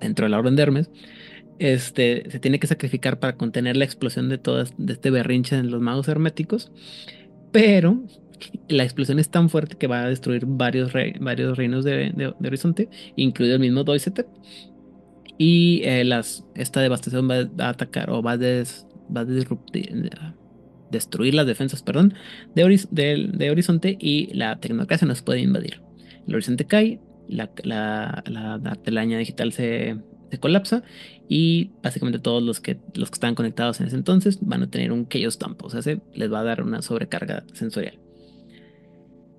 dentro 0.00 0.24
de 0.26 0.30
la 0.30 0.38
Orden 0.38 0.56
de 0.56 0.62
Hermes, 0.62 0.90
este, 1.58 2.30
se 2.30 2.40
tiene 2.40 2.58
que 2.60 2.66
sacrificar 2.66 3.18
para 3.18 3.36
contener 3.36 3.76
la 3.76 3.84
explosión 3.84 4.28
de 4.30 4.38
todo 4.38 4.64
de 4.76 4.92
este 4.92 5.10
berrinche 5.10 5.56
en 5.56 5.70
los 5.70 5.80
magos 5.82 6.08
herméticos. 6.08 6.72
Pero 7.52 8.04
la 8.68 8.84
explosión 8.84 9.18
es 9.18 9.30
tan 9.30 9.50
fuerte 9.50 9.76
que 9.76 9.86
va 9.86 10.02
a 10.04 10.08
destruir 10.08 10.44
varios, 10.46 10.92
re- 10.92 11.14
varios 11.20 11.56
reinos 11.58 11.84
de, 11.84 12.12
de- 12.14 12.34
de 12.38 12.48
Horizonte, 12.48 12.88
incluido 13.16 13.54
el 13.56 13.60
mismo 13.60 13.84
Doisetep. 13.84 14.28
Y 15.42 15.80
eh, 15.84 16.04
las, 16.04 16.44
esta 16.54 16.82
devastación 16.82 17.26
va 17.26 17.48
a 17.64 17.68
atacar 17.70 18.10
o 18.10 18.20
va 18.20 18.32
a, 18.32 18.36
des- 18.36 18.86
va 19.16 19.22
a 19.22 19.24
disrupti- 19.24 20.10
a 20.20 20.34
destruir 20.90 21.32
las 21.32 21.46
defensas, 21.46 21.82
perdón, 21.82 22.12
de, 22.54 22.62
Horiz- 22.62 22.90
del- 22.90 23.32
de 23.38 23.50
Horizonte 23.50 23.96
y 23.98 24.34
la 24.34 24.60
tecnocracia 24.60 25.08
nos 25.08 25.22
puede 25.22 25.40
invadir. 25.40 25.80
El 26.28 26.34
Horizonte 26.34 26.66
cae, 26.66 27.00
la, 27.26 27.50
la, 27.64 28.22
la- 28.26 28.58
la 28.62 28.74
telaraña 28.74 29.16
digital 29.16 29.52
se, 29.52 29.96
se 30.30 30.38
colapsa 30.38 30.82
y 31.26 31.70
básicamente 31.82 32.18
todos 32.18 32.42
los 32.42 32.60
que, 32.60 32.76
los 32.94 33.08
que 33.10 33.14
están 33.14 33.34
conectados 33.34 33.80
en 33.80 33.86
ese 33.86 33.96
entonces 33.96 34.40
van 34.42 34.64
a 34.64 34.70
tener 34.70 34.92
un 34.92 35.08
Chaos 35.08 35.38
Dump, 35.38 35.64
o 35.64 35.70
sea, 35.70 35.80
se 35.80 36.02
les 36.12 36.30
va 36.30 36.40
a 36.40 36.44
dar 36.44 36.62
una 36.62 36.82
sobrecarga 36.82 37.44
sensorial. 37.54 37.98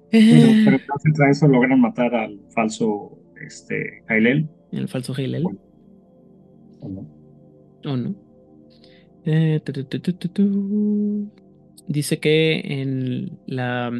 Pero, 0.10 0.48
pero 0.65 0.78
entonces 0.78 1.19
a 1.22 1.30
eso 1.30 1.48
logran 1.48 1.80
matar 1.80 2.15
al 2.15 2.40
falso 2.56 3.19
este. 3.45 4.03
El 4.72 4.88
falso 4.88 5.14
Heilel. 5.15 5.44
¿O 6.81 6.89
no? 6.89 7.07
¿O 7.85 7.97
no? 7.97 8.15
Eh. 9.25 9.61
Dice 11.87 12.19
que 12.19 12.81
en 12.81 13.39
la. 13.47 13.91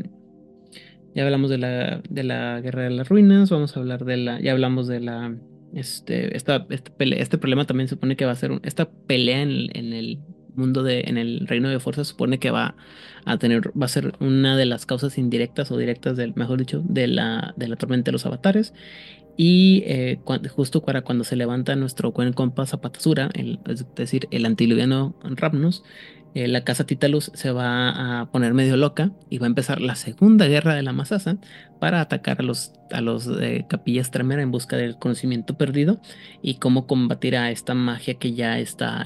Ya 1.14 1.24
hablamos 1.26 1.50
de 1.50 1.58
la, 1.58 2.02
de 2.10 2.24
la 2.24 2.62
guerra 2.62 2.84
de 2.84 2.90
las 2.92 3.10
ruinas. 3.10 3.50
Vamos 3.50 3.76
a 3.76 3.80
hablar 3.80 4.06
de 4.06 4.18
la. 4.18 4.40
Ya 4.42 4.52
hablamos 4.54 4.88
de 4.88 5.00
la. 5.00 5.36
Este, 5.74 6.36
esta, 6.36 6.66
este, 6.70 6.92
este 7.22 7.38
problema 7.38 7.66
también 7.66 7.88
supone 7.88 8.16
que 8.16 8.26
va 8.26 8.32
a 8.32 8.36
ser. 8.36 8.52
un- 8.52 8.62
esta 8.64 8.90
pelea 8.90 9.42
en 9.42 9.70
en 9.74 9.94
el 9.94 10.20
mundo 10.56 10.84
de. 10.84 11.02
En 11.08 11.18
el 11.18 11.48
reino 11.48 11.70
de 11.70 11.80
fuerza 11.80 12.04
supone 12.06 12.40
que 12.40 12.52
va 12.52 12.76
a 13.26 13.38
tener. 13.38 13.70
Va 13.80 13.86
a 13.86 13.90
ser 13.90 14.14
una 14.22 14.56
de 14.58 14.66
las 14.66 14.86
causas 14.86 15.18
indirectas 15.18 15.72
o 15.72 15.78
directas 15.78 16.16
del. 16.18 16.34
Mejor 16.36 16.60
dicho, 16.60 16.82
de 16.88 17.08
la, 17.08 17.54
de 17.58 17.68
la 17.68 17.76
tormenta 17.76 18.06
de 18.06 18.14
los 18.14 18.26
avatares. 18.26 18.74
Y 19.44 19.82
eh, 19.88 20.20
justo 20.56 20.84
para 20.86 21.02
cuando 21.02 21.24
se 21.24 21.36
levanta 21.36 21.76
nuestro 21.76 22.12
buen 22.12 22.32
compa 22.32 22.68
Zapatasura, 22.68 23.32
el, 23.34 23.60
es 23.68 23.88
decir, 23.96 24.28
el 24.30 24.46
antiluviano 24.46 25.16
Rapnus, 25.24 25.84
eh, 26.36 26.48
la 26.48 26.64
casa 26.64 26.86
Titalus 26.86 27.32
se 27.34 27.50
va 27.50 28.20
a 28.20 28.32
poner 28.32 28.54
medio 28.54 28.78
loca 28.78 29.14
y 29.32 29.40
va 29.40 29.48
a 29.48 29.50
empezar 29.50 29.82
la 29.82 29.96
segunda 29.96 30.46
guerra 30.46 30.76
de 30.76 30.84
la 30.84 30.94
Masasa 30.94 31.38
para 31.80 32.02
atacar 32.02 32.42
a 32.42 32.44
los, 32.44 32.74
a 32.92 33.02
los 33.02 33.28
eh, 33.42 33.66
capillas 33.68 34.12
Tremera 34.12 34.44
en 34.44 34.52
busca 34.52 34.78
del 34.78 35.00
conocimiento 35.00 35.58
perdido 35.58 36.00
y 36.44 36.60
cómo 36.60 36.86
combatir 36.86 37.36
a 37.36 37.50
esta 37.50 37.74
magia 37.74 38.20
que 38.20 38.34
ya 38.34 38.60
está, 38.60 39.04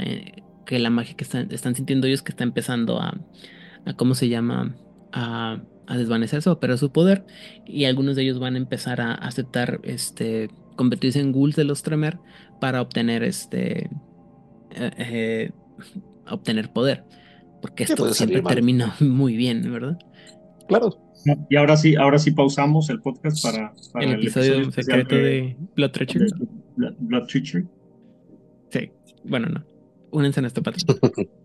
que 0.66 0.80
la 0.80 0.90
magia 0.90 1.16
que 1.16 1.24
están, 1.24 1.50
están 1.50 1.76
sintiendo 1.76 2.08
ellos 2.08 2.22
que 2.22 2.34
está 2.34 2.44
empezando 2.44 3.00
a, 3.00 3.18
a 3.86 3.94
¿cómo 3.94 4.16
se 4.16 4.28
llama? 4.28 4.76
A, 5.14 5.62
a 5.88 5.98
desvanecerse 5.98 6.50
o 6.50 6.54
a 6.54 6.60
perder 6.60 6.78
su 6.78 6.92
poder. 6.92 7.26
Y 7.66 7.86
algunos 7.86 8.16
de 8.16 8.24
ellos 8.24 8.40
van 8.40 8.56
a 8.56 8.58
empezar 8.58 9.02
a 9.02 9.14
aceptar 9.14 9.80
este 9.84 10.50
convertirse 10.76 11.20
en 11.20 11.32
ghouls 11.32 11.56
de 11.56 11.64
los 11.64 11.84
Tremer 11.84 12.20
para 12.60 12.82
obtener 12.82 13.24
este 13.24 13.90
eh, 14.72 14.92
eh, 14.98 15.52
obtener 16.30 16.72
poder. 16.72 17.04
Porque 17.62 17.86
¿Qué 17.86 17.94
esto 17.94 18.14
siempre 18.14 18.42
termina 18.42 18.96
muy 19.00 19.36
bien 19.36 19.72
verdad 19.72 19.98
Claro. 20.68 20.98
Y 21.50 21.56
ahora 21.56 21.76
sí, 21.76 21.96
ahora 21.96 22.20
sí 22.20 22.32
pausamos 22.32 22.90
el 22.90 23.02
podcast 23.02 23.44
para, 23.44 23.74
para 23.92 24.06
el 24.06 24.14
episodio 24.14 24.60
especial 24.62 25.02
secreto 25.02 25.16
de 25.16 25.58
Blood 25.76 25.92
Treachery 25.92 26.26
de 26.26 26.48
Blood, 26.76 26.94
Blood 27.00 27.28
Treachery. 27.28 27.66
sí 28.70 28.92
bueno 29.24 29.48
no. 29.50 29.66
Únense 30.12 30.40
a 30.40 30.48
este 30.48 30.62
patrón 30.62 30.98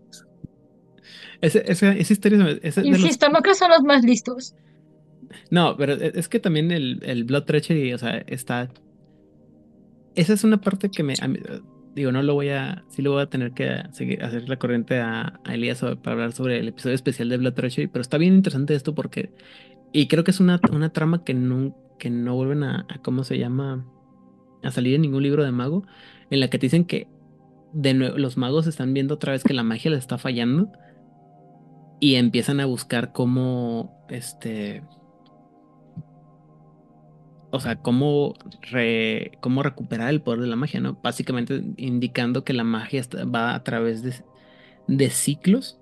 ese, 1.41 1.63
esa, 1.71 1.91
esa 1.93 2.13
historia 2.13 2.59
ese 2.61 2.81
de 2.81 2.89
los- 2.89 2.99
Insisto, 2.99 3.29
no 3.29 3.41
que 3.41 3.55
son 3.55 3.69
los 3.71 3.81
más 3.83 4.03
listos. 4.03 4.55
No, 5.49 5.75
pero 5.77 5.93
e- 5.93 6.11
es 6.15 6.27
que 6.29 6.39
también 6.39 6.71
el, 6.71 6.99
el 7.03 7.23
Blood 7.23 7.43
Treachery, 7.43 7.93
o 7.93 7.97
sea, 7.97 8.17
está. 8.27 8.69
Esa 10.15 10.33
es 10.33 10.43
una 10.43 10.59
parte 10.59 10.89
que 10.89 11.03
me. 11.03 11.13
mí, 11.27 11.39
digo, 11.95 12.11
no 12.11 12.21
lo 12.21 12.33
voy 12.33 12.49
a. 12.49 12.83
Sí 12.89 13.01
lo 13.01 13.11
voy 13.13 13.21
a 13.21 13.27
tener 13.27 13.51
que 13.53 13.83
seguir, 13.91 14.23
hacer 14.23 14.49
la 14.49 14.57
corriente 14.57 14.99
a, 14.99 15.39
a 15.43 15.53
Elías 15.55 15.79
para 15.81 16.11
hablar 16.13 16.31
sobre 16.33 16.59
el 16.59 16.67
episodio 16.69 16.95
especial 16.95 17.29
de 17.29 17.37
Blood 17.37 17.53
Treachery, 17.53 17.87
pero 17.87 18.01
está 18.01 18.17
bien 18.17 18.35
interesante 18.35 18.75
esto 18.75 18.93
porque. 18.93 19.31
Y 19.93 20.07
creo 20.07 20.23
que 20.23 20.31
es 20.31 20.39
una, 20.39 20.59
una 20.71 20.91
trama 20.91 21.23
que 21.23 21.33
no, 21.33 21.75
que 21.99 22.09
no 22.09 22.35
vuelven 22.35 22.63
a, 22.63 22.85
a. 22.89 23.01
¿Cómo 23.01 23.23
se 23.23 23.37
llama? 23.37 23.85
A 24.63 24.71
salir 24.71 24.95
en 24.95 25.01
ningún 25.01 25.23
libro 25.23 25.43
de 25.43 25.51
mago, 25.51 25.85
en 26.29 26.39
la 26.39 26.49
que 26.49 26.59
te 26.59 26.65
dicen 26.67 26.85
que 26.85 27.07
de 27.73 27.93
nuevo 27.93 28.17
los 28.17 28.35
magos 28.37 28.67
están 28.67 28.93
viendo 28.93 29.15
otra 29.15 29.31
vez 29.31 29.43
que 29.43 29.53
la 29.53 29.63
magia 29.63 29.91
les 29.91 30.01
está 30.01 30.17
fallando 30.17 30.71
y 32.01 32.15
empiezan 32.15 32.59
a 32.59 32.67
buscar 32.67 33.13
cómo. 33.13 34.05
Este 34.09 34.83
o 37.51 37.59
sea, 37.59 37.81
cómo, 37.81 38.33
re- 38.71 39.31
cómo 39.41 39.61
recuperar 39.63 40.09
el 40.09 40.21
poder 40.21 40.41
de 40.41 40.47
la 40.47 40.55
magia, 40.55 40.79
¿no? 40.79 40.99
Básicamente 41.03 41.61
indicando 41.77 42.43
que 42.43 42.53
la 42.53 42.63
magia 42.63 43.03
va 43.33 43.55
a 43.55 43.63
través 43.63 44.01
de, 44.03 44.13
de 44.87 45.09
ciclos 45.09 45.79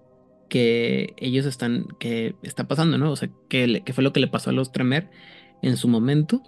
que 0.50 1.14
ellos 1.18 1.46
están, 1.46 1.88
que 2.00 2.36
está 2.44 2.68
pasando, 2.68 2.98
¿no? 2.98 3.12
O 3.12 3.16
sea, 3.16 3.30
que, 3.50 3.84
que 3.86 3.94
fue 3.94 4.04
lo 4.04 4.14
que 4.14 4.20
le 4.20 4.28
pasó 4.28 4.50
a 4.50 4.54
los 4.54 4.72
Tremer 4.72 5.12
en 5.62 5.78
su 5.78 5.88
momento, 5.88 6.44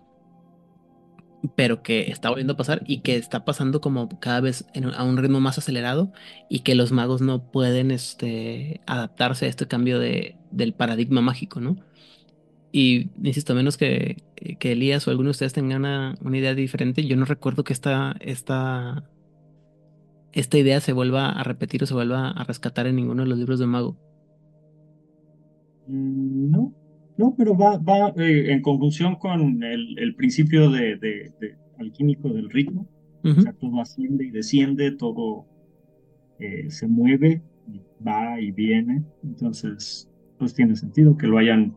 pero 1.56 1.82
que 1.84 2.12
está 2.12 2.30
volviendo 2.30 2.54
a 2.54 2.58
pasar 2.58 2.84
y 2.86 3.02
que 3.02 3.16
está 3.18 3.46
pasando 3.46 3.82
como 3.82 4.10
cada 4.20 4.42
vez 4.42 4.66
en 4.74 4.86
a 4.94 5.04
un 5.04 5.18
ritmo 5.18 5.40
más 5.40 5.58
acelerado 5.58 6.12
y 6.50 6.60
que 6.62 6.76
los 6.76 6.92
magos 6.92 7.22
no 7.22 7.52
pueden 7.52 7.92
este, 7.92 8.82
adaptarse 8.88 9.46
a 9.46 9.50
este 9.50 9.68
cambio 9.68 10.00
de, 10.00 10.38
del 10.52 10.74
paradigma 10.74 11.22
mágico, 11.22 11.60
¿no? 11.62 11.78
Y 12.72 13.12
insisto, 13.24 13.54
a 13.54 13.56
menos 13.56 13.78
que, 13.78 14.24
que 14.60 14.72
Elías 14.74 15.08
o 15.08 15.12
alguno 15.12 15.28
de 15.28 15.32
ustedes 15.32 15.54
tengan 15.54 15.80
una, 15.82 16.16
una 16.22 16.38
idea 16.38 16.56
diferente, 16.56 17.06
yo 17.06 17.18
no 17.18 17.26
recuerdo 17.26 17.64
que 17.66 17.74
esta, 17.74 18.16
esta, 18.22 19.10
esta 20.34 20.58
idea 20.58 20.82
se 20.82 20.92
vuelva 20.94 21.30
a 21.32 21.44
repetir 21.44 21.84
o 21.84 21.86
se 21.86 21.94
vuelva 21.94 22.32
a 22.32 22.44
rescatar 22.44 22.86
en 22.88 22.96
ninguno 22.98 23.24
de 23.24 23.30
los 23.30 23.38
libros 23.38 23.60
de 23.60 23.66
Mago. 23.68 23.98
Mm, 25.88 26.50
No, 26.52 26.74
no, 27.22 27.36
pero 27.38 27.56
va, 27.58 27.78
va 27.78 28.10
eh, 28.18 28.52
en 28.52 28.62
conjunción 28.62 29.16
con 29.16 29.64
el, 29.64 29.98
el 30.00 30.16
principio 30.16 30.70
de, 30.70 30.98
de- 30.98 31.32
de 31.40 31.56
alquímico 31.80 32.30
del 32.30 32.50
ritmo. 32.50 32.88
O 33.24 33.42
sea, 33.42 33.54
todo 33.54 33.80
asciende 33.82 34.26
y 34.26 34.32
desciende, 34.32 34.92
todo 34.92 35.46
eh, 36.40 36.70
se 36.70 36.88
mueve, 36.88 37.42
va 38.06 38.40
y 38.42 38.52
viene. 38.52 39.04
Entonces, 39.24 40.10
pues 40.38 40.54
tiene 40.54 40.76
sentido 40.76 41.16
que 41.18 41.28
lo 41.28 41.38
hayan 41.38 41.76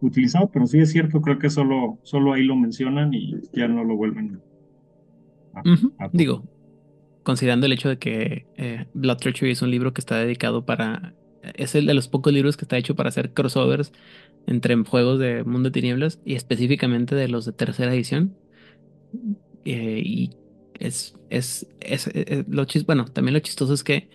utilizado, 0.00 0.50
pero 0.52 0.66
sí 0.66 0.78
es 0.80 0.90
cierto, 0.92 1.20
creo 1.22 1.38
que 1.38 1.48
solo, 1.48 1.98
solo 2.02 2.32
ahí 2.32 2.44
lo 2.44 2.56
mencionan 2.56 3.14
y 3.14 3.34
ya 3.52 3.68
no 3.68 3.84
lo 3.84 3.96
vuelven 3.96 4.40
a- 5.54 5.62
Digo, 6.12 6.44
considerando 7.22 7.66
el 7.66 7.72
hecho 7.72 7.88
de 7.88 7.98
que 7.98 8.46
eh, 8.56 8.86
Blood 8.94 9.18
Treachery 9.18 9.52
es 9.52 9.62
un 9.62 9.70
libro 9.70 9.92
que 9.92 10.00
está 10.00 10.16
dedicado 10.16 10.64
para. 10.64 11.14
Es 11.56 11.74
el 11.74 11.86
de 11.86 11.94
los 11.94 12.06
pocos 12.08 12.32
libros 12.32 12.56
que 12.56 12.64
está 12.64 12.76
hecho 12.78 12.94
para 12.94 13.08
hacer 13.08 13.32
crossovers 13.32 13.92
entre 14.46 14.76
juegos 14.84 15.18
de 15.18 15.44
Mundo 15.44 15.70
de 15.70 15.72
Tinieblas 15.72 16.20
y 16.24 16.34
específicamente 16.34 17.14
de 17.14 17.28
los 17.28 17.44
de 17.46 17.52
tercera 17.52 17.94
edición. 17.94 18.36
Eh, 19.64 20.02
y 20.04 20.30
es, 20.78 21.14
es, 21.30 21.66
es, 21.80 22.08
es 22.08 22.48
lo 22.48 22.64
chis 22.64 22.84
bueno, 22.86 23.04
también 23.06 23.34
lo 23.34 23.40
chistoso 23.40 23.74
es 23.74 23.84
que 23.84 24.08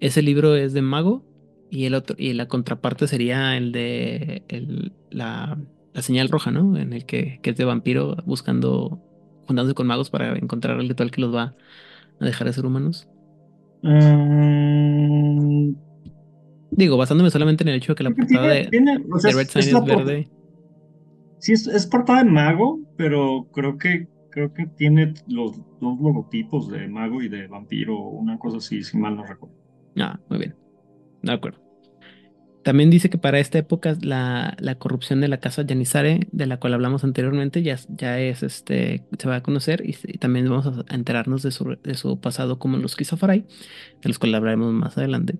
ese 0.00 0.22
libro 0.22 0.56
es 0.56 0.72
de 0.72 0.82
mago 0.82 1.24
y 1.70 1.86
el 1.86 1.94
otro, 1.94 2.16
y 2.18 2.32
la 2.34 2.48
contraparte 2.48 3.06
sería 3.06 3.56
el 3.56 3.72
de 3.72 4.44
el, 4.48 4.92
la, 5.10 5.58
la 5.94 6.02
señal 6.02 6.28
roja, 6.28 6.50
¿no? 6.50 6.76
En 6.76 6.92
el 6.92 7.06
que, 7.06 7.38
que 7.42 7.50
es 7.50 7.56
de 7.56 7.64
vampiro 7.64 8.16
buscando, 8.26 9.00
juntándose 9.46 9.74
con 9.74 9.86
magos 9.86 10.10
para 10.10 10.36
encontrar 10.36 10.80
el 10.80 10.88
ritual 10.88 11.10
que 11.10 11.20
los 11.20 11.34
va 11.34 11.54
a 12.20 12.24
dejar 12.24 12.46
de 12.46 12.52
ser 12.52 12.66
humanos. 12.66 13.08
Mm, 13.82 15.51
Digo, 16.72 16.96
basándome 16.96 17.30
solamente 17.30 17.64
en 17.64 17.68
el 17.68 17.76
hecho 17.76 17.92
de 17.92 17.96
que 17.96 18.04
la 18.04 18.10
portada 18.10 18.48
de, 18.48 18.66
tiene- 18.66 18.98
tiene- 18.98 19.06
o 19.12 19.18
sea, 19.18 19.30
de 19.30 19.36
Red 19.36 19.46
es- 19.46 19.52
Sign 19.52 19.62
es 19.62 19.72
es, 19.74 19.84
verde. 19.84 20.28
Sí, 21.38 21.52
es, 21.52 21.66
es 21.66 21.86
portada 21.86 22.22
de 22.24 22.30
mago, 22.30 22.80
pero 22.96 23.46
creo 23.52 23.76
que 23.78 24.08
creo 24.30 24.54
que 24.54 24.66
tiene 24.66 25.12
los 25.28 25.58
dos 25.80 26.00
logotipos 26.00 26.70
de 26.70 26.88
mago 26.88 27.20
y 27.22 27.28
de 27.28 27.48
vampiro, 27.48 27.98
una 27.98 28.38
cosa 28.38 28.56
así, 28.58 28.82
si 28.82 28.96
mal 28.96 29.14
no 29.16 29.24
recuerdo. 29.26 29.54
Ah, 29.98 30.18
muy 30.30 30.38
bien. 30.38 30.56
De 31.22 31.32
acuerdo. 31.32 31.58
También 32.64 32.90
dice 32.90 33.10
que 33.10 33.18
para 33.18 33.40
esta 33.40 33.58
época 33.58 33.96
la, 34.02 34.56
la 34.60 34.76
corrupción 34.76 35.20
de 35.20 35.26
la 35.28 35.38
casa 35.40 35.64
Janissare, 35.68 36.28
de 36.30 36.46
la 36.46 36.58
cual 36.60 36.74
hablamos 36.74 37.02
anteriormente, 37.02 37.62
ya, 37.62 37.76
ya 37.88 38.20
es 38.20 38.42
este, 38.44 39.04
se 39.18 39.28
va 39.28 39.36
a 39.36 39.42
conocer 39.42 39.82
y, 39.84 39.96
y 40.04 40.18
también 40.18 40.48
vamos 40.48 40.66
a 40.88 40.94
enterarnos 40.94 41.42
de 41.42 41.50
su, 41.50 41.76
de 41.82 41.94
su 41.94 42.20
pasado 42.20 42.58
como 42.60 42.76
los 42.78 42.94
Kizafarai, 42.94 43.40
de 44.00 44.08
los 44.08 44.18
cuales 44.20 44.36
hablaremos 44.36 44.72
más 44.72 44.96
adelante. 44.96 45.34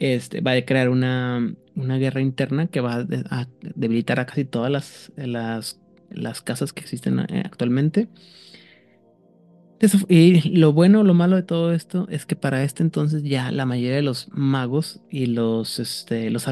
Este, 0.00 0.42
va 0.42 0.52
a 0.54 0.62
crear 0.66 0.88
una, 0.90 1.54
una 1.76 1.98
guerra 1.98 2.22
interna 2.22 2.68
que 2.68 2.80
va 2.82 2.94
a, 2.96 3.04
de- 3.04 3.24
a 3.30 3.48
debilitar 3.60 4.20
a 4.20 4.26
casi 4.26 4.44
todas 4.46 4.72
las, 4.72 5.12
las, 5.16 5.80
las 6.10 6.42
casas 6.42 6.72
que 6.72 6.82
existen 6.82 7.20
eh, 7.20 7.42
actualmente. 7.46 8.08
Y 10.08 10.58
lo 10.58 10.74
bueno 10.74 11.02
lo 11.04 11.14
malo 11.14 11.36
de 11.36 11.42
todo 11.42 11.72
esto 11.72 12.06
es 12.10 12.26
que 12.26 12.36
para 12.36 12.62
este 12.64 12.82
entonces 12.82 13.22
ya 13.22 13.50
la 13.50 13.64
mayoría 13.64 13.96
de 13.96 14.02
los 14.02 14.28
magos 14.30 15.00
y 15.08 15.24
los, 15.26 15.78
este, 15.78 16.28
los, 16.30 16.46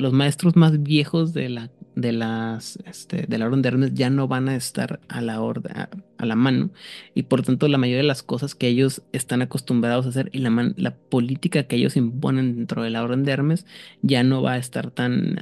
los 0.00 0.12
maestros 0.12 0.56
más 0.56 0.82
viejos 0.82 1.32
de 1.32 1.48
la, 1.48 1.70
de 1.94 2.12
las, 2.12 2.78
este, 2.86 3.26
de 3.26 3.38
la 3.38 3.46
Orden 3.46 3.62
de 3.62 3.68
Hermes 3.68 3.94
ya 3.94 4.10
no 4.10 4.28
van 4.28 4.48
a 4.48 4.56
estar 4.56 5.00
a 5.08 5.20
la, 5.20 5.40
orden, 5.40 5.72
a, 5.76 6.26
la 6.26 6.36
mano. 6.36 6.70
Y 7.14 7.24
por 7.24 7.42
tanto 7.42 7.68
la 7.68 7.78
mayoría 7.78 8.02
de 8.02 8.08
las 8.08 8.22
cosas 8.22 8.54
que 8.54 8.68
ellos 8.68 9.02
están 9.12 9.42
acostumbrados 9.42 10.06
a 10.06 10.10
hacer 10.10 10.30
y 10.32 10.38
la, 10.38 10.72
la 10.76 10.96
política 10.96 11.64
que 11.64 11.76
ellos 11.76 11.96
imponen 11.96 12.56
dentro 12.56 12.82
de 12.82 12.90
la 12.90 13.02
Orden 13.02 13.24
de 13.24 13.32
Hermes 13.32 13.66
ya 14.02 14.22
no 14.22 14.42
va 14.42 14.52
a 14.52 14.58
estar 14.58 14.90
tan, 14.90 15.38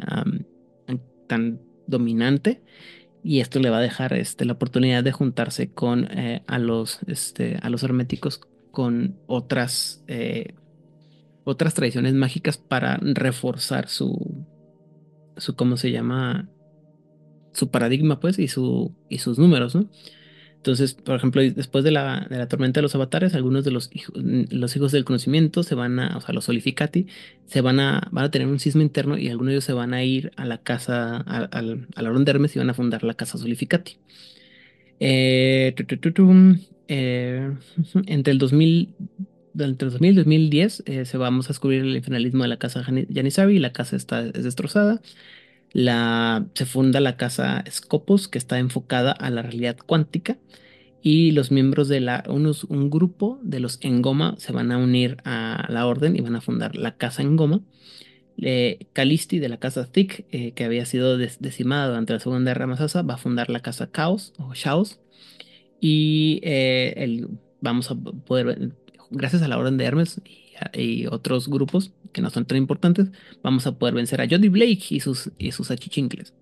tan 1.26 1.60
dominante. 1.86 2.62
Y 3.22 3.40
esto 3.40 3.58
le 3.58 3.70
va 3.70 3.78
a 3.78 3.82
dejar 3.82 4.14
este, 4.14 4.44
la 4.46 4.54
oportunidad 4.54 5.04
de 5.04 5.12
juntarse 5.12 5.70
con 5.70 6.08
eh, 6.10 6.42
a 6.46 6.58
los 6.58 7.00
este, 7.06 7.58
a 7.60 7.68
los 7.68 7.82
herméticos 7.82 8.40
con 8.70 9.16
otras 9.26 10.02
eh, 10.06 10.54
otras 11.44 11.74
tradiciones 11.74 12.14
mágicas 12.14 12.56
para 12.56 12.96
reforzar 13.02 13.88
su 13.88 14.39
su 15.36 15.56
cómo 15.56 15.76
se 15.76 15.90
llama 15.92 16.48
su 17.52 17.70
paradigma 17.70 18.20
pues 18.20 18.38
y 18.38 18.48
su 18.48 18.94
y 19.08 19.18
sus 19.18 19.38
números 19.38 19.74
¿no? 19.74 19.90
entonces 20.56 20.94
por 20.94 21.16
ejemplo 21.16 21.42
después 21.42 21.84
de 21.84 21.90
la, 21.90 22.26
de 22.30 22.38
la 22.38 22.48
tormenta 22.48 22.80
de 22.80 22.82
los 22.82 22.94
avatares 22.94 23.34
algunos 23.34 23.64
de 23.64 23.70
los 23.72 23.90
hijos 23.94 24.14
los 24.22 24.76
hijos 24.76 24.92
del 24.92 25.04
conocimiento 25.04 25.62
se 25.62 25.74
van 25.74 25.98
a 26.00 26.16
o 26.16 26.20
sea 26.20 26.34
los 26.34 26.44
solificati 26.44 27.06
se 27.46 27.60
van 27.62 27.80
a 27.80 28.08
van 28.12 28.26
a 28.26 28.30
tener 28.30 28.48
un 28.48 28.60
sismo 28.60 28.82
interno 28.82 29.18
y 29.18 29.28
algunos 29.28 29.48
de 29.50 29.54
ellos 29.56 29.64
se 29.64 29.72
van 29.72 29.94
a 29.94 30.04
ir 30.04 30.32
a 30.36 30.44
la 30.46 30.58
casa 30.62 31.18
a, 31.18 31.38
al- 31.46 31.88
a 31.96 32.02
Orden 32.02 32.24
de 32.24 32.30
Hermes 32.32 32.56
y 32.56 32.58
van 32.60 32.70
a 32.70 32.74
fundar 32.74 33.04
la 33.04 33.14
casa 33.14 33.38
solificati 33.38 33.98
eh, 35.00 35.74
eh, 36.88 37.52
entre 38.06 38.32
el 38.32 38.38
2000, 38.38 38.94
entre 39.58 39.86
el 39.86 39.92
2000 39.92 40.12
y 40.12 40.16
2010 40.16 40.82
eh, 40.86 41.04
se 41.04 41.16
vamos 41.18 41.46
a 41.46 41.48
descubrir 41.50 41.82
el 41.82 41.96
infernalismo 41.96 42.42
de 42.44 42.48
la 42.48 42.58
casa 42.58 42.82
Jani- 42.84 43.06
Janissary. 43.12 43.58
La 43.58 43.72
casa 43.72 43.96
está 43.96 44.26
es 44.26 44.44
destrozada. 44.44 45.00
La, 45.72 46.46
se 46.54 46.66
funda 46.66 47.00
la 47.00 47.16
casa 47.16 47.64
Scopus, 47.70 48.28
que 48.28 48.38
está 48.38 48.58
enfocada 48.58 49.12
a 49.12 49.30
la 49.30 49.42
realidad 49.42 49.76
cuántica. 49.86 50.38
Y 51.02 51.32
los 51.32 51.50
miembros 51.50 51.88
de 51.88 52.00
la, 52.00 52.24
unos, 52.28 52.64
un 52.64 52.90
grupo 52.90 53.40
de 53.42 53.60
los 53.60 53.78
Engoma 53.82 54.34
se 54.38 54.52
van 54.52 54.72
a 54.72 54.78
unir 54.78 55.16
a 55.24 55.66
la 55.70 55.86
orden 55.86 56.16
y 56.16 56.20
van 56.20 56.36
a 56.36 56.40
fundar 56.42 56.76
la 56.76 56.96
casa 56.96 57.22
Engoma. 57.22 57.62
Eh, 58.42 58.86
Calisti 58.94 59.38
de 59.38 59.48
la 59.50 59.58
casa 59.58 59.86
Thick, 59.90 60.26
eh, 60.30 60.52
que 60.52 60.64
había 60.64 60.86
sido 60.86 61.18
decimada 61.18 61.88
durante 61.88 62.14
la 62.14 62.20
Segunda 62.20 62.52
Guerra 62.52 62.66
Masasa, 62.66 63.02
va 63.02 63.14
a 63.14 63.18
fundar 63.18 63.50
la 63.50 63.60
casa 63.60 63.90
Chaos 63.92 64.32
o 64.38 64.54
Chaos. 64.54 65.00
Y 65.80 66.40
eh, 66.44 66.94
el, 66.96 67.28
vamos 67.60 67.90
a 67.90 67.94
poder, 67.96 68.72
gracias 69.10 69.42
a 69.42 69.48
la 69.48 69.58
Orden 69.58 69.76
de 69.76 69.84
Hermes 69.84 70.20
y, 70.74 71.06
otros 71.06 71.48
grupos 71.48 71.92
que 72.12 72.20
no 72.22 72.30
son 72.30 72.44
tan 72.46 72.58
importantes, 72.58 73.08
vamos 73.42 73.66
a 73.66 73.78
poder 73.78 73.94
vencer 73.94 74.20
a 74.20 74.28
Jody 74.28 74.48
Blake 74.48 74.84
y 74.90 75.00
sus, 75.00 75.30
y 75.38 75.52
sus 75.52 75.70
achichincles. 75.70 76.34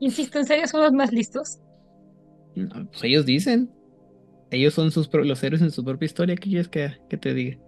Insisto, 0.00 0.38
¿en 0.38 0.46
serio 0.46 0.66
son 0.66 0.80
los 0.82 0.92
más 0.92 1.12
listos? 1.12 1.58
No, 2.56 2.68
pues 2.90 3.04
ellos 3.04 3.24
dicen. 3.26 3.70
Ellos 4.50 4.74
son 4.74 4.90
sus 4.90 5.06
pro- 5.08 5.22
los 5.24 5.42
héroes 5.44 5.62
en 5.62 5.70
su 5.70 5.84
propia 5.84 6.06
historia. 6.06 6.34
¿Qué 6.34 6.48
quieres 6.50 6.68
que, 6.68 6.92
que 7.08 7.16
te 7.16 7.32
diga? 7.34 7.58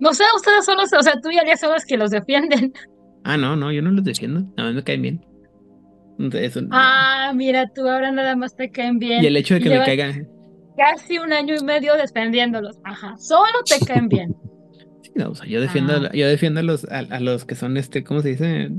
No 0.00 0.14
sé, 0.14 0.24
ustedes 0.34 0.64
son 0.64 0.78
los, 0.78 0.90
o 0.92 1.02
sea, 1.02 1.20
tú 1.20 1.30
y 1.30 1.38
Alias 1.38 1.60
son 1.60 1.72
los 1.72 1.84
que 1.84 1.96
los 1.98 2.10
defienden. 2.10 2.72
Ah, 3.24 3.36
no, 3.36 3.54
no, 3.56 3.70
yo 3.70 3.82
no 3.82 3.90
los 3.90 4.02
defiendo. 4.02 4.40
Nada 4.56 4.70
más 4.70 4.74
me 4.74 4.82
caen 4.82 5.02
bien. 5.02 5.26
Eso- 6.32 6.60
Ah, 6.70 7.32
mira, 7.34 7.68
tú 7.74 7.86
ahora 7.88 8.10
nada 8.12 8.34
más 8.36 8.56
te 8.56 8.70
caen 8.70 8.98
bien. 8.98 9.22
y 9.22 9.26
el 9.26 9.36
hecho 9.36 9.54
de 9.54 9.60
que 9.60 9.68
me 9.68 9.84
caigan. 9.84 10.28
casi 10.76 11.18
un 11.18 11.32
año 11.32 11.54
y 11.54 11.62
medio 11.64 11.94
defendiéndolos. 11.96 12.78
Ajá, 12.84 13.16
solo 13.18 13.58
te 13.68 13.84
caen 13.86 14.08
bien. 14.08 14.34
Sí, 15.02 15.12
no, 15.14 15.30
o 15.30 15.34
sea, 15.34 15.46
yo 15.46 15.60
defiendo, 15.60 15.92
Ah. 15.94 16.10
yo 16.14 16.26
defiendo 16.26 16.60
a 16.60 16.62
los, 16.62 16.84
a, 16.90 16.98
a 17.00 17.20
los 17.20 17.44
que 17.44 17.54
son, 17.54 17.76
este, 17.76 18.02
¿cómo 18.04 18.22
se 18.22 18.30
dice? 18.30 18.70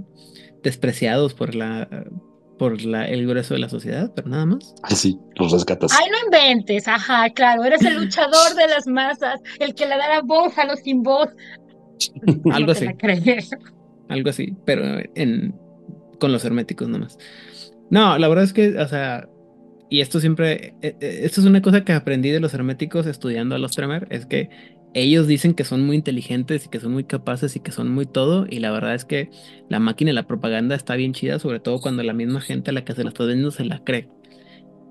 Despreciados 0.63 1.33
por 1.35 1.53
la, 1.55 1.87
por 2.57 2.83
la, 2.83 3.07
el 3.07 3.27
grueso 3.27 3.53
de 3.53 3.59
la 3.59 3.69
sociedad, 3.69 4.11
pero 4.15 4.29
nada 4.29 4.45
más. 4.45 4.73
Ay, 4.83 4.95
sí, 4.95 5.19
los 5.35 5.51
rescatas. 5.51 5.91
Ay, 5.93 6.07
no 6.11 6.17
inventes, 6.25 6.87
ajá, 6.87 7.29
claro, 7.31 7.63
eres 7.63 7.81
el 7.83 7.95
luchador 8.03 8.55
de 8.55 8.67
las 8.67 8.87
masas, 8.87 9.41
el 9.59 9.73
que 9.75 9.85
le 9.85 9.97
dará 9.97 10.21
voz 10.21 10.57
a 10.57 10.65
los 10.65 10.79
sin 10.79 11.03
voz. 11.03 11.29
No 12.43 12.53
Algo 12.53 12.71
así. 12.71 12.85
la 12.85 12.95
algo 14.09 14.29
así, 14.29 14.55
pero 14.65 14.83
en 15.15 15.55
con 16.19 16.31
los 16.31 16.43
herméticos 16.45 16.87
nomás. 16.87 17.17
No, 17.89 18.17
la 18.17 18.27
verdad 18.27 18.45
es 18.45 18.53
que, 18.53 18.77
o 18.77 18.87
sea, 18.87 19.27
y 19.89 20.01
esto 20.01 20.19
siempre, 20.19 20.73
eh, 20.81 20.95
eh, 20.99 21.19
esto 21.23 21.41
es 21.41 21.47
una 21.47 21.61
cosa 21.61 21.83
que 21.83 21.93
aprendí 21.93 22.29
de 22.31 22.39
los 22.39 22.53
herméticos 22.53 23.05
estudiando 23.05 23.55
a 23.55 23.59
los 23.59 23.73
Tremer, 23.73 24.07
es 24.09 24.25
que 24.25 24.49
ellos 24.93 25.27
dicen 25.27 25.53
que 25.53 25.63
son 25.63 25.85
muy 25.85 25.95
inteligentes 25.95 26.65
y 26.65 26.69
que 26.69 26.79
son 26.79 26.91
muy 26.91 27.03
capaces 27.03 27.55
y 27.55 27.59
que 27.59 27.71
son 27.71 27.89
muy 27.89 28.05
todo, 28.05 28.45
y 28.49 28.59
la 28.59 28.71
verdad 28.71 28.95
es 28.95 29.05
que 29.05 29.29
la 29.69 29.79
máquina 29.79 30.09
de 30.09 30.13
la 30.13 30.27
propaganda 30.27 30.75
está 30.75 30.95
bien 30.95 31.13
chida, 31.13 31.39
sobre 31.39 31.59
todo 31.59 31.79
cuando 31.79 32.03
la 32.03 32.13
misma 32.13 32.41
gente 32.41 32.71
a 32.71 32.73
la 32.73 32.85
que 32.85 32.93
se 32.93 33.03
la 33.03 33.09
está 33.09 33.23
vendiendo 33.23 33.51
se 33.51 33.65
la 33.65 33.83
cree. 33.83 34.09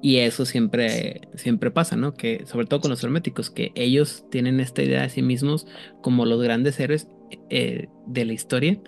Y 0.02 0.16
eso 0.16 0.44
siempre, 0.44 1.20
siempre 1.36 1.70
pasa, 1.70 1.94
¿no? 1.94 2.14
Que 2.14 2.44
sobre 2.46 2.66
todo 2.66 2.80
con 2.80 2.90
los 2.90 3.04
herméticos, 3.04 3.50
que 3.50 3.70
ellos 3.76 4.24
tienen 4.30 4.58
esta 4.58 4.82
idea 4.82 5.02
de 5.02 5.08
sí 5.08 5.22
mismos 5.22 5.66
como 6.02 6.26
los 6.26 6.42
grandes 6.42 6.80
héroes 6.80 7.06
eh, 7.50 7.86
de 8.08 8.24
la 8.24 8.32
historia 8.32 8.80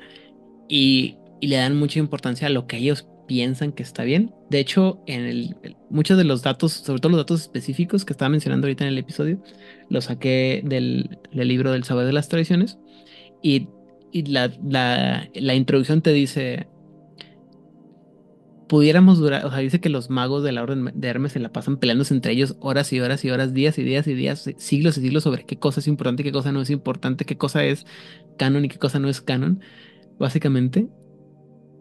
y, 0.69 1.17
y 1.41 1.47
le 1.47 1.57
dan 1.57 1.77
mucha 1.77 2.01
importancia 2.01 2.49
a 2.49 2.51
lo 2.51 2.67
que 2.67 2.79
ellos 2.79 3.07
piensan 3.27 3.73
que 3.73 3.83
está 3.83 4.05
bien. 4.05 4.35
De 4.51 4.61
hecho, 4.61 5.03
en 5.07 5.25
el, 5.25 5.57
muchos 5.91 6.19
de 6.19 6.25
los 6.25 6.43
datos, 6.43 6.73
sobre 6.73 7.01
todo 7.01 7.11
los 7.11 7.21
datos 7.21 7.43
específicos 7.43 8.05
que 8.05 8.13
estaba 8.13 8.29
mencionando 8.29 8.67
ahorita 8.67 8.85
en 8.85 8.89
el 8.89 8.99
episodio, 8.99 9.41
los 9.89 10.07
saqué 10.07 10.63
del, 10.65 11.19
libro 11.33 11.73
del 11.73 11.85
saber 11.85 12.07
de 12.07 12.13
las 12.13 12.29
tradiciones 12.29 12.79
y, 13.43 13.69
y 14.13 14.27
la, 14.27 14.53
la, 14.63 15.29
la 15.35 15.55
introducción 15.55 16.03
te 16.03 16.13
dice, 16.13 16.67
pudiéramos 18.69 19.19
durar, 19.19 19.45
o 19.45 19.51
sea, 19.51 19.59
dice 19.59 19.81
que 19.81 19.89
los 19.89 20.11
magos 20.11 20.43
de 20.43 20.53
la 20.53 20.63
orden 20.63 20.91
de 20.95 21.09
Hermes 21.09 21.33
se 21.33 21.39
la 21.39 21.53
pasan 21.53 21.77
peleándose 21.77 22.15
entre 22.15 22.33
ellos 22.33 22.57
horas 22.61 22.93
y 22.93 23.01
horas 23.01 23.25
y 23.25 23.31
horas, 23.31 23.53
días 23.55 23.79
y 23.79 23.83
días 23.83 24.07
y 24.07 24.15
días, 24.15 24.51
siglos 24.57 24.99
y 24.99 25.01
siglos 25.01 25.23
sobre 25.23 25.45
qué 25.45 25.59
cosa 25.59 25.81
es 25.81 25.87
importante 25.87 26.25
qué 26.25 26.33
cosa 26.33 26.53
no 26.53 26.61
es 26.61 26.71
importante, 26.71 27.25
qué 27.25 27.37
cosa 27.37 27.65
es 27.65 27.87
canon 28.39 28.65
y 28.65 28.69
qué 28.69 28.79
cosa 28.79 28.99
no 28.99 29.09
es 29.09 29.21
canon, 29.21 29.61
básicamente. 30.19 30.89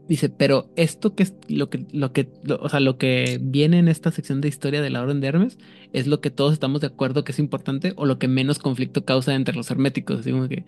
Dice, 0.08 0.28
pero 0.30 0.70
esto 0.76 1.16
que 1.16 1.24
es 1.24 1.34
lo 1.48 1.70
que, 1.70 1.86
lo 1.94 2.12
que, 2.12 2.30
o 2.60 2.68
sea, 2.68 2.82
lo 2.82 2.98
que 2.98 3.40
viene 3.42 3.80
en 3.80 3.88
esta 3.88 4.12
sección 4.12 4.42
de 4.42 4.50
historia 4.50 4.82
de 4.82 4.90
la 4.90 5.02
Orden 5.02 5.22
de 5.22 5.28
Hermes 5.28 5.58
es 5.94 6.08
lo 6.08 6.20
que 6.20 6.30
todos 6.30 6.52
estamos 6.52 6.82
de 6.82 6.88
acuerdo 6.88 7.24
que 7.24 7.32
es 7.32 7.40
importante 7.40 7.94
o 7.96 8.06
lo 8.06 8.20
que 8.20 8.28
menos 8.28 8.60
conflicto 8.60 9.06
causa 9.06 9.34
entre 9.34 9.56
los 9.56 9.72
herméticos. 9.72 10.20
Así 10.20 10.32
como 10.32 10.50
que 10.50 10.66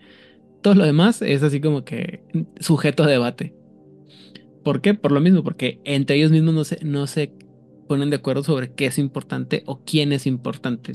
todo 0.62 0.74
lo 0.74 0.84
demás 0.84 1.20
es 1.20 1.42
así 1.42 1.60
como 1.60 1.84
que 1.84 2.22
sujeto 2.60 3.04
a 3.04 3.08
debate. 3.08 3.54
¿Por 4.64 4.80
qué? 4.80 4.94
Por 4.94 5.12
lo 5.12 5.20
mismo, 5.20 5.44
porque 5.44 5.80
entre 5.84 6.16
ellos 6.16 6.30
mismos 6.30 6.54
no 6.54 6.64
se, 6.64 6.84
no 6.84 7.06
se 7.06 7.30
ponen 7.86 8.10
de 8.10 8.16
acuerdo 8.16 8.42
sobre 8.42 8.72
qué 8.72 8.86
es 8.86 8.98
importante 8.98 9.62
o 9.66 9.84
quién 9.84 10.12
es 10.12 10.26
importante. 10.26 10.92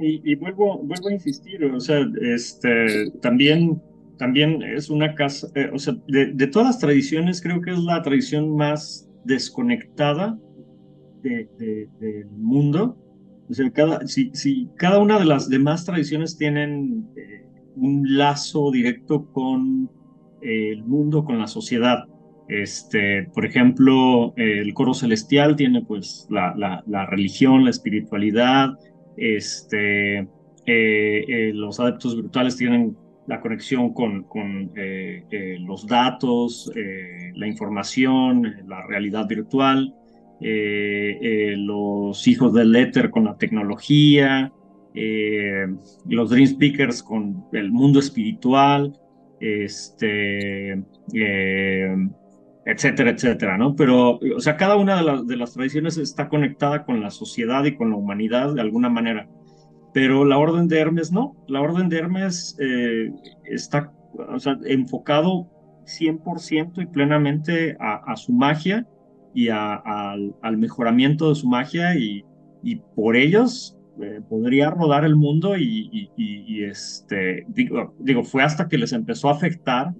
Y, 0.00 0.34
vuelvo, 0.36 0.78
vuelvo 0.78 1.08
a 1.08 1.12
insistir, 1.12 1.64
o 1.64 1.80
sea, 1.80 2.06
este, 2.22 3.10
también, 3.20 3.82
también 4.16 4.62
es 4.62 4.90
una 4.90 5.14
casa, 5.14 5.48
eh, 5.56 5.70
o 5.72 5.78
sea, 5.78 5.96
de, 6.06 6.26
de 6.34 6.46
todas 6.46 6.68
las 6.68 6.78
tradiciones 6.78 7.40
creo 7.42 7.60
que 7.60 7.72
es 7.72 7.78
la 7.80 8.00
tradición 8.02 8.54
más 8.56 9.08
desconectada 9.24 10.38
de, 11.22 11.48
de- 11.58 11.88
del 11.98 12.26
mundo. 12.30 12.96
O 13.50 13.54
sea, 13.54 13.70
cada, 13.72 14.06
si, 14.06 14.30
si 14.34 14.68
cada 14.76 15.00
una 15.00 15.18
de 15.18 15.24
las 15.24 15.48
demás 15.48 15.84
tradiciones 15.84 16.36
tienen 16.36 17.08
eh, 17.16 17.44
un 17.74 18.16
lazo 18.16 18.70
directo 18.70 19.26
con 19.32 19.90
eh, 20.42 20.70
el 20.72 20.84
mundo, 20.84 21.24
con 21.24 21.38
la 21.40 21.46
sociedad. 21.48 22.04
Este, 22.48 23.24
por 23.34 23.44
ejemplo, 23.44 24.32
el 24.36 24.72
coro 24.72 24.94
celestial 24.94 25.54
tiene 25.56 25.82
pues 25.84 26.26
la, 26.30 26.54
la 26.86 27.04
religión, 27.04 27.64
la 27.64 27.70
espiritualidad, 27.70 28.70
este, 29.18 30.18
eh, 30.18 30.26
eh, 30.66 31.50
los 31.54 31.80
adeptos 31.80 32.16
virtuales 32.16 32.56
tienen 32.56 32.96
la 33.26 33.40
conexión 33.40 33.92
con, 33.92 34.26
eh, 34.76 35.58
los 35.60 35.86
datos, 35.86 36.72
la 37.34 37.46
información, 37.46 38.54
la 38.66 38.86
realidad 38.86 39.26
virtual, 39.28 39.94
los 40.40 42.26
hijos 42.26 42.54
del 42.54 42.74
éter 42.74 43.10
con 43.10 43.24
la 43.24 43.36
tecnología, 43.36 44.50
los 44.94 46.30
Dream 46.30 46.46
Speakers 46.46 47.02
con 47.02 47.44
el 47.52 47.70
mundo 47.70 48.00
espiritual, 48.00 48.98
este, 49.40 50.82
etcétera, 52.72 53.10
etcétera, 53.10 53.58
¿no? 53.58 53.74
Pero, 53.76 54.18
o 54.36 54.40
sea, 54.40 54.56
cada 54.56 54.76
una 54.76 54.96
de, 54.96 55.02
las 55.02 55.26
de 55.26 55.36
las 55.36 55.52
tradiciones 55.54 55.96
está 55.96 56.28
conectada 56.28 56.84
con 56.84 57.00
la 57.00 57.10
sociedad 57.10 57.64
y 57.64 57.74
con 57.76 57.90
la 57.90 57.96
humanidad 57.96 58.54
de 58.54 58.60
alguna 58.60 58.88
manera. 58.88 59.28
Pero 59.94 60.24
la 60.24 60.38
Orden 60.38 60.68
de 60.68 60.78
Hermes 60.78 61.10
no. 61.12 61.34
La 61.48 61.60
Orden 61.60 61.88
de 61.88 61.98
Hermes 61.98 62.56
eh, 62.60 63.10
está 63.44 63.92
o 64.32 64.38
sea, 64.38 64.58
enfocado 64.64 65.48
100% 65.86 66.82
y 66.82 66.86
plenamente 66.86 67.76
a, 67.80 68.14
su 68.16 68.32
magia 68.32 68.86
y 69.34 69.48
al, 69.48 70.34
al 70.42 70.56
mejoramiento 70.58 71.30
de 71.30 71.34
su 71.34 71.48
magia 71.48 71.96
y, 71.96 72.24
y 72.62 72.76
por 72.76 73.16
ellos 73.16 73.78
eh, 74.00 74.20
podría 74.28 74.70
rodar 74.70 75.04
el 75.04 75.16
mundo 75.16 75.56
y, 75.56 76.10
y- 76.16 76.64
este, 76.64 77.46
digo, 77.48 78.24
fue 78.24 78.42
hasta 78.42 78.68
que 78.68 78.78
les 78.78 78.92
empezó 78.92 79.28
a 79.28 79.32
afectar 79.32 79.94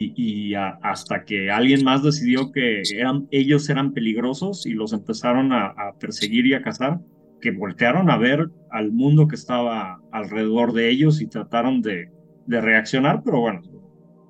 y, 0.00 0.50
y 0.50 0.54
a- 0.54 0.78
hasta 0.82 1.24
que 1.24 1.50
alguien 1.50 1.84
más 1.84 2.02
decidió 2.02 2.50
que 2.52 2.96
eran, 2.98 3.28
ellos 3.30 3.68
eran 3.70 3.92
peligrosos 3.92 4.66
y 4.66 4.72
los 4.74 4.92
empezaron 4.92 5.52
a, 5.52 5.66
a 5.68 5.94
perseguir 5.98 6.46
y 6.46 6.54
a 6.54 6.62
cazar, 6.62 7.00
que 7.40 7.50
voltearon 7.52 8.10
a 8.10 8.16
ver 8.18 8.48
al 8.68 8.92
mundo 8.92 9.28
que 9.28 9.34
estaba 9.36 10.02
alrededor 10.10 10.72
de 10.72 10.90
ellos 10.90 11.20
y 11.20 11.28
trataron 11.28 11.82
de, 11.82 12.10
de 12.46 12.60
reaccionar, 12.60 13.22
pero 13.24 13.40
bueno, 13.40 13.60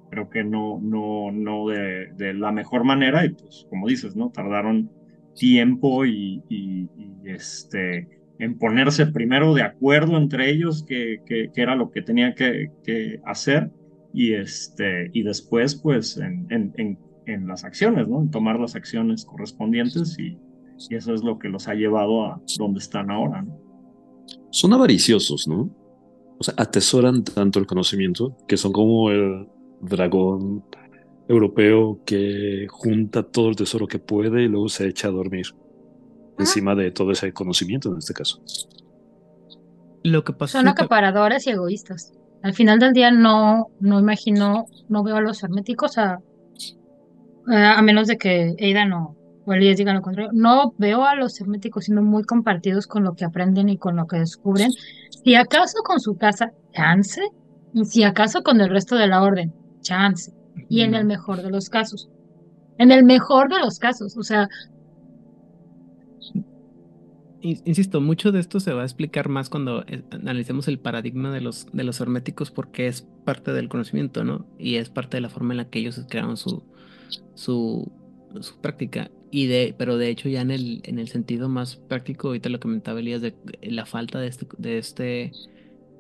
creo 0.09 0.29
que 0.29 0.45
no, 0.45 0.79
no, 0.83 1.31
no 1.33 1.69
de, 1.69 2.09
de 2.13 2.35
la 2.35 2.53
mejor 2.53 2.85
manera 2.85 3.25
y 3.25 3.31
pues 3.35 3.67
como 3.69 3.89
dices, 3.89 4.15
¿no? 4.17 4.31
Tardaron 4.31 4.93
tiempo 5.35 6.05
y, 6.07 6.45
y- 6.49 6.91
y, 6.95 7.31
este, 7.31 8.09
en 8.39 8.59
ponerse 8.59 9.07
primero 9.07 9.55
de 9.55 9.63
acuerdo 9.63 10.17
entre 10.19 10.51
ellos 10.51 10.85
que, 10.87 11.23
que, 11.25 11.51
que 11.53 11.63
era 11.63 11.77
lo 11.77 11.91
que 11.91 12.03
tenían 12.03 12.35
que, 12.35 12.73
que 12.83 13.21
hacer 13.25 13.71
y, 14.13 14.35
este, 14.35 15.11
y 15.13 15.23
después 15.23 15.75
pues 15.75 16.17
en, 16.17 16.47
en, 16.51 16.73
en, 16.77 16.99
en 17.27 17.47
las 17.47 17.65
acciones, 17.65 18.09
¿no? 18.09 18.21
En 18.21 18.31
tomar 18.31 18.59
las 18.59 18.75
acciones 18.75 19.25
correspondientes 19.25 20.19
y, 20.19 20.39
y 20.91 20.95
eso 20.95 21.15
es 21.15 21.23
lo 21.23 21.39
que 21.39 21.49
los 21.49 21.69
ha 21.69 21.75
llevado 21.75 22.25
a 22.25 22.41
donde 22.59 22.81
están 22.81 23.11
ahora, 23.11 23.43
¿no? 23.43 23.59
Son 24.51 24.73
avariciosos, 24.73 25.49
¿no? 25.49 25.71
O 26.39 26.45
sea, 26.45 26.55
atesoran 26.57 27.25
tanto 27.25 27.59
el 27.59 27.67
conocimiento 27.67 28.37
que 28.49 28.57
son 28.57 28.73
como 28.73 29.11
el 29.11 29.47
dragón 29.81 30.65
europeo 31.29 32.01
que 32.05 32.67
junta 32.69 33.23
todo 33.23 33.49
el 33.49 33.57
tesoro 33.57 33.87
que 33.87 33.99
puede 33.99 34.43
y 34.43 34.49
luego 34.49 34.69
se 34.69 34.89
echa 34.89 35.09
a 35.09 35.13
dormir 35.13 35.47
encima 36.39 36.75
de 36.75 36.91
todo 36.91 37.13
ese 37.13 37.33
conocimiento 37.33 37.91
en 37.91 37.99
este 37.99 38.13
caso. 38.13 38.43
Lo 40.03 40.25
que 40.25 40.33
pasa 40.33 40.59
Son 40.59 40.69
acaparadores 40.69 41.47
y 41.47 41.51
egoístas. 41.51 42.13
Al 42.43 42.55
final 42.55 42.79
del 42.79 42.93
día 42.93 43.11
no, 43.11 43.69
no 43.81 44.01
imagino, 44.01 44.67
no 44.89 45.03
veo 45.03 45.17
a 45.17 45.21
los 45.21 45.43
herméticos 45.43 45.99
a, 45.99 46.21
a 47.47 47.83
menos 47.83 48.09
de 48.09 48.19
que 48.19 48.55
Aidan 48.59 48.93
o, 48.93 49.17
o 49.45 49.53
Elías 49.53 49.77
digan 49.77 49.97
lo 49.97 50.03
contrario, 50.03 50.31
no 50.35 50.75
veo 50.79 51.05
a 51.05 51.15
los 51.15 51.41
herméticos 51.41 51.85
siendo 51.85 52.03
muy 52.03 52.25
compartidos 52.25 52.87
con 52.87 53.05
lo 53.05 53.15
que 53.15 53.25
aprenden 53.25 53.69
y 53.69 53.79
con 53.79 53.97
lo 53.97 54.07
que 54.07 54.19
descubren. 54.19 54.71
Si 55.25 55.35
acaso 55.35 55.79
con 55.85 56.01
su 56.01 56.17
casa, 56.17 56.53
chance, 56.73 57.21
y 57.75 57.85
si 57.85 58.03
acaso 58.03 58.43
con 58.43 58.61
el 58.61 58.71
resto 58.71 58.97
de 58.97 59.07
la 59.07 59.23
orden, 59.23 59.55
chance. 59.81 60.33
Y 60.69 60.83
en 60.83 60.95
el 60.95 61.05
mejor 61.05 61.43
de 61.43 61.51
los 61.51 61.71
casos. 61.71 62.11
En 62.79 62.91
el 62.91 63.05
mejor 63.05 63.49
de 63.49 63.61
los 63.61 63.79
casos, 63.79 64.17
o 64.17 64.23
sea, 64.23 64.49
Insisto, 67.45 68.01
mucho 68.01 68.31
de 68.31 68.39
esto 68.39 68.61
se 68.61 68.73
va 68.73 68.83
a 68.83 68.85
explicar 68.85 69.29
más 69.29 69.49
cuando 69.49 69.85
eh, 69.89 70.05
analicemos 70.13 70.69
el 70.69 70.79
paradigma 70.79 71.33
de 71.33 71.41
los, 71.41 71.67
de 71.73 71.83
los 71.83 72.01
herméticos 72.01 72.53
porque 72.53 72.87
es 72.87 73.03
parte 73.25 73.53
del 73.53 73.69
conocimiento, 73.69 74.23
¿no? 74.23 74.47
Y 74.61 74.77
es 74.77 74.91
parte 74.91 75.17
de 75.17 75.23
la 75.23 75.29
forma 75.29 75.53
en 75.53 75.57
la 75.57 75.69
que 75.69 75.81
ellos 75.81 76.01
crearon 76.09 76.37
su, 76.37 76.63
su, 77.35 77.91
práctica. 78.61 79.11
Y 79.33 79.47
de, 79.47 79.75
pero 79.77 79.97
de 79.97 80.09
hecho 80.09 80.29
ya 80.29 80.41
en 80.41 80.53
el, 80.53 80.83
en 80.85 81.01
el 81.01 81.09
sentido 81.09 81.49
más 81.49 81.75
práctico, 81.75 82.29
ahorita 82.29 82.49
lo 82.49 82.61
comentaba 82.61 83.01
Elías 83.01 83.23
de 83.23 83.35
la 83.63 83.87
falta 83.87 84.21
de 84.21 84.29
este, 84.29 84.47
de 84.59 84.79
este 84.79 85.33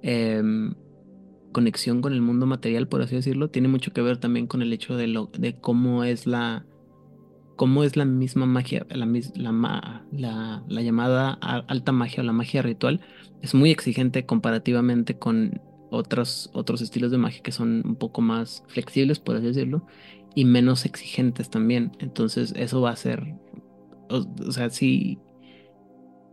em, 0.02 0.74
conexión 1.50 2.02
con 2.02 2.12
el 2.12 2.20
mundo 2.20 2.46
material, 2.46 2.86
por 2.86 3.02
así 3.02 3.16
decirlo, 3.16 3.50
tiene 3.50 3.66
mucho 3.66 3.92
que 3.92 4.00
ver 4.00 4.18
también 4.18 4.46
con 4.46 4.62
el 4.62 4.72
hecho 4.72 4.96
de, 4.96 5.08
lo, 5.08 5.28
de 5.36 5.54
cómo 5.54 6.04
es 6.04 6.28
la 6.28 6.64
cómo 7.56 7.84
es 7.84 7.96
la 7.96 8.04
misma 8.04 8.46
magia, 8.46 8.86
la, 8.90 9.06
la, 9.34 10.04
la, 10.12 10.64
la 10.66 10.82
llamada 10.82 11.32
alta 11.32 11.92
magia 11.92 12.22
o 12.22 12.26
la 12.26 12.32
magia 12.32 12.62
ritual, 12.62 13.00
es 13.42 13.54
muy 13.54 13.70
exigente 13.70 14.24
comparativamente 14.26 15.18
con 15.18 15.60
otros, 15.90 16.50
otros 16.54 16.80
estilos 16.80 17.10
de 17.10 17.18
magia 17.18 17.42
que 17.42 17.52
son 17.52 17.82
un 17.84 17.96
poco 17.96 18.20
más 18.22 18.64
flexibles, 18.68 19.18
por 19.18 19.36
así 19.36 19.46
decirlo, 19.46 19.86
y 20.34 20.44
menos 20.44 20.86
exigentes 20.86 21.50
también. 21.50 21.92
Entonces 21.98 22.54
eso 22.56 22.80
va 22.80 22.90
a 22.90 22.96
ser, 22.96 23.34
o, 24.08 24.52
sea, 24.52 24.70
sí, 24.70 25.18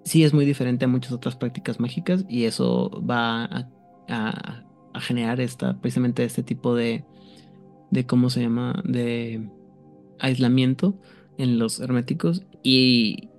sí 0.06 0.24
es 0.24 0.34
muy 0.34 0.46
diferente 0.46 0.86
a 0.86 0.88
muchas 0.88 1.12
otras 1.12 1.36
prácticas 1.36 1.80
mágicas 1.80 2.26
y 2.30 2.46
eso 2.46 2.90
va 3.08 3.46
a, 3.46 3.70
a, 4.08 5.00
generar 5.02 5.40
esta, 5.42 5.80
precisamente 5.80 6.24
este 6.24 6.44
tipo 6.44 6.76
de, 6.76 7.06
de, 7.92 8.06
¿cómo 8.06 8.30
se 8.30 8.42
llama? 8.42 8.82
De 8.86 9.50
aislamiento 10.20 11.00
en 11.38 11.58
los 11.58 11.80
herméticos 11.80 12.44
y, 12.64 13.30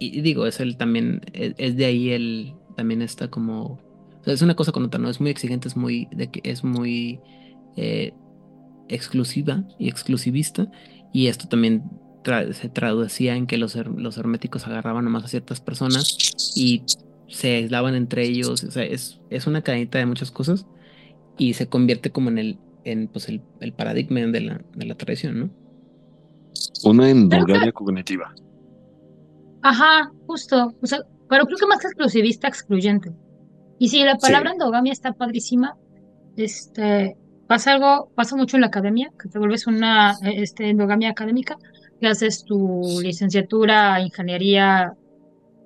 digo, 0.00 0.46
es 0.46 0.60
el 0.60 0.76
también, 0.76 1.20
es, 1.32 1.76
de 1.76 1.84
ahí 1.84 2.10
el, 2.10 2.54
también 2.76 3.02
está 3.02 3.28
como, 3.28 3.78
es 4.24 4.42
una 4.42 4.56
cosa 4.56 4.72
con 4.72 4.84
otra, 4.84 4.98
¿no? 5.00 5.10
Es 5.10 5.20
muy 5.20 5.30
exigente, 5.30 5.68
es 5.68 5.76
muy, 5.76 6.08
de 6.10 6.30
que 6.30 6.40
es 6.44 6.64
muy 6.64 7.20
eh, 7.76 8.12
exclusiva 8.88 9.64
y 9.78 9.88
exclusivista 9.88 10.70
y 11.12 11.26
esto 11.26 11.48
también 11.48 11.82
se 12.52 12.70
traducía 12.70 13.36
en 13.36 13.46
que 13.46 13.58
los, 13.58 13.76
los 13.76 14.16
herméticos 14.16 14.66
agarraban 14.66 15.04
nomás 15.04 15.24
a 15.24 15.28
ciertas 15.28 15.60
personas 15.60 16.16
y 16.56 16.82
se 17.28 17.56
aislaban 17.56 17.94
entre 17.94 18.24
ellos, 18.24 18.64
o 18.64 18.70
sea, 18.70 18.84
es, 18.84 19.20
es 19.28 19.46
una 19.46 19.62
cadenita 19.62 19.98
de 19.98 20.06
muchas 20.06 20.30
cosas 20.30 20.66
y 21.36 21.54
se 21.54 21.68
convierte 21.68 22.10
como 22.10 22.30
en 22.30 22.38
el, 22.38 22.58
en, 22.84 23.08
pues 23.08 23.28
el, 23.28 23.42
el 23.60 23.74
paradigma 23.74 24.20
de 24.20 24.40
la, 24.40 24.62
de 24.74 24.86
la 24.86 24.94
tradición, 24.94 25.38
¿no? 25.38 25.63
Una 26.84 27.10
endogamia 27.10 27.72
cognitiva. 27.72 28.34
Ajá, 29.62 30.12
justo. 30.26 30.74
O 30.82 30.86
sea, 30.86 31.00
pero 31.28 31.46
creo 31.46 31.58
que 31.58 31.66
más 31.66 31.80
que 31.80 31.86
exclusivista, 31.86 32.48
excluyente. 32.48 33.12
Y 33.78 33.88
sí, 33.88 34.02
la 34.04 34.16
palabra 34.18 34.52
endogamia 34.52 34.92
está 34.92 35.12
padrísima. 35.12 35.76
Este, 36.36 37.16
pasa 37.46 37.72
algo, 37.72 38.10
pasa 38.14 38.36
mucho 38.36 38.56
en 38.56 38.62
la 38.62 38.68
academia, 38.68 39.10
que 39.20 39.28
te 39.28 39.38
vuelves 39.38 39.66
una 39.66 40.14
este, 40.22 40.68
endogamia 40.68 41.10
académica, 41.10 41.56
que 42.00 42.06
haces 42.06 42.44
tu 42.44 42.82
licenciatura, 43.02 44.00
ingeniería, 44.00 44.94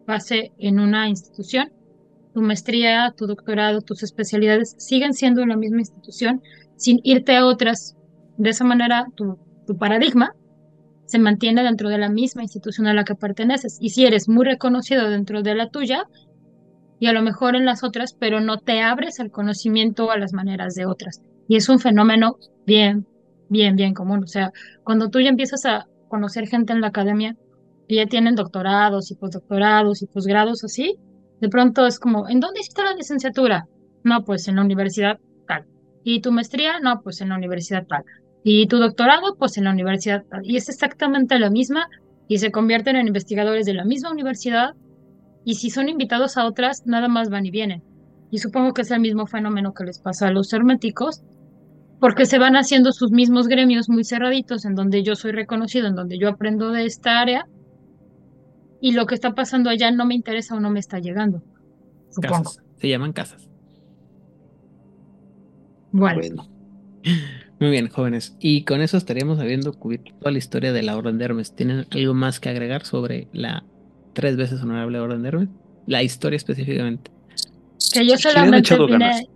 base 0.07 0.53
en 0.59 0.81
una 0.81 1.09
institución, 1.09 1.73
tu 2.35 2.41
maestría, 2.41 3.13
tu 3.17 3.27
doctorado, 3.27 3.81
tus 3.83 4.03
especialidades 4.03 4.75
siguen 4.79 5.13
siendo 5.13 5.43
en 5.43 5.51
la 5.51 5.57
misma 5.57 5.81
institución, 5.81 6.43
sin 6.77 7.01
irte 7.03 7.37
a 7.37 7.47
otras. 7.47 7.97
De 8.37 8.51
esa 8.51 8.65
manera, 8.65 9.09
tu, 9.17 9.39
tu 9.67 9.77
paradigma 9.77 10.35
se 11.09 11.19
mantiene 11.19 11.63
dentro 11.63 11.89
de 11.89 11.97
la 11.97 12.11
misma 12.11 12.43
institución 12.43 12.87
a 12.87 12.93
la 12.93 13.05
que 13.05 13.15
perteneces. 13.15 13.79
Y 13.81 13.89
si 13.91 14.05
eres 14.05 14.29
muy 14.29 14.45
reconocido 14.45 15.09
dentro 15.09 15.43
de 15.43 15.55
la 15.55 15.71
tuya, 15.71 16.05
y 17.01 17.07
a 17.07 17.15
lo 17.15 17.23
mejor 17.23 17.57
en 17.57 17.65
las 17.65 17.83
otras, 17.83 18.13
pero 18.13 18.41
no 18.41 18.59
te 18.59 18.83
abres 18.83 19.19
al 19.19 19.31
conocimiento 19.31 20.11
a 20.11 20.19
las 20.19 20.35
maneras 20.35 20.75
de 20.75 20.85
otras. 20.85 21.23
Y 21.49 21.57
es 21.57 21.69
un 21.71 21.79
fenómeno 21.79 22.37
bien, 22.67 23.07
bien, 23.49 23.75
bien 23.75 23.95
común. 23.95 24.23
O 24.23 24.27
sea, 24.27 24.53
cuando 24.85 25.09
tú 25.09 25.19
ya 25.21 25.31
empiezas 25.31 25.65
a 25.65 25.87
conocer 26.09 26.47
gente 26.47 26.75
en 26.75 26.83
la 26.83 26.89
academia 26.89 27.37
que 27.89 27.95
ya 27.95 28.07
tienen 28.07 28.35
doctorados 28.35 29.11
y 29.11 29.15
postdoctorados 29.15 30.03
y 30.03 30.07
posgrados 30.07 30.63
así, 30.63 30.97
de 31.41 31.49
pronto 31.49 31.87
es 31.87 31.99
como, 31.99 32.29
¿en 32.29 32.41
dónde 32.41 32.61
hiciste 32.61 32.83
la 32.83 32.93
licenciatura? 32.93 33.67
No, 34.05 34.25
pues 34.25 34.47
en 34.47 34.57
la 34.57 34.63
universidad 34.63 35.19
tal. 35.47 35.65
¿Y 36.05 36.21
tu 36.21 36.33
maestría? 36.33 36.81
No, 36.81 37.01
pues 37.01 37.23
en 37.23 37.31
la 37.31 37.37
universidad 37.37 37.87
tal. 37.87 38.05
Y 38.45 38.67
tu 38.67 38.79
doctorado, 38.79 39.37
pues 39.37 39.59
en 39.59 39.65
la 39.65 39.73
universidad. 39.73 40.25
Y 40.43 40.57
es 40.57 40.69
exactamente 40.69 41.39
la 41.39 41.51
misma 41.51 41.89
y 42.29 42.39
se 42.39 42.51
convierten 42.51 42.97
en 42.97 43.09
investigadores 43.09 43.67
de 43.67 43.75
la 43.75 43.85
misma 43.85 44.11
universidad. 44.11 44.75
Y 45.45 45.55
si 45.55 45.71
son 45.71 45.89
invitados 45.89 46.37
a 46.37 46.47
otras, 46.47 46.87
nada 46.87 47.09
más 47.09 47.31
van 47.31 47.47
y 47.47 47.51
vienen. 47.51 47.83
Y 48.31 48.39
supongo 48.39 48.75
que 48.75 48.83
es 48.83 48.91
el 48.91 49.01
mismo 49.01 49.27
fenómeno 49.27 49.73
que 49.73 49.85
les 49.85 49.99
pasa 49.99 50.29
a 50.29 50.31
los 50.31 50.53
herméticos, 50.53 51.23
porque 52.01 52.27
se 52.27 52.39
van 52.39 52.57
haciendo 52.57 52.93
sus 52.93 53.11
mismos 53.11 53.49
gremios 53.49 53.89
muy 53.89 54.05
cerraditos, 54.05 54.65
en 54.65 54.75
donde 54.75 55.03
yo 55.03 55.17
soy 55.17 55.33
reconocido, 55.33 55.89
en 55.89 55.95
donde 55.95 56.19
yo 56.19 56.29
aprendo 56.29 56.71
de 56.71 56.85
esta 56.85 57.21
área, 57.21 57.47
y 58.81 58.93
lo 58.93 59.07
que 59.07 59.15
está 59.15 59.35
pasando 59.35 59.71
allá 59.71 59.91
no 59.91 60.05
me 60.05 60.15
interesa 60.15 60.55
o 60.55 60.61
no 60.61 60.71
me 60.71 60.79
está 60.79 60.99
llegando. 60.99 61.43
Supongo. 62.11 62.53
Se 62.77 62.89
llaman 62.89 63.13
casas. 63.13 63.49
Bueno. 65.91 66.49
Muy 67.61 67.71
bien, 67.71 67.89
jóvenes. 67.89 68.37
Y 68.39 68.63
con 68.63 68.81
eso 68.81 68.97
estaríamos 68.97 69.41
habiendo 69.41 69.73
cubierto 69.73 70.13
toda 70.19 70.31
la 70.31 70.39
historia 70.39 70.73
de 70.73 70.83
la 70.83 70.97
Orden 70.97 71.19
de 71.19 71.25
Hermes. 71.25 71.55
¿Tienen 71.55 71.87
algo 71.91 72.15
más 72.15 72.39
que 72.39 72.49
agregar 72.49 72.85
sobre 72.85 73.27
la 73.33 73.65
tres 74.13 74.37
veces 74.37 74.63
honorable 74.63 75.01
Orden 75.01 75.23
de 75.23 75.29
Hermes? 75.29 75.49
La 75.87 76.03
historia 76.03 76.37
específicamente. 76.37 77.11
Que 77.93 78.07
yo 78.07 78.17
solamente 78.17 78.77
vine. 78.77 79.29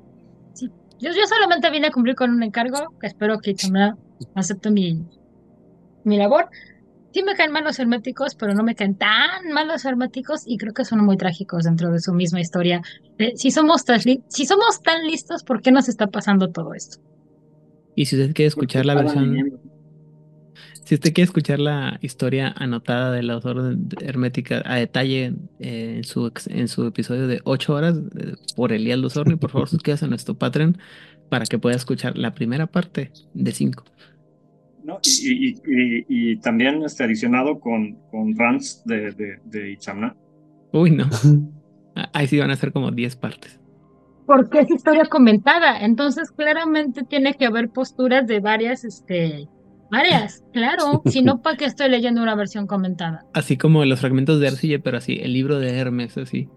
yo, 1.00 1.10
solamente 1.28 1.70
vine 1.70 1.88
a 1.88 1.90
cumplir 1.90 2.14
con 2.14 2.30
un 2.30 2.42
encargo. 2.44 2.96
Que 3.00 3.08
espero 3.08 3.38
que 3.40 3.54
también 3.54 3.94
acepte 4.36 4.70
mi, 4.70 5.04
mi 6.04 6.16
labor. 6.16 6.48
Sí 7.12 7.24
me 7.24 7.34
caen 7.34 7.50
mal 7.50 7.64
los 7.64 7.78
herméticos, 7.78 8.36
pero 8.36 8.54
no 8.54 8.62
me 8.62 8.74
caen 8.74 8.94
tan 8.94 9.50
mal 9.52 9.66
los 9.66 9.84
herméticos 9.84 10.44
y 10.46 10.56
creo 10.58 10.72
que 10.72 10.84
son 10.84 11.04
muy 11.04 11.16
trágicos 11.16 11.64
dentro 11.64 11.90
de 11.90 11.98
su 11.98 12.14
misma 12.14 12.40
historia. 12.40 12.82
si, 13.34 13.50
somos 13.50 13.84
si 14.28 14.46
somos 14.46 14.80
tan 14.80 15.06
listos, 15.06 15.42
¿por 15.42 15.60
qué 15.60 15.72
nos 15.72 15.88
está 15.88 16.06
pasando 16.06 16.50
todo 16.50 16.72
esto? 16.72 16.98
Y 17.94 18.06
si 18.06 18.16
usted 18.16 18.34
quiere 18.34 18.48
escuchar 18.48 18.86
la 18.86 18.94
versión. 18.94 19.60
Si 20.84 20.96
usted 20.96 21.12
quiere 21.12 21.26
escuchar 21.26 21.60
la 21.60 21.98
historia 22.02 22.52
anotada 22.56 23.12
de 23.12 23.22
la 23.22 23.38
orden 23.38 23.88
hermética 24.00 24.62
a 24.64 24.76
detalle 24.76 25.32
eh, 25.60 25.94
en, 25.98 26.04
su, 26.04 26.32
en 26.48 26.68
su 26.68 26.86
episodio 26.86 27.28
de 27.28 27.40
8 27.44 27.72
horas 27.72 27.96
eh, 28.18 28.34
por 28.56 28.72
Elías 28.72 28.98
Luzorni, 28.98 29.36
por 29.36 29.50
favor 29.50 29.68
suscríbase 29.70 30.06
a 30.06 30.08
nuestro 30.08 30.34
Patreon 30.34 30.76
para 31.28 31.46
que 31.46 31.58
pueda 31.58 31.76
escuchar 31.76 32.18
la 32.18 32.34
primera 32.34 32.66
parte 32.66 33.12
de 33.32 33.52
5. 33.52 33.84
No, 34.84 34.98
y, 35.04 35.54
y, 36.08 36.36
también 36.38 36.82
este, 36.82 37.04
adicionado 37.04 37.60
con, 37.60 37.94
con 38.10 38.36
Rans 38.36 38.82
de, 38.84 39.12
de, 39.12 39.38
de 39.44 39.72
Ichamna. 39.72 40.16
Uy, 40.72 40.90
no. 40.90 41.08
Ahí 42.12 42.26
sí 42.26 42.38
van 42.38 42.50
a 42.50 42.56
ser 42.56 42.72
como 42.72 42.90
10 42.90 43.16
partes 43.16 43.61
porque 44.32 44.60
es 44.60 44.70
historia 44.70 45.04
comentada. 45.04 45.78
Entonces, 45.80 46.30
claramente 46.30 47.02
tiene 47.02 47.34
que 47.34 47.44
haber 47.44 47.68
posturas 47.68 48.26
de 48.26 48.40
varias, 48.40 48.82
este, 48.82 49.46
varias, 49.90 50.42
claro. 50.54 51.02
Si 51.04 51.20
no, 51.20 51.42
¿para 51.42 51.58
qué 51.58 51.66
estoy 51.66 51.90
leyendo 51.90 52.22
una 52.22 52.34
versión 52.34 52.66
comentada? 52.66 53.26
Así 53.34 53.58
como 53.58 53.84
los 53.84 54.00
fragmentos 54.00 54.40
de 54.40 54.48
Arcille, 54.48 54.78
pero 54.78 54.96
así, 54.96 55.18
el 55.22 55.34
libro 55.34 55.58
de 55.58 55.76
Hermes, 55.76 56.16
así. 56.16 56.48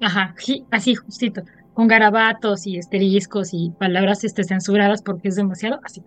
Ajá, 0.00 0.36
sí, 0.38 0.64
así, 0.70 0.94
justito. 0.94 1.42
Con 1.74 1.88
garabatos 1.88 2.64
y 2.68 2.78
esteriscos 2.78 3.54
y 3.54 3.72
palabras 3.76 4.22
este, 4.22 4.44
censuradas 4.44 5.02
porque 5.02 5.28
es 5.28 5.34
demasiado 5.34 5.80
así. 5.82 6.04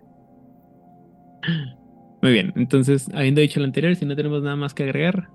Muy 2.22 2.32
bien, 2.32 2.54
entonces, 2.56 3.10
habiendo 3.12 3.42
dicho 3.42 3.60
lo 3.60 3.66
anterior, 3.66 3.94
si 3.94 4.06
no 4.06 4.16
tenemos 4.16 4.42
nada 4.42 4.56
más 4.56 4.72
que 4.72 4.84
agregar, 4.84 5.28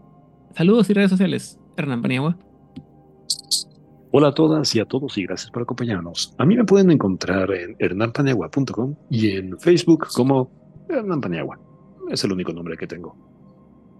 saludos 0.55 0.89
y 0.89 0.93
redes 0.93 1.11
sociales. 1.11 1.59
Hernán 1.77 2.01
Paniagua. 2.01 2.39
Hola 4.11 4.29
a 4.29 4.33
todas 4.33 4.73
y 4.73 4.79
a 4.79 4.85
todos 4.85 5.19
y 5.19 5.23
gracias 5.23 5.51
por 5.51 5.61
acompañarnos. 5.61 6.33
A 6.39 6.45
mí 6.45 6.57
me 6.57 6.63
pueden 6.63 6.89
encontrar 6.89 7.51
en 7.51 7.75
hernanpaniagua.com 7.77 8.95
y 9.11 9.37
en 9.37 9.59
Facebook 9.59 10.07
como 10.15 10.49
Hernán 10.89 11.21
Paniagua. 11.21 11.59
Es 12.09 12.23
el 12.23 12.31
único 12.31 12.51
nombre 12.51 12.75
que 12.75 12.87
tengo. 12.87 13.15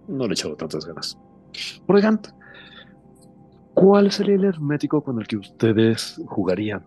No 0.08 0.24
le 0.24 0.30
he 0.30 0.32
echado 0.32 0.56
tantas 0.56 0.84
ganas. 0.84 1.16
Oigan, 1.86 2.20
¿cuál 3.72 4.10
sería 4.10 4.34
el 4.34 4.46
hermético 4.46 5.00
con 5.00 5.20
el 5.20 5.28
que 5.28 5.36
ustedes 5.36 6.20
jugarían? 6.26 6.84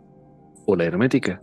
¿O 0.66 0.76
la 0.76 0.84
hermética? 0.84 1.42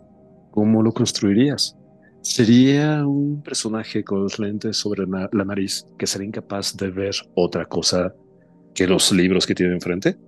¿Cómo 0.51 0.82
lo 0.82 0.93
construirías? 0.93 1.78
¿Sería 2.20 3.07
un 3.07 3.43
personaje 3.43 4.05
con 4.05 4.23
los 4.24 4.39
lentes 4.39 4.77
sobre 4.77 5.07
la 5.07 5.44
nariz 5.47 5.86
que 5.97 6.07
sería 6.07 6.28
incapaz 6.28 6.77
de 6.77 6.90
ver 6.90 7.15
otra 7.35 7.65
cosa 7.65 8.12
que 8.74 8.86
los 8.86 9.11
libros 9.12 9.47
que 9.47 9.55
tiene 9.55 9.73
enfrente? 9.73 10.19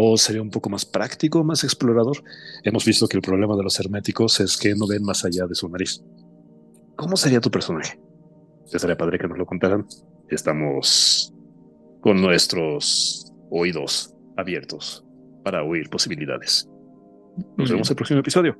¿O 0.00 0.16
sería 0.16 0.40
un 0.40 0.50
poco 0.50 0.70
más 0.70 0.86
práctico, 0.86 1.42
más 1.42 1.64
explorador? 1.64 2.22
Hemos 2.62 2.84
visto 2.84 3.08
que 3.08 3.16
el 3.16 3.20
problema 3.20 3.56
de 3.56 3.64
los 3.64 3.80
herméticos 3.80 4.38
es 4.38 4.56
que 4.56 4.76
no 4.76 4.86
ven 4.86 5.02
más 5.02 5.24
allá 5.24 5.44
de 5.48 5.56
su 5.56 5.68
nariz. 5.68 6.04
¿Cómo 6.94 7.16
sería 7.16 7.40
tu 7.40 7.50
personaje? 7.50 7.98
Ya 8.66 8.78
sería 8.78 8.96
padre 8.96 9.18
que 9.18 9.26
nos 9.26 9.36
lo 9.36 9.44
contaran. 9.44 9.84
Estamos 10.28 11.34
con 12.00 12.22
nuestros 12.22 13.32
oídos 13.50 14.14
abiertos 14.36 15.04
para 15.42 15.64
oír 15.64 15.90
posibilidades. 15.90 16.70
Nos 17.56 17.68
vemos 17.68 17.88
en 17.88 17.92
el 17.92 17.96
próximo 17.96 18.20
episodio. 18.20 18.56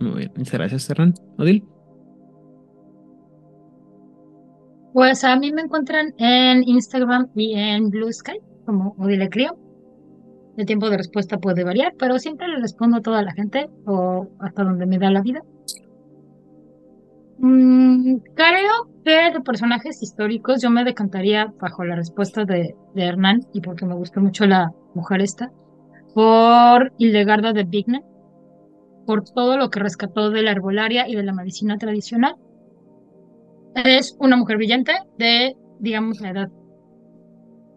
Muy 0.00 0.18
bien, 0.18 0.32
muchas 0.36 0.52
gracias, 0.52 0.82
Serran. 0.82 1.14
Odil. 1.38 1.64
Pues 4.92 5.24
a 5.24 5.34
mí 5.38 5.50
me 5.50 5.62
encuentran 5.62 6.12
en 6.18 6.62
Instagram 6.62 7.30
y 7.34 7.54
en 7.54 7.88
Blue 7.88 8.12
Sky 8.12 8.38
como 8.66 8.94
Odile 8.98 9.30
Crio. 9.30 9.65
El 10.56 10.64
tiempo 10.66 10.88
de 10.88 10.96
respuesta 10.96 11.38
puede 11.38 11.64
variar, 11.64 11.94
pero 11.98 12.18
siempre 12.18 12.48
le 12.48 12.58
respondo 12.58 12.98
a 12.98 13.02
toda 13.02 13.22
la 13.22 13.32
gente 13.32 13.68
o 13.84 14.28
hasta 14.40 14.64
donde 14.64 14.86
me 14.86 14.98
da 14.98 15.10
la 15.10 15.20
vida. 15.20 15.42
Mm, 17.38 18.16
creo 18.34 18.88
que 19.04 19.32
de 19.32 19.40
personajes 19.44 20.02
históricos 20.02 20.62
yo 20.62 20.70
me 20.70 20.84
decantaría 20.84 21.52
bajo 21.60 21.84
la 21.84 21.96
respuesta 21.96 22.44
de, 22.46 22.74
Hernán 22.94 23.46
y 23.52 23.60
porque 23.60 23.84
me 23.84 23.94
gustó 23.94 24.20
mucho 24.20 24.46
la 24.46 24.72
mujer 24.94 25.20
esta, 25.20 25.52
por 26.14 26.92
Hildegarda 26.96 27.52
de 27.52 27.64
Bingen, 27.64 28.02
por 29.04 29.24
todo 29.24 29.58
lo 29.58 29.68
que 29.68 29.80
rescató 29.80 30.30
de 30.30 30.42
la 30.42 30.52
herbolaria 30.52 31.06
y 31.06 31.14
de 31.14 31.22
la 31.22 31.34
medicina 31.34 31.76
tradicional. 31.76 32.36
Es 33.74 34.16
una 34.18 34.36
mujer 34.36 34.56
brillante 34.56 34.92
de, 35.18 35.54
digamos, 35.78 36.22
la 36.22 36.30
edad 36.30 36.48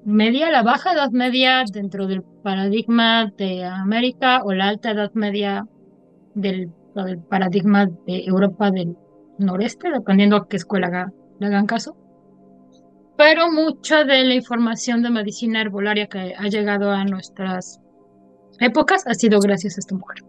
media, 0.05 0.51
la 0.51 0.63
baja 0.63 0.93
edad 0.93 1.11
media 1.11 1.63
dentro 1.71 2.07
del 2.07 2.23
paradigma 2.43 3.31
de 3.37 3.63
América 3.63 4.41
o 4.43 4.53
la 4.53 4.69
alta 4.69 4.91
edad 4.91 5.11
media 5.13 5.67
del, 6.35 6.71
del 6.95 7.19
paradigma 7.19 7.87
de 8.07 8.25
Europa 8.25 8.71
del 8.71 8.95
noreste, 9.37 9.91
dependiendo 9.91 10.35
a 10.35 10.47
qué 10.47 10.57
escuela 10.57 11.11
le 11.39 11.47
hagan 11.47 11.65
caso. 11.65 11.95
Pero 13.17 13.51
mucha 13.51 14.05
de 14.05 14.23
la 14.23 14.33
información 14.33 15.03
de 15.03 15.09
medicina 15.09 15.61
herbolaria 15.61 16.07
que 16.07 16.33
ha 16.37 16.47
llegado 16.47 16.91
a 16.91 17.03
nuestras 17.03 17.81
épocas 18.59 19.05
ha 19.07 19.13
sido 19.13 19.39
gracias 19.39 19.77
a 19.77 19.79
esta 19.79 19.95
mujer. 19.95 20.23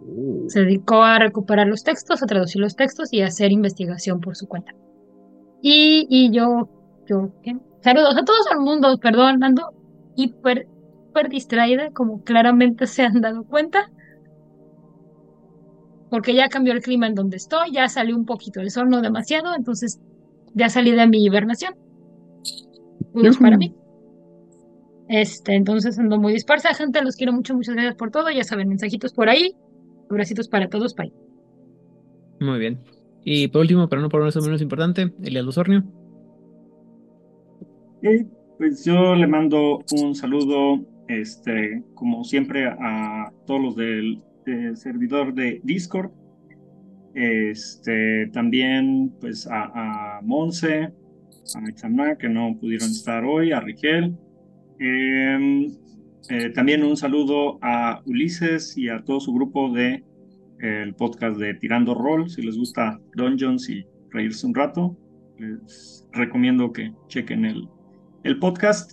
Uh, 0.00 0.48
Se 0.48 0.60
dedicó 0.60 1.02
a 1.02 1.18
recuperar 1.18 1.66
los 1.66 1.82
textos, 1.82 2.22
a 2.22 2.26
traducir 2.26 2.60
los 2.60 2.76
textos 2.76 3.12
y 3.12 3.20
a 3.20 3.26
hacer 3.26 3.52
investigación 3.52 4.20
por 4.20 4.36
su 4.36 4.46
cuenta. 4.46 4.72
Y, 5.60 6.06
y 6.08 6.30
yo, 6.30 6.68
yo, 7.06 7.30
¿qué? 7.42 7.56
Saludos 7.86 8.16
a 8.16 8.24
todos 8.24 8.40
el 8.50 8.58
mundo, 8.58 8.98
perdón, 8.98 9.44
ando 9.44 9.72
hiper, 10.16 10.66
hiper 11.08 11.28
distraída, 11.28 11.92
como 11.92 12.24
claramente 12.24 12.88
se 12.88 13.04
han 13.04 13.20
dado 13.20 13.44
cuenta. 13.44 13.92
Porque 16.10 16.34
ya 16.34 16.48
cambió 16.48 16.72
el 16.72 16.82
clima 16.82 17.06
en 17.06 17.14
donde 17.14 17.36
estoy, 17.36 17.70
ya 17.70 17.88
salió 17.88 18.16
un 18.16 18.26
poquito 18.26 18.60
el 18.60 18.72
sol, 18.72 18.90
no 18.90 19.02
demasiado, 19.02 19.54
entonces 19.54 20.00
ya 20.52 20.68
salí 20.68 20.90
de 20.90 21.06
mi 21.06 21.24
hibernación. 21.24 21.76
Saludos 23.12 23.38
para 23.38 23.56
mí. 23.56 23.72
Este, 25.08 25.54
entonces 25.54 25.96
ando 25.96 26.18
muy 26.18 26.32
dispersa, 26.32 26.74
gente, 26.74 27.00
los 27.02 27.14
quiero 27.14 27.32
mucho, 27.32 27.54
muchas 27.54 27.76
gracias 27.76 27.94
por 27.94 28.10
todo, 28.10 28.30
ya 28.30 28.42
saben, 28.42 28.68
mensajitos 28.68 29.12
por 29.12 29.28
ahí, 29.28 29.54
abracitos 30.10 30.48
para 30.48 30.68
todos, 30.68 30.96
bye. 30.96 31.12
Muy 32.40 32.58
bien. 32.58 32.80
Y 33.22 33.46
por 33.46 33.60
último, 33.60 33.88
pero 33.88 34.02
no 34.02 34.08
por 34.08 34.26
eso 34.26 34.40
menos 34.40 34.60
importante, 34.60 35.12
Elias 35.22 35.46
Osornio. 35.46 35.84
Pues 38.58 38.84
yo 38.84 39.14
le 39.14 39.26
mando 39.26 39.84
un 40.00 40.14
saludo, 40.14 40.80
este, 41.08 41.82
como 41.94 42.24
siempre, 42.24 42.66
a 42.66 43.32
todos 43.46 43.60
los 43.60 43.76
del, 43.76 44.22
servidor 44.74 45.34
de 45.34 45.60
Discord. 45.64 46.12
Este, 47.14 48.28
también, 48.28 49.12
pues, 49.20 49.48
a, 49.48 50.18
a 50.18 50.20
Monse, 50.22 50.92
a 51.54 51.68
Itzamna, 51.68 52.16
que 52.16 52.28
no 52.28 52.56
pudieron 52.60 52.90
estar 52.90 53.24
hoy, 53.24 53.50
a 53.50 53.60
Rigel. 53.60 54.16
Em, 54.78 55.72
eh, 56.28 56.50
también 56.54 56.84
un 56.84 56.96
saludo 56.96 57.58
a 57.60 58.02
Ulises 58.06 58.78
y 58.78 58.88
a 58.88 59.02
todo 59.02 59.18
su 59.18 59.34
grupo 59.34 59.72
de 59.72 60.04
el 60.60 60.94
podcast 60.94 61.38
de 61.38 61.54
Tirando 61.54 61.94
Roll. 61.94 62.30
Si 62.30 62.40
les 62.40 62.56
gusta 62.56 63.00
Dungeons 63.16 63.68
y 63.68 63.84
reírse 64.10 64.46
un 64.46 64.54
rato, 64.54 64.96
les 65.38 66.06
recomiendo 66.12 66.72
que 66.72 66.92
chequen 67.08 67.44
el, 67.44 67.68
el 68.26 68.38
podcast. 68.38 68.92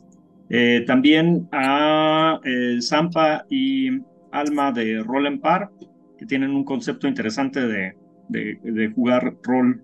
Eh, 0.50 0.84
también 0.86 1.48
a 1.52 2.40
eh, 2.44 2.78
Zampa 2.82 3.46
y 3.50 3.90
Alma 4.32 4.72
de 4.72 5.02
Roll 5.04 5.28
and 5.28 5.42
Par, 5.42 5.72
que 6.18 6.26
tienen 6.26 6.52
un 6.52 6.64
concepto 6.64 7.08
interesante 7.08 7.68
de, 7.68 7.98
de, 8.30 8.60
de 8.64 8.92
jugar 8.92 9.36
rol 9.42 9.82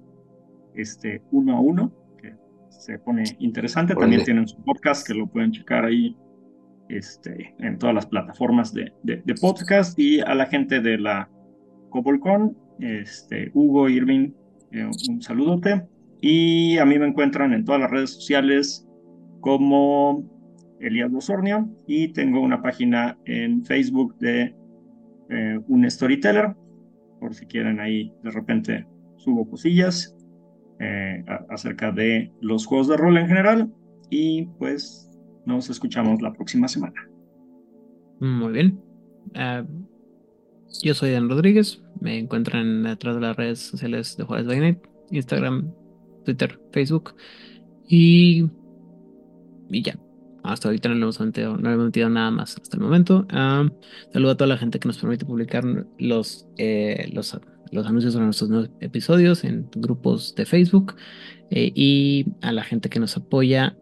este, 0.75 1.21
uno 1.31 1.57
a 1.57 1.59
uno, 1.59 1.91
que 2.21 2.35
se 2.69 2.99
pone 2.99 3.23
interesante. 3.39 3.95
También 3.95 4.23
tienen 4.23 4.47
su 4.47 4.63
podcast 4.63 5.07
que 5.07 5.15
lo 5.15 5.27
pueden 5.27 5.51
checar 5.51 5.85
ahí 5.85 6.15
este, 6.87 7.55
en 7.59 7.79
todas 7.79 7.95
las 7.95 8.05
plataformas 8.05 8.73
de, 8.73 8.93
de, 9.03 9.21
de 9.25 9.35
podcast. 9.35 9.97
Y 9.97 10.19
a 10.19 10.35
la 10.35 10.45
gente 10.45 10.81
de 10.81 10.99
la 10.99 11.29
Cobolcon, 11.89 12.55
este, 12.79 13.49
Hugo, 13.55 13.89
Irving, 13.89 14.31
eh, 14.71 14.85
un 15.09 15.21
saludote. 15.21 15.83
Y 16.21 16.77
a 16.77 16.85
mí 16.85 16.99
me 16.99 17.07
encuentran 17.07 17.53
en 17.53 17.65
todas 17.65 17.81
las 17.81 17.89
redes 17.89 18.11
sociales 18.11 18.85
como 19.39 20.23
Elías 20.79 21.11
Bosornio 21.11 21.69
y 21.87 22.09
tengo 22.09 22.41
una 22.41 22.61
página 22.61 23.17
en 23.25 23.65
Facebook 23.65 24.17
de 24.19 24.55
eh, 25.29 25.59
un 25.67 25.89
storyteller, 25.89 26.55
por 27.19 27.33
si 27.33 27.45
quieren 27.45 27.79
ahí 27.79 28.13
de 28.23 28.31
repente 28.31 28.87
subo 29.17 29.49
cosillas 29.49 30.15
eh, 30.79 31.23
acerca 31.49 31.91
de 31.91 32.31
los 32.41 32.65
juegos 32.65 32.87
de 32.87 32.97
rol 32.97 33.17
en 33.17 33.27
general 33.27 33.71
y 34.09 34.45
pues 34.57 35.09
nos 35.45 35.69
escuchamos 35.69 36.21
la 36.21 36.33
próxima 36.33 36.67
semana. 36.67 37.09
Muy 38.19 38.53
bien. 38.53 38.79
Ah, 39.35 39.65
yo 40.83 40.93
soy 40.93 41.11
Dan 41.11 41.29
Rodríguez. 41.29 41.81
Me 41.99 42.17
encuentran 42.17 42.83
detrás 42.83 43.15
de 43.15 43.21
las 43.21 43.35
redes 43.35 43.59
sociales 43.59 44.15
de 44.17 44.23
Juárez 44.23 44.47
by 44.47 44.79
Instagram, 45.11 45.73
Twitter, 46.23 46.59
Facebook. 46.71 47.15
Y, 47.87 48.49
y 49.69 49.81
ya. 49.83 49.97
Hasta 50.43 50.69
ahorita 50.69 50.89
no 50.89 50.95
le 50.95 51.01
hemos 51.01 51.19
metido, 51.19 51.57
no 51.57 51.69
le 51.69 51.73
hemos 51.75 51.85
metido 51.87 52.09
nada 52.09 52.31
más 52.31 52.57
hasta 52.57 52.77
el 52.77 52.83
momento. 52.83 53.25
Ah, 53.29 53.67
saludo 54.13 54.31
a 54.31 54.37
toda 54.37 54.47
la 54.47 54.57
gente 54.57 54.79
que 54.79 54.87
nos 54.87 54.97
permite 54.97 55.25
publicar 55.25 55.63
los, 55.97 56.47
eh, 56.57 57.09
los, 57.13 57.37
los 57.71 57.87
anuncios 57.87 58.13
sobre 58.13 58.25
nuestros 58.25 58.49
nuevos 58.49 58.69
episodios 58.79 59.43
en 59.43 59.69
grupos 59.75 60.35
de 60.35 60.45
Facebook. 60.45 60.95
eh, 61.51 61.71
y 61.75 62.25
a 62.41 62.51
la 62.51 62.63
gente 62.63 62.89
que 62.89 62.99
nos 62.99 63.17
apoya 63.17 63.75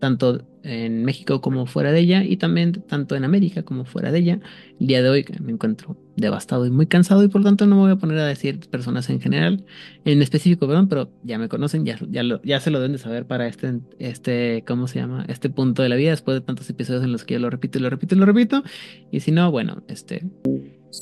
tanto 0.00 0.46
en 0.62 1.04
México 1.04 1.40
como 1.40 1.66
fuera 1.66 1.92
de 1.92 2.00
ella 2.00 2.24
y 2.24 2.36
también 2.36 2.72
tanto 2.88 3.16
en 3.16 3.24
América 3.24 3.62
como 3.62 3.84
fuera 3.84 4.12
de 4.12 4.18
ella. 4.20 4.40
El 4.80 4.86
día 4.86 5.02
de 5.02 5.08
hoy 5.08 5.24
me 5.40 5.52
encuentro 5.52 5.96
devastado 6.16 6.66
y 6.66 6.70
muy 6.70 6.86
cansado 6.86 7.24
y 7.24 7.28
por 7.28 7.42
tanto 7.42 7.66
no 7.66 7.76
me 7.76 7.82
voy 7.82 7.90
a 7.92 7.96
poner 7.96 8.18
a 8.18 8.26
decir 8.26 8.60
personas 8.70 9.10
en 9.10 9.20
general, 9.20 9.64
en 10.04 10.22
específico, 10.22 10.66
perdón, 10.66 10.88
pero 10.88 11.10
ya 11.22 11.38
me 11.38 11.48
conocen, 11.48 11.84
ya, 11.84 11.98
ya, 12.08 12.22
lo- 12.22 12.42
ya 12.42 12.60
se 12.60 12.70
lo 12.70 12.78
deben 12.78 12.92
de 12.92 12.98
saber 12.98 13.26
para 13.26 13.46
este, 13.46 13.80
este, 13.98 14.64
¿cómo 14.66 14.86
se 14.86 15.00
llama? 15.00 15.24
Este 15.28 15.50
punto 15.50 15.82
de 15.82 15.88
la 15.88 15.96
vida, 15.96 16.10
después 16.10 16.36
de 16.36 16.40
tantos 16.40 16.68
episodios 16.70 17.04
en 17.04 17.12
los 17.12 17.24
que 17.24 17.34
yo 17.34 17.40
lo 17.40 17.50
repito 17.50 17.78
y 17.78 17.82
lo 17.82 17.90
repito 17.90 18.14
y 18.14 18.18
lo 18.18 18.26
repito. 18.26 18.62
Y 19.10 19.20
si 19.20 19.32
no, 19.32 19.50
bueno, 19.50 19.82
este... 19.88 20.24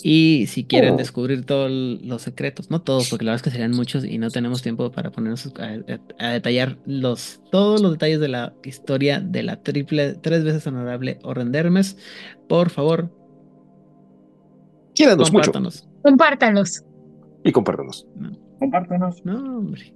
Y 0.03 0.47
si 0.47 0.65
quieren 0.65 0.97
descubrir 0.97 1.45
todos 1.45 1.71
los 1.71 2.23
secretos, 2.23 2.71
no 2.71 2.81
todos, 2.81 3.11
porque 3.11 3.27
la 3.27 3.33
verdad 3.33 3.41
es 3.41 3.43
que 3.43 3.51
serían 3.51 3.73
muchos 3.73 4.07
y 4.07 4.17
no 4.17 4.31
tenemos 4.31 4.63
tiempo 4.63 4.91
para 4.91 5.11
ponernos 5.11 5.53
a, 6.19 6.31
detallar 6.31 6.79
los, 6.87 7.41
todos 7.51 7.83
los 7.83 7.93
detalles 7.93 8.19
de 8.21 8.29
la 8.29 8.55
historia 8.65 9.21
de 9.21 9.43
la 9.43 9.63
triple, 9.63 10.15
tres 10.15 10.45
veces 10.45 10.67
honorable 10.67 11.19
Hermes, 11.53 11.99
por 12.49 12.71
favor, 12.71 13.11
Quédanos 14.95 15.31
compártanos. 15.31 15.85
mucho. 15.85 16.03
Compártanos. 16.03 16.85
Y 17.45 17.53
compártanos. 17.53 18.07
No. 18.17 18.31
Compártanos. 18.59 19.25
No, 19.25 19.59
hombre. 19.59 19.93